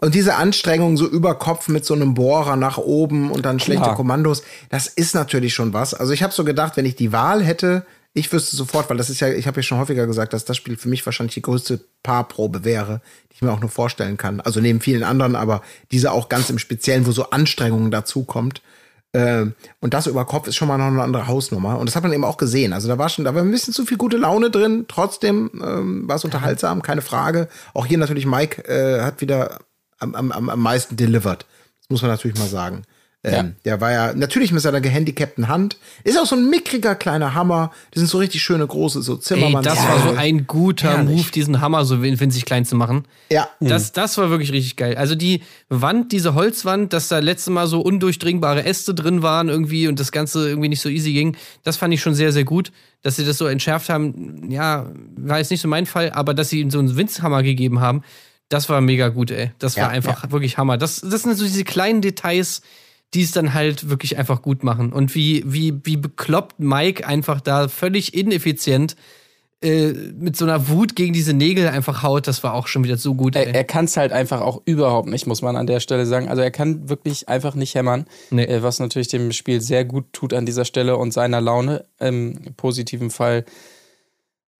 Und 0.00 0.14
diese 0.14 0.36
Anstrengung 0.36 0.96
so 0.96 1.06
über 1.06 1.34
Kopf 1.34 1.68
mit 1.68 1.84
so 1.84 1.94
einem 1.94 2.14
Bohrer 2.14 2.56
nach 2.56 2.78
oben 2.78 3.30
und 3.30 3.44
dann 3.44 3.60
schlechte 3.60 3.84
Klar. 3.84 3.96
Kommandos, 3.96 4.42
das 4.68 4.86
ist 4.86 5.14
natürlich 5.14 5.54
schon 5.54 5.72
was. 5.72 5.94
Also 5.94 6.12
ich 6.12 6.22
habe 6.22 6.32
so 6.32 6.44
gedacht, 6.44 6.76
wenn 6.76 6.86
ich 6.86 6.96
die 6.96 7.12
Wahl 7.12 7.42
hätte, 7.42 7.84
ich 8.12 8.32
wüsste 8.32 8.56
sofort, 8.56 8.90
weil 8.90 8.96
das 8.96 9.08
ist 9.08 9.20
ja, 9.20 9.28
ich 9.28 9.46
habe 9.46 9.58
ja 9.58 9.62
schon 9.62 9.78
häufiger 9.78 10.06
gesagt, 10.06 10.32
dass 10.32 10.44
das 10.44 10.56
Spiel 10.56 10.76
für 10.76 10.88
mich 10.88 11.06
wahrscheinlich 11.06 11.34
die 11.34 11.42
größte 11.42 11.80
Paarprobe 12.02 12.64
wäre, 12.64 13.00
die 13.30 13.36
ich 13.36 13.42
mir 13.42 13.52
auch 13.52 13.60
nur 13.60 13.70
vorstellen 13.70 14.16
kann. 14.16 14.40
Also 14.40 14.60
neben 14.60 14.80
vielen 14.80 15.04
anderen, 15.04 15.36
aber 15.36 15.62
diese 15.92 16.10
auch 16.10 16.28
ganz 16.28 16.50
im 16.50 16.58
Speziellen, 16.58 17.06
wo 17.06 17.12
so 17.12 17.30
Anstrengungen 17.30 17.90
dazukommt. 17.90 18.62
Ähm, 19.12 19.54
und 19.80 19.94
das 19.94 20.06
über 20.06 20.24
Kopf 20.24 20.48
ist 20.48 20.56
schon 20.56 20.68
mal 20.68 20.78
noch 20.78 20.86
eine 20.86 21.02
andere 21.02 21.28
Hausnummer. 21.28 21.78
Und 21.78 21.88
das 21.88 21.94
hat 21.94 22.02
man 22.02 22.12
eben 22.12 22.24
auch 22.24 22.36
gesehen. 22.36 22.72
Also 22.72 22.88
da 22.88 22.98
war 22.98 23.08
schon, 23.08 23.24
da 23.24 23.34
war 23.34 23.42
ein 23.42 23.50
bisschen 23.50 23.74
zu 23.74 23.84
viel 23.84 23.96
gute 23.96 24.16
Laune 24.16 24.50
drin. 24.50 24.86
Trotzdem 24.88 25.50
ähm, 25.54 26.08
war 26.08 26.16
es 26.16 26.24
unterhaltsam, 26.24 26.82
keine 26.82 27.02
Frage. 27.02 27.48
Auch 27.74 27.86
hier 27.86 27.98
natürlich 27.98 28.26
Mike 28.26 28.64
äh, 28.68 29.02
hat 29.02 29.20
wieder 29.20 29.58
am, 30.00 30.14
am, 30.14 30.32
am 30.32 30.48
am 30.50 30.60
meisten 30.60 30.96
delivered. 30.96 31.46
Das 31.80 31.90
muss 31.90 32.02
man 32.02 32.10
natürlich 32.10 32.38
mal 32.38 32.48
sagen. 32.48 32.82
Ähm, 33.22 33.32
Ja. 33.34 33.44
Der 33.66 33.80
war 33.82 33.92
ja 33.92 34.14
natürlich 34.14 34.50
mit 34.50 34.62
seiner 34.62 34.80
gehandicapten 34.80 35.48
Hand. 35.48 35.76
Ist 36.04 36.18
auch 36.18 36.24
so 36.24 36.36
ein 36.36 36.48
mickriger 36.48 36.94
kleiner 36.94 37.34
Hammer. 37.34 37.70
Das 37.90 38.00
sind 38.00 38.08
so 38.08 38.16
richtig 38.16 38.42
schöne 38.42 38.66
große 38.66 39.02
so 39.02 39.16
Ey, 39.16 39.20
Zimmermann. 39.20 39.62
das 39.62 39.76
war 39.76 40.00
so 40.02 40.16
ein 40.16 40.46
guter 40.46 40.92
Herrlich. 40.96 41.16
Move, 41.18 41.30
diesen 41.30 41.60
Hammer 41.60 41.84
so 41.84 42.00
win- 42.00 42.18
winzig 42.18 42.46
klein 42.46 42.64
zu 42.64 42.76
machen. 42.76 43.04
Ja. 43.30 43.46
Das, 43.60 43.92
das 43.92 44.16
war 44.16 44.30
wirklich 44.30 44.52
richtig 44.52 44.76
geil. 44.76 44.96
Also 44.96 45.14
die 45.16 45.42
Wand, 45.68 46.12
diese 46.12 46.32
Holzwand, 46.32 46.94
dass 46.94 47.08
da 47.08 47.18
letztes 47.18 47.52
Mal 47.52 47.66
so 47.66 47.80
undurchdringbare 47.82 48.64
Äste 48.64 48.94
drin 48.94 49.20
waren 49.22 49.50
irgendwie 49.50 49.86
und 49.86 50.00
das 50.00 50.12
Ganze 50.12 50.48
irgendwie 50.48 50.70
nicht 50.70 50.80
so 50.80 50.88
easy 50.88 51.12
ging, 51.12 51.36
das 51.62 51.76
fand 51.76 51.92
ich 51.92 52.00
schon 52.00 52.14
sehr, 52.14 52.32
sehr 52.32 52.44
gut. 52.44 52.72
Dass 53.02 53.16
sie 53.16 53.26
das 53.26 53.36
so 53.36 53.46
entschärft 53.46 53.90
haben, 53.90 54.50
ja, 54.50 54.90
war 55.16 55.38
jetzt 55.38 55.50
nicht 55.50 55.60
so 55.60 55.68
mein 55.68 55.84
Fall, 55.84 56.10
aber 56.12 56.32
dass 56.32 56.48
sie 56.48 56.60
ihm 56.60 56.70
so 56.70 56.78
einen 56.78 56.96
Winzhammer 56.96 57.42
gegeben 57.42 57.80
haben, 57.80 58.02
das 58.50 58.68
war 58.68 58.82
mega 58.82 59.08
gut, 59.08 59.30
ey. 59.30 59.52
Das 59.58 59.76
war 59.76 59.84
Ja, 59.84 59.88
einfach 59.88 60.30
wirklich 60.30 60.58
Hammer. 60.58 60.76
Das, 60.76 61.00
das 61.00 61.22
sind 61.22 61.34
so 61.36 61.44
diese 61.44 61.64
kleinen 61.64 62.02
Details, 62.02 62.60
die 63.14 63.22
es 63.22 63.32
dann 63.32 63.54
halt 63.54 63.88
wirklich 63.88 64.18
einfach 64.18 64.42
gut 64.42 64.62
machen. 64.62 64.92
Und 64.92 65.14
wie, 65.14 65.42
wie, 65.46 65.74
wie 65.84 65.96
bekloppt 65.96 66.60
Mike 66.60 67.06
einfach 67.06 67.40
da 67.40 67.68
völlig 67.68 68.12
ineffizient 68.14 68.94
äh, 69.62 69.92
mit 69.92 70.36
so 70.36 70.44
einer 70.46 70.68
Wut 70.68 70.96
gegen 70.96 71.12
diese 71.12 71.32
Nägel 71.34 71.68
einfach 71.68 72.02
haut, 72.02 72.26
das 72.26 72.42
war 72.44 72.54
auch 72.54 72.66
schon 72.66 72.82
wieder 72.82 72.96
so 72.96 73.14
gut. 73.14 73.36
Er, 73.36 73.46
Ey. 73.48 73.52
er 73.52 73.64
kann 73.64 73.84
es 73.84 73.96
halt 73.96 74.10
einfach 74.12 74.40
auch 74.40 74.62
überhaupt 74.64 75.08
nicht, 75.08 75.26
muss 75.26 75.42
man 75.42 75.56
an 75.56 75.66
der 75.66 75.80
Stelle 75.80 76.06
sagen. 76.06 76.28
Also 76.28 76.40
er 76.42 76.50
kann 76.50 76.88
wirklich 76.88 77.28
einfach 77.28 77.54
nicht 77.54 77.74
hämmern, 77.74 78.06
Nee. 78.30 78.44
äh, 78.44 78.62
was 78.62 78.78
natürlich 78.78 79.08
dem 79.08 79.32
Spiel 79.32 79.60
sehr 79.60 79.84
gut 79.84 80.12
tut 80.12 80.32
an 80.32 80.46
dieser 80.46 80.64
Stelle 80.64 80.96
und 80.96 81.12
seiner 81.12 81.40
Laune 81.40 81.84
im 81.98 82.38
positiven 82.56 83.10
Fall 83.10 83.44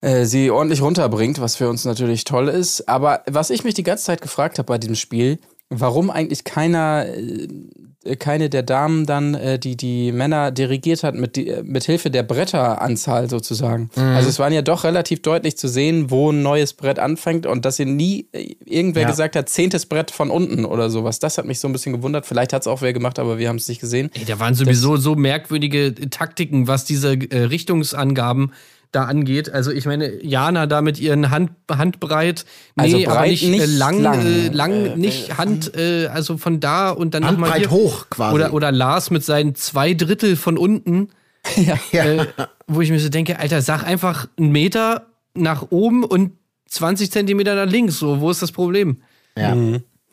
äh, 0.01 0.25
sie 0.25 0.51
ordentlich 0.51 0.83
runterbringt, 0.83 1.41
was 1.41 1.57
für 1.57 1.69
uns 1.69 1.85
natürlich 1.85 2.25
toll 2.25 2.49
ist. 2.49 2.89
Aber 2.89 3.23
was 3.31 3.51
ich 3.51 3.65
mich 3.65 3.75
die 3.75 3.83
ganze 3.83 4.05
Zeit 4.05 4.23
gefragt 4.23 4.59
habe 4.59 4.67
bei 4.67 4.79
diesem 4.79 4.95
Spiel, 4.97 5.39
warum 5.69 6.11
eigentlich 6.11 6.45
keiner, 6.45 7.07
äh, 7.07 8.17
keine 8.17 8.49
der 8.49 8.63
Damen 8.63 9.05
dann 9.05 9.35
äh, 9.35 9.59
die 9.59 9.77
die 9.77 10.11
Männer 10.11 10.51
dirigiert 10.51 11.05
hat 11.05 11.15
mit, 11.15 11.37
die, 11.37 11.55
mit 11.63 11.85
Hilfe 11.85 12.11
der 12.11 12.23
Bretteranzahl 12.23 13.29
sozusagen. 13.29 13.91
Also 13.95 14.31
es 14.31 14.39
waren 14.39 14.55
ja 14.55 14.63
doch 14.63 14.85
relativ 14.85 15.21
deutlich 15.21 15.59
zu 15.59 15.69
sehen, 15.69 16.11
wo 16.11 16.33
ein 16.33 16.43
neues 16.43 16.73
Brett 16.73 16.99
anfängt 16.99 17.45
und 17.47 17.65
dass 17.67 17.77
hier 17.77 17.85
nie 17.87 18.27
äh, 18.33 18.55
irgendwer 18.65 19.03
Ja. 19.03 19.09
gesagt 19.11 19.37
hat, 19.37 19.51
zehntes 19.51 19.85
Brett 19.87 20.11
von 20.11 20.31
unten 20.31 20.65
oder 20.65 20.89
sowas. 20.89 21.19
Das 21.19 21.37
hat 21.37 21.45
mich 21.45 21.61
so 21.61 21.69
ein 21.69 21.73
bisschen 21.73 21.93
gewundert. 21.93 22.25
Vielleicht 22.27 22.53
hat 22.55 22.63
es 22.63 22.67
auch 22.69 22.81
wer 22.81 22.95
gemacht, 22.95 23.19
aber 23.19 23.39
wir 23.39 23.49
haben 23.51 23.57
es 23.57 23.69
nicht 23.69 23.83
gesehen. 23.83 24.11
Ey, 24.15 24.25
da 24.25 24.41
waren 24.41 24.55
sowieso 24.55 24.97
so 24.97 25.15
merkwürdige 25.15 25.95
Taktiken, 26.09 26.67
was 26.69 26.87
diese 26.87 27.13
äh, 27.13 27.43
Richtungsangaben 27.45 28.53
da 28.93 29.05
angeht. 29.05 29.51
Also 29.53 29.71
ich 29.71 29.87
meine, 29.87 30.23
Jana 30.25 30.67
da 30.67 30.83
mit 30.83 30.99
ihren 30.99 31.31
Hand, 31.31 31.53
Handbreit, 31.71 32.45
nee, 32.77 32.83
Also 32.83 32.97
aber 32.99 33.07
breit 33.19 33.31
nicht, 33.31 33.43
äh, 33.45 33.49
nicht 33.51 33.79
lang, 33.79 34.01
lang. 34.03 34.27
äh, 34.27 34.49
lang 34.49 34.99
nicht 34.99 35.39
Hand, 35.39 35.75
äh, 35.77 36.07
also 36.07 36.37
von 36.39 36.61
da 36.61 36.91
und 36.91 37.15
dann 37.15 37.23
nochmal 37.23 37.51
Handbreit 37.51 37.69
hier. 37.69 37.71
hoch 37.71 38.07
quasi. 38.11 38.35
Oder, 38.35 38.53
oder 38.53 38.73
Lars 38.73 39.11
mit 39.11 39.25
seinen 39.25 39.55
zwei 39.55 39.95
Drittel 39.95 40.37
von 40.37 40.59
unten, 40.59 41.11
ja. 41.93 42.05
äh, 42.05 42.27
wo 42.67 42.81
ich 42.81 42.91
mir 42.91 43.01
so 43.01 43.09
denke, 43.09 43.39
Alter, 43.39 43.63
sag 43.63 43.85
einfach 43.85 44.29
einen 44.39 44.51
Meter 44.53 45.07
nach 45.35 45.71
oben 45.71 46.05
und 46.05 46.33
20 46.69 47.11
Zentimeter 47.11 47.55
nach 47.55 47.71
links. 47.71 47.99
So, 47.99 48.21
wo 48.21 48.31
ist 48.31 48.43
das 48.43 48.53
Problem? 48.53 49.03
ja. 49.37 49.57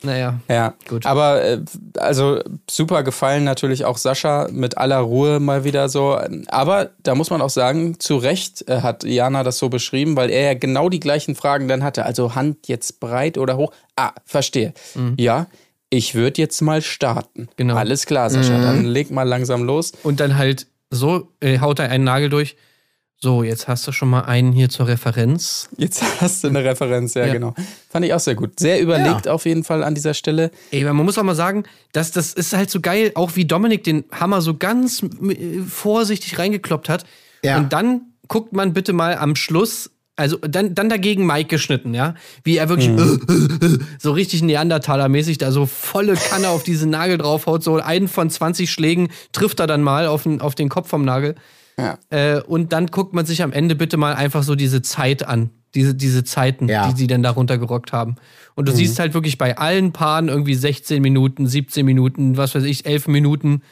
Naja. 0.02 0.40
Ja, 0.48 0.74
Gut. 0.88 1.06
aber 1.06 1.42
äh, 1.42 1.60
also 1.98 2.40
super 2.70 3.02
gefallen 3.02 3.42
natürlich 3.42 3.84
auch 3.84 3.96
Sascha 3.98 4.48
mit 4.50 4.78
aller 4.78 4.98
Ruhe 4.98 5.40
mal 5.40 5.64
wieder 5.64 5.88
so. 5.88 6.18
Aber 6.48 6.90
da 7.02 7.16
muss 7.16 7.30
man 7.30 7.40
auch 7.42 7.50
sagen, 7.50 7.98
zu 7.98 8.16
Recht 8.16 8.68
äh, 8.68 8.82
hat 8.82 9.02
Jana 9.02 9.42
das 9.42 9.58
so 9.58 9.68
beschrieben, 9.68 10.16
weil 10.16 10.30
er 10.30 10.42
ja 10.42 10.54
genau 10.54 10.88
die 10.88 11.00
gleichen 11.00 11.34
Fragen 11.34 11.66
dann 11.66 11.82
hatte. 11.82 12.04
Also 12.04 12.34
Hand 12.36 12.68
jetzt 12.68 13.00
breit 13.00 13.38
oder 13.38 13.56
hoch? 13.56 13.72
Ah, 13.96 14.12
verstehe. 14.24 14.72
Ja, 15.16 15.46
ich 15.90 16.14
würde 16.14 16.40
jetzt 16.40 16.60
mal 16.60 16.82
starten. 16.82 17.48
Genau. 17.56 17.74
Alles 17.74 18.06
klar, 18.06 18.30
Sascha, 18.30 18.60
dann 18.60 18.84
leg 18.84 19.10
mal 19.10 19.24
langsam 19.24 19.64
los. 19.64 19.92
Und 20.02 20.20
dann 20.20 20.36
halt 20.38 20.66
so, 20.90 21.28
äh, 21.40 21.58
haut 21.60 21.78
er 21.78 21.90
einen 21.90 22.04
Nagel 22.04 22.28
durch. 22.28 22.56
So, 23.20 23.42
jetzt 23.42 23.66
hast 23.66 23.84
du 23.86 23.90
schon 23.90 24.08
mal 24.10 24.20
einen 24.22 24.52
hier 24.52 24.68
zur 24.68 24.86
Referenz. 24.86 25.68
Jetzt 25.76 26.02
hast 26.20 26.44
du 26.44 26.48
eine 26.48 26.62
Referenz, 26.62 27.14
ja, 27.14 27.26
Ja. 27.26 27.32
genau. 27.32 27.52
Fand 27.90 28.04
ich 28.04 28.14
auch 28.14 28.20
sehr 28.20 28.36
gut. 28.36 28.60
Sehr 28.60 28.80
überlegt 28.80 29.26
auf 29.26 29.44
jeden 29.44 29.64
Fall 29.64 29.82
an 29.82 29.96
dieser 29.96 30.14
Stelle. 30.14 30.52
Ey, 30.70 30.84
man 30.84 30.94
muss 31.04 31.18
auch 31.18 31.24
mal 31.24 31.34
sagen, 31.34 31.64
dass 31.92 32.12
das 32.12 32.32
ist 32.32 32.52
halt 32.56 32.70
so 32.70 32.80
geil, 32.80 33.10
auch 33.16 33.34
wie 33.34 33.44
Dominik 33.44 33.82
den 33.82 34.04
Hammer 34.12 34.40
so 34.40 34.56
ganz 34.56 35.02
äh, 35.02 35.60
vorsichtig 35.68 36.38
reingekloppt 36.38 36.88
hat. 36.88 37.04
Ja. 37.42 37.58
Und 37.58 37.72
dann 37.72 38.02
guckt 38.28 38.52
man 38.52 38.72
bitte 38.72 38.92
mal 38.92 39.16
am 39.16 39.34
Schluss, 39.34 39.90
also 40.18 40.36
dann, 40.38 40.74
dann 40.74 40.88
dagegen 40.88 41.26
Mike 41.26 41.48
geschnitten, 41.48 41.94
ja. 41.94 42.14
Wie 42.44 42.56
er 42.56 42.68
wirklich 42.68 42.90
so 43.98 44.12
richtig 44.12 44.42
Neandertaler-mäßig 44.42 45.38
da 45.38 45.52
so 45.52 45.66
volle 45.66 46.14
Kanne 46.14 46.48
auf 46.48 46.62
diesen 46.62 46.90
Nagel 46.90 47.18
draufhaut. 47.18 47.62
So 47.62 47.76
einen 47.76 48.08
von 48.08 48.28
20 48.28 48.70
Schlägen 48.70 49.08
trifft 49.32 49.60
er 49.60 49.66
dann 49.66 49.82
mal 49.82 50.06
auf 50.06 50.24
den, 50.24 50.40
auf 50.40 50.54
den 50.54 50.68
Kopf 50.68 50.88
vom 50.88 51.04
Nagel. 51.04 51.36
Ja. 51.78 51.98
Äh, 52.10 52.40
und 52.42 52.72
dann 52.72 52.88
guckt 52.88 53.14
man 53.14 53.24
sich 53.24 53.42
am 53.42 53.52
Ende 53.52 53.76
bitte 53.76 53.96
mal 53.96 54.14
einfach 54.14 54.42
so 54.42 54.54
diese 54.54 54.82
Zeit 54.82 55.26
an. 55.26 55.50
Diese, 55.74 55.94
diese 55.94 56.24
Zeiten, 56.24 56.66
Ja. 56.68 56.90
die 56.90 56.96
sie 56.96 57.06
dann 57.06 57.22
da 57.22 57.30
runtergerockt 57.30 57.92
haben. 57.92 58.16
Und 58.54 58.68
du 58.68 58.72
siehst 58.72 58.98
halt 58.98 59.12
wirklich 59.12 59.36
bei 59.36 59.58
allen 59.58 59.92
Paaren 59.92 60.28
irgendwie 60.28 60.54
16 60.54 61.00
Minuten, 61.02 61.46
17 61.46 61.84
Minuten, 61.84 62.38
was 62.38 62.54
weiß 62.54 62.64
ich, 62.64 62.86
11 62.86 63.06
Minuten. 63.08 63.62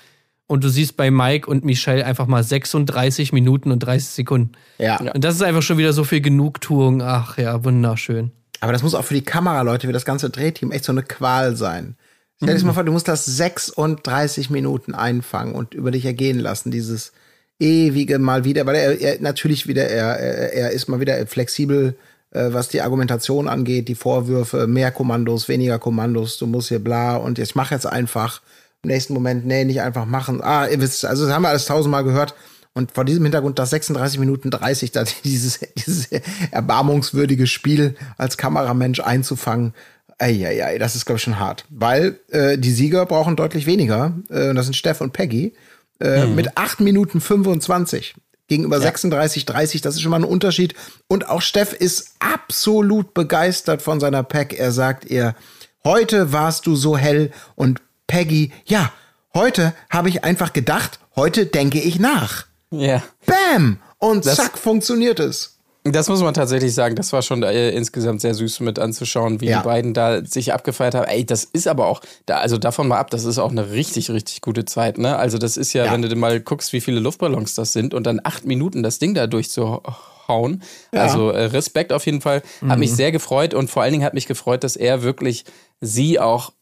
Und 0.49 0.63
du 0.63 0.69
siehst 0.69 0.97
bei 0.97 1.11
Mike 1.11 1.51
und 1.51 1.65
Michelle 1.65 2.05
einfach 2.07 2.27
mal 2.27 2.45
36 2.45 3.33
Minuten 3.33 3.73
und 3.73 3.81
30 3.81 4.09
Sekunden. 4.09 4.53
ja. 4.79 4.99
Und 4.99 5.25
das 5.25 5.35
ist 5.35 5.43
einfach 5.43 5.63
schon 5.63 5.79
wieder 5.79 5.93
so 5.93 6.05
viel 6.05 6.21
Genugtuung. 6.21 7.03
Ach 7.03 7.37
ja, 7.37 7.65
wunderschön. 7.65 8.31
Aber 8.61 8.73
das 8.73 8.83
muss 8.83 8.95
auch 8.95 9.05
für 9.05 9.15
die 9.15 9.25
Kameraleute, 9.25 9.87
für 9.87 9.93
das 9.93 10.05
ganze 10.05 10.31
Drehteam 10.31 10.71
echt 10.71 10.85
so 10.85 10.93
eine 10.93 11.03
Qual 11.03 11.57
sein. 11.57 11.97
Stell 12.37 12.49
dir 12.49 12.55
das 12.55 12.65
mal 12.65 12.75
vor, 12.75 12.85
du 12.85 12.93
musst 12.93 13.09
das 13.09 13.25
36 13.25 14.51
Minuten 14.51 14.95
einfangen 14.95 15.55
und 15.55 15.75
über 15.75 15.91
dich 15.91 16.05
ergehen 16.05 16.39
lassen, 16.39 16.71
dieses 16.71 17.13
ewige 17.59 18.19
mal 18.19 18.45
wieder, 18.45 18.67
weil 18.67 18.77
er, 18.77 19.01
er 19.01 19.21
natürlich 19.21 19.67
wieder, 19.67 19.89
er, 19.89 20.19
er, 20.19 20.53
er 20.53 20.71
ist 20.71 20.89
mal 20.89 21.01
wieder 21.01 21.27
flexibel, 21.27 21.97
äh, 22.31 22.53
was 22.53 22.69
die 22.69 22.83
Argumentation 22.83 23.49
angeht, 23.49 23.89
die 23.89 23.95
Vorwürfe, 23.95 24.67
mehr 24.67 24.91
Kommandos, 24.91 25.49
weniger 25.49 25.79
Kommandos, 25.79 26.37
du 26.37 26.47
musst 26.47 26.69
hier 26.69 26.79
bla 26.79 27.17
und 27.17 27.39
ich 27.39 27.55
mache 27.55 27.75
jetzt 27.75 27.87
einfach. 27.87 28.43
Im 28.87 28.93
nächsten 28.93 29.15
Moment, 29.15 29.45
nee, 29.45 29.65
nicht 29.65 29.81
einfach 29.81 30.07
machen. 30.07 30.41
Ah, 30.41 30.69
ihr 30.69 30.81
wisst, 30.81 31.05
also 31.05 31.25
das 31.25 31.35
haben 31.35 31.43
wir 31.43 31.49
alles 31.49 31.65
tausendmal 31.65 32.05
gehört. 32.05 32.37
Und 32.73 32.93
vor 32.93 33.05
diesem 33.05 33.25
Hintergrund 33.25 33.59
das 33.59 33.71
36 33.71 34.21
Minuten 34.21 34.53
30, 34.53 34.93
da 34.93 35.03
dieses, 35.25 35.59
dieses 35.75 36.07
erbarmungswürdige 36.53 37.49
Spiel 37.49 37.97
als 38.17 38.37
Kameramensch 38.37 39.01
einzufangen, 39.01 39.75
Eieiei, 40.19 40.79
das 40.79 40.95
ist, 40.95 41.05
glaube 41.05 41.17
ich, 41.17 41.25
schon 41.25 41.41
hart. 41.41 41.65
Weil 41.69 42.21
äh, 42.31 42.59
die 42.59 42.71
Sieger 42.71 43.07
brauchen 43.07 43.35
deutlich 43.35 43.67
weniger. 43.67 44.15
Äh, 44.31 44.51
und 44.51 44.55
das 44.55 44.67
sind 44.67 44.75
Steff 44.75 45.01
und 45.01 45.13
Peggy. 45.13 45.55
Äh, 45.99 46.27
Mit 46.27 46.57
8 46.57 46.79
Minuten 46.79 47.21
25 47.21 48.15
gegenüber 48.47 48.81
36, 48.81 49.47
30. 49.47 49.81
Das 49.81 49.97
ist 49.97 50.01
schon 50.01 50.13
mal 50.13 50.21
ein 50.21 50.25
Unterschied. 50.25 50.75
Und 51.09 51.29
auch 51.29 51.43
Steff 51.43 51.73
ist 51.73 52.15
absolut 52.21 53.15
begeistert 53.15 53.83
von 53.83 53.99
seiner 53.99 54.23
Pack. 54.23 54.53
Er 54.53 54.71
sagt 54.71 55.07
ihr, 55.07 55.35
heute 55.83 56.33
warst 56.33 56.67
du 56.67 56.77
so 56.77 56.97
hell. 56.97 57.33
Und 57.57 57.81
Peggy, 58.07 58.53
ja, 58.67 58.93
heute 59.35 59.75
habe 59.91 60.09
ich 60.09 60.25
einfach 60.25 60.53
gedacht, 60.53 61.01
heute 61.17 61.47
denke 61.47 61.81
ich 61.81 61.99
nach. 61.99 62.47
Ja. 62.71 63.03
Bam! 63.27 63.79
Und 63.99 64.27
Das- 64.27 64.37
zack, 64.37 64.59
funktioniert 64.59 65.21
es. 65.21 65.53
Das 65.89 66.09
muss 66.09 66.21
man 66.21 66.35
tatsächlich 66.35 66.75
sagen. 66.75 66.97
Das 66.97 67.13
war 67.13 67.23
schon 67.23 67.45
äh, 67.45 67.71
insgesamt 67.71 68.21
sehr 68.21 68.35
süß 68.35 68.59
mit 68.59 68.81
anzuschauen, 68.81 69.41
wie 69.41 69.47
Ja. 69.47 69.59
die 69.61 69.65
beiden 69.65 69.95
da 69.95 70.25
sich 70.25 70.53
abgefeiert 70.53 70.97
haben. 70.97 71.05
Ey, 71.07 71.25
das 71.25 71.45
ist 71.45 71.69
aber 71.69 71.87
auch, 71.87 72.01
da, 72.27 72.39
also 72.39 72.59
davon 72.59 72.89
mal 72.89 72.99
ab, 72.99 73.09
das 73.13 73.25
ist 73.25 73.39
auch 73.39 73.53
eine 73.53 73.71
richtig, 73.71 74.11
richtig 74.11 74.41
gute 74.41 74.65
Zeit, 74.65 74.99
ne? 74.99 75.17
Also, 75.17 75.39
das 75.39 75.57
ist 75.57 75.73
ja, 75.75 75.85
Ja. 75.85 75.93
wenn 75.93 76.03
du 76.03 76.15
mal 76.17 76.41
guckst, 76.41 76.73
wie 76.73 76.81
viele 76.81 76.99
Luftballons 76.99 77.55
das 77.55 77.73
sind 77.73 77.95
und 77.95 78.05
dann 78.05 78.21
acht 78.25 78.45
Minuten 78.45 78.83
das 78.83 78.99
Ding 78.99 79.15
da 79.15 79.29
durchzuhauen. 79.29 80.63
Also, 80.91 81.31
äh, 81.31 81.45
Respekt 81.45 81.93
auf 81.93 82.05
jeden 82.05 82.21
Fall. 82.21 82.43
Hat 82.69 82.81
mich 82.81 82.93
sehr 82.93 83.13
gefreut 83.13 83.55
und 83.55 83.71
vor 83.71 83.85
allen 83.85 83.93
Dingen 83.93 84.05
hat 84.05 84.15
mich 84.15 84.27
gefreut, 84.27 84.65
dass 84.65 84.75
er 84.75 85.03
wirklich 85.05 85.45
sie 85.81 86.19
auch 86.19 86.53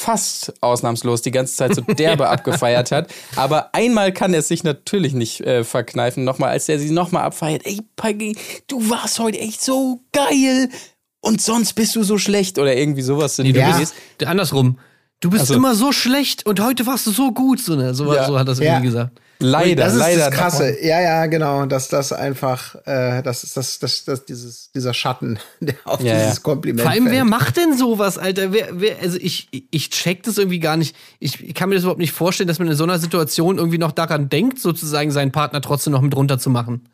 fast 0.00 0.52
ausnahmslos 0.62 1.20
die 1.22 1.30
ganze 1.30 1.54
Zeit 1.54 1.74
so 1.74 1.82
derbe 1.82 2.28
abgefeiert 2.34 2.90
hat. 2.90 3.10
Aber 3.36 3.74
einmal 3.74 4.12
kann 4.12 4.32
er 4.32 4.40
es 4.40 4.48
sich 4.48 4.64
natürlich 4.64 5.12
nicht 5.12 5.40
äh, 5.42 5.62
verkneifen, 5.64 6.24
nochmal, 6.24 6.50
als 6.50 6.68
er 6.68 6.78
sie 6.78 6.90
nochmal 6.90 7.24
abfeiert. 7.24 7.62
Ey, 7.66 7.80
Peggy, 7.96 8.36
du 8.66 8.88
warst 8.88 9.18
heute 9.18 9.38
echt 9.38 9.62
so 9.62 10.00
geil 10.12 10.70
und 11.20 11.42
sonst 11.42 11.74
bist 11.74 11.94
du 11.96 12.02
so 12.02 12.16
schlecht 12.16 12.58
oder 12.58 12.74
irgendwie 12.74 13.02
sowas. 13.02 13.36
Nee, 13.38 13.52
du 13.52 13.60
Ja. 13.60 13.76
bist 13.78 13.94
andersrum. 14.24 14.78
Du 15.20 15.28
bist 15.28 15.42
Also- 15.42 15.54
immer 15.54 15.74
so 15.74 15.92
schlecht 15.92 16.46
und 16.46 16.60
heute 16.60 16.86
warst 16.86 17.06
du 17.06 17.10
so 17.10 17.30
gut. 17.32 17.60
So, 17.60 17.76
ne? 17.76 17.94
so, 17.94 18.14
Ja. 18.14 18.26
so 18.26 18.38
hat 18.38 18.48
das 18.48 18.58
Ja. 18.58 18.64
irgendwie 18.72 18.86
gesagt. 18.86 19.20
Leider, 19.42 19.84
das 19.84 19.94
ist 19.94 19.98
leider. 20.00 20.30
das 20.30 20.38
Krasse. 20.38 20.84
Ja, 20.84 21.00
ja, 21.00 21.26
genau. 21.26 21.64
Dass 21.66 21.88
das 21.88 22.12
einfach, 22.12 22.74
äh, 22.86 23.22
das 23.22 23.42
ist 23.42 23.56
das, 23.56 23.78
das, 23.78 24.04
das, 24.04 24.24
dieses, 24.26 24.70
dieser 24.72 24.92
Schatten, 24.94 25.38
der 25.60 25.74
auf 25.84 26.00
Ja, 26.00 26.14
dieses 26.14 26.36
ja. 26.36 26.42
Kompliment 26.42 26.82
Vor 26.82 26.90
allem, 26.90 27.06
wer 27.06 27.12
fällt. 27.20 27.30
macht 27.30 27.56
denn 27.56 27.76
sowas, 27.76 28.18
Alter? 28.18 28.52
Wer, 28.52 28.68
wer, 28.72 28.96
also 29.00 29.18
ich, 29.20 29.48
ich 29.70 29.90
check 29.90 30.22
das 30.22 30.38
irgendwie 30.38 30.60
gar 30.60 30.76
nicht. 30.76 30.94
Ich, 31.18 31.42
ich 31.42 31.54
kann 31.54 31.68
mir 31.68 31.74
das 31.74 31.84
überhaupt 31.84 32.00
nicht 32.00 32.12
vorstellen, 32.12 32.48
dass 32.48 32.58
man 32.58 32.68
in 32.68 32.74
so 32.74 32.84
einer 32.84 32.98
Situation 32.98 33.58
irgendwie 33.58 33.78
noch 33.78 33.92
daran 33.92 34.28
denkt, 34.28 34.58
sozusagen 34.58 35.10
seinen 35.10 35.32
Partner 35.32 35.60
trotzdem 35.60 35.92
noch 35.92 36.02
mit 36.02 36.14
runterzumachen. 36.14 36.86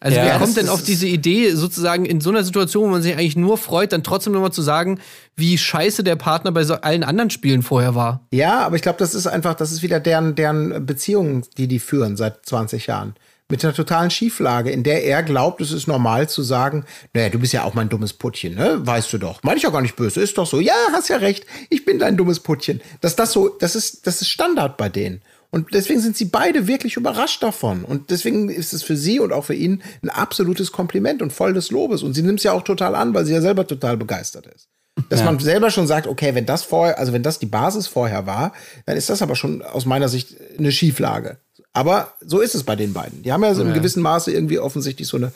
Also 0.00 0.16
Ja, 0.16 0.24
wer 0.24 0.38
kommt 0.38 0.56
denn 0.56 0.68
auf 0.68 0.82
diese 0.82 1.06
Idee, 1.06 1.50
sozusagen 1.52 2.04
in 2.04 2.20
so 2.20 2.30
einer 2.30 2.44
Situation, 2.44 2.84
wo 2.84 2.88
man 2.88 3.02
sich 3.02 3.14
eigentlich 3.14 3.36
nur 3.36 3.58
freut, 3.58 3.92
dann 3.92 4.02
trotzdem 4.02 4.32
nochmal 4.32 4.52
zu 4.52 4.62
sagen, 4.62 5.00
wie 5.36 5.58
scheiße 5.58 6.04
der 6.04 6.16
Partner 6.16 6.52
bei 6.52 6.64
so 6.64 6.74
allen 6.74 7.04
anderen 7.04 7.30
Spielen 7.30 7.62
vorher 7.62 7.94
war? 7.94 8.26
Ja, 8.30 8.60
aber 8.60 8.76
ich 8.76 8.82
glaube, 8.82 8.98
das 8.98 9.14
ist 9.14 9.26
einfach, 9.26 9.54
das 9.54 9.72
ist 9.72 9.82
wieder 9.82 10.00
deren, 10.00 10.34
deren 10.34 10.86
Beziehung, 10.86 11.42
die 11.56 11.68
die 11.68 11.78
führen 11.78 12.16
seit 12.16 12.46
20 12.46 12.86
Jahren. 12.86 13.14
Mit 13.50 13.64
einer 13.64 13.72
totalen 13.72 14.10
Schieflage, 14.10 14.70
in 14.70 14.82
der 14.82 15.04
er 15.04 15.22
glaubt, 15.22 15.62
es 15.62 15.72
ist 15.72 15.86
normal 15.86 16.28
zu 16.28 16.42
sagen, 16.42 16.84
naja, 17.14 17.30
du 17.30 17.38
bist 17.38 17.54
ja 17.54 17.64
auch 17.64 17.72
mein 17.72 17.88
dummes 17.88 18.12
Puttchen, 18.12 18.54
ne? 18.54 18.76
Weißt 18.86 19.10
du 19.10 19.16
doch. 19.16 19.42
Meine 19.42 19.56
ich 19.56 19.62
ja 19.62 19.70
gar 19.70 19.80
nicht 19.80 19.96
böse, 19.96 20.20
ist 20.20 20.36
doch 20.36 20.46
so. 20.46 20.60
Ja, 20.60 20.74
hast 20.92 21.08
ja 21.08 21.16
recht, 21.16 21.46
ich 21.70 21.86
bin 21.86 21.98
dein 21.98 22.18
dummes 22.18 22.40
Puttchen. 22.40 22.82
Dass 23.00 23.16
das 23.16 23.32
so, 23.32 23.48
das 23.48 23.74
ist, 23.74 24.06
das 24.06 24.20
ist 24.20 24.28
Standard 24.28 24.76
bei 24.76 24.90
denen. 24.90 25.22
Und 25.50 25.72
deswegen 25.72 26.00
sind 26.00 26.16
sie 26.16 26.26
beide 26.26 26.66
wirklich 26.66 26.96
überrascht 26.96 27.42
davon. 27.42 27.84
Und 27.84 28.10
deswegen 28.10 28.50
ist 28.50 28.74
es 28.74 28.82
für 28.82 28.96
sie 28.96 29.18
und 29.18 29.32
auch 29.32 29.46
für 29.46 29.54
ihn 29.54 29.82
ein 30.02 30.10
absolutes 30.10 30.72
Kompliment 30.72 31.22
und 31.22 31.32
voll 31.32 31.54
des 31.54 31.70
Lobes. 31.70 32.02
Und 32.02 32.14
sie 32.14 32.22
nimmt 32.22 32.40
es 32.40 32.44
ja 32.44 32.52
auch 32.52 32.62
total 32.62 32.94
an, 32.94 33.14
weil 33.14 33.24
sie 33.24 33.32
ja 33.32 33.40
selber 33.40 33.66
total 33.66 33.96
begeistert 33.96 34.46
ist. 34.46 34.68
Dass 35.08 35.24
man 35.24 35.38
selber 35.38 35.70
schon 35.70 35.86
sagt, 35.86 36.06
okay, 36.06 36.34
wenn 36.34 36.44
das 36.44 36.64
vorher, 36.64 36.98
also 36.98 37.12
wenn 37.12 37.22
das 37.22 37.38
die 37.38 37.46
Basis 37.46 37.86
vorher 37.86 38.26
war, 38.26 38.52
dann 38.84 38.96
ist 38.96 39.08
das 39.08 39.22
aber 39.22 39.36
schon 39.36 39.62
aus 39.62 39.86
meiner 39.86 40.08
Sicht 40.08 40.34
eine 40.58 40.72
Schieflage. 40.72 41.38
Aber 41.72 42.14
so 42.20 42.40
ist 42.40 42.54
es 42.54 42.64
bei 42.64 42.74
den 42.74 42.92
beiden. 42.92 43.22
Die 43.22 43.32
haben 43.32 43.44
ja 43.44 43.54
so 43.54 43.62
in 43.62 43.72
gewissem 43.72 44.02
Maße 44.02 44.32
irgendwie 44.32 44.58
offensichtlich 44.58 45.06
so 45.06 45.16
eine 45.16 45.32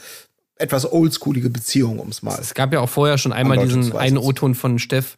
etwas 0.56 0.90
oldschoolige 0.90 1.48
Beziehung, 1.48 2.00
um 2.00 2.08
es 2.08 2.22
mal. 2.22 2.38
Es 2.40 2.54
gab 2.54 2.72
ja 2.72 2.80
auch 2.80 2.88
vorher 2.88 3.18
schon 3.18 3.32
einmal 3.32 3.58
diesen 3.58 3.94
einen 3.96 4.18
O-Ton 4.18 4.54
von 4.54 4.78
Steff, 4.78 5.16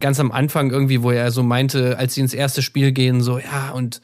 ganz 0.00 0.18
am 0.20 0.32
Anfang 0.32 0.70
irgendwie, 0.70 1.02
wo 1.02 1.10
er 1.10 1.30
so 1.30 1.42
meinte, 1.42 1.96
als 1.98 2.14
sie 2.14 2.20
ins 2.22 2.34
erste 2.34 2.62
Spiel 2.62 2.92
gehen, 2.92 3.20
so, 3.22 3.38
ja, 3.38 3.70
und 3.72 4.00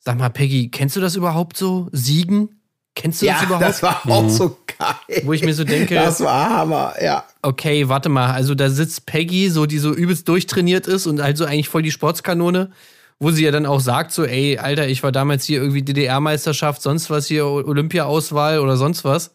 sag 0.00 0.18
mal, 0.18 0.28
Peggy, 0.30 0.68
kennst 0.70 0.96
du 0.96 1.00
das 1.00 1.16
überhaupt 1.16 1.56
so? 1.56 1.88
Siegen? 1.92 2.60
Kennst 2.96 3.22
du 3.22 3.26
das 3.26 3.40
Ja, 3.40 3.46
überhaupt? 3.46 3.64
das 3.66 3.82
war 3.82 4.00
auch 4.08 4.28
so 4.28 4.56
geil. 4.78 5.22
Wo 5.24 5.32
ich 5.32 5.44
mir 5.44 5.52
so 5.54 5.64
denke- 5.64 5.94
das 5.96 6.20
war 6.20 6.48
Hammer, 6.50 6.94
ja. 7.02 7.24
okay, 7.42 7.88
warte 7.88 8.08
mal, 8.08 8.30
also 8.32 8.54
da 8.54 8.70
sitzt 8.70 9.06
Peggy, 9.06 9.50
so 9.50 9.66
die 9.66 9.78
so 9.78 9.92
übelst 9.92 10.28
durchtrainiert 10.28 10.86
ist 10.86 11.06
und 11.06 11.20
halt 11.22 11.36
so 11.36 11.44
eigentlich 11.44 11.68
voll 11.68 11.82
die 11.82 11.90
Sportskanone, 11.90 12.70
wo 13.18 13.30
sie 13.32 13.44
ja 13.44 13.50
dann 13.50 13.66
auch 13.66 13.80
sagt, 13.80 14.12
so, 14.12 14.24
ey, 14.24 14.58
Alter, 14.58 14.86
ich 14.88 15.02
war 15.02 15.10
damals 15.12 15.44
hier 15.44 15.60
irgendwie 15.60 15.82
DDR-Meisterschaft, 15.82 16.82
sonst 16.82 17.10
was 17.10 17.26
hier, 17.26 17.46
Olympia-Auswahl 17.46 18.60
oder 18.60 18.76
sonst 18.76 19.04
was. 19.04 19.32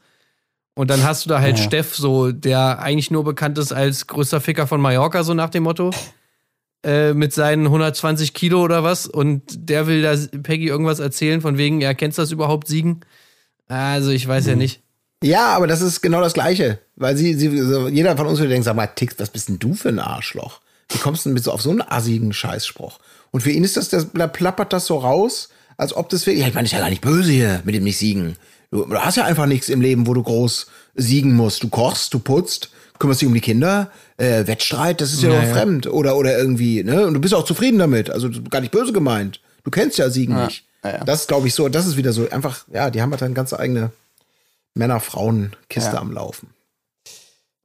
Und 0.80 0.90
dann 0.90 1.04
hast 1.04 1.26
du 1.26 1.30
da 1.30 1.42
halt 1.42 1.58
Ja. 1.58 1.66
Steff, 1.66 1.94
so, 1.94 2.32
der 2.32 2.80
eigentlich 2.80 3.12
nur 3.12 3.26
bekannt 3.26 3.58
ist 3.58 3.74
als 3.74 4.08
größter 4.08 4.40
Ficker 4.40 4.66
von 4.66 4.80
Mallorca, 4.80 5.26
so 5.26 5.34
nach 5.34 5.50
dem 5.50 5.64
Motto. 5.64 5.92
Äh, 6.86 7.14
mit 7.14 7.34
seinen 7.34 7.66
120 7.66 8.34
Kilo 8.34 8.64
oder 8.64 8.82
was. 8.82 9.06
Und 9.06 9.44
der 9.50 9.88
will 9.88 10.02
da 10.02 10.16
Peggy 10.42 10.68
irgendwas 10.68 11.00
erzählen, 11.00 11.42
von 11.42 11.58
wegen, 11.58 11.82
ja, 11.82 11.94
kennst 11.94 12.18
du 12.18 12.22
das 12.22 12.32
überhaupt, 12.32 12.70
Siegen? 12.70 13.02
Also, 13.68 14.12
ich 14.12 14.26
weiß 14.26 14.48
ja 14.48 14.56
nicht. 14.56 14.80
Ja, 15.22 15.48
aber 15.48 15.68
das 15.68 15.82
ist 15.82 16.00
genau 16.00 16.22
das 16.22 16.34
Gleiche. 16.34 16.80
Weil 16.96 17.18
sie, 17.18 17.34
sie 17.34 17.60
so, 17.60 17.90
jeder 17.90 18.16
von 18.16 18.28
uns 18.28 18.40
würde 18.40 18.52
denken, 18.52 18.64
sag 18.64 18.78
mal, 18.78 18.88
Tix, 18.88 19.16
was 19.18 19.32
bist 19.32 19.50
denn 19.50 19.60
du 19.60 19.74
für 19.74 19.90
ein 19.90 20.00
Arschloch? 20.00 20.62
Wie 20.94 20.98
kommst 21.00 21.26
du 21.26 21.30
denn 21.30 21.34
mit 21.34 21.44
so 21.44 21.52
auf 21.52 21.62
so 21.62 21.72
einen 21.72 21.82
assigen 21.82 22.32
Scheißspruch? 22.32 23.00
Und 23.32 23.42
für 23.42 23.52
ihn 23.52 23.66
ist 23.66 23.76
das, 23.76 23.90
das 23.90 24.08
da 24.14 24.28
plappert 24.28 24.72
das 24.72 24.86
so 24.86 24.98
raus, 25.00 25.50
als 25.76 25.94
ob 25.94 26.08
das 26.08 26.26
wirklich, 26.26 26.44
ja, 26.44 26.48
ich 26.48 26.54
meine, 26.54 26.68
ist 26.68 26.72
ja 26.72 26.80
gar 26.80 26.90
nicht 26.90 27.02
böse 27.02 27.34
hier 27.34 27.62
mit 27.66 27.76
dem 27.76 27.84
nicht 27.84 27.98
siegen. 27.98 28.38
Du, 28.72 28.86
du 28.86 28.96
hast 29.00 29.18
ja 29.18 29.26
einfach 29.26 29.46
nichts 29.46 29.70
im 29.70 29.82
Leben, 29.82 30.06
wo 30.08 30.14
du 30.14 30.22
groß 30.24 30.68
siegen 30.96 31.36
musst. 31.36 31.64
Du 31.64 31.70
kochst, 31.70 32.14
du 32.14 32.20
putzt, 32.20 32.70
kümmerst 33.00 33.22
dich 33.22 33.28
um 33.28 33.34
die 33.34 33.42
Kinder, 33.42 33.90
äh, 34.18 34.46
Wettstreit, 34.46 35.02
das 35.02 35.12
ist 35.14 35.24
ja, 35.24 35.30
Ja, 35.32 35.40
doch 35.42 35.48
ja. 35.48 35.54
fremd. 35.54 35.88
Oder, 35.88 36.16
oder 36.18 36.38
irgendwie, 36.38 36.84
ne? 36.84 37.08
Und 37.08 37.14
du 37.16 37.20
bist 37.22 37.34
auch 37.34 37.46
zufrieden 37.46 37.80
damit. 37.80 38.10
Also 38.10 38.30
gar 38.50 38.62
nicht 38.62 38.72
böse 38.72 38.94
gemeint. 38.94 39.42
Du 39.64 39.72
kennst 39.72 39.98
ja 39.98 40.10
Siegen 40.10 40.36
nicht. 40.46 40.66
Das 41.06 41.22
ist, 41.22 41.28
glaube 41.28 41.48
ich, 41.48 41.54
so, 41.54 41.68
das 41.68 41.86
ist 41.88 41.98
wieder 41.98 42.14
so 42.14 42.30
einfach, 42.30 42.66
ja, 42.72 42.90
die 42.90 43.02
haben 43.02 43.12
halt 43.12 43.22
eine 43.24 43.34
ganz 43.34 43.54
eigene 43.54 43.92
Männer-Frauen-Kiste 44.76 45.94
Ja. 45.96 46.00
am 46.02 46.12
Laufen. 46.14 46.50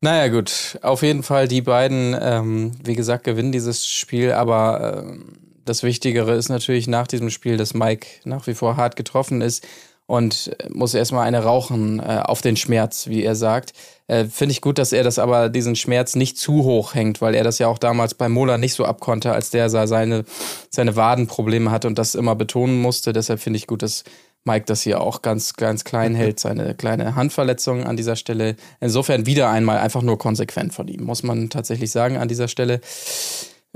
Naja, 0.00 0.28
gut. 0.28 0.78
Auf 0.82 1.02
jeden 1.02 1.22
Fall, 1.22 1.48
die 1.48 1.62
beiden, 1.62 2.16
ähm, 2.20 2.72
wie 2.84 2.94
gesagt, 2.94 3.24
gewinnen 3.24 3.52
dieses 3.52 3.86
Spiel, 3.86 4.32
aber 4.32 5.04
ähm, 5.06 5.36
das 5.64 5.82
Wichtigere 5.82 6.34
ist 6.34 6.48
natürlich 6.48 6.88
nach 6.88 7.06
diesem 7.06 7.30
Spiel, 7.30 7.56
dass 7.56 7.72
Mike 7.72 8.06
nach 8.24 8.46
wie 8.46 8.54
vor 8.54 8.76
hart 8.76 8.96
getroffen 8.96 9.40
ist 9.40 9.64
und 10.06 10.54
äh, 10.58 10.68
muss 10.70 10.94
erstmal 10.94 11.26
eine 11.26 11.42
rauchen 11.42 12.00
äh, 12.00 12.20
auf 12.24 12.42
den 12.42 12.56
Schmerz, 12.56 13.06
wie 13.08 13.22
er 13.22 13.34
sagt. 13.34 13.72
Äh, 14.06 14.26
Finde 14.26 14.52
ich 14.52 14.60
gut, 14.60 14.78
dass 14.78 14.92
er 14.92 15.02
das 15.02 15.18
aber 15.18 15.48
diesen 15.48 15.76
Schmerz 15.76 16.14
nicht 16.14 16.36
zu 16.36 16.64
hoch 16.64 16.94
hängt, 16.94 17.20
weil 17.20 17.34
er 17.34 17.44
das 17.44 17.58
ja 17.58 17.68
auch 17.68 17.78
damals 17.78 18.14
bei 18.14 18.28
Mola 18.28 18.58
nicht 18.58 18.74
so 18.74 18.84
abkonnte, 18.84 19.32
als 19.32 19.50
der 19.50 19.70
seine, 19.70 20.24
seine 20.70 20.96
Wadenprobleme 20.96 21.70
hatte 21.70 21.88
und 21.88 21.98
das 21.98 22.14
immer 22.14 22.34
betonen 22.34 22.80
musste. 22.80 23.12
Deshalb 23.12 23.40
finde 23.40 23.56
ich 23.56 23.66
gut, 23.66 23.82
dass 23.82 24.04
Mike 24.44 24.66
das 24.66 24.82
hier 24.82 25.00
auch 25.00 25.22
ganz, 25.22 25.54
ganz 25.54 25.84
klein 25.84 26.14
hält, 26.16 26.38
seine 26.38 26.74
kleine 26.74 27.14
Handverletzung 27.14 27.84
an 27.84 27.96
dieser 27.96 28.16
Stelle. 28.16 28.56
Insofern 28.80 29.24
wieder 29.24 29.48
einmal 29.48 29.78
einfach 29.78 30.02
nur 30.02 30.18
konsequent 30.18 30.74
von 30.74 30.86
ihm, 30.88 31.04
muss 31.04 31.22
man 31.22 31.48
tatsächlich 31.48 31.90
sagen 31.90 32.18
an 32.18 32.28
dieser 32.28 32.48
Stelle. 32.48 32.80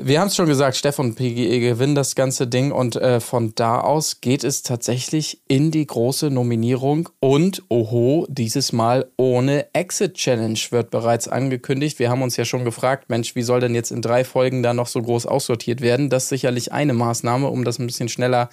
Wir 0.00 0.20
haben 0.20 0.28
es 0.28 0.36
schon 0.36 0.46
gesagt, 0.46 0.76
Steff 0.76 1.00
und 1.00 1.16
PGE 1.16 1.58
gewinnen 1.58 1.96
das 1.96 2.14
ganze 2.14 2.46
Ding 2.46 2.70
und 2.70 2.94
äh, 2.94 3.18
von 3.18 3.52
da 3.56 3.80
aus 3.80 4.20
geht 4.20 4.44
es 4.44 4.62
tatsächlich 4.62 5.40
in 5.48 5.72
die 5.72 5.84
große 5.84 6.30
Nominierung 6.30 7.08
und 7.18 7.64
oho, 7.68 8.24
dieses 8.28 8.72
Mal 8.72 9.10
ohne 9.16 9.74
Exit 9.74 10.14
Challenge 10.14 10.58
wird 10.70 10.90
bereits 10.90 11.26
angekündigt. 11.26 11.98
Wir 11.98 12.10
haben 12.10 12.22
uns 12.22 12.36
ja 12.36 12.44
schon 12.44 12.64
gefragt, 12.64 13.10
Mensch, 13.10 13.34
wie 13.34 13.42
soll 13.42 13.58
denn 13.58 13.74
jetzt 13.74 13.90
in 13.90 14.00
drei 14.00 14.22
Folgen 14.22 14.62
da 14.62 14.72
noch 14.72 14.86
so 14.86 15.02
groß 15.02 15.26
aussortiert 15.26 15.80
werden? 15.80 16.10
Das 16.10 16.24
ist 16.24 16.28
sicherlich 16.28 16.70
eine 16.70 16.94
Maßnahme, 16.94 17.48
um 17.48 17.64
das 17.64 17.80
ein 17.80 17.86
bisschen 17.86 18.08
schneller 18.08 18.50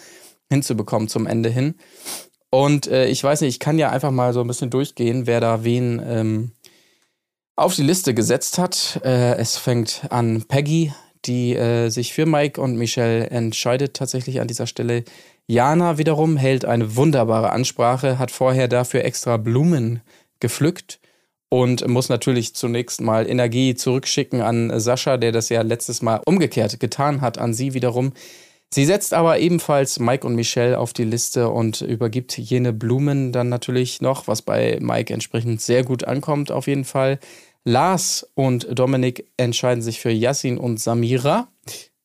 hinzubekommen 0.49 1.09
zum 1.09 1.27
Ende 1.27 1.49
hin. 1.49 1.75
Und 2.49 2.87
äh, 2.87 3.05
ich 3.05 3.23
weiß 3.23 3.41
nicht, 3.41 3.49
ich 3.49 3.59
kann 3.59 3.77
ja 3.77 3.91
einfach 3.91 4.11
mal 4.11 4.33
so 4.33 4.41
ein 4.41 4.47
bisschen 4.47 4.71
durchgehen, 4.71 5.27
wer 5.27 5.41
da 5.41 5.63
wen 5.63 6.01
ähm, 6.03 6.51
auf 7.55 7.75
die 7.75 7.83
Liste 7.83 8.15
gesetzt 8.15 8.57
hat. 8.57 8.99
Äh, 9.03 9.35
es 9.35 9.57
fängt 9.57 10.07
an 10.09 10.43
Peggy, 10.47 10.91
die 11.27 11.55
äh, 11.55 11.89
sich 11.89 12.13
für 12.13 12.25
Mike 12.25 12.59
und 12.59 12.77
Michelle 12.77 13.29
entscheidet 13.29 13.93
tatsächlich 13.95 14.41
an 14.41 14.47
dieser 14.47 14.67
Stelle. 14.67 15.03
Jana 15.47 15.97
wiederum 15.97 16.37
hält 16.37 16.65
eine 16.65 16.95
wunderbare 16.95 17.51
Ansprache, 17.51 18.17
hat 18.17 18.31
vorher 18.31 18.67
dafür 18.67 19.03
extra 19.05 19.37
Blumen 19.37 20.01
gepflückt 20.39 20.99
und 21.49 21.87
muss 21.87 22.09
natürlich 22.09 22.55
zunächst 22.55 23.01
mal 23.01 23.29
Energie 23.29 23.75
zurückschicken 23.75 24.41
an 24.41 24.79
Sascha, 24.79 25.17
der 25.17 25.31
das 25.31 25.49
ja 25.49 25.61
letztes 25.61 26.01
Mal 26.01 26.21
umgekehrt 26.25 26.79
getan 26.79 27.21
hat, 27.21 27.37
an 27.37 27.53
sie 27.53 27.73
wiederum. 27.73 28.13
Sie 28.73 28.83
setzt 28.83 29.13
aber 29.13 29.39
ebenfalls 29.39 29.99
Mike 29.99 30.27
und 30.27 30.35
Michelle 30.35 30.77
auf 30.77 30.91
die 30.91 31.05
Liste 31.05 31.49
und 31.49 31.81
übergibt 31.81 32.37
jene 32.37 32.73
Blumen 32.73 33.31
dann 33.31 33.47
natürlich 33.47 34.01
noch, 34.01 34.27
was 34.27 34.41
bei 34.41 34.79
Mike 34.81 35.13
entsprechend 35.13 35.61
sehr 35.61 35.83
gut 35.83 36.03
ankommt 36.03 36.51
auf 36.51 36.67
jeden 36.67 36.83
Fall. 36.83 37.19
Lars 37.65 38.29
und 38.35 38.67
Dominik 38.77 39.31
entscheiden 39.37 39.81
sich 39.81 39.99
für 39.99 40.11
Yassin 40.11 40.57
und 40.57 40.79
Samira. 40.79 41.49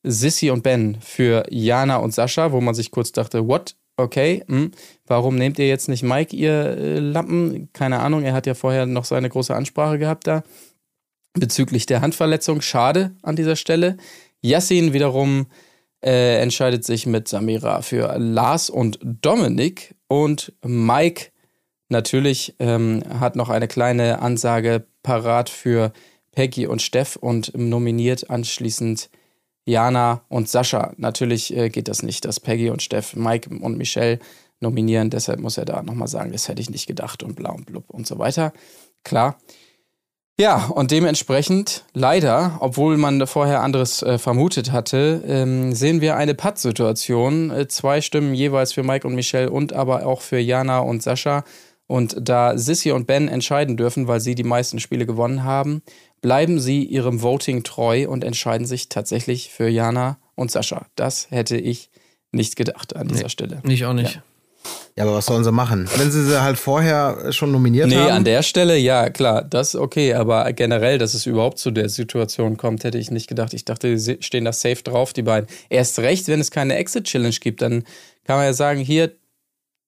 Sissy 0.03 0.49
und 0.49 0.63
Ben 0.63 0.97
für 0.99 1.45
Jana 1.49 1.97
und 1.97 2.13
Sascha, 2.13 2.51
wo 2.51 2.59
man 2.59 2.73
sich 2.73 2.91
kurz 2.91 3.11
dachte, 3.11 3.47
what? 3.47 3.75
Okay, 3.97 4.43
hm, 4.47 4.71
warum 5.05 5.35
nehmt 5.35 5.59
ihr 5.59 5.67
jetzt 5.67 5.87
nicht 5.87 6.01
Mike, 6.01 6.35
ihr 6.35 6.51
äh, 6.51 6.99
Lappen? 6.99 7.69
Keine 7.71 7.99
Ahnung, 7.99 8.23
er 8.23 8.33
hat 8.33 8.47
ja 8.47 8.55
vorher 8.55 8.87
noch 8.87 9.05
seine 9.05 9.29
große 9.29 9.53
Ansprache 9.53 9.99
gehabt 9.99 10.25
da 10.25 10.43
bezüglich 11.33 11.85
der 11.85 12.01
Handverletzung. 12.01 12.61
Schade 12.61 13.15
an 13.21 13.35
dieser 13.35 13.55
Stelle. 13.55 13.97
Yassin 14.41 14.93
wiederum 14.93 15.47
äh, 16.03 16.41
entscheidet 16.41 16.83
sich 16.83 17.05
mit 17.05 17.27
Samira 17.27 17.81
für 17.81 18.17
Lars 18.17 18.69
und 18.69 18.99
Dominik 19.03 19.95
und 20.07 20.53
Mike 20.63 21.27
Natürlich 21.91 22.55
ähm, 22.59 23.03
hat 23.19 23.35
noch 23.35 23.49
eine 23.49 23.67
kleine 23.67 24.21
Ansage 24.21 24.85
parat 25.03 25.49
für 25.49 25.91
Peggy 26.31 26.65
und 26.65 26.81
Steff 26.81 27.17
und 27.17 27.51
nominiert 27.53 28.29
anschließend 28.29 29.09
Jana 29.65 30.21
und 30.29 30.47
Sascha. 30.47 30.93
Natürlich 30.95 31.53
äh, 31.53 31.69
geht 31.69 31.89
das 31.89 32.01
nicht, 32.01 32.23
dass 32.23 32.39
Peggy 32.39 32.69
und 32.69 32.81
Steff 32.81 33.13
Mike 33.13 33.49
und 33.53 33.77
Michelle 33.77 34.19
nominieren. 34.61 35.09
Deshalb 35.09 35.41
muss 35.41 35.57
er 35.57 35.65
da 35.65 35.83
nochmal 35.83 36.07
sagen, 36.07 36.31
das 36.31 36.47
hätte 36.47 36.61
ich 36.61 36.69
nicht 36.69 36.87
gedacht 36.87 37.23
und 37.23 37.35
bla 37.35 37.51
und 37.51 37.65
blub 37.65 37.89
und 37.89 38.07
so 38.07 38.17
weiter. 38.17 38.53
Klar. 39.03 39.37
Ja, 40.39 40.67
und 40.67 40.91
dementsprechend, 40.91 41.83
leider, 41.93 42.57
obwohl 42.61 42.95
man 42.95 43.27
vorher 43.27 43.61
anderes 43.61 44.01
äh, 44.01 44.17
vermutet 44.17 44.71
hatte, 44.71 45.21
ähm, 45.27 45.73
sehen 45.73 45.99
wir 45.99 46.15
eine 46.15 46.35
Patt-Situation. 46.35 47.51
Äh, 47.51 47.67
zwei 47.67 47.99
Stimmen 47.99 48.33
jeweils 48.33 48.71
für 48.71 48.81
Mike 48.81 49.05
und 49.05 49.13
Michelle 49.13 49.51
und 49.51 49.73
aber 49.73 50.05
auch 50.05 50.21
für 50.21 50.39
Jana 50.39 50.79
und 50.79 51.03
Sascha. 51.03 51.43
Und 51.91 52.15
da 52.21 52.57
Sissy 52.57 52.91
und 52.91 53.05
Ben 53.05 53.27
entscheiden 53.27 53.75
dürfen, 53.75 54.07
weil 54.07 54.21
sie 54.21 54.33
die 54.33 54.45
meisten 54.45 54.79
Spiele 54.79 55.05
gewonnen 55.05 55.43
haben, 55.43 55.81
bleiben 56.21 56.57
sie 56.57 56.85
ihrem 56.85 57.21
Voting 57.21 57.63
treu 57.63 58.07
und 58.07 58.23
entscheiden 58.23 58.65
sich 58.65 58.87
tatsächlich 58.87 59.49
für 59.49 59.67
Jana 59.67 60.17
und 60.35 60.49
Sascha. 60.51 60.85
Das 60.95 61.27
hätte 61.31 61.57
ich 61.57 61.89
nicht 62.31 62.55
gedacht 62.55 62.95
an 62.95 63.09
dieser 63.09 63.23
Nee, 63.23 63.29
Stelle. 63.29 63.61
Nicht 63.65 63.83
auch 63.85 63.91
nicht. 63.93 64.15
Ja. 64.15 64.23
Ja, 64.95 65.03
aber 65.03 65.15
was 65.15 65.25
sollen 65.25 65.43
sie 65.43 65.51
machen? 65.51 65.89
Wenn 65.97 66.11
sie 66.11 66.23
sie 66.23 66.41
halt 66.41 66.57
vorher 66.57 67.33
schon 67.33 67.51
nominiert 67.51 67.89
Nee, 67.89 67.95
haben. 67.95 68.11
an 68.11 68.23
der 68.23 68.43
Stelle, 68.43 68.77
ja, 68.77 69.09
klar, 69.09 69.41
das 69.43 69.75
okay, 69.75 70.13
aber 70.13 70.53
generell, 70.53 70.97
dass 70.97 71.13
es 71.13 71.25
überhaupt 71.25 71.57
zu 71.57 71.71
der 71.71 71.89
Situation 71.89 72.55
kommt, 72.57 72.83
hätte 72.85 72.99
ich 72.99 73.09
nicht 73.11 73.27
gedacht. 73.27 73.53
Ich 73.53 73.65
dachte, 73.65 73.97
sie 73.97 74.17
stehen 74.21 74.45
da 74.45 74.53
safe 74.53 74.83
drauf, 74.83 75.11
die 75.13 75.23
beiden. 75.23 75.49
Erst 75.69 75.99
recht, 75.99 76.27
wenn 76.29 76.39
es 76.39 76.51
keine 76.51 76.75
Exit-Challenge 76.75 77.35
gibt, 77.41 77.61
dann 77.61 77.83
kann 78.25 78.37
man 78.37 78.45
ja 78.45 78.53
sagen, 78.53 78.79
hier 78.79 79.11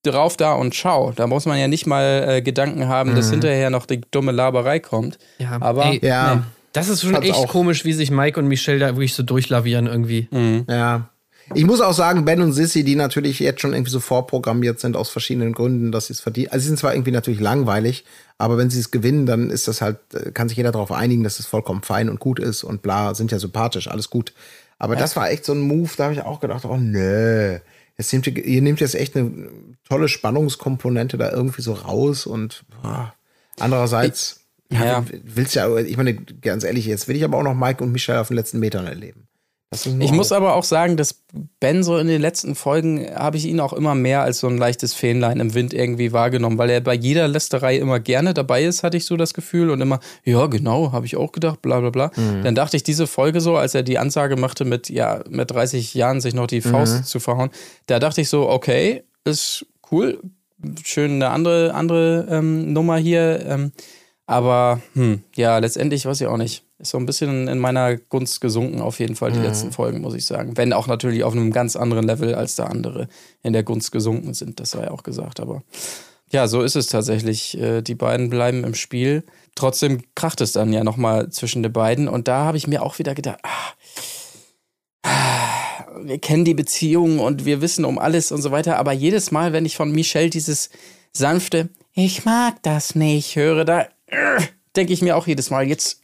drauf 0.06 0.36
da 0.36 0.54
und 0.54 0.74
schau. 0.74 1.12
Da 1.14 1.26
muss 1.26 1.46
man 1.46 1.58
ja 1.58 1.68
nicht 1.68 1.86
mal 1.86 2.24
äh, 2.28 2.42
Gedanken 2.42 2.88
haben, 2.88 3.14
dass 3.14 3.30
hinterher 3.30 3.70
noch 3.70 3.86
die 3.86 4.00
dumme 4.10 4.32
Laberei 4.32 4.78
kommt. 4.78 5.18
Ja, 5.38 5.58
Aber 5.60 5.86
ey, 5.86 6.00
ja, 6.02 6.34
nee. 6.36 6.40
Das 6.72 6.88
ist 6.88 7.02
schon 7.02 7.12
Fand's 7.12 7.28
echt 7.28 7.38
auch. 7.38 7.48
komisch, 7.48 7.84
wie 7.84 7.92
sich 7.92 8.10
Mike 8.10 8.38
und 8.38 8.48
Michelle 8.48 8.80
da 8.80 8.88
wirklich 8.88 9.14
so 9.14 9.22
durchlavieren 9.22 9.86
irgendwie. 9.86 10.28
ja. 10.68 11.08
Ich 11.54 11.66
muss 11.66 11.82
auch 11.82 11.92
sagen, 11.92 12.24
Ben 12.24 12.40
und 12.40 12.54
Sissy, 12.54 12.84
die 12.84 12.96
natürlich 12.96 13.38
jetzt 13.38 13.60
schon 13.60 13.74
irgendwie 13.74 13.90
so 13.90 14.00
vorprogrammiert 14.00 14.80
sind 14.80 14.96
aus 14.96 15.10
verschiedenen 15.10 15.52
Gründen, 15.52 15.92
dass 15.92 16.06
sie 16.06 16.14
es 16.14 16.20
verdienen. 16.20 16.48
Also 16.50 16.62
sie 16.62 16.68
sind 16.68 16.78
zwar 16.78 16.94
irgendwie 16.94 17.10
natürlich 17.10 17.38
langweilig, 17.38 18.06
aber 18.38 18.56
wenn 18.56 18.70
sie 18.70 18.80
es 18.80 18.90
gewinnen, 18.90 19.26
dann 19.26 19.50
ist 19.50 19.68
das 19.68 19.82
halt, 19.82 19.98
äh, 20.14 20.30
kann 20.30 20.48
sich 20.48 20.56
jeder 20.56 20.72
darauf 20.72 20.90
einigen, 20.90 21.22
dass 21.22 21.38
es 21.38 21.44
vollkommen 21.44 21.82
fein 21.82 22.08
und 22.08 22.18
gut 22.18 22.38
ist 22.38 22.64
und 22.64 22.80
bla, 22.80 23.14
sind 23.14 23.30
ja 23.30 23.38
sympathisch, 23.38 23.88
alles 23.88 24.08
gut. 24.08 24.32
Aber 24.78 24.96
das 24.96 25.16
war 25.16 25.30
echt 25.30 25.44
so 25.44 25.52
ein 25.52 25.60
Move, 25.60 25.90
da 25.98 26.04
habe 26.04 26.14
ich 26.14 26.22
auch 26.22 26.40
gedacht, 26.40 26.64
oh 26.64 26.78
nö. 26.78 27.58
Jetzt 27.96 28.12
nehmt 28.12 28.26
ihr, 28.26 28.44
ihr 28.44 28.62
nehmt 28.62 28.80
jetzt 28.80 28.94
echt 28.94 29.16
eine 29.16 29.50
tolle 29.88 30.08
Spannungskomponente 30.08 31.16
da 31.16 31.30
irgendwie 31.30 31.62
so 31.62 31.72
raus 31.72 32.26
und 32.26 32.64
boah. 32.82 33.14
andererseits 33.58 34.44
Ja. 34.70 35.04
willst 35.22 35.54
ja, 35.54 35.76
ich 35.76 35.96
meine, 35.96 36.14
ganz 36.14 36.64
ehrlich, 36.64 36.86
jetzt 36.86 37.06
will 37.06 37.16
ich 37.16 37.24
aber 37.24 37.38
auch 37.38 37.42
noch 37.42 37.54
Mike 37.54 37.82
und 37.82 37.92
Michelle 37.92 38.20
auf 38.20 38.28
den 38.28 38.36
letzten 38.36 38.58
Metern 38.58 38.86
erleben. 38.86 39.28
Ich 40.00 40.12
muss 40.12 40.32
aber 40.32 40.54
auch 40.54 40.64
sagen, 40.64 40.96
dass 40.96 41.22
Ben 41.60 41.82
so 41.82 41.98
in 41.98 42.06
den 42.06 42.20
letzten 42.20 42.54
Folgen 42.54 43.06
habe 43.14 43.36
ich 43.36 43.46
ihn 43.46 43.60
auch 43.60 43.72
immer 43.72 43.94
mehr 43.94 44.22
als 44.22 44.40
so 44.40 44.46
ein 44.46 44.58
leichtes 44.58 44.94
Fähnlein 44.94 45.40
im 45.40 45.54
Wind 45.54 45.74
irgendwie 45.74 46.12
wahrgenommen, 46.12 46.58
weil 46.58 46.70
er 46.70 46.80
bei 46.80 46.94
jeder 46.94 47.28
Lästerei 47.28 47.76
immer 47.76 48.00
gerne 48.00 48.34
dabei 48.34 48.64
ist, 48.64 48.82
hatte 48.82 48.96
ich 48.96 49.06
so 49.06 49.16
das 49.16 49.34
Gefühl 49.34 49.70
und 49.70 49.80
immer, 49.80 50.00
ja, 50.24 50.46
genau, 50.46 50.92
habe 50.92 51.06
ich 51.06 51.16
auch 51.16 51.32
gedacht, 51.32 51.62
bla 51.62 51.80
bla 51.80 51.90
bla. 51.90 52.10
Dann 52.42 52.54
dachte 52.54 52.76
ich, 52.76 52.82
diese 52.82 53.06
Folge 53.06 53.40
so, 53.40 53.56
als 53.56 53.74
er 53.74 53.82
die 53.82 53.98
Ansage 53.98 54.36
machte, 54.36 54.64
mit, 54.64 54.88
ja, 54.90 55.22
mit 55.28 55.50
30 55.50 55.94
Jahren 55.94 56.20
sich 56.20 56.34
noch 56.34 56.46
die 56.46 56.60
Faust 56.60 57.06
zu 57.06 57.20
verhauen, 57.20 57.50
da 57.86 57.98
dachte 57.98 58.20
ich 58.20 58.28
so, 58.28 58.48
okay, 58.48 59.02
ist 59.24 59.66
cool, 59.90 60.20
schön 60.84 61.12
eine 61.12 61.30
andere, 61.30 61.74
andere 61.74 62.26
ähm, 62.30 62.72
Nummer 62.72 62.96
hier, 62.96 63.44
ähm, 63.46 63.72
aber 64.26 64.80
hm, 64.94 65.22
ja, 65.34 65.58
letztendlich 65.58 66.06
weiß 66.06 66.20
ich 66.20 66.26
auch 66.26 66.36
nicht. 66.36 66.63
Ist 66.78 66.90
so 66.90 66.98
ein 66.98 67.06
bisschen 67.06 67.46
in 67.46 67.58
meiner 67.58 67.96
Gunst 67.96 68.40
gesunken, 68.40 68.80
auf 68.80 68.98
jeden 68.98 69.14
Fall, 69.14 69.30
die 69.30 69.38
letzten 69.38 69.70
Folgen, 69.70 70.00
muss 70.00 70.14
ich 70.14 70.26
sagen. 70.26 70.56
Wenn 70.56 70.72
auch 70.72 70.88
natürlich 70.88 71.22
auf 71.22 71.32
einem 71.32 71.52
ganz 71.52 71.76
anderen 71.76 72.06
Level, 72.06 72.34
als 72.34 72.56
da 72.56 72.64
andere 72.64 73.08
in 73.42 73.52
der 73.52 73.62
Gunst 73.62 73.92
gesunken 73.92 74.34
sind. 74.34 74.58
Das 74.58 74.72
sei 74.72 74.90
auch 74.90 75.04
gesagt, 75.04 75.38
aber 75.38 75.62
ja, 76.30 76.48
so 76.48 76.62
ist 76.62 76.74
es 76.74 76.88
tatsächlich. 76.88 77.56
Äh, 77.60 77.82
Die 77.82 77.94
beiden 77.94 78.28
bleiben 78.28 78.64
im 78.64 78.74
Spiel. 78.74 79.22
Trotzdem 79.54 80.02
kracht 80.16 80.40
es 80.40 80.50
dann 80.50 80.72
ja 80.72 80.82
nochmal 80.82 81.30
zwischen 81.30 81.62
den 81.62 81.72
beiden. 81.72 82.08
Und 82.08 82.26
da 82.26 82.44
habe 82.44 82.56
ich 82.56 82.66
mir 82.66 82.82
auch 82.82 82.98
wieder 82.98 83.14
gedacht, 83.14 83.38
ah, 83.44 83.72
ah, 85.04 85.96
wir 86.02 86.18
kennen 86.18 86.44
die 86.44 86.54
Beziehung 86.54 87.20
und 87.20 87.44
wir 87.44 87.60
wissen 87.60 87.84
um 87.84 88.00
alles 88.00 88.32
und 88.32 88.42
so 88.42 88.50
weiter. 88.50 88.78
Aber 88.78 88.92
jedes 88.92 89.30
Mal, 89.30 89.52
wenn 89.52 89.64
ich 89.64 89.76
von 89.76 89.92
Michelle 89.92 90.30
dieses 90.30 90.70
sanfte, 91.12 91.68
ich 91.92 92.24
mag 92.24 92.60
das 92.62 92.96
nicht, 92.96 93.36
höre, 93.36 93.64
da 93.64 93.82
äh, 94.06 94.40
denke 94.76 94.92
ich 94.92 95.02
mir 95.02 95.16
auch 95.16 95.26
jedes 95.26 95.50
Mal, 95.50 95.66
jetzt 95.66 96.02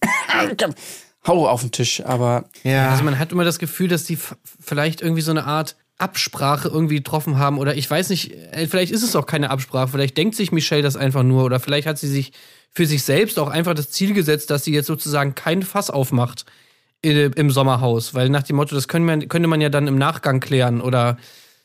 hau 1.26 1.48
auf 1.48 1.60
den 1.60 1.72
Tisch. 1.72 2.02
Aber 2.04 2.44
Ja. 2.62 2.90
Also 2.90 3.04
man 3.04 3.18
hat 3.18 3.32
immer 3.32 3.44
das 3.44 3.58
Gefühl, 3.58 3.88
dass 3.88 4.04
die 4.04 4.18
vielleicht 4.60 5.00
irgendwie 5.00 5.22
so 5.22 5.30
eine 5.30 5.44
Art 5.44 5.76
Absprache 5.98 6.68
irgendwie 6.68 6.96
getroffen 6.96 7.38
haben 7.38 7.58
oder 7.58 7.76
ich 7.76 7.88
weiß 7.90 8.08
nicht, 8.08 8.32
äh, 8.32 8.66
vielleicht 8.66 8.90
ist 8.90 9.02
es 9.02 9.14
auch 9.14 9.26
keine 9.26 9.50
Absprache, 9.50 9.88
vielleicht 9.88 10.16
denkt 10.16 10.34
sich 10.34 10.50
Michelle 10.50 10.82
das 10.82 10.96
einfach 10.96 11.22
nur 11.22 11.44
oder 11.44 11.60
vielleicht 11.60 11.86
hat 11.86 11.98
sie 11.98 12.08
sich 12.08 12.32
für 12.70 12.86
sich 12.86 13.02
selbst 13.02 13.38
auch 13.38 13.48
einfach 13.48 13.74
das 13.74 13.90
Ziel 13.90 14.14
gesetzt, 14.14 14.50
dass 14.50 14.64
sie 14.64 14.72
jetzt 14.72 14.86
sozusagen 14.86 15.34
kein 15.34 15.62
Fass 15.62 15.90
aufmacht 15.90 16.46
im 17.02 17.50
Sommerhaus, 17.50 18.14
weil 18.14 18.28
nach 18.28 18.42
dem 18.42 18.56
Motto, 18.56 18.74
das 18.74 18.86
man, 18.92 19.28
könnte 19.28 19.48
man 19.48 19.60
ja 19.60 19.70
dann 19.70 19.86
im 19.86 19.96
Nachgang 19.96 20.40
klären 20.40 20.80
oder 20.80 21.16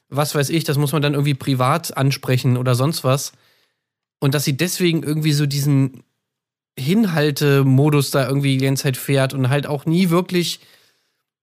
was 0.09 0.33
weiß 0.33 0.49
ich, 0.49 0.63
das 0.63 0.77
muss 0.77 0.93
man 0.93 1.01
dann 1.01 1.13
irgendwie 1.13 1.33
privat 1.33 1.97
ansprechen 1.97 2.57
oder 2.57 2.75
sonst 2.75 3.03
was. 3.03 3.33
Und 4.19 4.33
dass 4.33 4.45
sie 4.45 4.55
deswegen 4.55 5.03
irgendwie 5.03 5.33
so 5.33 5.45
diesen 5.45 6.03
Hinhaltemodus 6.77 8.11
da 8.11 8.27
irgendwie 8.27 8.57
die 8.57 8.65
ganze 8.65 8.83
Zeit 8.83 8.97
fährt 8.97 9.33
und 9.33 9.49
halt 9.49 9.67
auch 9.67 9.85
nie 9.85 10.09
wirklich 10.09 10.59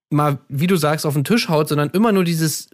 mal, 0.09 0.37
wie 0.47 0.67
du 0.67 0.75
sagst, 0.75 1.05
auf 1.05 1.15
den 1.15 1.23
Tisch 1.23 1.49
haut, 1.49 1.69
sondern 1.69 1.89
immer 1.89 2.11
nur 2.11 2.23
dieses 2.23 2.69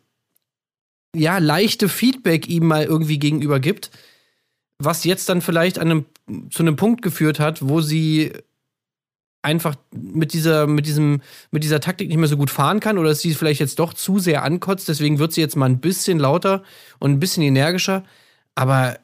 ja, 1.15 1.37
leichte 1.37 1.89
Feedback 1.89 2.47
ihm 2.47 2.67
mal 2.67 2.83
irgendwie 2.83 3.17
gegenüber 3.17 3.59
gibt, 3.59 3.91
was 4.77 5.03
jetzt 5.03 5.29
dann 5.29 5.41
vielleicht 5.41 5.79
an 5.79 5.89
einem, 5.89 6.05
zu 6.51 6.63
einem 6.63 6.75
Punkt 6.75 7.01
geführt 7.01 7.39
hat, 7.39 7.67
wo 7.67 7.81
sie 7.81 8.33
einfach 9.41 9.75
mit 9.91 10.33
dieser, 10.33 10.67
mit 10.67 10.85
diesem, 10.85 11.21
mit 11.51 11.63
dieser 11.63 11.79
Taktik 11.79 12.09
nicht 12.09 12.17
mehr 12.17 12.27
so 12.27 12.37
gut 12.37 12.49
fahren 12.49 12.79
kann 12.79 12.97
oder 12.97 13.09
dass 13.09 13.21
sie 13.21 13.33
vielleicht 13.33 13.61
jetzt 13.61 13.79
doch 13.79 13.93
zu 13.93 14.19
sehr 14.19 14.43
ankotzt, 14.43 14.89
deswegen 14.89 15.17
wird 15.17 15.33
sie 15.33 15.41
jetzt 15.41 15.55
mal 15.55 15.67
ein 15.67 15.79
bisschen 15.79 16.19
lauter 16.19 16.63
und 16.99 17.11
ein 17.11 17.19
bisschen 17.19 17.43
energischer. 17.43 18.03
Aber 18.55 18.99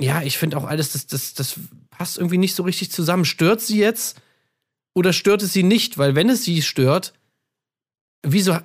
ja, 0.00 0.22
ich 0.22 0.38
finde 0.38 0.56
auch 0.56 0.64
alles, 0.64 0.92
das, 0.92 1.06
das, 1.06 1.34
das 1.34 1.54
passt 1.90 2.18
irgendwie 2.18 2.38
nicht 2.38 2.54
so 2.54 2.62
richtig 2.62 2.90
zusammen. 2.90 3.24
Stört 3.24 3.60
sie 3.60 3.78
jetzt 3.78 4.20
oder 4.94 5.12
stört 5.12 5.42
es 5.42 5.52
sie 5.52 5.62
nicht? 5.62 5.98
Weil 5.98 6.14
wenn 6.14 6.30
es 6.30 6.44
sie 6.44 6.62
stört, 6.62 7.12
wieso 8.22 8.56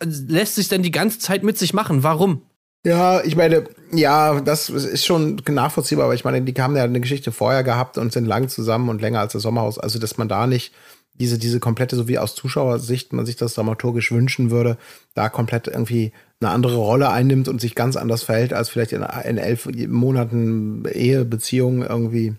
lässt 0.00 0.54
sich 0.56 0.68
denn 0.68 0.82
die 0.82 0.90
ganze 0.90 1.18
Zeit 1.18 1.42
mit 1.42 1.58
sich 1.58 1.74
machen? 1.74 2.02
Warum? 2.02 2.42
Ja, 2.84 3.22
ich 3.22 3.36
meine, 3.36 3.64
ja, 3.92 4.40
das 4.40 4.68
ist 4.68 5.04
schon 5.04 5.40
nachvollziehbar, 5.48 6.06
aber 6.06 6.14
ich 6.14 6.24
meine, 6.24 6.42
die 6.42 6.60
haben 6.60 6.76
ja 6.76 6.82
eine 6.82 7.00
Geschichte 7.00 7.30
vorher 7.30 7.62
gehabt 7.62 7.96
und 7.96 8.12
sind 8.12 8.26
lang 8.26 8.48
zusammen 8.48 8.88
und 8.88 9.00
länger 9.00 9.20
als 9.20 9.34
das 9.34 9.42
Sommerhaus. 9.42 9.78
Also, 9.78 10.00
dass 10.00 10.18
man 10.18 10.28
da 10.28 10.46
nicht 10.46 10.72
diese, 11.14 11.38
diese 11.38 11.60
komplette, 11.60 11.96
so 11.96 12.08
wie 12.08 12.18
aus 12.18 12.34
Zuschauersicht 12.34 13.12
man 13.12 13.26
sich 13.26 13.36
das 13.36 13.54
dramaturgisch 13.54 14.10
wünschen 14.12 14.50
würde, 14.50 14.78
da 15.14 15.28
komplett 15.28 15.68
irgendwie 15.68 16.12
eine 16.40 16.50
andere 16.50 16.76
Rolle 16.76 17.10
einnimmt 17.10 17.48
und 17.48 17.60
sich 17.60 17.74
ganz 17.74 17.96
anders 17.96 18.22
verhält 18.22 18.52
als 18.52 18.68
vielleicht 18.70 18.92
in, 18.92 19.02
in 19.24 19.38
elf 19.38 19.68
Monaten 19.88 20.84
Ehebeziehung 20.90 21.82
irgendwie. 21.82 22.34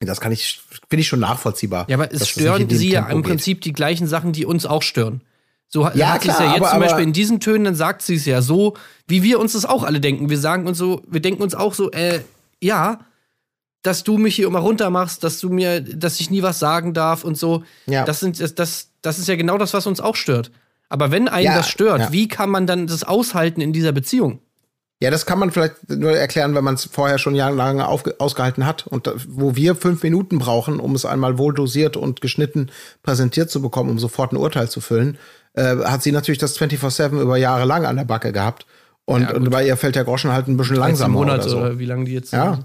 Das 0.00 0.20
kann 0.20 0.30
ich, 0.32 0.60
finde 0.88 1.00
ich 1.00 1.08
schon 1.08 1.20
nachvollziehbar. 1.20 1.86
Ja, 1.88 1.96
aber 1.96 2.12
es 2.12 2.28
stören 2.28 2.70
sie 2.70 2.90
ja 2.90 3.08
im. 3.08 3.22
Prinzip 3.22 3.62
die 3.62 3.72
gleichen 3.72 4.06
Sachen, 4.06 4.32
die 4.32 4.46
uns 4.46 4.64
auch 4.64 4.82
stören. 4.82 5.20
So 5.68 5.86
Ja, 5.92 6.14
hat 6.14 6.22
sie 6.22 6.30
es 6.30 6.38
ja 6.38 6.52
jetzt 6.54 6.62
aber- 6.62 6.70
zum 6.70 6.80
Beispiel 6.80 7.04
in 7.04 7.12
diesen 7.12 7.40
Tönen, 7.40 7.64
dann 7.64 7.74
sagt 7.74 8.02
sie 8.02 8.14
es 8.14 8.24
ja 8.24 8.40
so, 8.40 8.74
wie 9.06 9.22
wir 9.22 9.38
uns 9.40 9.52
das 9.52 9.64
auch 9.66 9.82
alle 9.82 10.00
denken. 10.00 10.30
Wir 10.30 10.38
sagen 10.38 10.66
uns 10.66 10.78
so, 10.78 11.02
wir 11.08 11.20
denken 11.20 11.42
uns 11.42 11.54
auch 11.54 11.74
so, 11.74 11.90
äh, 11.90 12.20
ja, 12.62 13.00
dass 13.82 14.04
du 14.04 14.18
mich 14.18 14.36
hier 14.36 14.46
immer 14.46 14.58
runter 14.58 14.90
machst, 14.90 15.24
dass 15.24 15.40
du 15.40 15.50
mir, 15.50 15.80
dass 15.80 16.20
ich 16.20 16.30
nie 16.30 16.42
was 16.42 16.58
sagen 16.58 16.94
darf 16.94 17.24
und 17.24 17.36
so. 17.38 17.62
Ja. 17.86 18.04
Das, 18.04 18.20
sind, 18.20 18.40
das, 18.40 18.54
das, 18.54 18.88
das 19.02 19.18
ist 19.18 19.28
ja 19.28 19.36
genau 19.36 19.58
das, 19.58 19.72
was 19.74 19.86
uns 19.86 20.00
auch 20.00 20.16
stört. 20.16 20.50
Aber 20.88 21.10
wenn 21.10 21.28
einen 21.28 21.46
Ja, 21.46 21.56
das 21.56 21.68
stört, 21.68 22.00
ja. 22.00 22.12
wie 22.12 22.28
kann 22.28 22.50
man 22.50 22.66
dann 22.66 22.86
das 22.86 23.04
aushalten 23.04 23.60
in 23.60 23.72
dieser 23.72 23.92
Beziehung? 23.92 24.40
Ja, 25.00 25.12
das 25.12 25.26
kann 25.26 25.38
man 25.38 25.52
vielleicht 25.52 25.88
nur 25.90 26.10
erklären, 26.10 26.56
wenn 26.56 26.64
man 26.64 26.74
es 26.74 26.86
vorher 26.90 27.18
schon 27.18 27.36
jahrelang 27.36 27.80
ausgehalten 27.80 28.66
hat. 28.66 28.84
Und 28.88 29.06
da, 29.06 29.12
wo 29.28 29.54
wir 29.54 29.76
fünf 29.76 30.02
Minuten 30.02 30.40
brauchen, 30.40 30.80
um 30.80 30.96
es 30.96 31.04
einmal 31.04 31.38
wohl 31.38 31.54
dosiert 31.54 31.96
und 31.96 32.20
geschnitten 32.20 32.70
präsentiert 33.04 33.48
zu 33.48 33.62
bekommen, 33.62 33.90
um 33.90 34.00
sofort 34.00 34.32
ein 34.32 34.36
Urteil 34.38 34.68
zu 34.68 34.80
füllen, 34.80 35.16
äh, 35.52 35.76
hat 35.76 36.02
sie 36.02 36.10
natürlich 36.10 36.38
das 36.38 36.58
24-7 36.58 37.20
über 37.20 37.36
Jahre 37.36 37.64
lang 37.64 37.86
an 37.86 37.96
der 37.96 38.04
Backe 38.04 38.32
gehabt. 38.32 38.66
Und, 39.04 39.22
Ja, 39.22 39.34
und 39.36 39.48
bei 39.50 39.64
ihr 39.64 39.76
fällt 39.76 39.94
der 39.94 40.04
Groschen 40.04 40.32
halt 40.32 40.48
ein 40.48 40.56
bisschen 40.56 40.76
13 40.76 40.88
langsamer 40.88 41.14
Monate 41.14 41.42
oder 41.42 41.48
so. 41.48 41.58
oder 41.58 41.78
wie 41.78 41.86
lange 41.86 42.04
die 42.04 42.14
jetzt 42.14 42.32
Ja. 42.32 42.58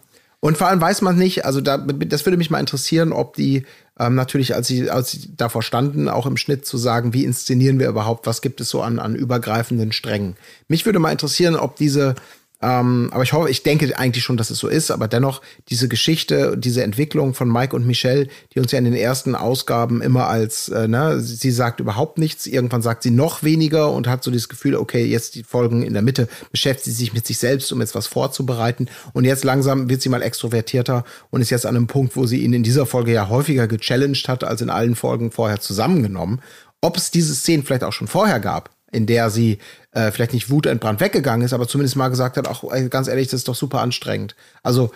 Und 0.43 0.57
vor 0.57 0.67
allem 0.67 0.81
weiß 0.81 1.01
man 1.03 1.17
nicht, 1.17 1.45
also 1.45 1.61
da, 1.61 1.77
das 1.77 2.25
würde 2.25 2.35
mich 2.35 2.49
mal 2.49 2.59
interessieren, 2.59 3.13
ob 3.13 3.37
die 3.37 3.63
ähm, 3.97 4.15
natürlich, 4.15 4.53
als 4.53 4.67
sie, 4.67 4.89
als 4.89 5.09
sie 5.09 5.33
davor 5.37 5.61
standen, 5.61 6.09
auch 6.09 6.25
im 6.25 6.35
Schnitt 6.35 6.65
zu 6.65 6.77
sagen, 6.77 7.13
wie 7.13 7.23
inszenieren 7.23 7.79
wir 7.79 7.87
überhaupt, 7.87 8.27
was 8.27 8.41
gibt 8.41 8.59
es 8.59 8.67
so 8.67 8.81
an, 8.81 8.99
an 8.99 9.15
übergreifenden 9.15 9.93
Strängen. 9.93 10.35
Mich 10.67 10.85
würde 10.85 10.99
mal 10.99 11.13
interessieren, 11.13 11.55
ob 11.55 11.77
diese 11.77 12.15
Ähm, 12.63 13.09
aber 13.11 13.23
ich 13.23 13.33
hoffe, 13.33 13.49
ich 13.49 13.61
denke 13.63 13.97
eigentlich 13.99 14.23
schon, 14.23 14.37
dass 14.37 14.49
es 14.49 14.57
so 14.57 14.69
ist, 14.69 14.89
aber 14.89 15.09
dennoch 15.09 15.41
diese 15.67 15.89
Geschichte, 15.89 16.57
diese 16.57 16.81
Entwicklung 16.81 17.33
von 17.33 17.51
Mike 17.51 17.75
und 17.75 17.85
Michelle, 17.85 18.29
die 18.53 18.59
uns 18.61 18.71
ja 18.71 18.79
in 18.79 18.85
den 18.85 18.95
ersten 18.95 19.35
Ausgaben 19.35 20.01
immer 20.01 20.27
als, 20.27 20.69
äh, 20.69 20.87
ne, 20.87 21.19
sie 21.19 21.51
sagt 21.51 21.81
überhaupt 21.81 22.17
nichts, 22.17 22.47
irgendwann 22.47 22.81
sagt 22.81 23.03
sie 23.03 23.11
noch 23.11 23.43
weniger 23.43 23.91
und 23.91 24.07
hat 24.07 24.23
so 24.23 24.31
dieses 24.31 24.47
Gefühl, 24.47 24.75
okay, 24.75 25.03
jetzt 25.03 25.35
die 25.35 25.43
Folgen 25.43 25.83
in 25.83 25.91
der 25.91 26.01
Mitte 26.01 26.29
beschäftigt 26.51 26.85
sie 26.85 26.91
sich 26.91 27.13
mit 27.13 27.27
sich 27.27 27.37
selbst, 27.37 27.69
um 27.73 27.81
jetzt 27.81 27.95
was 27.95 28.07
vorzubereiten 28.07 28.87
und 29.11 29.25
jetzt 29.25 29.43
langsam 29.43 29.89
wird 29.89 30.01
sie 30.01 30.09
mal 30.09 30.21
extrovertierter 30.21 31.03
und 31.31 31.41
ist 31.41 31.49
jetzt 31.49 31.65
an 31.65 31.75
einem 31.75 31.87
Punkt, 31.87 32.15
wo 32.15 32.25
sie 32.25 32.43
ihn 32.43 32.53
in 32.53 32.63
dieser 32.63 32.85
Folge 32.85 33.11
ja 33.11 33.27
häufiger 33.27 33.67
gechallenged 33.67 34.29
hat 34.29 34.45
als 34.45 34.61
in 34.61 34.69
allen 34.69 34.95
Folgen 34.95 35.31
vorher 35.31 35.59
zusammengenommen. 35.59 36.41
Ob 36.79 36.95
es 36.95 37.11
diese 37.11 37.35
Szenen 37.35 37.63
vielleicht 37.63 37.83
auch 37.83 37.91
schon 37.91 38.07
vorher 38.07 38.39
gab, 38.39 38.69
in 38.93 39.05
der 39.05 39.29
sie 39.29 39.59
äh, 39.91 40.11
vielleicht 40.11 40.33
nicht 40.33 40.49
wutentbrannt 40.49 40.99
weggegangen 40.99 41.45
ist, 41.45 41.53
aber 41.53 41.67
zumindest 41.67 41.95
mal 41.95 42.09
gesagt 42.09 42.37
hat, 42.37 42.47
ach, 42.47 42.63
ganz 42.89 43.07
ehrlich, 43.07 43.27
das 43.27 43.39
ist 43.39 43.47
doch 43.47 43.55
super 43.55 43.81
anstrengend. 43.81 44.35
Also, 44.61 44.91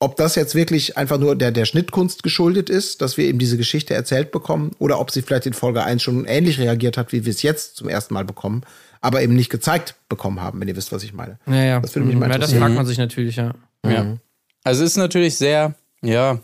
ob 0.00 0.16
das 0.16 0.34
jetzt 0.34 0.54
wirklich 0.54 0.96
einfach 0.96 1.18
nur 1.18 1.36
der, 1.36 1.50
der 1.50 1.64
Schnittkunst 1.64 2.22
geschuldet 2.22 2.68
ist, 2.68 3.00
dass 3.00 3.16
wir 3.16 3.26
eben 3.26 3.38
diese 3.38 3.56
Geschichte 3.56 3.94
erzählt 3.94 4.32
bekommen, 4.32 4.72
oder 4.78 5.00
ob 5.00 5.10
sie 5.10 5.22
vielleicht 5.22 5.46
in 5.46 5.54
Folge 5.54 5.82
1 5.82 6.02
schon 6.02 6.24
ähnlich 6.24 6.58
reagiert 6.58 6.98
hat, 6.98 7.12
wie 7.12 7.24
wir 7.24 7.30
es 7.30 7.42
jetzt 7.42 7.76
zum 7.76 7.88
ersten 7.88 8.12
Mal 8.12 8.24
bekommen, 8.24 8.62
aber 9.00 9.22
eben 9.22 9.34
nicht 9.34 9.50
gezeigt 9.50 9.94
bekommen 10.08 10.40
haben, 10.40 10.60
wenn 10.60 10.68
ihr 10.68 10.76
wisst, 10.76 10.92
was 10.92 11.02
ich 11.04 11.12
meine. 11.12 11.38
Ja, 11.46 11.62
ja. 11.62 11.80
Das 11.80 11.94
würde 11.94 12.08
mich 12.08 12.16
mal 12.16 12.30
ja, 12.30 12.38
das 12.38 12.52
fragt 12.52 12.74
man 12.74 12.86
sich 12.86 12.98
natürlich, 12.98 13.36
ja. 13.36 13.54
Ja. 13.86 14.16
Also 14.62 14.82
es 14.82 14.90
ist 14.90 14.96
natürlich 14.96 15.36
sehr, 15.36 15.74
ja, 16.02 16.40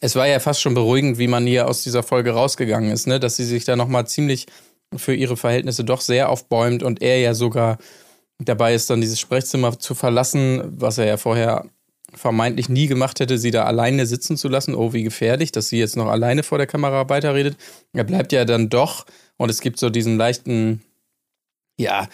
es 0.00 0.14
war 0.14 0.26
ja 0.26 0.40
fast 0.40 0.60
schon 0.60 0.74
beruhigend, 0.74 1.18
wie 1.18 1.26
man 1.26 1.46
hier 1.46 1.66
aus 1.68 1.82
dieser 1.82 2.02
Folge 2.02 2.30
rausgegangen 2.30 2.90
ist, 2.90 3.06
ne? 3.06 3.20
dass 3.20 3.36
sie 3.36 3.44
sich 3.44 3.64
da 3.64 3.76
nochmal 3.76 4.06
ziemlich 4.06 4.46
für 4.98 5.14
ihre 5.14 5.36
Verhältnisse 5.36 5.84
doch 5.84 6.00
sehr 6.00 6.28
aufbäumt 6.30 6.82
und 6.82 7.02
er 7.02 7.18
ja 7.20 7.34
sogar 7.34 7.78
dabei 8.38 8.74
ist, 8.74 8.90
dann 8.90 9.00
dieses 9.00 9.20
Sprechzimmer 9.20 9.78
zu 9.78 9.94
verlassen, 9.94 10.62
was 10.78 10.98
er 10.98 11.06
ja 11.06 11.16
vorher 11.16 11.66
vermeintlich 12.14 12.68
nie 12.68 12.86
gemacht 12.86 13.20
hätte, 13.20 13.38
sie 13.38 13.50
da 13.50 13.64
alleine 13.64 14.06
sitzen 14.06 14.36
zu 14.36 14.48
lassen. 14.48 14.74
Oh, 14.74 14.92
wie 14.92 15.02
gefährlich, 15.02 15.52
dass 15.52 15.68
sie 15.68 15.78
jetzt 15.78 15.96
noch 15.96 16.06
alleine 16.06 16.42
vor 16.42 16.58
der 16.58 16.66
Kamera 16.66 17.08
weiterredet. 17.08 17.56
Er 17.92 18.04
bleibt 18.04 18.32
ja 18.32 18.44
dann 18.44 18.68
doch 18.68 19.06
und 19.36 19.50
es 19.50 19.60
gibt 19.60 19.78
so 19.78 19.90
diesen 19.90 20.16
leichten, 20.16 20.82
ja, 21.78 22.08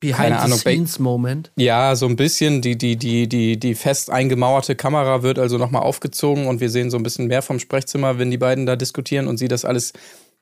Behind 0.00 0.16
Keine 0.16 0.36
the 0.36 0.42
Ahnung, 0.42 0.58
scenes 0.58 0.98
Moment. 1.00 1.50
ja, 1.56 1.96
so 1.96 2.06
ein 2.06 2.14
bisschen. 2.14 2.62
Die, 2.62 2.78
die, 2.78 2.94
die, 2.94 3.28
die, 3.28 3.58
die 3.58 3.74
fest 3.74 4.10
eingemauerte 4.10 4.76
Kamera 4.76 5.24
wird 5.24 5.40
also 5.40 5.58
nochmal 5.58 5.82
aufgezogen 5.82 6.46
und 6.46 6.60
wir 6.60 6.70
sehen 6.70 6.88
so 6.90 6.96
ein 6.96 7.02
bisschen 7.02 7.26
mehr 7.26 7.42
vom 7.42 7.58
Sprechzimmer, 7.58 8.16
wenn 8.16 8.30
die 8.30 8.38
beiden 8.38 8.64
da 8.64 8.76
diskutieren 8.76 9.26
und 9.26 9.38
sie 9.38 9.48
das 9.48 9.64
alles, 9.64 9.92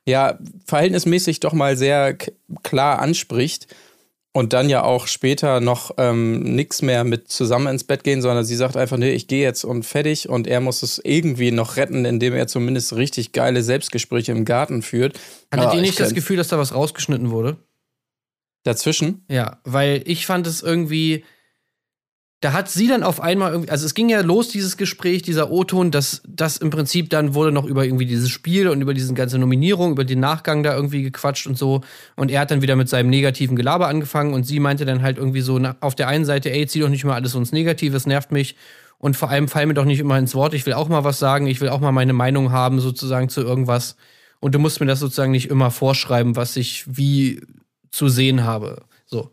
ja, 0.07 0.39
verhältnismäßig 0.65 1.41
doch 1.41 1.53
mal 1.53 1.75
sehr 1.75 2.17
klar 2.63 2.99
anspricht. 2.99 3.67
Und 4.33 4.53
dann 4.53 4.69
ja 4.69 4.83
auch 4.83 5.07
später 5.07 5.59
noch 5.61 5.95
ähm, 5.97 6.55
nichts 6.55 6.83
mehr 6.83 7.03
mit 7.03 7.27
zusammen 7.27 7.67
ins 7.67 7.83
Bett 7.83 8.03
gehen, 8.03 8.21
sondern 8.21 8.45
sie 8.45 8.55
sagt 8.55 8.77
einfach, 8.77 8.97
nee, 8.97 9.11
ich 9.11 9.27
gehe 9.27 9.41
jetzt 9.41 9.63
und 9.63 9.83
fertig. 9.83 10.29
Und 10.29 10.45
er 10.45 10.61
muss 10.61 10.83
es 10.83 11.01
irgendwie 11.03 11.51
noch 11.51 11.75
retten, 11.75 12.05
indem 12.05 12.35
er 12.35 12.47
zumindest 12.47 12.95
richtig 12.95 13.31
geile 13.31 13.63
Selbstgespräche 13.63 14.31
im 14.33 14.45
Garten 14.45 14.83
führt. 14.83 15.19
Hattet 15.51 15.67
Ah, 15.67 15.71
ihr 15.73 15.77
ich 15.77 15.87
nicht 15.87 15.99
das 15.99 16.13
Gefühl, 16.13 16.37
dass 16.37 16.49
da 16.49 16.59
was 16.59 16.75
rausgeschnitten 16.75 17.31
wurde? 17.31 17.57
Dazwischen? 18.63 19.25
Ja, 19.27 19.59
weil 19.63 20.03
ich 20.05 20.27
fand 20.27 20.45
es 20.45 20.61
irgendwie, 20.61 21.23
da 22.39 22.53
hat 22.53 22.69
sie 22.69 22.87
dann 22.87 23.01
auf 23.01 23.19
einmal 23.19 23.51
irgendwie, 23.51 23.71
also 23.71 23.85
es 23.85 23.95
ging 23.95 24.09
ja 24.09 24.21
los, 24.21 24.49
dieses 24.49 24.77
Gespräch, 24.77 25.23
dieser 25.23 25.49
O-Ton, 25.49 25.89
dass 25.89 26.21
das 26.27 26.57
im 26.57 26.69
Prinzip 26.69 27.09
dann 27.09 27.33
wurde 27.33 27.51
noch 27.51 27.65
über 27.65 27.83
irgendwie 27.83 28.05
dieses 28.05 28.29
Spiel 28.29 28.67
und 28.67 28.79
über 28.81 28.93
diese 28.93 29.11
ganze 29.15 29.39
Nominierung, 29.39 29.93
über 29.93 30.05
den 30.05 30.19
Nachgang 30.19 30.61
da 30.61 30.75
irgendwie 30.75 31.01
gequatscht 31.01 31.47
und 31.47 31.57
so. 31.57 31.81
Und 32.15 32.29
er 32.29 32.41
hat 32.41 32.51
dann 32.51 32.61
wieder 32.61 32.75
mit 32.75 32.89
seinem 32.89 33.09
negativen 33.09 33.55
Gelaber 33.55 33.87
angefangen 33.87 34.35
und 34.35 34.43
sie 34.43 34.59
meinte 34.59 34.85
dann 34.85 35.01
halt 35.01 35.17
irgendwie 35.17 35.41
so 35.41 35.57
na, 35.57 35.77
auf 35.79 35.95
der 35.95 36.09
einen 36.09 36.25
Seite, 36.25 36.51
ey, 36.51 36.67
zieh 36.67 36.79
doch 36.79 36.89
nicht 36.89 37.05
mal 37.05 37.15
alles 37.15 37.31
so 37.31 37.39
ins 37.39 37.51
Negative, 37.51 37.97
es 37.97 38.05
nervt 38.05 38.31
mich. 38.31 38.55
Und 38.99 39.17
vor 39.17 39.29
allem 39.31 39.47
fall 39.47 39.65
mir 39.65 39.73
doch 39.73 39.85
nicht 39.85 39.99
immer 39.99 40.17
ins 40.17 40.35
Wort, 40.35 40.53
ich 40.53 40.65
will 40.65 40.73
auch 40.73 40.89
mal 40.89 41.03
was 41.03 41.17
sagen, 41.19 41.47
ich 41.47 41.59
will 41.59 41.69
auch 41.69 41.79
mal 41.79 41.91
meine 41.91 42.13
Meinung 42.13 42.51
haben, 42.51 42.79
sozusagen 42.79 43.29
zu 43.29 43.41
irgendwas. 43.41 43.95
Und 44.39 44.53
du 44.53 44.59
musst 44.59 44.79
mir 44.79 44.85
das 44.85 44.99
sozusagen 44.99 45.31
nicht 45.31 45.49
immer 45.49 45.71
vorschreiben, 45.71 46.35
was 46.35 46.55
ich 46.55 46.85
wie 46.87 47.41
zu 47.89 48.09
sehen 48.09 48.43
habe. 48.43 48.83
So. 49.05 49.31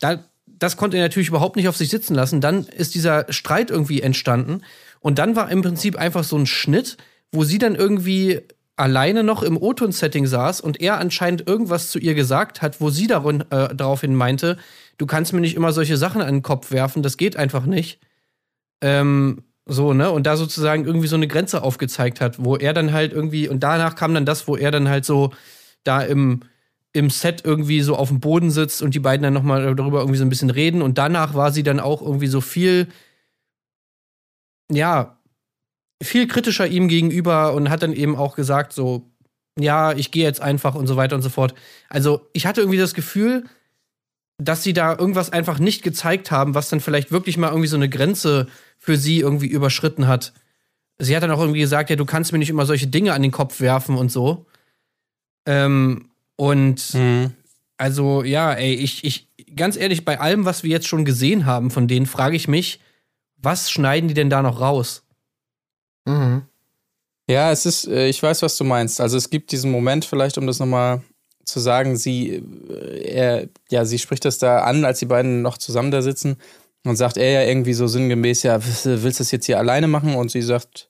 Da, 0.00 0.24
das 0.60 0.76
konnte 0.76 0.98
er 0.98 1.02
natürlich 1.02 1.28
überhaupt 1.30 1.56
nicht 1.56 1.68
auf 1.68 1.76
sich 1.76 1.88
sitzen 1.88 2.14
lassen. 2.14 2.40
Dann 2.40 2.66
ist 2.66 2.94
dieser 2.94 3.26
Streit 3.32 3.70
irgendwie 3.70 4.02
entstanden. 4.02 4.60
Und 5.00 5.18
dann 5.18 5.34
war 5.34 5.50
im 5.50 5.62
Prinzip 5.62 5.96
einfach 5.96 6.22
so 6.22 6.36
ein 6.36 6.46
Schnitt, 6.46 6.98
wo 7.32 7.42
sie 7.42 7.58
dann 7.58 7.74
irgendwie 7.74 8.42
alleine 8.76 9.24
noch 9.24 9.42
im 9.42 9.56
O-Ton-Setting 9.56 10.26
saß 10.26 10.60
und 10.60 10.80
er 10.80 10.98
anscheinend 10.98 11.46
irgendwas 11.46 11.90
zu 11.90 11.98
ihr 11.98 12.14
gesagt 12.14 12.62
hat, 12.62 12.80
wo 12.80 12.90
sie 12.90 13.06
darin, 13.06 13.42
äh, 13.50 13.74
daraufhin 13.74 14.14
meinte, 14.14 14.58
du 14.98 15.06
kannst 15.06 15.32
mir 15.32 15.40
nicht 15.40 15.56
immer 15.56 15.72
solche 15.72 15.96
Sachen 15.96 16.20
an 16.20 16.36
den 16.36 16.42
Kopf 16.42 16.70
werfen, 16.70 17.02
das 17.02 17.16
geht 17.16 17.36
einfach 17.36 17.64
nicht. 17.64 17.98
Ähm, 18.82 19.44
so, 19.66 19.94
ne? 19.94 20.10
Und 20.10 20.26
da 20.26 20.36
sozusagen 20.36 20.84
irgendwie 20.84 21.06
so 21.08 21.16
eine 21.16 21.28
Grenze 21.28 21.62
aufgezeigt 21.62 22.20
hat, 22.20 22.42
wo 22.42 22.56
er 22.56 22.72
dann 22.72 22.92
halt 22.92 23.12
irgendwie, 23.12 23.48
und 23.48 23.60
danach 23.60 23.94
kam 23.96 24.14
dann 24.14 24.26
das, 24.26 24.48
wo 24.48 24.56
er 24.56 24.70
dann 24.70 24.88
halt 24.88 25.04
so 25.04 25.32
da 25.84 26.02
im, 26.02 26.40
im 26.92 27.10
Set 27.10 27.44
irgendwie 27.44 27.82
so 27.82 27.96
auf 27.96 28.08
dem 28.08 28.20
Boden 28.20 28.50
sitzt 28.50 28.82
und 28.82 28.94
die 28.94 28.98
beiden 28.98 29.22
dann 29.22 29.34
nochmal 29.34 29.74
darüber 29.74 30.00
irgendwie 30.00 30.18
so 30.18 30.24
ein 30.24 30.28
bisschen 30.28 30.50
reden. 30.50 30.82
Und 30.82 30.98
danach 30.98 31.34
war 31.34 31.52
sie 31.52 31.62
dann 31.62 31.80
auch 31.80 32.02
irgendwie 32.02 32.26
so 32.26 32.40
viel, 32.40 32.88
ja, 34.70 35.18
viel 36.02 36.26
kritischer 36.26 36.66
ihm 36.66 36.88
gegenüber 36.88 37.52
und 37.52 37.70
hat 37.70 37.82
dann 37.82 37.92
eben 37.92 38.16
auch 38.16 38.34
gesagt, 38.34 38.72
so, 38.72 39.10
ja, 39.58 39.92
ich 39.92 40.10
gehe 40.10 40.24
jetzt 40.24 40.40
einfach 40.40 40.74
und 40.74 40.86
so 40.86 40.96
weiter 40.96 41.16
und 41.16 41.22
so 41.22 41.28
fort. 41.28 41.54
Also, 41.88 42.28
ich 42.32 42.46
hatte 42.46 42.62
irgendwie 42.62 42.78
das 42.78 42.94
Gefühl, 42.94 43.44
dass 44.38 44.62
sie 44.62 44.72
da 44.72 44.96
irgendwas 44.96 45.30
einfach 45.30 45.58
nicht 45.58 45.82
gezeigt 45.82 46.30
haben, 46.30 46.54
was 46.54 46.70
dann 46.70 46.80
vielleicht 46.80 47.12
wirklich 47.12 47.36
mal 47.36 47.48
irgendwie 47.48 47.68
so 47.68 47.76
eine 47.76 47.90
Grenze 47.90 48.48
für 48.78 48.96
sie 48.96 49.20
irgendwie 49.20 49.48
überschritten 49.48 50.08
hat. 50.08 50.32
Sie 50.98 51.14
hat 51.14 51.22
dann 51.22 51.30
auch 51.30 51.40
irgendwie 51.40 51.60
gesagt, 51.60 51.90
ja, 51.90 51.96
du 51.96 52.06
kannst 52.06 52.32
mir 52.32 52.38
nicht 52.38 52.50
immer 52.50 52.66
solche 52.66 52.86
Dinge 52.86 53.12
an 53.12 53.22
den 53.22 53.30
Kopf 53.30 53.60
werfen 53.60 53.96
und 53.96 54.10
so. 54.10 54.46
Ähm, 55.46 56.09
und 56.40 56.94
Mhm. 56.94 57.34
also, 57.76 58.22
ja, 58.22 58.54
ey, 58.54 58.72
ich, 58.72 59.04
ich, 59.04 59.28
ganz 59.54 59.76
ehrlich, 59.76 60.06
bei 60.06 60.20
allem, 60.20 60.46
was 60.46 60.62
wir 60.62 60.70
jetzt 60.70 60.88
schon 60.88 61.04
gesehen 61.04 61.44
haben 61.44 61.70
von 61.70 61.86
denen, 61.86 62.06
frage 62.06 62.34
ich 62.34 62.48
mich, 62.48 62.80
was 63.36 63.70
schneiden 63.70 64.08
die 64.08 64.14
denn 64.14 64.30
da 64.30 64.40
noch 64.40 64.58
raus? 64.58 65.02
Mhm. 66.06 66.46
Ja, 67.28 67.52
es 67.52 67.66
ist, 67.66 67.86
äh, 67.88 68.08
ich 68.08 68.22
weiß, 68.22 68.40
was 68.40 68.56
du 68.56 68.64
meinst. 68.64 69.02
Also 69.02 69.18
es 69.18 69.28
gibt 69.28 69.52
diesen 69.52 69.70
Moment, 69.70 70.06
vielleicht, 70.06 70.38
um 70.38 70.46
das 70.46 70.58
nochmal 70.58 71.02
zu 71.44 71.60
sagen, 71.60 71.98
sie, 71.98 72.42
äh, 72.70 73.02
er, 73.02 73.48
ja, 73.68 73.84
sie 73.84 73.98
spricht 73.98 74.24
das 74.24 74.38
da 74.38 74.60
an, 74.60 74.86
als 74.86 75.00
die 75.00 75.06
beiden 75.06 75.42
noch 75.42 75.58
zusammen 75.58 75.90
da 75.90 76.00
sitzen 76.00 76.38
und 76.84 76.96
sagt 76.96 77.18
er 77.18 77.30
ja 77.30 77.42
irgendwie 77.42 77.74
so 77.74 77.86
sinngemäß, 77.86 78.44
ja, 78.44 78.58
willst 78.64 78.86
du 78.86 79.22
das 79.24 79.30
jetzt 79.30 79.44
hier 79.44 79.58
alleine 79.58 79.88
machen? 79.88 80.14
Und 80.14 80.30
sie 80.30 80.42
sagt, 80.42 80.88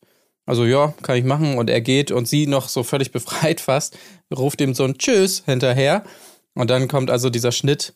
also 0.50 0.64
ja, 0.64 0.92
kann 1.02 1.16
ich 1.16 1.24
machen. 1.24 1.56
Und 1.58 1.70
er 1.70 1.80
geht 1.80 2.10
und 2.10 2.26
sie 2.26 2.48
noch 2.48 2.68
so 2.68 2.82
völlig 2.82 3.12
befreit 3.12 3.60
fast, 3.60 3.96
ruft 4.34 4.60
ihm 4.60 4.74
so 4.74 4.82
ein 4.84 4.98
Tschüss 4.98 5.44
hinterher. 5.46 6.02
Und 6.54 6.70
dann 6.70 6.88
kommt 6.88 7.08
also 7.08 7.30
dieser 7.30 7.52
Schnitt. 7.52 7.94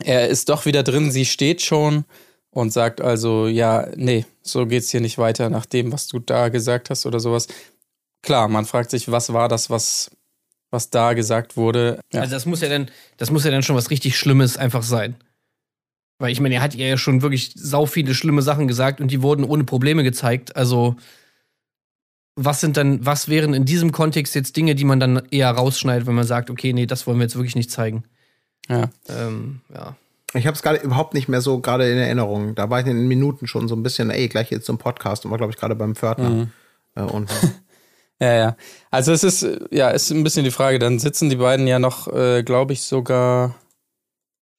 Er 0.00 0.28
ist 0.28 0.48
doch 0.50 0.66
wieder 0.66 0.84
drin, 0.84 1.10
sie 1.10 1.24
steht 1.24 1.62
schon 1.62 2.04
und 2.50 2.72
sagt 2.72 3.00
also, 3.00 3.48
ja, 3.48 3.88
nee, 3.96 4.24
so 4.40 4.66
geht's 4.66 4.90
hier 4.90 5.00
nicht 5.00 5.18
weiter 5.18 5.50
nach 5.50 5.66
dem, 5.66 5.90
was 5.90 6.06
du 6.06 6.20
da 6.20 6.48
gesagt 6.48 6.90
hast 6.90 7.06
oder 7.06 7.18
sowas. 7.18 7.48
Klar, 8.22 8.46
man 8.46 8.66
fragt 8.66 8.90
sich, 8.90 9.10
was 9.10 9.32
war 9.32 9.48
das, 9.48 9.68
was, 9.68 10.12
was 10.70 10.90
da 10.90 11.14
gesagt 11.14 11.56
wurde. 11.56 11.98
Ja. 12.12 12.20
Also, 12.20 12.34
das 12.34 12.46
muss 12.46 12.60
ja 12.60 12.68
dann, 12.68 12.88
das 13.16 13.32
muss 13.32 13.44
ja 13.44 13.50
dann 13.50 13.64
schon 13.64 13.74
was 13.74 13.90
richtig 13.90 14.16
Schlimmes 14.16 14.56
einfach 14.56 14.84
sein. 14.84 15.16
Weil 16.20 16.30
ich 16.30 16.40
meine, 16.40 16.54
er 16.54 16.62
hat 16.62 16.76
ihr 16.76 16.86
ja 16.86 16.96
schon 16.96 17.22
wirklich 17.22 17.52
sau 17.56 17.86
viele 17.86 18.14
schlimme 18.14 18.42
Sachen 18.42 18.68
gesagt 18.68 19.00
und 19.00 19.10
die 19.10 19.22
wurden 19.22 19.44
ohne 19.44 19.64
Probleme 19.64 20.04
gezeigt. 20.04 20.54
Also, 20.54 20.94
was 22.36 22.60
sind 22.60 22.76
dann, 22.76 23.04
was 23.04 23.28
wären 23.28 23.54
in 23.54 23.64
diesem 23.64 23.92
Kontext 23.92 24.34
jetzt 24.34 24.56
Dinge, 24.56 24.74
die 24.74 24.84
man 24.84 25.00
dann 25.00 25.22
eher 25.30 25.50
rausschneidet, 25.50 26.06
wenn 26.06 26.14
man 26.14 26.26
sagt, 26.26 26.50
okay, 26.50 26.72
nee, 26.72 26.86
das 26.86 27.06
wollen 27.06 27.18
wir 27.18 27.24
jetzt 27.24 27.36
wirklich 27.36 27.56
nicht 27.56 27.70
zeigen? 27.70 28.04
ja. 28.68 28.90
Ähm, 29.08 29.60
ja. 29.72 29.96
Ich 30.36 30.48
habe 30.48 30.56
es 30.56 30.62
gerade 30.62 30.78
überhaupt 30.78 31.14
nicht 31.14 31.28
mehr 31.28 31.40
so 31.40 31.60
gerade 31.60 31.88
in 31.88 31.96
Erinnerung. 31.96 32.56
Da 32.56 32.68
war 32.68 32.80
ich 32.80 32.86
in 32.86 32.96
den 32.96 33.06
Minuten 33.06 33.46
schon 33.46 33.68
so 33.68 33.76
ein 33.76 33.84
bisschen, 33.84 34.10
ey, 34.10 34.26
gleich 34.26 34.50
jetzt 34.50 34.66
zum 34.66 34.78
Podcast 34.78 35.24
und 35.24 35.30
war, 35.30 35.38
glaube 35.38 35.52
ich, 35.52 35.56
gerade 35.56 35.76
beim 35.76 35.94
Pförtner. 35.94 36.28
Mhm. 36.28 36.50
Äh, 36.96 37.02
und 37.02 37.30
Ja, 38.20 38.34
ja. 38.34 38.56
Also 38.90 39.12
es 39.12 39.24
ist, 39.24 39.46
ja, 39.70 39.90
ist 39.90 40.10
ein 40.10 40.24
bisschen 40.24 40.44
die 40.44 40.50
Frage. 40.50 40.78
Dann 40.78 40.98
sitzen 40.98 41.30
die 41.30 41.36
beiden 41.36 41.66
ja 41.66 41.78
noch, 41.78 42.08
äh, 42.12 42.42
glaube 42.42 42.72
ich, 42.72 42.82
sogar 42.82 43.56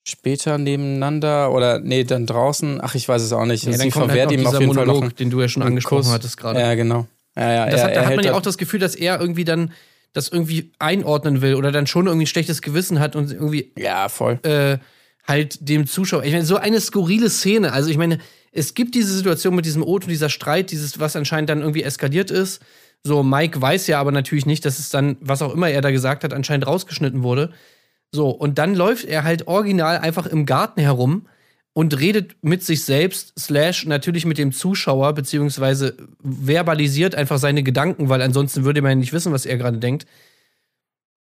später 0.07 0.57
nebeneinander 0.57 1.52
oder 1.52 1.80
nee, 1.80 2.03
dann 2.03 2.26
draußen. 2.26 2.80
Ach, 2.81 2.95
ich 2.95 3.07
weiß 3.07 3.22
es 3.22 3.34
auch 3.34 3.45
nicht. 3.45 3.64
Ja, 3.64 3.72
Sie 3.72 3.77
dann 3.77 3.91
kommt 3.91 4.11
halt 4.11 4.19
verwehrt 4.19 4.31
noch 4.31 4.38
ihm 4.38 4.47
auf 4.47 4.60
jeden 4.60 4.73
Fall 4.73 4.85
Monolog, 4.85 4.95
noch 4.95 5.10
einen, 5.10 5.15
den 5.15 5.30
du 5.30 5.41
ja 5.41 5.47
schon 5.47 5.64
angesprochen 5.64 6.03
Kuss. 6.03 6.11
hattest 6.11 6.38
gerade. 6.38 6.60
Ja, 6.60 6.76
genau. 6.76 7.07
Ja, 7.38 7.52
ja, 7.52 7.66
Das 7.70 7.82
er, 7.82 7.88
hat, 7.88 7.95
da 7.95 8.06
hat 8.06 8.16
man 8.16 8.26
ja 8.26 8.34
auch 8.34 8.41
das 8.41 8.57
Gefühl, 8.57 8.80
dass 8.80 8.95
er 8.95 9.20
irgendwie 9.20 9.44
dann 9.44 9.72
das 10.14 10.30
irgendwie 10.30 10.72
einordnen 10.80 11.41
will 11.41 11.56
oder 11.56 11.72
dann 11.72 11.88
schon 11.88 12.06
irgendwie 12.07 12.24
ein 12.24 12.28
schlechtes 12.28 12.62
Gewissen 12.62 12.99
hat 12.99 13.16
und 13.16 13.32
irgendwie 13.32 13.74
Ja, 13.78 14.07
voll. 14.07 14.40
äh, 14.44 14.78
halt 15.28 15.57
dem 15.68 15.88
Zuschauer. 15.88 16.24
Ich 16.24 16.32
meine, 16.32 16.45
so 16.45 16.56
eine 16.56 16.80
skurrile 16.80 17.30
Szene. 17.30 17.74
Also 17.74 17.90
ich 17.90 17.98
meine, 17.98 18.20
es 18.53 18.74
gibt 18.74 18.95
diese 18.95 19.14
Situation 19.14 19.56
mit 19.56 19.66
diesem 19.66 19.84
Ot 19.84 20.03
und 20.06 20.10
dieser 20.10 20.30
Streit, 20.30 20.72
dieses, 20.72 20.99
was 20.99 21.16
anscheinend 21.18 21.49
dann 21.49 21.60
irgendwie 21.60 21.84
eskaliert 21.84 22.32
ist. 22.32 22.62
So, 23.03 23.22
Mike 23.24 23.62
weiß 23.62 23.88
ja 23.88 23.99
aber 23.99 24.12
natürlich 24.12 24.45
nicht, 24.45 24.64
dass 24.66 24.80
es 24.80 24.90
dann, 24.90 25.18
was 25.20 25.41
auch 25.41 25.53
immer 25.53 25.70
er 25.70 25.82
da 25.82 25.91
gesagt 25.91 26.24
hat, 26.24 26.34
anscheinend 26.34 26.66
rausgeschnitten 26.66 27.22
wurde. 27.22 27.52
So, 28.12 28.30
und 28.30 28.57
dann 28.57 28.74
läuft 28.76 29.03
er 29.06 29.24
halt 29.26 29.48
original 29.48 29.98
einfach 29.98 30.26
im 30.28 30.45
Garten 30.45 30.80
herum 30.80 31.28
und 31.77 31.99
redet 31.99 32.38
mit 32.41 32.64
sich 32.64 32.85
selbst, 32.85 33.34
slash 33.38 33.85
natürlich 33.85 34.26
mit 34.26 34.38
dem 34.38 34.53
Zuschauer, 34.53 35.11
beziehungsweise 35.11 35.97
verbalisiert 36.23 37.15
einfach 37.15 37.38
seine 37.38 37.64
Gedanken, 37.64 38.07
weil 38.07 38.22
ansonsten 38.22 38.64
würde 38.64 38.81
man 38.81 38.91
ja 38.91 38.95
nicht 38.95 39.11
wissen, 39.11 39.34
was 39.34 39.45
er 39.45 39.57
gerade 39.57 39.80
denkt. 39.80 40.06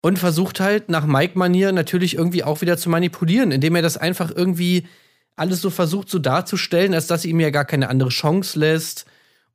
Und 0.00 0.20
versucht 0.20 0.60
halt 0.60 0.90
nach 0.90 1.06
Mike-Manier 1.06 1.72
natürlich 1.72 2.14
irgendwie 2.14 2.44
auch 2.44 2.60
wieder 2.60 2.78
zu 2.78 2.88
manipulieren, 2.88 3.50
indem 3.50 3.74
er 3.74 3.82
das 3.82 3.96
einfach 3.96 4.30
irgendwie 4.32 4.86
alles 5.34 5.60
so 5.60 5.70
versucht, 5.70 6.08
so 6.08 6.20
darzustellen, 6.20 6.94
als 6.94 7.08
dass 7.08 7.22
sie 7.22 7.30
ihm 7.30 7.40
ja 7.40 7.50
gar 7.50 7.64
keine 7.64 7.88
andere 7.88 8.10
Chance 8.10 8.60
lässt. 8.60 9.06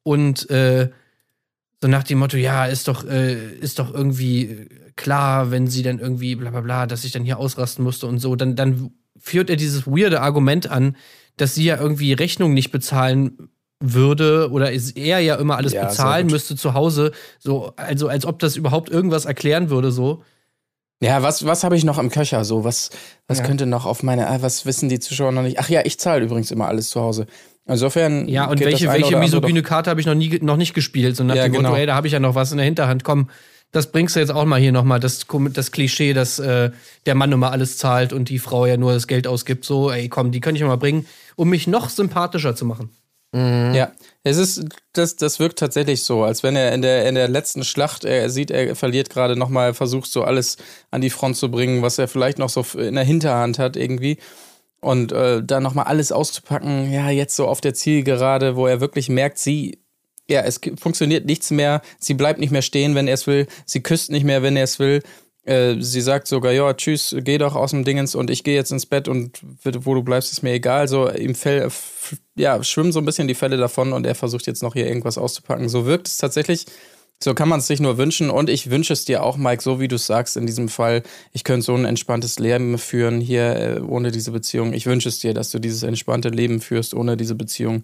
Und 0.03 0.49
äh, 0.49 0.89
so 1.81 1.87
nach 1.87 2.03
dem 2.03 2.19
Motto, 2.19 2.35
ja, 2.35 2.65
ist 2.65 2.89
doch, 2.89 3.05
äh, 3.07 3.53
ist 3.55 3.79
doch 3.79 3.93
irgendwie 3.93 4.67
klar, 4.97 5.49
wenn 5.49 5.67
sie 5.67 5.81
dann 5.81 5.99
irgendwie 5.99 6.35
bla 6.35 6.49
bla 6.49 6.59
bla, 6.59 6.87
dass 6.87 7.05
ich 7.05 7.13
dann 7.13 7.23
hier 7.23 7.39
ausrasten 7.39 7.85
musste 7.85 8.05
und 8.05 8.19
so, 8.19 8.35
dann, 8.35 8.57
dann 8.57 8.91
führt 9.23 9.49
er 9.49 9.55
dieses 9.55 9.87
weirde 9.87 10.21
Argument 10.21 10.69
an, 10.69 10.95
dass 11.37 11.55
sie 11.55 11.63
ja 11.63 11.77
irgendwie 11.79 12.13
Rechnung 12.13 12.53
nicht 12.53 12.71
bezahlen 12.71 13.49
würde 13.79 14.49
oder 14.51 14.71
er 14.71 15.19
ja 15.19 15.35
immer 15.35 15.55
alles 15.57 15.73
Ja, 15.73 15.85
bezahlen 15.85 16.27
müsste 16.27 16.55
zu 16.55 16.73
Hause, 16.73 17.11
so 17.39 17.73
also 17.75 18.07
als 18.07 18.25
ob 18.25 18.39
das 18.39 18.55
überhaupt 18.55 18.89
irgendwas 18.89 19.25
erklären 19.25 19.69
würde 19.69 19.91
so. 19.91 20.23
Ja, 21.01 21.21
was, 21.21 21.45
was 21.45 21.63
habe 21.65 21.75
ich 21.75 21.83
noch 21.83 21.97
im 21.97 22.09
Köcher? 22.09 22.45
So, 22.45 22.63
was, 22.63 22.89
was 23.27 23.39
Ja. 23.39 23.45
könnte 23.45 23.65
noch 23.65 23.85
auf 23.85 24.03
meine, 24.03 24.29
ah, 24.29 24.37
was 24.41 24.65
wissen 24.65 24.87
die 24.87 24.99
Zuschauer 24.99 25.31
noch 25.33 25.41
nicht? 25.41 25.59
Ach 25.59 25.67
ja, 25.67 25.81
ich 25.83 25.99
zahle 25.99 26.23
übrigens 26.23 26.49
immer 26.51 26.67
alles 26.67 26.89
zu 26.89 27.01
Hause. 27.01 27.25
Insofern. 27.65 28.27
Ja, 28.27 28.45
und 28.45 28.59
welche, 28.59 28.87
welche 28.87 29.17
misogyne 29.17 29.63
Karte 29.63 29.89
habe 29.89 29.99
ich 29.99 30.05
noch 30.05 30.15
nie 30.15 30.39
noch 30.41 30.57
nicht 30.57 30.73
gespielt, 30.73 31.15
so 31.17 31.23
nach 31.23 31.35
Ja, 31.35 31.43
dem 31.43 31.53
Motto, 31.53 31.63
genau. 31.67 31.75
ey, 31.75 31.85
da 31.85 31.95
habe 31.95 32.07
ich 32.07 32.13
ja 32.13 32.19
noch 32.19 32.35
was 32.35 32.51
in 32.51 32.57
der 32.57 32.65
Hinterhand, 32.65 33.03
komm, 33.03 33.29
das 33.73 33.91
bringst 33.91 34.15
du 34.15 34.19
jetzt 34.19 34.31
auch 34.31 34.45
mal 34.45 34.59
hier 34.59 34.71
nochmal, 34.71 34.99
das, 34.99 35.25
das 35.51 35.71
Klischee, 35.71 36.13
dass 36.13 36.39
äh, 36.39 36.71
der 37.05 37.15
Mann 37.15 37.31
immer 37.31 37.51
alles 37.51 37.77
zahlt 37.77 38.13
und 38.13 38.29
die 38.29 38.39
Frau 38.39 38.65
ja 38.65 38.77
nur 38.77 38.93
das 38.93 39.07
Geld 39.07 39.27
ausgibt, 39.27 39.65
so, 39.65 39.91
ey, 39.91 40.07
komm, 40.07 40.31
die 40.31 40.39
kann 40.39 40.55
ich 40.55 40.61
mal 40.61 40.77
bringen, 40.77 41.07
um 41.35 41.49
mich 41.49 41.67
noch 41.67 41.89
sympathischer 41.89 42.55
zu 42.55 42.65
machen. 42.65 42.91
doch. 43.33 43.73
Ja, 43.73 43.91
es 44.23 44.37
ist, 44.37 44.65
das, 44.93 45.15
das 45.15 45.39
wirkt 45.39 45.57
tatsächlich 45.57 46.03
so, 46.03 46.23
als 46.23 46.43
wenn 46.43 46.55
er 46.55 46.71
in 46.71 46.83
der, 46.83 47.09
in 47.09 47.15
der 47.15 47.27
letzten 47.27 47.63
Schlacht, 47.63 48.05
er 48.05 48.29
sieht, 48.29 48.51
er 48.51 48.75
verliert 48.75 49.09
gerade 49.09 49.35
nochmal, 49.35 49.73
versucht 49.73 50.11
so 50.11 50.23
alles 50.23 50.57
an 50.91 51.01
die 51.01 51.09
Front 51.09 51.37
zu 51.37 51.49
bringen, 51.49 51.81
was 51.81 51.97
er 51.97 52.07
vielleicht 52.07 52.37
noch 52.37 52.49
so 52.49 52.63
in 52.79 52.93
der 52.93 53.03
Hinterhand 53.03 53.57
hat 53.57 53.75
irgendwie. 53.75 54.19
Und 54.81 55.11
äh, 55.13 55.41
da 55.43 55.59
nochmal 55.59 55.85
alles 55.85 56.11
auszupacken, 56.11 56.91
ja, 56.91 57.09
jetzt 57.09 57.35
so 57.35 57.47
auf 57.47 57.61
der 57.61 57.73
Zielgerade, 57.73 58.55
wo 58.55 58.67
er 58.67 58.81
wirklich 58.81 59.09
merkt, 59.09 59.39
sie, 59.39 59.79
ja, 60.33 60.41
es 60.41 60.59
funktioniert 60.77 61.25
nichts 61.25 61.51
mehr, 61.51 61.81
sie 61.99 62.13
bleibt 62.13 62.39
nicht 62.39 62.51
mehr 62.51 62.61
stehen, 62.61 62.95
wenn 62.95 63.07
er 63.07 63.13
es 63.13 63.27
will, 63.27 63.47
sie 63.65 63.81
küsst 63.81 64.11
nicht 64.11 64.25
mehr, 64.25 64.43
wenn 64.43 64.57
er 64.57 64.65
es 64.65 64.79
will. 64.79 65.01
Äh, 65.45 65.75
sie 65.81 65.99
sagt 65.99 66.27
sogar, 66.27 66.53
ja, 66.53 66.73
tschüss, 66.73 67.15
geh 67.19 67.37
doch 67.37 67.55
aus 67.55 67.71
dem 67.71 67.83
Dingens 67.83 68.15
und 68.15 68.29
ich 68.29 68.43
gehe 68.45 68.55
jetzt 68.55 68.71
ins 68.71 68.85
Bett 68.85 69.09
und 69.09 69.41
wo 69.63 69.93
du 69.93 70.01
bleibst, 70.01 70.31
ist 70.31 70.41
mir 70.41 70.53
egal. 70.53 70.87
So, 70.87 71.09
ihm 71.11 71.35
fällt, 71.35 71.65
f- 71.65 72.15
ja, 72.35 72.63
schwimmen 72.63 72.93
so 72.93 72.99
ein 72.99 73.05
bisschen 73.05 73.27
die 73.27 73.35
Fälle 73.35 73.57
davon 73.57 73.91
und 73.91 74.05
er 74.05 74.15
versucht 74.15 74.47
jetzt 74.47 74.63
noch 74.63 74.73
hier 74.73 74.87
irgendwas 74.87 75.17
auszupacken. 75.17 75.67
So 75.67 75.85
wirkt 75.85 76.07
es 76.07 76.17
tatsächlich. 76.17 76.65
So 77.21 77.33
kann 77.33 77.47
man 77.49 77.59
es 77.59 77.67
sich 77.67 77.79
nur 77.79 77.97
wünschen 77.97 78.29
und 78.29 78.49
ich 78.49 78.69
wünsche 78.69 78.93
es 78.93 79.05
dir 79.05 79.23
auch, 79.23 79.37
Mike, 79.37 79.61
so 79.61 79.79
wie 79.79 79.87
du 79.87 79.95
es 79.95 80.07
sagst 80.07 80.35
in 80.35 80.45
diesem 80.45 80.67
Fall. 80.67 81.03
Ich 81.31 81.43
könnte 81.43 81.65
so 81.65 81.73
ein 81.73 81.85
entspanntes 81.85 82.39
Leben 82.39 82.77
führen 82.77 83.21
hier 83.21 83.55
äh, 83.55 83.79
ohne 83.81 84.11
diese 84.11 84.31
Beziehung. 84.31 84.73
Ich 84.73 84.85
wünsche 84.85 85.09
es 85.09 85.19
dir, 85.19 85.33
dass 85.33 85.51
du 85.51 85.59
dieses 85.59 85.83
entspannte 85.83 86.29
Leben 86.29 86.59
führst 86.61 86.93
ohne 86.93 87.15
diese 87.17 87.35
Beziehung. 87.35 87.83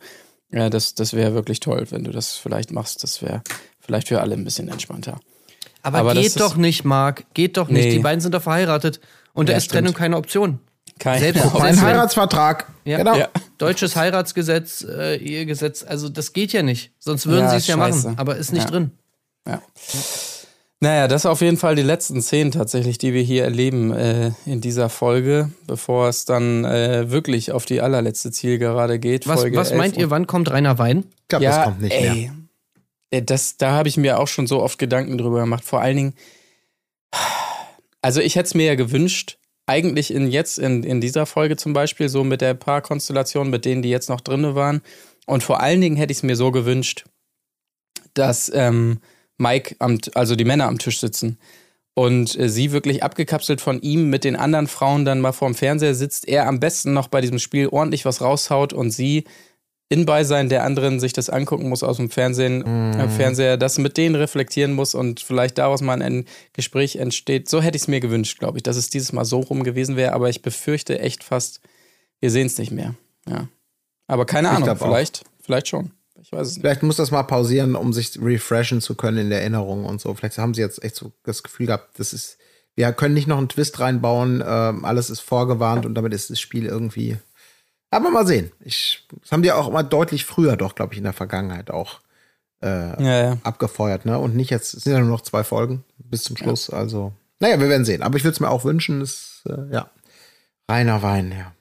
Ja, 0.52 0.70
das, 0.70 0.96
das 0.96 1.14
wäre 1.14 1.34
wirklich 1.34 1.60
toll, 1.60 1.86
wenn 1.92 2.04
du 2.04 2.12
das 2.12 2.36
vielleicht 2.38 2.72
machst. 2.72 3.04
Das 3.04 3.22
wäre 3.22 3.44
vielleicht 3.80 4.08
für 4.08 4.22
alle 4.22 4.34
ein 4.36 4.44
bisschen 4.44 4.68
entspannter. 4.70 5.20
Aber, 5.84 6.00
Aber 6.00 6.14
geht 6.14 6.26
ist- 6.26 6.40
doch 6.40 6.56
nicht, 6.56 6.84
Marc, 6.86 7.26
geht 7.34 7.58
doch 7.58 7.70
nicht. 7.70 7.86
Nee. 7.86 7.92
Die 7.92 8.00
beiden 8.00 8.20
sind 8.20 8.34
doch 8.34 8.42
verheiratet 8.42 9.00
und 9.34 9.48
da 9.48 9.54
Ja, 9.54 9.58
ist 9.58 9.70
Trennung 9.72 9.90
stimmt. 9.90 9.98
keine 9.98 10.18
Option. 10.18 10.60
Kein 10.98 11.20
Selbst- 11.22 11.46
Mein 11.54 11.62
Deswegen- 11.72 11.82
Heiratsvertrag. 11.88 12.68
Ja. 12.84 12.98
Genau. 12.98 13.16
Ja. 13.16 13.30
Deutsches 13.58 13.96
Heiratsgesetz, 13.96 14.84
äh, 14.84 15.16
Ehegesetz, 15.18 15.86
also 15.88 16.10
das 16.10 16.34
geht 16.34 16.52
ja 16.52 16.62
nicht. 16.64 16.92
Sonst 17.00 17.26
würden 17.28 17.46
Ja, 17.46 17.52
sie 17.52 17.58
es 17.58 17.68
ja 17.68 17.78
machen, 17.78 18.16
aber 18.18 18.36
ist 18.36 18.52
nicht 18.52 18.66
Ja. 18.66 18.72
drin. 18.72 18.92
Ja. 19.48 19.62
Naja, 20.82 21.10
das 21.10 21.26
auf 21.26 21.42
jeden 21.42 21.58
Fall 21.58 21.76
die 21.76 21.82
letzten 21.82 22.22
Szenen 22.22 22.52
tatsächlich, 22.52 22.98
die 22.98 23.14
wir 23.14 23.22
hier 23.22 23.44
erleben 23.44 23.92
äh, 23.92 24.32
in 24.46 24.62
dieser 24.62 24.90
Folge, 24.90 25.52
bevor 25.68 26.08
es 26.08 26.24
dann 26.24 26.64
äh, 26.64 27.12
wirklich 27.12 27.52
auf 27.52 27.66
die 27.66 27.82
allerletzte 27.82 28.32
Zielgerade 28.32 28.98
geht. 28.98 29.28
Was, 29.28 29.42
Folge 29.42 29.58
was 29.58 29.72
11 29.72 29.78
meint 29.78 29.98
ihr, 29.98 30.10
wann 30.10 30.26
kommt 30.26 30.50
Rainer 30.50 30.78
Wein? 30.78 31.04
Ich 31.22 31.28
glaube, 31.28 31.44
ja, 31.44 31.58
das 31.58 31.66
kommt 31.66 31.82
nicht 31.82 32.00
mehr. 32.00 32.12
ey, 32.12 32.32
äh, 33.12 33.22
Das, 33.22 33.58
da 33.58 33.72
habe 33.72 33.90
ich 33.90 33.98
mir 33.98 34.20
auch 34.20 34.30
schon 34.30 34.48
so 34.48 34.62
oft 34.62 34.80
Gedanken 34.80 35.18
drüber 35.18 35.42
gemacht. 35.42 35.66
Vor 35.66 35.82
allen 35.82 35.98
Dingen, 35.98 36.14
also 38.02 38.22
ich 38.22 38.38
hätte 38.38 38.48
es 38.48 38.54
mir 38.56 38.68
ja 38.68 38.76
gewünscht, 38.76 39.38
eigentlich 39.66 40.14
in 40.14 40.32
jetzt 40.32 40.58
in, 40.60 40.84
in 40.84 41.02
dieser 41.02 41.26
Folge 41.26 41.58
zum 41.58 41.74
Beispiel, 41.74 42.08
so 42.08 42.24
mit 42.24 42.40
der 42.40 42.54
Paarkonstellation, 42.54 43.50
mit 43.50 43.66
denen, 43.66 43.82
die 43.82 43.90
jetzt 43.90 44.10
noch 44.10 44.22
drin 44.22 44.56
waren. 44.56 44.82
Und 45.26 45.44
vor 45.44 45.60
allen 45.60 45.82
Dingen 45.82 45.98
hätte 45.98 46.12
ich 46.12 46.20
es 46.20 46.24
mir 46.24 46.38
so 46.38 46.52
gewünscht, 46.52 47.04
dass 48.14 48.50
ähm, 48.54 49.00
Mike, 49.40 49.76
am, 49.80 49.98
also 50.14 50.36
die 50.36 50.46
Männer 50.46 50.68
am 50.68 50.78
Tisch 50.78 51.00
sitzen 51.00 51.40
und 51.96 52.38
äh, 52.38 52.50
sie 52.50 52.72
wirklich 52.72 53.04
abgekapselt 53.04 53.62
von 53.62 53.82
ihm 53.82 54.10
mit 54.10 54.24
den 54.24 54.36
anderen 54.36 54.68
Frauen 54.68 55.06
dann 55.06 55.22
mal 55.22 55.32
vorm 55.32 55.56
Fernseher 55.56 55.96
sitzt, 55.96 56.28
er 56.28 56.48
am 56.48 56.60
besten 56.60 56.94
noch 56.94 57.08
bei 57.08 57.22
diesem 57.22 57.40
Spiel 57.40 57.68
ordentlich 57.68 58.06
was 58.06 58.22
raushaut 58.22 58.74
und 58.74 58.92
sie 58.92 59.24
in 59.92 60.06
Beisein 60.06 60.50
der 60.50 60.66
anderen 60.66 61.00
sich 61.00 61.14
das 61.14 61.32
angucken 61.32 61.68
muss 61.68 61.82
aus 61.82 61.98
dem 61.98 62.12
Fernsehen, 62.12 62.94
äh, 62.94 63.10
Fernseher, 63.10 63.58
das 63.58 63.80
mit 63.80 63.98
denen 63.98 64.14
reflektieren 64.14 64.74
muss 64.74 64.94
und 64.94 65.20
vielleicht 65.20 65.58
daraus 65.58 65.82
mal 65.82 66.00
ein 66.02 66.26
Gespräch 66.54 66.98
entsteht. 66.98 67.50
So 67.50 67.62
hätte 67.62 67.76
ich 67.76 67.84
es 67.84 67.88
mir 67.88 68.00
gewünscht, 68.00 68.38
glaube 68.38 68.60
ich, 68.60 68.64
dass 68.64 68.78
es 68.78 68.92
dieses 68.92 69.14
Mal 69.14 69.26
so 69.26 69.40
rum 69.40 69.64
gewesen 69.64 69.96
wäre, 69.96 70.14
aber 70.14 70.30
ich 70.30 70.44
befürchte 70.44 71.00
echt 71.00 71.24
fast, 71.24 71.62
wir 72.20 72.30
sehen 72.30 72.46
es 72.48 72.60
nicht 72.60 72.72
mehr. 72.72 72.94
Ja. 73.28 73.48
Aber 74.06 74.26
keine 74.26 74.50
Ich 74.50 74.54
Ahnung, 74.54 74.66
glaub 74.66 74.82
auch. 74.82 74.86
vielleicht, 74.86 75.24
vielleicht 75.42 75.70
schon. 75.70 75.92
Ich 76.22 76.32
weiß 76.32 76.48
es 76.48 76.54
nicht. 76.56 76.62
Vielleicht 76.62 76.84
muss 76.84 76.98
das 76.98 77.12
mal 77.12 77.24
pausieren, 77.24 77.76
um 77.76 77.94
sich 77.94 78.20
refreshen 78.22 78.82
zu 78.82 78.96
können 78.96 79.18
in 79.18 79.30
der 79.30 79.42
Erinnerung 79.42 79.86
und 79.86 80.02
so. 80.02 80.14
Vielleicht 80.14 80.38
haben 80.38 80.54
sie 80.54 80.62
jetzt 80.62 80.84
echt 80.84 80.96
so 80.96 81.12
das 81.24 81.44
Gefühl 81.44 81.68
gehabt, 81.68 82.00
das 82.00 82.14
ist, 82.14 82.38
wir 82.76 82.92
können 82.94 83.14
nicht 83.14 83.28
noch 83.28 83.38
einen 83.38 83.50
Twist 83.50 83.80
reinbauen, 83.80 84.44
ähm, 84.46 84.86
alles 84.86 85.10
ist 85.10 85.22
vorgewarnt 85.22 85.86
und 85.86 85.96
damit 85.96 86.14
ist 86.14 86.30
das 86.30 86.40
Spiel 86.40 86.66
irgendwie. 86.66 87.18
Aber 87.92 88.12
mal 88.12 88.28
sehen. 88.28 88.52
Ich, 88.60 89.08
das 89.22 89.32
haben 89.32 89.42
die 89.42 89.52
auch 89.52 89.68
immer 89.68 89.84
deutlich 89.84 90.26
früher 90.26 90.58
doch, 90.58 90.76
glaube 90.76 90.94
ich, 90.94 90.98
in 91.00 91.06
der 91.06 91.14
Vergangenheit 91.14 91.72
auch 91.72 92.02
äh, 92.62 93.04
Ja, 93.04 93.24
ja. 93.24 93.38
abgefeuert, 93.44 94.06
ne? 94.06 94.20
Und 94.20 94.36
nicht 94.36 94.52
jetzt, 94.52 94.74
es 94.74 94.84
sind 94.84 94.94
ja 94.94 95.00
nur 95.00 95.10
noch 95.10 95.22
zwei 95.22 95.44
Folgen 95.44 95.84
bis 95.98 96.24
zum 96.24 96.38
Schluss. 96.38 96.70
Also, 96.70 97.14
naja, 97.40 97.60
wir 97.60 97.70
werden 97.70 97.86
sehen. 97.86 98.04
Aber 98.04 98.18
ich 98.18 98.24
würde 98.24 98.34
es 98.34 98.40
mir 98.40 98.50
auch 98.50 98.64
wünschen, 98.64 99.02
es, 99.02 99.42
äh, 99.48 99.74
ja. 99.74 99.90
Reiner 100.70 101.02
Wein, 101.02 101.32
ja. 101.32 101.54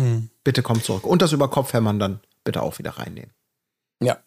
Hm. 0.00 0.30
Bitte 0.44 0.62
kommt 0.62 0.84
zurück. 0.84 1.04
Und 1.04 1.22
das 1.22 1.32
über 1.32 1.48
Kopfhämmern 1.48 1.98
dann 1.98 2.20
bitte 2.44 2.62
auch 2.62 2.78
wieder 2.78 2.90
reinnehmen. 2.90 3.30
Ja. 4.02 4.18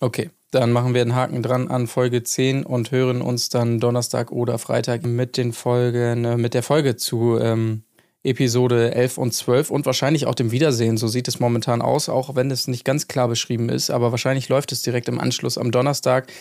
Okay, 0.00 0.30
dann 0.50 0.72
machen 0.72 0.94
wir 0.94 1.02
einen 1.02 1.14
Haken 1.14 1.42
dran 1.42 1.68
an 1.68 1.86
Folge 1.86 2.22
10 2.22 2.64
und 2.64 2.90
hören 2.90 3.22
uns 3.22 3.48
dann 3.48 3.80
Donnerstag 3.80 4.30
oder 4.30 4.58
Freitag 4.58 5.04
mit 5.04 5.36
den 5.36 5.52
Folgen, 5.52 6.24
äh, 6.24 6.36
mit 6.36 6.54
der 6.54 6.62
Folge 6.62 6.96
zu 6.96 7.38
ähm, 7.38 7.84
Episode 8.22 8.94
11 8.94 9.18
und 9.18 9.32
12 9.32 9.70
und 9.70 9.86
wahrscheinlich 9.86 10.26
auch 10.26 10.34
dem 10.34 10.50
Wiedersehen. 10.50 10.96
So 10.96 11.08
sieht 11.08 11.28
es 11.28 11.40
momentan 11.40 11.80
aus, 11.80 12.08
auch 12.08 12.34
wenn 12.34 12.50
es 12.50 12.68
nicht 12.68 12.84
ganz 12.84 13.08
klar 13.08 13.28
beschrieben 13.28 13.68
ist, 13.68 13.90
aber 13.90 14.10
wahrscheinlich 14.10 14.48
läuft 14.48 14.72
es 14.72 14.82
direkt 14.82 15.08
im 15.08 15.20
Anschluss 15.20 15.58
am 15.58 15.70
Donnerstag. 15.70 16.32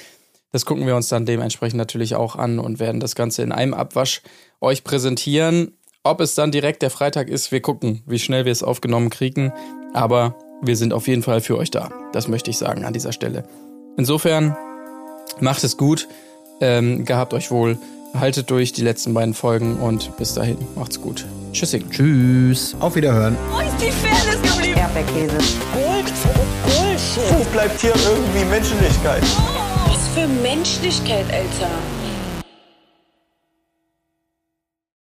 Das 0.51 0.65
gucken 0.65 0.87
wir 0.87 0.95
uns 0.95 1.09
dann 1.09 1.25
dementsprechend 1.25 1.77
natürlich 1.77 2.15
auch 2.15 2.35
an 2.35 2.59
und 2.59 2.79
werden 2.79 2.99
das 2.99 3.15
Ganze 3.15 3.43
in 3.43 3.51
einem 3.51 3.73
Abwasch 3.73 4.21
euch 4.61 4.83
präsentieren. 4.83 5.77
Ob 6.03 6.21
es 6.21 6.35
dann 6.35 6.51
direkt 6.51 6.81
der 6.81 6.91
Freitag 6.91 7.29
ist, 7.29 7.51
wir 7.51 7.61
gucken, 7.61 8.03
wie 8.05 8.19
schnell 8.19 8.45
wir 8.45 8.51
es 8.51 8.63
aufgenommen 8.63 9.09
kriegen. 9.09 9.51
Aber 9.93 10.37
wir 10.67 10.75
sind 10.75 10.93
auf 10.93 11.07
jeden 11.07 11.23
Fall 11.23 11.41
für 11.41 11.57
euch 11.57 11.71
da. 11.71 11.89
Das 12.13 12.27
möchte 12.27 12.49
ich 12.49 12.57
sagen 12.57 12.85
an 12.85 12.93
dieser 12.93 13.11
Stelle. 13.11 13.43
Insofern 13.97 14.55
macht 15.39 15.63
es 15.63 15.77
gut, 15.77 16.07
ähm, 16.61 17.05
gehabt 17.05 17.33
euch 17.33 17.51
wohl, 17.51 17.77
haltet 18.13 18.49
durch 18.49 18.71
die 18.71 18.81
letzten 18.81 19.13
beiden 19.13 19.33
Folgen 19.33 19.77
und 19.77 20.15
bis 20.17 20.33
dahin 20.33 20.57
macht's 20.75 21.01
gut. 21.01 21.25
Tschüssing. 21.51 21.89
Tschüss. 21.89 22.75
Auf 22.79 22.95
Wiederhören. 22.95 23.37
Wo 23.51 23.59
ist 23.59 23.75
die 23.79 23.91
Fairness 23.91 24.41
geblieben? 24.41 24.79
Erdbeerkäse. 24.79 25.37
Gold, 25.73 26.13
Bullshit. 26.63 27.39
Wo 27.39 27.43
bleibt 27.51 27.79
hier 27.79 27.93
irgendwie 27.95 28.45
Menschlichkeit? 28.45 29.23
Was 29.87 30.07
für 30.13 30.27
Menschlichkeit, 30.27 31.25
Alter. 31.31 31.71